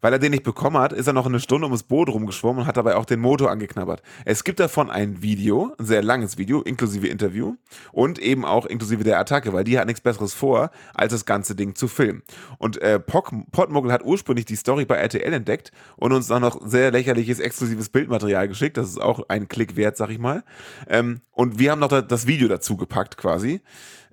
Weil 0.00 0.12
er 0.12 0.18
den 0.18 0.32
nicht 0.32 0.42
bekommen 0.42 0.78
hat, 0.78 0.92
ist 0.92 1.06
er 1.06 1.12
noch 1.12 1.26
eine 1.26 1.40
Stunde 1.40 1.66
ums 1.66 1.82
Boot 1.82 2.08
rumgeschwommen 2.08 2.62
und 2.62 2.66
hat 2.66 2.76
dabei 2.76 2.96
auch 2.96 3.04
den 3.04 3.20
Motor 3.20 3.50
angeknabbert. 3.50 4.02
Es 4.24 4.44
gibt 4.44 4.60
davon 4.60 4.90
ein 4.90 5.22
Video, 5.22 5.74
ein 5.78 5.86
sehr 5.86 6.02
langes 6.02 6.38
Video, 6.38 6.62
inklusive 6.62 7.08
Interview 7.08 7.56
und 7.92 8.18
eben 8.18 8.44
auch 8.44 8.66
inklusive 8.66 9.04
der 9.04 9.18
Attacke, 9.18 9.52
weil 9.52 9.64
die 9.64 9.78
hat 9.78 9.86
nichts 9.86 10.00
Besseres 10.00 10.34
vor, 10.34 10.70
als 10.94 11.12
das 11.12 11.24
ganze 11.24 11.54
Ding 11.54 11.74
zu 11.74 11.88
filmen. 11.88 12.22
Und 12.58 12.80
äh, 12.80 13.00
Pock, 13.00 13.32
Potmuggel 13.52 13.92
hat 13.92 14.04
ursprünglich 14.04 14.44
die 14.44 14.56
Story 14.56 14.84
bei 14.84 14.96
RTL 14.96 15.32
entdeckt 15.32 15.72
und 15.96 16.12
uns 16.12 16.28
dann 16.28 16.42
noch 16.42 16.60
sehr 16.66 16.90
lächerliches 16.90 17.40
exklusives 17.40 17.88
Bildmaterial 17.88 18.48
geschickt. 18.48 18.76
Das 18.76 18.88
ist 18.88 19.00
auch 19.00 19.28
ein 19.28 19.48
Klick 19.48 19.76
wert, 19.76 19.96
sag 19.96 20.10
ich 20.10 20.18
mal. 20.18 20.44
Ähm, 20.88 21.20
und 21.32 21.58
wir 21.58 21.70
haben 21.70 21.80
noch 21.80 21.88
da, 21.88 22.02
das 22.02 22.26
Video 22.26 22.48
dazu 22.48 22.76
gepackt 22.76 23.16
quasi. 23.16 23.60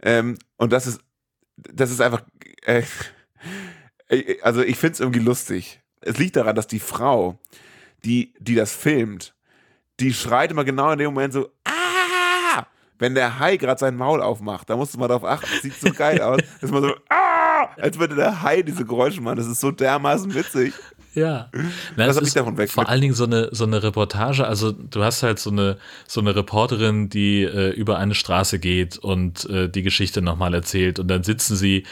Ähm, 0.02 0.38
und 0.58 0.74
das 0.74 0.88
ist, 0.88 1.02
das 1.58 1.92
ist 1.92 2.02
einfach, 2.02 2.24
äh, 2.66 2.84
also 4.41 4.61
ich 4.61 4.78
finde 4.78 4.93
es 4.93 4.99
irgendwie 4.99 5.20
lustig. 5.20 5.82
Es 6.01 6.18
liegt 6.18 6.36
daran, 6.36 6.55
dass 6.55 6.68
die 6.68 6.80
Frau, 6.80 7.39
die, 8.03 8.34
die 8.39 8.55
das 8.55 8.74
filmt, 8.74 9.34
die 9.99 10.14
schreit 10.14 10.51
immer 10.51 10.64
genau 10.64 10.91
in 10.91 10.99
dem 10.99 11.14
Moment 11.14 11.34
so, 11.34 11.49
ah! 11.66 12.66
Wenn 12.99 13.16
der 13.16 13.39
Hai 13.39 13.57
gerade 13.57 13.80
sein 13.80 13.95
Maul 13.95 14.22
aufmacht, 14.22 14.70
da 14.70 14.76
musst 14.76 14.93
du 14.93 14.99
mal 14.99 15.07
drauf 15.07 15.24
achten. 15.24 15.47
Das 15.51 15.61
sieht 15.61 15.80
so 15.80 15.91
geil 15.97 16.22
aus. 16.22 16.38
Das 16.38 16.64
ist 16.64 16.72
mal 16.72 16.82
so, 16.82 16.93
ah! 17.09 17.70
Als 17.78 17.97
würde 17.97 18.16
der 18.16 18.41
Hai 18.41 18.61
diese 18.61 18.86
Geräusche 18.86 19.22
machen. 19.22 19.38
Das 19.38 19.47
ist 19.47 19.59
so 19.59 19.72
dermaßen 19.72 20.34
witzig. 20.34 20.74
Ja. 21.14 21.49
Na, 21.95 22.07
Was 22.07 22.11
es 22.11 22.16
hab 22.16 22.22
ich 22.24 22.28
ist 22.28 22.36
davon 22.36 22.57
weg 22.57 22.72
Vor 22.72 22.89
allen 22.89 23.01
Dingen 23.01 23.14
so 23.14 23.26
eine, 23.26 23.49
so 23.51 23.66
eine 23.66 23.84
Reportage. 23.84 24.45
Also 24.45 24.72
du 24.72 25.03
hast 25.03 25.24
halt 25.24 25.39
so 25.39 25.51
eine, 25.51 25.78
so 26.07 26.22
eine 26.22 26.36
Reporterin, 26.36 27.09
die 27.09 27.43
äh, 27.43 27.70
über 27.72 27.97
eine 27.97 28.16
Straße 28.16 28.59
geht 28.59 28.97
und 28.97 29.49
äh, 29.49 29.70
die 29.70 29.84
Geschichte 29.84 30.22
nochmal 30.22 30.53
erzählt. 30.53 30.99
Und 30.99 31.07
dann 31.07 31.24
sitzen 31.24 31.55
sie 31.55 31.86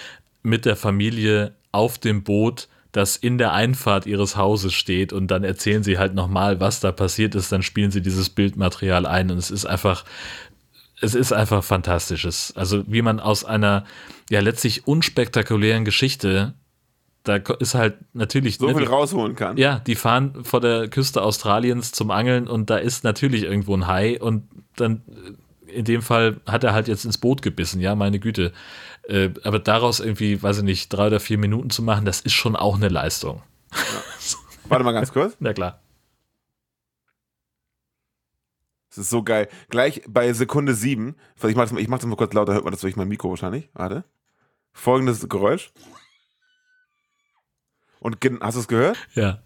mit 0.43 0.65
der 0.65 0.75
Familie 0.75 1.53
auf 1.71 1.97
dem 1.97 2.23
Boot, 2.23 2.67
das 2.91 3.15
in 3.15 3.37
der 3.37 3.53
Einfahrt 3.53 4.05
ihres 4.05 4.35
Hauses 4.35 4.73
steht. 4.73 5.13
Und 5.13 5.27
dann 5.27 5.43
erzählen 5.43 5.83
sie 5.83 5.97
halt 5.97 6.13
nochmal, 6.13 6.59
was 6.59 6.79
da 6.79 6.91
passiert 6.91 7.35
ist. 7.35 7.51
Dann 7.51 7.63
spielen 7.63 7.91
sie 7.91 8.01
dieses 8.01 8.29
Bildmaterial 8.29 9.05
ein. 9.05 9.31
Und 9.31 9.37
es 9.37 9.51
ist 9.51 9.65
einfach 9.65 10.03
es 11.01 11.15
ist 11.15 11.33
einfach 11.33 11.63
fantastisches. 11.63 12.53
Also 12.55 12.83
wie 12.87 13.01
man 13.01 13.19
aus 13.19 13.43
einer 13.43 13.85
ja 14.29 14.39
letztlich 14.39 14.87
unspektakulären 14.87 15.83
Geschichte, 15.83 16.53
da 17.23 17.35
ist 17.35 17.73
halt 17.75 17.95
natürlich 18.13 18.57
So 18.57 18.67
ne, 18.67 18.75
viel 18.75 18.87
rausholen 18.87 19.35
kann. 19.35 19.57
ja, 19.57 19.79
die 19.79 19.95
fahren 19.95 20.43
vor 20.43 20.61
der 20.61 20.87
Küste 20.87 21.21
Australiens 21.21 21.91
zum 21.91 22.11
Angeln 22.11 22.47
und 22.47 22.69
da 22.69 22.77
ist 22.77 23.03
natürlich 23.03 23.43
irgendwo 23.43 23.75
ein 23.75 23.87
Hai 23.87 24.19
und 24.19 24.47
dann 24.75 25.01
äh, 25.67 25.71
in 25.71 25.85
dem 25.85 26.01
Fall 26.01 26.37
hat 26.45 26.63
er 26.63 26.73
halt 26.73 26.87
jetzt 26.87 27.05
ins 27.05 27.17
Boot 27.17 27.41
gebissen, 27.41 27.79
ja, 27.79 27.95
meine 27.95 28.19
Güte. 28.19 28.51
Äh, 29.11 29.33
aber 29.43 29.59
daraus 29.59 29.99
irgendwie, 29.99 30.41
weiß 30.41 30.59
ich 30.59 30.63
nicht, 30.63 30.87
drei 30.87 31.07
oder 31.07 31.19
vier 31.19 31.37
Minuten 31.37 31.69
zu 31.69 31.83
machen, 31.83 32.05
das 32.05 32.21
ist 32.21 32.31
schon 32.31 32.55
auch 32.55 32.77
eine 32.77 32.87
Leistung. 32.87 33.43
Warte 34.69 34.85
mal 34.85 34.93
ganz 34.93 35.11
kurz. 35.11 35.35
Na 35.39 35.51
klar. 35.51 35.81
Das 38.87 38.99
ist 38.99 39.09
so 39.09 39.21
geil. 39.21 39.49
Gleich 39.69 40.01
bei 40.07 40.31
Sekunde 40.31 40.73
7, 40.73 41.15
ich 41.43 41.55
mach 41.55 41.69
das 41.69 41.87
mach 41.87 41.97
das 41.99 42.05
mal 42.05 42.15
kurz 42.15 42.33
lauter, 42.33 42.53
hört 42.53 42.63
man 42.63 42.71
das 42.71 42.79
durch 42.79 42.95
mein 42.95 43.09
Mikro 43.09 43.29
wahrscheinlich. 43.29 43.69
Warte. 43.73 44.05
Folgendes 44.71 45.27
Geräusch. 45.27 45.73
Und 47.99 48.17
hast 48.39 48.55
du 48.55 48.61
es 48.61 48.67
gehört? 48.69 48.97
Ja. 49.13 49.41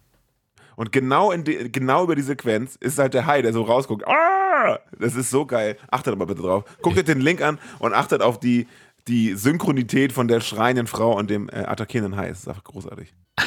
Und 0.76 0.92
genau, 0.92 1.32
in 1.32 1.44
die, 1.44 1.72
genau 1.72 2.04
über 2.04 2.16
die 2.16 2.22
Sequenz 2.22 2.76
ist 2.76 3.00
halt 3.00 3.16
der 3.16 3.26
Hai, 3.26 3.42
der 3.42 3.54
so 3.54 3.64
rausguckt. 3.64 4.06
Ah! 4.08 4.80
Das 4.98 5.16
ist 5.16 5.30
so 5.30 5.46
geil. 5.46 5.78
Achtet 5.90 6.14
aber 6.14 6.26
bitte 6.26 6.42
drauf. 6.42 6.64
Guckt 6.82 6.98
euch 6.98 7.04
den 7.04 7.22
Link 7.22 7.42
an 7.42 7.60
und 7.80 7.94
achtet 7.94 8.22
auf 8.22 8.40
die 8.40 8.68
die 9.08 9.36
Synchronität 9.36 10.14
von 10.14 10.28
der 10.28 10.42
schreienden 10.42 10.88
Frau 10.88 11.18
und 11.18 11.30
dem 11.30 11.50
äh, 11.50 11.58
attackierenden 11.58 12.20
Hai 12.20 12.30
ist 12.30 12.48
einfach 12.48 12.64
großartig. 12.64 13.14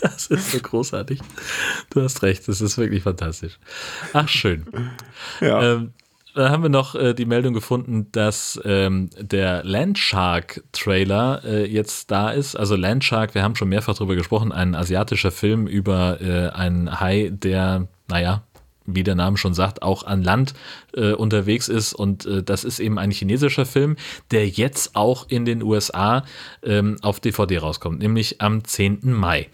Das 0.00 0.26
ist 0.26 0.52
so 0.52 0.58
großartig. 0.58 1.20
Du 1.90 2.02
hast 2.02 2.22
recht, 2.22 2.46
das 2.48 2.60
ist 2.60 2.76
wirklich 2.78 3.02
fantastisch. 3.02 3.58
Ach, 4.12 4.28
schön. 4.28 4.66
Ja. 5.40 5.74
Ähm, 5.74 5.92
da 6.34 6.50
haben 6.50 6.62
wir 6.62 6.70
noch 6.70 6.94
äh, 6.94 7.14
die 7.14 7.26
Meldung 7.26 7.52
gefunden, 7.52 8.08
dass 8.12 8.60
ähm, 8.64 9.10
der 9.18 9.64
Landshark-Trailer 9.64 11.44
äh, 11.44 11.66
jetzt 11.66 12.10
da 12.10 12.30
ist. 12.30 12.56
Also 12.56 12.74
Landshark, 12.74 13.34
wir 13.34 13.42
haben 13.42 13.54
schon 13.54 13.68
mehrfach 13.68 13.94
darüber 13.94 14.16
gesprochen, 14.16 14.50
ein 14.52 14.74
asiatischer 14.74 15.30
Film 15.30 15.66
über 15.66 16.20
äh, 16.20 16.48
einen 16.48 17.00
Hai, 17.00 17.30
der, 17.32 17.88
naja, 18.08 18.42
wie 18.86 19.02
der 19.02 19.14
Name 19.14 19.36
schon 19.36 19.54
sagt, 19.54 19.82
auch 19.82 20.04
an 20.04 20.22
Land 20.22 20.54
äh, 20.94 21.12
unterwegs 21.12 21.68
ist. 21.68 21.94
Und 21.94 22.26
äh, 22.26 22.42
das 22.42 22.64
ist 22.64 22.80
eben 22.80 22.98
ein 22.98 23.10
chinesischer 23.10 23.66
Film, 23.66 23.96
der 24.30 24.48
jetzt 24.48 24.96
auch 24.96 25.28
in 25.28 25.44
den 25.44 25.62
USA 25.62 26.24
ähm, 26.62 26.96
auf 27.02 27.20
DVD 27.20 27.58
rauskommt, 27.58 27.98
nämlich 28.00 28.40
am 28.40 28.64
10. 28.64 29.00
Mai. 29.02 29.48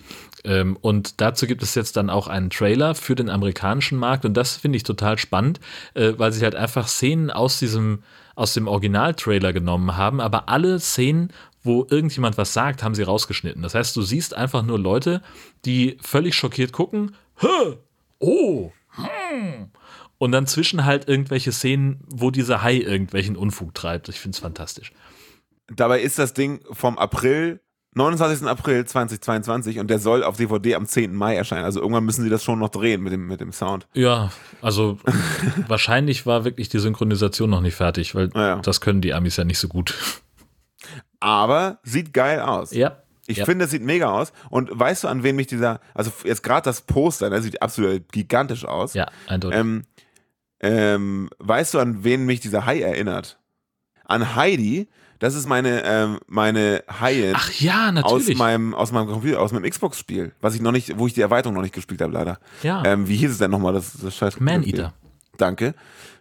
Ähm, 0.44 0.76
und 0.80 1.20
dazu 1.20 1.46
gibt 1.46 1.62
es 1.62 1.74
jetzt 1.74 1.96
dann 1.96 2.10
auch 2.10 2.28
einen 2.28 2.50
Trailer 2.50 2.94
für 2.94 3.14
den 3.14 3.28
amerikanischen 3.28 3.98
Markt. 3.98 4.24
Und 4.24 4.34
das 4.34 4.56
finde 4.56 4.76
ich 4.76 4.82
total 4.82 5.18
spannend, 5.18 5.60
äh, 5.94 6.12
weil 6.16 6.32
sie 6.32 6.42
halt 6.42 6.54
einfach 6.54 6.88
Szenen 6.88 7.30
aus 7.30 7.58
diesem, 7.58 8.02
aus 8.34 8.54
dem 8.54 8.68
Original-Trailer 8.68 9.52
genommen 9.52 9.96
haben, 9.96 10.20
aber 10.20 10.48
alle 10.48 10.78
Szenen 10.78 11.32
wo 11.64 11.86
irgendjemand 11.90 12.38
was 12.38 12.52
sagt, 12.52 12.82
haben 12.82 12.94
sie 12.94 13.02
rausgeschnitten. 13.02 13.62
Das 13.62 13.74
heißt, 13.74 13.94
du 13.94 14.02
siehst 14.02 14.32
einfach 14.34 14.62
nur 14.62 14.78
Leute, 14.78 15.22
die 15.64 15.98
völlig 16.00 16.34
schockiert 16.34 16.72
gucken. 16.72 17.14
Hä? 17.36 17.76
Oh, 18.20 18.72
hm. 18.98 19.70
Und 20.18 20.32
dann 20.32 20.46
zwischen 20.46 20.84
halt 20.84 21.08
irgendwelche 21.08 21.52
Szenen, 21.52 22.00
wo 22.08 22.30
dieser 22.30 22.62
Hai 22.62 22.78
irgendwelchen 22.78 23.36
Unfug 23.36 23.74
treibt. 23.74 24.08
Ich 24.08 24.18
finde 24.18 24.34
es 24.34 24.40
fantastisch. 24.40 24.92
Dabei 25.74 26.00
ist 26.00 26.18
das 26.18 26.34
Ding 26.34 26.60
vom 26.72 26.98
April, 26.98 27.60
29. 27.94 28.46
April 28.48 28.84
2022 28.84 29.78
und 29.78 29.88
der 29.88 29.98
soll 29.98 30.24
auf 30.24 30.36
DVD 30.36 30.74
am 30.74 30.86
10. 30.86 31.14
Mai 31.14 31.36
erscheinen. 31.36 31.64
Also 31.64 31.80
irgendwann 31.80 32.04
müssen 32.04 32.22
sie 32.22 32.30
das 32.30 32.42
schon 32.42 32.58
noch 32.58 32.70
drehen 32.70 33.02
mit 33.02 33.12
dem, 33.12 33.26
mit 33.26 33.40
dem 33.40 33.52
Sound. 33.52 33.86
Ja, 33.94 34.32
also 34.60 34.98
wahrscheinlich 35.68 36.26
war 36.26 36.44
wirklich 36.44 36.68
die 36.68 36.78
Synchronisation 36.78 37.50
noch 37.50 37.60
nicht 37.60 37.76
fertig, 37.76 38.14
weil 38.14 38.30
Ja, 38.34 38.56
das 38.56 38.80
können 38.80 39.00
die 39.00 39.14
Amis 39.14 39.36
ja 39.36 39.44
nicht 39.44 39.58
so 39.58 39.68
gut. 39.68 39.94
Aber 41.20 41.78
sieht 41.82 42.12
geil 42.12 42.40
aus. 42.40 42.72
Ja. 42.72 43.02
Ich 43.28 43.36
Ja. 43.38 43.44
finde, 43.44 43.66
es 43.66 43.70
sieht 43.70 43.82
mega 43.82 44.10
aus. 44.10 44.32
Und 44.50 44.70
weißt 44.72 45.04
du, 45.04 45.08
an 45.08 45.22
wen 45.22 45.36
mich 45.36 45.46
dieser, 45.46 45.80
also 45.94 46.10
jetzt 46.24 46.42
gerade 46.42 46.64
das 46.64 46.80
Poster, 46.80 47.30
das 47.30 47.44
sieht 47.44 47.62
absolut 47.62 48.10
gigantisch 48.10 48.64
aus. 48.64 48.94
Ja, 48.94 49.06
eindeutig. 49.28 49.60
Ähm, 49.60 49.84
ähm, 50.60 51.30
weißt 51.38 51.74
du, 51.74 51.78
an 51.78 52.02
wen 52.04 52.26
mich 52.26 52.40
dieser 52.40 52.66
Hai 52.66 52.80
erinnert? 52.80 53.38
An 54.04 54.34
Heidi. 54.34 54.88
Das 55.20 55.34
ist 55.34 55.48
meine, 55.48 55.82
ähm, 55.84 56.18
meine 56.28 56.84
Haie 57.00 57.32
Ach 57.34 57.50
ja, 57.54 57.88
aus 57.88 57.94
natürlich. 57.94 58.38
meinem, 58.38 58.72
aus 58.72 58.92
meinem 58.92 59.08
Computer, 59.08 59.40
aus 59.40 59.50
meinem 59.52 59.68
Xbox-Spiel, 59.68 60.32
was 60.40 60.54
ich 60.54 60.60
noch 60.60 60.70
nicht, 60.70 60.96
wo 60.96 61.08
ich 61.08 61.12
die 61.14 61.20
Erweiterung 61.22 61.54
noch 61.56 61.62
nicht 61.62 61.74
gespielt 61.74 62.00
habe, 62.00 62.12
leider. 62.12 62.38
ja, 62.62 62.84
Ähm, 62.84 63.08
wie 63.08 63.16
hieß 63.16 63.32
es 63.32 63.38
denn 63.38 63.50
nochmal, 63.50 63.72
das, 63.72 63.94
das 64.00 64.14
scheiß 64.14 64.38
Man-Eater. 64.38 64.94
Danke. 65.36 65.74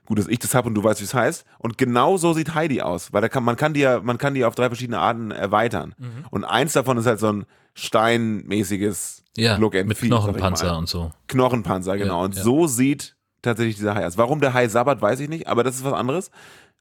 Gut, 0.08 0.18
dass 0.20 0.28
ich 0.28 0.40
das 0.40 0.56
habe 0.56 0.70
und 0.70 0.74
du 0.76 0.84
weißt, 0.84 1.02
wie 1.02 1.06
es 1.06 1.14
heißt. 1.14 1.46
Und 1.60 1.78
genau 1.78 2.16
so 2.18 2.32
sieht 2.34 2.56
Heidi 2.56 2.82
aus, 2.82 3.12
weil 3.12 3.22
da 3.22 3.28
kann, 3.30 3.44
man 3.44 3.58
kann 3.58 3.74
die 3.74 3.82
ja, 3.82 4.00
man 4.00 4.18
kann 4.18 4.34
die 4.34 4.46
auf 4.46 4.56
drei 4.56 4.68
verschiedene 4.68 5.00
Arten 5.00 5.32
erweitern. 5.32 5.94
Mhm. 5.98 6.26
Und 6.32 6.46
eins 6.46 6.74
davon 6.74 6.98
ist 6.98 7.06
halt 7.06 7.20
so 7.20 7.28
ein 7.32 7.46
steinmäßiges 7.74 9.24
Ja, 9.36 9.58
Look 9.58 9.76
and 9.76 9.88
mit 9.88 10.02
ich 10.02 10.08
Knochenpanzer 10.08 10.78
und 10.78 10.88
so. 10.88 11.12
Knochenpanzer, 11.28 11.98
genau. 11.98 12.20
Ja, 12.20 12.26
und 12.26 12.36
ja. 12.36 12.42
so 12.44 12.68
sieht 12.68 13.16
tatsächlich 13.42 13.76
dieser 13.76 13.96
Hai 13.96 14.06
aus. 14.06 14.18
Warum 14.18 14.40
der 14.42 14.54
Hai 14.54 14.68
sabbert, 14.68 15.02
weiß 15.02 15.20
ich 15.20 15.30
nicht, 15.30 15.48
aber 15.48 15.64
das 15.64 15.76
ist 15.76 15.84
was 15.84 15.94
anderes. 15.94 16.32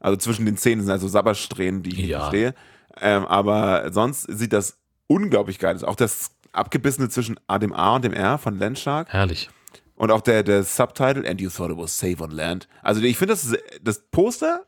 Also 0.01 0.16
zwischen 0.16 0.47
den 0.47 0.57
Zähnen 0.57 0.82
sind 0.82 0.93
also 0.93 1.09
Sabbersträhnen, 1.09 1.82
die 1.82 1.90
ich 1.90 1.97
nicht 1.98 2.09
Ja. 2.09 2.20
verstehe. 2.20 2.55
Ähm, 3.01 3.27
aber 3.27 3.93
sonst 3.93 4.23
sieht 4.23 4.53
das 4.53 4.78
unglaublich 5.07 5.59
geil 5.59 5.74
aus. 5.74 5.85
Auch 5.85 5.97
das 5.97 6.31
abgebissene 6.53 7.09
zwischen 7.09 7.39
A, 7.47 7.59
dem 7.59 7.73
A 7.73 7.97
und 7.97 8.05
dem 8.05 8.12
R 8.12 8.39
von 8.39 8.59
Landshark. 8.59 9.09
Herrlich. 9.12 9.51
Und 9.97 10.10
auch 10.10 10.20
der, 10.20 10.43
der 10.43 10.62
Subtitle, 10.62 11.28
And 11.28 11.40
You 11.40 11.51
Thought 11.51 11.73
It 11.73 11.78
Was 11.78 11.98
Safe 11.98 12.23
on 12.23 12.31
Land. 12.31 12.68
Also 12.82 13.01
ich 13.02 13.16
finde 13.16 13.32
das, 13.35 13.52
das 13.82 14.01
Poster, 14.10 14.66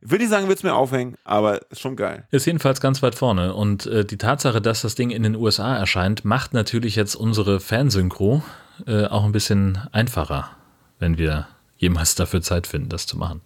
will 0.00 0.20
ich 0.20 0.28
sagen, 0.28 0.48
wird 0.48 0.58
es 0.58 0.62
mir 0.62 0.74
aufhängen, 0.74 1.16
aber 1.24 1.70
ist 1.70 1.80
schon 1.80 1.96
geil. 1.96 2.26
Ist 2.30 2.46
jedenfalls 2.46 2.80
ganz 2.80 3.02
weit 3.02 3.14
vorne. 3.14 3.54
Und 3.54 3.86
äh, 3.86 4.04
die 4.04 4.16
Tatsache, 4.16 4.60
dass 4.60 4.82
das 4.82 4.94
Ding 4.94 5.10
in 5.10 5.22
den 5.22 5.36
USA 5.36 5.76
erscheint, 5.76 6.24
macht 6.24 6.54
natürlich 6.54 6.96
jetzt 6.96 7.14
unsere 7.14 7.60
Fansynchro 7.60 8.42
äh, 8.86 9.04
auch 9.06 9.24
ein 9.24 9.32
bisschen 9.32 9.78
einfacher, 9.92 10.50
wenn 10.98 11.18
wir 11.18 11.46
jemals 11.76 12.14
dafür 12.14 12.40
Zeit 12.40 12.66
finden, 12.66 12.88
das 12.88 13.06
zu 13.06 13.18
machen. 13.18 13.42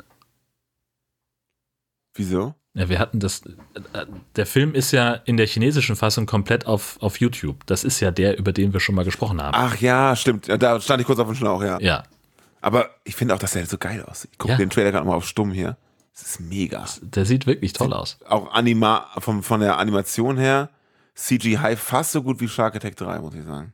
Wieso? 2.14 2.54
Ja, 2.78 2.88
wir 2.88 2.98
hatten 3.00 3.18
das. 3.18 3.42
äh, 3.44 4.06
Der 4.36 4.46
Film 4.46 4.74
ist 4.74 4.92
ja 4.92 5.12
in 5.12 5.36
der 5.36 5.46
chinesischen 5.46 5.96
Fassung 5.96 6.26
komplett 6.26 6.66
auf, 6.66 6.96
auf 7.00 7.18
YouTube. 7.18 7.66
Das 7.66 7.82
ist 7.82 7.98
ja 8.00 8.10
der, 8.10 8.38
über 8.38 8.52
den 8.52 8.72
wir 8.72 8.80
schon 8.80 8.94
mal 8.94 9.04
gesprochen 9.04 9.42
haben. 9.42 9.54
Ach 9.54 9.76
ja, 9.80 10.14
stimmt. 10.14 10.48
Da 10.48 10.80
stand 10.80 11.00
ich 11.00 11.06
kurz 11.06 11.18
auf 11.18 11.26
dem 11.26 11.34
Schlauch, 11.34 11.62
ja. 11.62 11.78
Ja, 11.80 12.04
Aber 12.60 12.90
ich 13.04 13.16
finde 13.16 13.34
auch, 13.34 13.38
dass 13.40 13.52
der 13.52 13.66
so 13.66 13.78
geil 13.78 14.02
aussieht. 14.04 14.30
Ich 14.32 14.38
gucke 14.38 14.52
Ja. 14.52 14.58
den 14.58 14.70
Trailer 14.70 14.92
gerade 14.92 15.06
mal 15.06 15.14
auf 15.16 15.26
Stumm 15.26 15.50
hier. 15.50 15.76
Das 16.14 16.22
ist 16.22 16.40
mega. 16.40 16.84
der 17.02 17.24
sieht 17.24 17.46
wirklich 17.46 17.72
toll 17.72 17.92
aus. 17.92 18.18
Auch 18.28 18.52
Anima 18.52 19.06
von, 19.18 19.42
von 19.42 19.60
der 19.60 19.78
Animation 19.78 20.36
her, 20.36 20.70
CGI 21.14 21.74
fast 21.76 22.12
so 22.12 22.22
gut 22.22 22.40
wie 22.40 22.48
Shark 22.48 22.76
Attack 22.76 22.96
3, 22.96 23.18
muss 23.20 23.34
ich 23.34 23.44
sagen. 23.44 23.72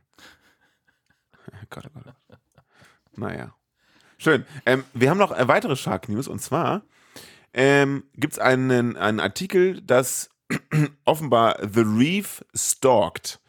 Gott, 1.69 1.85
oh 1.95 1.99
Gott. 2.03 2.13
Naja. 3.15 3.53
Schön. 4.17 4.45
Ähm, 4.65 4.83
wir 4.93 5.09
haben 5.09 5.17
noch 5.17 5.31
äh, 5.31 5.47
weitere 5.47 5.75
Shark 5.75 6.09
News 6.09 6.27
und 6.27 6.39
zwar 6.41 6.81
ähm, 7.55 8.03
gibt 8.15 8.33
es 8.33 8.39
einen, 8.39 8.97
einen 8.97 9.19
Artikel, 9.19 9.81
dass 9.81 10.29
offenbar 11.05 11.57
The 11.61 11.81
Reef 11.81 12.43
Stalked 12.53 13.39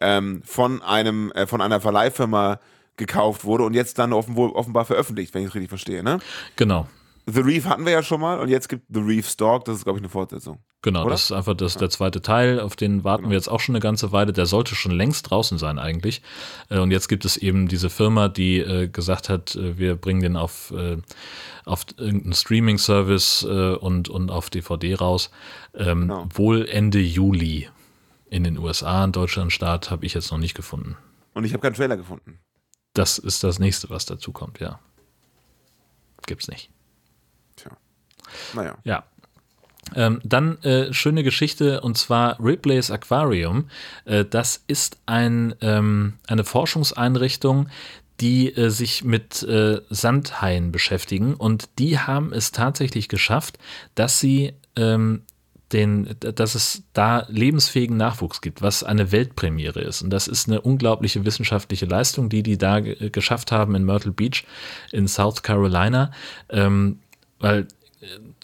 ähm, 0.00 0.42
von, 0.44 0.82
einem, 0.82 1.30
äh, 1.32 1.46
von 1.46 1.60
einer 1.60 1.80
Verleihfirma 1.80 2.58
gekauft 2.96 3.44
wurde 3.44 3.64
und 3.64 3.74
jetzt 3.74 3.98
dann 3.98 4.12
offenbar 4.12 4.84
veröffentlicht, 4.84 5.34
wenn 5.34 5.42
ich 5.42 5.48
es 5.48 5.54
richtig 5.54 5.68
verstehe. 5.68 6.02
Ne? 6.02 6.18
Genau. 6.56 6.88
The 7.26 7.40
Reef 7.40 7.66
hatten 7.66 7.84
wir 7.84 7.92
ja 7.92 8.02
schon 8.02 8.20
mal 8.20 8.40
und 8.40 8.48
jetzt 8.48 8.68
gibt 8.68 8.84
The 8.92 9.00
Reef 9.00 9.28
Stalked, 9.28 9.68
das 9.68 9.76
ist, 9.76 9.84
glaube 9.84 9.98
ich, 9.98 10.02
eine 10.02 10.08
Fortsetzung. 10.08 10.58
Genau, 10.82 11.02
Oder? 11.02 11.10
das 11.10 11.24
ist 11.24 11.32
einfach 11.32 11.54
das, 11.54 11.76
der 11.76 11.88
zweite 11.90 12.20
Teil, 12.20 12.58
auf 12.58 12.74
den 12.74 13.04
warten 13.04 13.28
wir 13.28 13.36
jetzt 13.36 13.46
auch 13.48 13.60
schon 13.60 13.76
eine 13.76 13.80
ganze 13.80 14.10
Weile. 14.10 14.32
Der 14.32 14.46
sollte 14.46 14.74
schon 14.74 14.90
längst 14.90 15.30
draußen 15.30 15.56
sein 15.56 15.78
eigentlich. 15.78 16.22
Äh, 16.68 16.78
Und 16.78 16.90
jetzt 16.90 17.06
gibt 17.06 17.24
es 17.24 17.36
eben 17.36 17.68
diese 17.68 17.88
Firma, 17.88 18.28
die 18.28 18.58
äh, 18.58 18.88
gesagt 18.88 19.28
hat, 19.28 19.54
äh, 19.54 19.78
wir 19.78 19.94
bringen 19.94 20.20
den 20.20 20.36
auf, 20.36 20.72
äh, 20.72 20.96
auf 21.64 21.86
irgendeinen 21.96 22.32
Streaming-Service 22.32 23.46
äh, 23.48 23.74
und, 23.76 24.08
und 24.08 24.30
auf 24.30 24.50
DVD 24.50 24.96
raus. 24.96 25.30
Ähm, 25.74 26.00
Genau. 26.02 26.26
Wohl 26.34 26.68
Ende 26.68 26.98
Juli 26.98 27.68
in 28.28 28.42
den 28.42 28.58
USA. 28.58 29.04
In 29.04 29.12
Deutschland 29.12 29.52
Start 29.52 29.92
habe 29.92 30.04
ich 30.04 30.14
jetzt 30.14 30.32
noch 30.32 30.38
nicht 30.38 30.54
gefunden. 30.54 30.96
Und 31.34 31.44
ich 31.44 31.52
habe 31.52 31.62
keinen 31.62 31.74
Trailer 31.74 31.96
gefunden. 31.96 32.40
Das 32.94 33.18
ist 33.18 33.44
das 33.44 33.60
nächste, 33.60 33.88
was 33.88 34.04
dazu 34.06 34.32
kommt, 34.32 34.58
ja. 34.58 34.80
Gibt's 36.26 36.48
nicht. 36.48 36.70
Naja. 38.54 38.76
Ja. 38.84 39.04
Ähm, 39.94 40.20
dann 40.24 40.62
äh, 40.62 40.92
schöne 40.92 41.22
Geschichte 41.22 41.80
und 41.80 41.98
zwar 41.98 42.38
Ripley's 42.40 42.90
Aquarium. 42.90 43.68
Äh, 44.04 44.24
das 44.24 44.62
ist 44.66 44.98
ein, 45.06 45.54
ähm, 45.60 46.14
eine 46.28 46.44
Forschungseinrichtung, 46.44 47.68
die 48.20 48.54
äh, 48.56 48.70
sich 48.70 49.02
mit 49.02 49.42
äh, 49.42 49.80
Sandhaien 49.90 50.70
beschäftigen 50.70 51.34
und 51.34 51.68
die 51.78 51.98
haben 51.98 52.32
es 52.32 52.52
tatsächlich 52.52 53.08
geschafft, 53.08 53.58
dass 53.94 54.20
sie 54.20 54.54
ähm, 54.76 55.22
den, 55.72 56.14
dass 56.20 56.54
es 56.54 56.82
da 56.92 57.26
lebensfähigen 57.28 57.96
Nachwuchs 57.96 58.40
gibt, 58.40 58.62
was 58.62 58.84
eine 58.84 59.10
Weltpremiere 59.10 59.80
ist. 59.80 60.02
Und 60.02 60.10
das 60.10 60.28
ist 60.28 60.46
eine 60.46 60.60
unglaubliche 60.60 61.24
wissenschaftliche 61.24 61.86
Leistung, 61.86 62.28
die 62.28 62.42
die 62.42 62.58
da 62.58 62.80
ge- 62.80 63.08
geschafft 63.10 63.52
haben 63.52 63.74
in 63.74 63.84
Myrtle 63.84 64.12
Beach 64.12 64.44
in 64.92 65.08
South 65.08 65.42
Carolina. 65.42 66.12
Ähm, 66.50 67.00
weil 67.40 67.60
äh, 67.60 67.66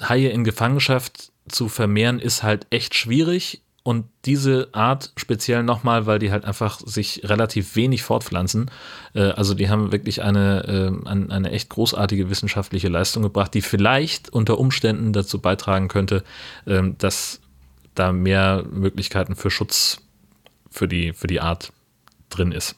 Haie 0.01 0.29
in 0.31 0.45
Gefangenschaft 0.45 1.33
zu 1.49 1.69
vermehren 1.69 2.19
ist 2.21 2.43
halt 2.43 2.67
echt 2.71 2.95
schwierig 2.95 3.63
und 3.83 4.05
diese 4.27 4.69
Art 4.73 5.13
speziell 5.17 5.63
nochmal, 5.63 6.05
weil 6.07 6.19
die 6.19 6.31
halt 6.31 6.45
einfach 6.45 6.81
sich 6.85 7.23
relativ 7.25 7.75
wenig 7.75 8.03
fortpflanzen. 8.03 8.71
Äh, 9.15 9.31
also 9.31 9.55
die 9.55 9.71
haben 9.71 9.93
wirklich 9.93 10.23
eine, 10.23 10.65
äh, 11.05 11.09
ein- 11.09 11.31
eine 11.31 11.51
echt 11.53 11.71
großartige 11.71 12.29
wissenschaftliche 12.29 12.89
Leistung 12.89 13.23
gebracht, 13.23 13.55
die 13.55 13.63
vielleicht 13.63 14.29
unter 14.31 14.59
Umständen 14.59 15.13
dazu 15.13 15.41
beitragen 15.41 15.89
könnte, 15.89 16.23
ähm, 16.67 16.97
dass 16.99 17.41
da 17.95 18.13
mehr 18.13 18.65
Möglichkeiten 18.71 19.35
für 19.37 19.51
Schutz 19.51 20.03
für 20.71 20.87
die, 20.87 21.15
für 21.15 21.27
die 21.27 21.41
Art 21.41 21.73
drin 22.29 22.53
ist. 22.53 22.77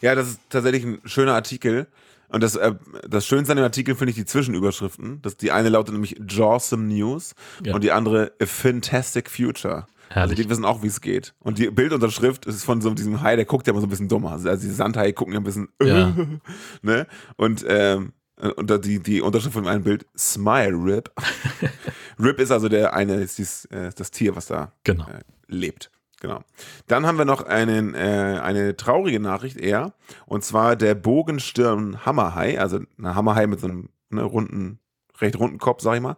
Ja, 0.00 0.14
das 0.14 0.28
ist 0.28 0.40
tatsächlich 0.48 0.84
ein 0.84 1.00
schöner 1.04 1.34
Artikel. 1.34 1.88
Und 2.28 2.42
das, 2.42 2.56
äh, 2.56 2.74
das 3.08 3.26
Schönste 3.26 3.52
an 3.52 3.56
dem 3.56 3.64
Artikel 3.64 3.94
finde 3.94 4.10
ich 4.10 4.16
die 4.16 4.24
Zwischenüberschriften. 4.24 5.22
Das, 5.22 5.36
die 5.36 5.50
eine 5.52 5.68
lautet 5.70 5.92
nämlich 5.92 6.20
Jawsome 6.28 6.84
News 6.84 7.34
Ja. 7.64 7.74
und 7.74 7.82
die 7.84 7.92
andere 7.92 8.32
A 8.40 8.46
Fantastic 8.46 9.30
Future. 9.30 9.86
Herrlich. 10.10 10.30
Also 10.32 10.42
die 10.42 10.50
wissen 10.50 10.64
auch, 10.64 10.82
wie 10.82 10.86
es 10.86 11.00
geht. 11.00 11.34
Und 11.38 11.58
die 11.58 11.70
Bildunterschrift 11.70 12.46
ist 12.46 12.64
von 12.64 12.80
so 12.80 12.90
diesem 12.94 13.20
Hai, 13.22 13.36
der 13.36 13.44
guckt 13.44 13.66
ja 13.66 13.72
immer 13.72 13.80
so 13.80 13.86
ein 13.86 13.90
bisschen 13.90 14.08
dummer. 14.08 14.32
Also 14.32 14.48
die 14.56 14.70
Sandhaie 14.70 15.12
gucken 15.12 15.34
ja 15.34 15.40
ein 15.40 15.44
bisschen, 15.44 15.68
Ja. 15.82 16.14
ne? 16.82 17.06
Und, 17.36 17.64
ähm, 17.68 18.12
und 18.56 18.70
da 18.70 18.78
die, 18.78 19.00
die 19.02 19.20
Unterschrift 19.20 19.54
von 19.54 19.66
einem 19.66 19.82
Bild, 19.84 20.06
Smile 20.16 20.72
Rip. 20.74 21.10
Rip 22.18 22.38
ist 22.40 22.50
also 22.50 22.68
der 22.68 22.94
eine, 22.94 23.14
ist 23.16 23.38
dies, 23.38 23.64
äh, 23.66 23.90
das 23.96 24.10
Tier, 24.10 24.34
was 24.36 24.46
da 24.46 24.72
Genau. 24.84 25.04
äh, 25.04 25.20
lebt. 25.48 25.90
Genau. 26.20 26.42
Dann 26.88 27.06
haben 27.06 27.18
wir 27.18 27.24
noch 27.24 27.42
einen, 27.42 27.94
äh, 27.94 28.40
eine 28.42 28.76
traurige 28.76 29.20
Nachricht 29.20 29.56
eher. 29.56 29.92
Und 30.26 30.44
zwar 30.44 30.74
der 30.74 30.94
Bogenstirn-Hammerhai, 30.94 32.58
also 32.58 32.80
ein 32.98 33.14
Hammerhai 33.14 33.46
mit 33.46 33.60
so 33.60 33.68
einem 33.68 33.90
ne, 34.10 34.22
runden, 34.22 34.80
recht 35.20 35.38
runden 35.38 35.58
Kopf, 35.58 35.82
sag 35.82 35.94
ich 35.96 36.00
mal, 36.00 36.16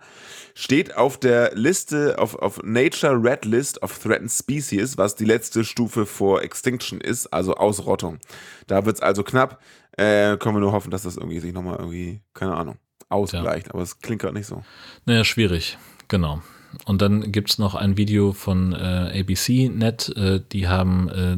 steht 0.55 0.97
auf 0.97 1.19
der 1.19 1.55
Liste, 1.55 2.19
auf, 2.19 2.35
auf 2.35 2.63
Nature 2.63 3.23
Red 3.23 3.45
List 3.45 3.83
of 3.83 3.99
Threatened 3.99 4.31
Species, 4.31 4.97
was 4.97 5.17
die 5.17 5.25
letzte 5.27 5.65
Stufe 5.65 6.07
vor 6.07 6.43
Extinction 6.43 7.01
ist, 7.01 7.27
also 7.27 7.55
Ausrottung. 7.55 8.19
Da 8.67 8.87
wird 8.87 8.97
es 8.97 9.03
also 9.03 9.23
knapp. 9.23 9.61
Äh, 9.97 10.39
können 10.39 10.57
wir 10.57 10.61
nur 10.61 10.73
hoffen, 10.73 10.91
dass 10.91 11.03
das 11.03 11.17
irgendwie 11.17 11.41
sich 11.41 11.53
nochmal 11.53 11.77
irgendwie, 11.79 12.23
keine 12.33 12.55
Ahnung, 12.57 12.79
ausgleicht. 13.11 13.71
Aber 13.75 13.83
es 13.83 14.01
klingt 14.01 14.23
gerade 14.23 14.35
nicht 14.35 14.47
so. 14.47 14.63
Naja, 15.05 15.25
schwierig, 15.25 15.77
genau. 16.09 16.41
Und 16.85 17.03
dann 17.03 17.33
gibt 17.33 17.51
es 17.51 17.59
noch 17.59 17.75
ein 17.75 17.97
Video 17.97 18.33
von 18.33 18.73
äh, 18.73 19.21
ABC-Net, 19.21 20.09
äh, 20.17 20.41
die 20.53 20.69
haben 20.69 21.09
äh, 21.09 21.37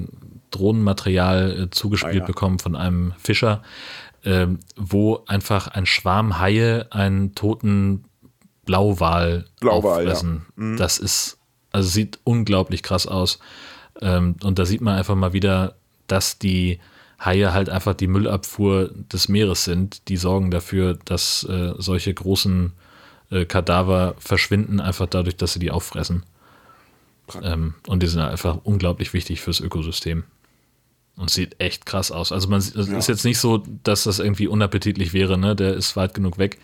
Drohnenmaterial 0.51 1.63
äh, 1.63 1.71
zugespielt 1.71 2.17
Ah, 2.17 2.19
ja. 2.19 2.25
bekommen 2.27 2.59
von 2.59 2.77
einem 2.77 3.15
Fischer, 3.19 3.63
ähm, 4.25 4.61
wo 4.77 5.25
einfach 5.27 5.69
ein 5.69 5.87
Schwarm 5.87 6.39
Haie 6.39 6.87
einen 6.91 7.35
toten 7.35 8.05
Blauwal, 8.65 9.47
Blauwal, 9.61 10.05
ja. 10.05 10.11
auffressen. 10.11 10.47
Mhm. 10.57 10.77
Das 10.77 10.99
ist, 10.99 11.39
also 11.73 11.89
sieht 11.89 12.19
unglaublich 12.25 12.83
krass 12.83 13.07
aus. 13.07 13.39
Ähm, 14.01 14.37
und 14.43 14.59
da 14.59 14.65
sieht 14.65 14.81
man 14.81 14.97
einfach 14.97 15.17
mal 15.17 15.33
wieder, 15.33 15.75
dass 16.07 16.39
die 16.39 16.79
Haie 17.25 17.53
halt 17.53 17.69
einfach 17.71 17.95
die 17.95 18.07
Müllabfuhr 18.07 18.91
des 19.13 19.29
Meeres 19.29 19.65
sind. 19.65 20.09
Die 20.09 20.17
sorgen 20.17 20.51
dafür, 20.51 20.99
dass 21.05 21.45
äh, 21.45 21.73
solche 21.79 22.13
großen 22.13 22.73
äh, 23.33 23.45
Kadaver 23.47 24.15
verschwinden, 24.19 24.81
einfach 24.81 25.07
dadurch, 25.07 25.37
dass 25.37 25.55
sie 25.55 25.59
die 25.59 25.71
auffressen. 25.71 26.23
Ähm, 27.43 27.75
und 27.87 28.03
die 28.03 28.07
sind 28.09 28.21
einfach 28.21 28.59
unglaublich 28.65 29.13
wichtig 29.15 29.41
fürs 29.41 29.61
Ökosystem. 29.61 30.25
Und 31.17 31.31
sieht 31.31 31.61
echt 31.61 31.85
krass 31.85 32.11
aus. 32.11 32.33
Also 32.33 32.49
man 32.49 32.59
es 32.61 32.73
Ja. 32.75 32.97
ist 32.97 33.07
jetzt 33.07 33.25
nicht 33.25 33.39
so, 33.39 33.63
dass 33.85 34.05
das 34.05 34.19
irgendwie 34.19 34.47
unappetitlich 34.49 35.13
wäre, 35.13 35.37
ne? 35.37 35.55
Der 35.55 35.75
ist 35.75 35.95
weit 35.95 36.15
genug 36.15 36.39
weg. 36.39 36.59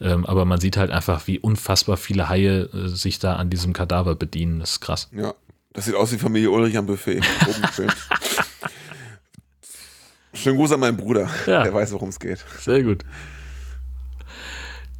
Ähm, 0.00 0.24
aber 0.24 0.46
man 0.46 0.58
sieht 0.58 0.78
halt 0.78 0.90
einfach, 0.90 1.26
wie 1.26 1.38
unfassbar 1.38 1.98
viele 1.98 2.30
Haie 2.30 2.62
äh, 2.72 2.88
sich 2.88 3.18
da 3.18 3.36
an 3.36 3.50
diesem 3.50 3.74
Kadaver 3.74 4.14
bedienen. 4.14 4.58
Das 4.60 4.72
ist 4.72 4.80
krass. 4.80 5.10
Ja, 5.12 5.34
das 5.74 5.84
sieht 5.84 5.94
aus 5.94 6.10
wie 6.12 6.18
Familie 6.18 6.50
Ulrich 6.50 6.78
am 6.78 6.86
Buffet. 6.86 7.20
Schönen 10.32 10.56
Gruß 10.56 10.72
an 10.72 10.80
meinen 10.80 10.96
Bruder. 10.96 11.28
Ja. 11.46 11.62
Der 11.64 11.74
weiß, 11.74 11.92
worum 11.92 12.08
es 12.08 12.18
geht. 12.18 12.44
Sehr 12.60 12.82
gut. 12.82 13.02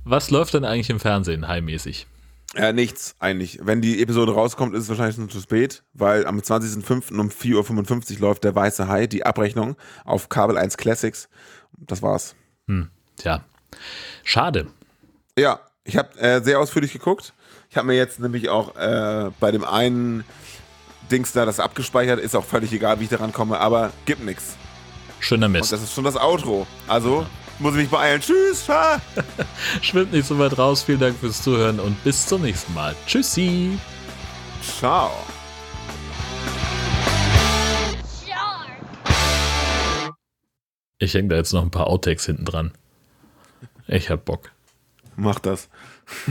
Was 0.05 0.31
läuft 0.31 0.55
denn 0.55 0.65
eigentlich 0.65 0.91
im 0.91 1.01
Fernsehen, 1.01 1.47
haimäßig? 1.47 2.07
Ja, 2.57 2.73
nichts 2.73 3.15
eigentlich. 3.21 3.61
Wenn 3.63 3.81
die 3.81 4.03
Episode 4.03 4.33
rauskommt, 4.33 4.75
ist 4.75 4.85
es 4.85 4.89
wahrscheinlich 4.89 5.15
schon 5.15 5.31
zu 5.31 5.41
spät, 5.41 5.85
weil 5.93 6.27
am 6.27 6.39
20.05. 6.41 7.19
um 7.19 7.29
4.55 7.29 8.15
Uhr 8.15 8.21
läuft 8.21 8.43
der 8.43 8.55
Weiße 8.55 8.89
Hai, 8.89 9.07
die 9.07 9.25
Abrechnung 9.25 9.77
auf 10.05 10.29
Kabel 10.29 10.59
1 10.59 10.77
Classics. 10.77 11.29
Das 11.79 12.03
war's. 12.03 12.35
Tja, 13.17 13.45
schade. 14.25 14.67
Ja, 15.39 15.61
ich 15.85 15.97
habe 15.97 16.19
äh, 16.19 16.43
sehr 16.43 16.59
ausführlich 16.59 16.93
geguckt. 16.93 17.35
Ich 17.69 17.77
habe 17.77 17.87
mir 17.87 17.95
jetzt 17.97 18.19
nämlich 18.19 18.49
auch 18.49 18.75
äh, 18.77 19.31
bei 19.39 19.53
dem 19.53 19.65
einen 19.65 20.25
Dings 21.11 21.33
da 21.33 21.45
das 21.45 21.61
abgespeichert. 21.61 22.19
Ist 22.19 22.35
auch 22.35 22.45
völlig 22.45 22.73
egal, 22.73 22.99
wie 22.99 23.05
ich 23.05 23.11
daran 23.11 23.33
komme, 23.33 23.59
aber 23.61 23.93
gibt 24.07 24.25
nichts. 24.25 24.57
Schöner 25.21 25.47
Und 25.47 25.53
Mist. 25.53 25.73
das 25.73 25.83
ist 25.83 25.93
schon 25.95 26.05
das 26.05 26.17
Outro. 26.17 26.67
Also 26.89 27.27
muss 27.61 27.75
ich 27.75 27.83
mich 27.83 27.91
beeilen. 27.91 28.21
Tschüss. 28.21 28.67
Schwimmt 29.83 30.13
nicht 30.13 30.27
so 30.27 30.39
weit 30.39 30.59
raus. 30.59 30.83
Vielen 30.83 31.01
Dank 31.01 31.17
fürs 31.19 31.43
Zuhören 31.43 31.79
und 31.81 32.03
bis 32.05 32.27
zum 32.27 32.43
nächsten 32.43 32.75
Mal. 32.75 32.95
Tschüssi. 33.07 33.79
Ciao. 34.63 35.11
Ich 41.03 41.15
hänge 41.15 41.29
da 41.29 41.37
jetzt 41.37 41.55
noch 41.55 41.63
ein 41.63 41.71
paar 41.71 41.87
Outtakes 41.87 42.27
hinten 42.27 42.45
dran. 42.45 42.73
Ich 43.87 44.11
hab 44.11 44.27
Bock. 44.27 44.51
Mach 45.17 45.39
das. 45.39 45.71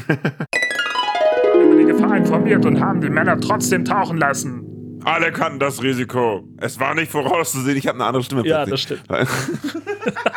über 0.07 1.75
die 1.75 1.85
Gefahr 1.85 2.17
informiert 2.17 2.65
und 2.65 2.79
haben 2.79 3.01
die 3.01 3.09
Männer 3.09 3.39
trotzdem 3.39 3.83
tauchen 3.83 4.17
lassen. 4.17 5.01
Alle 5.05 5.31
kannten 5.31 5.59
das 5.59 5.81
Risiko. 5.81 6.43
Es 6.57 6.79
war 6.79 6.93
nicht 6.93 7.11
vorauszusehen. 7.11 7.77
Ich 7.77 7.87
habe 7.87 7.97
eine 7.97 8.05
andere 8.05 8.23
Stimme. 8.23 8.45
Ja, 8.45 8.65
plötzlich. 8.65 9.01
das 9.07 9.27
stimmt. 9.27 10.15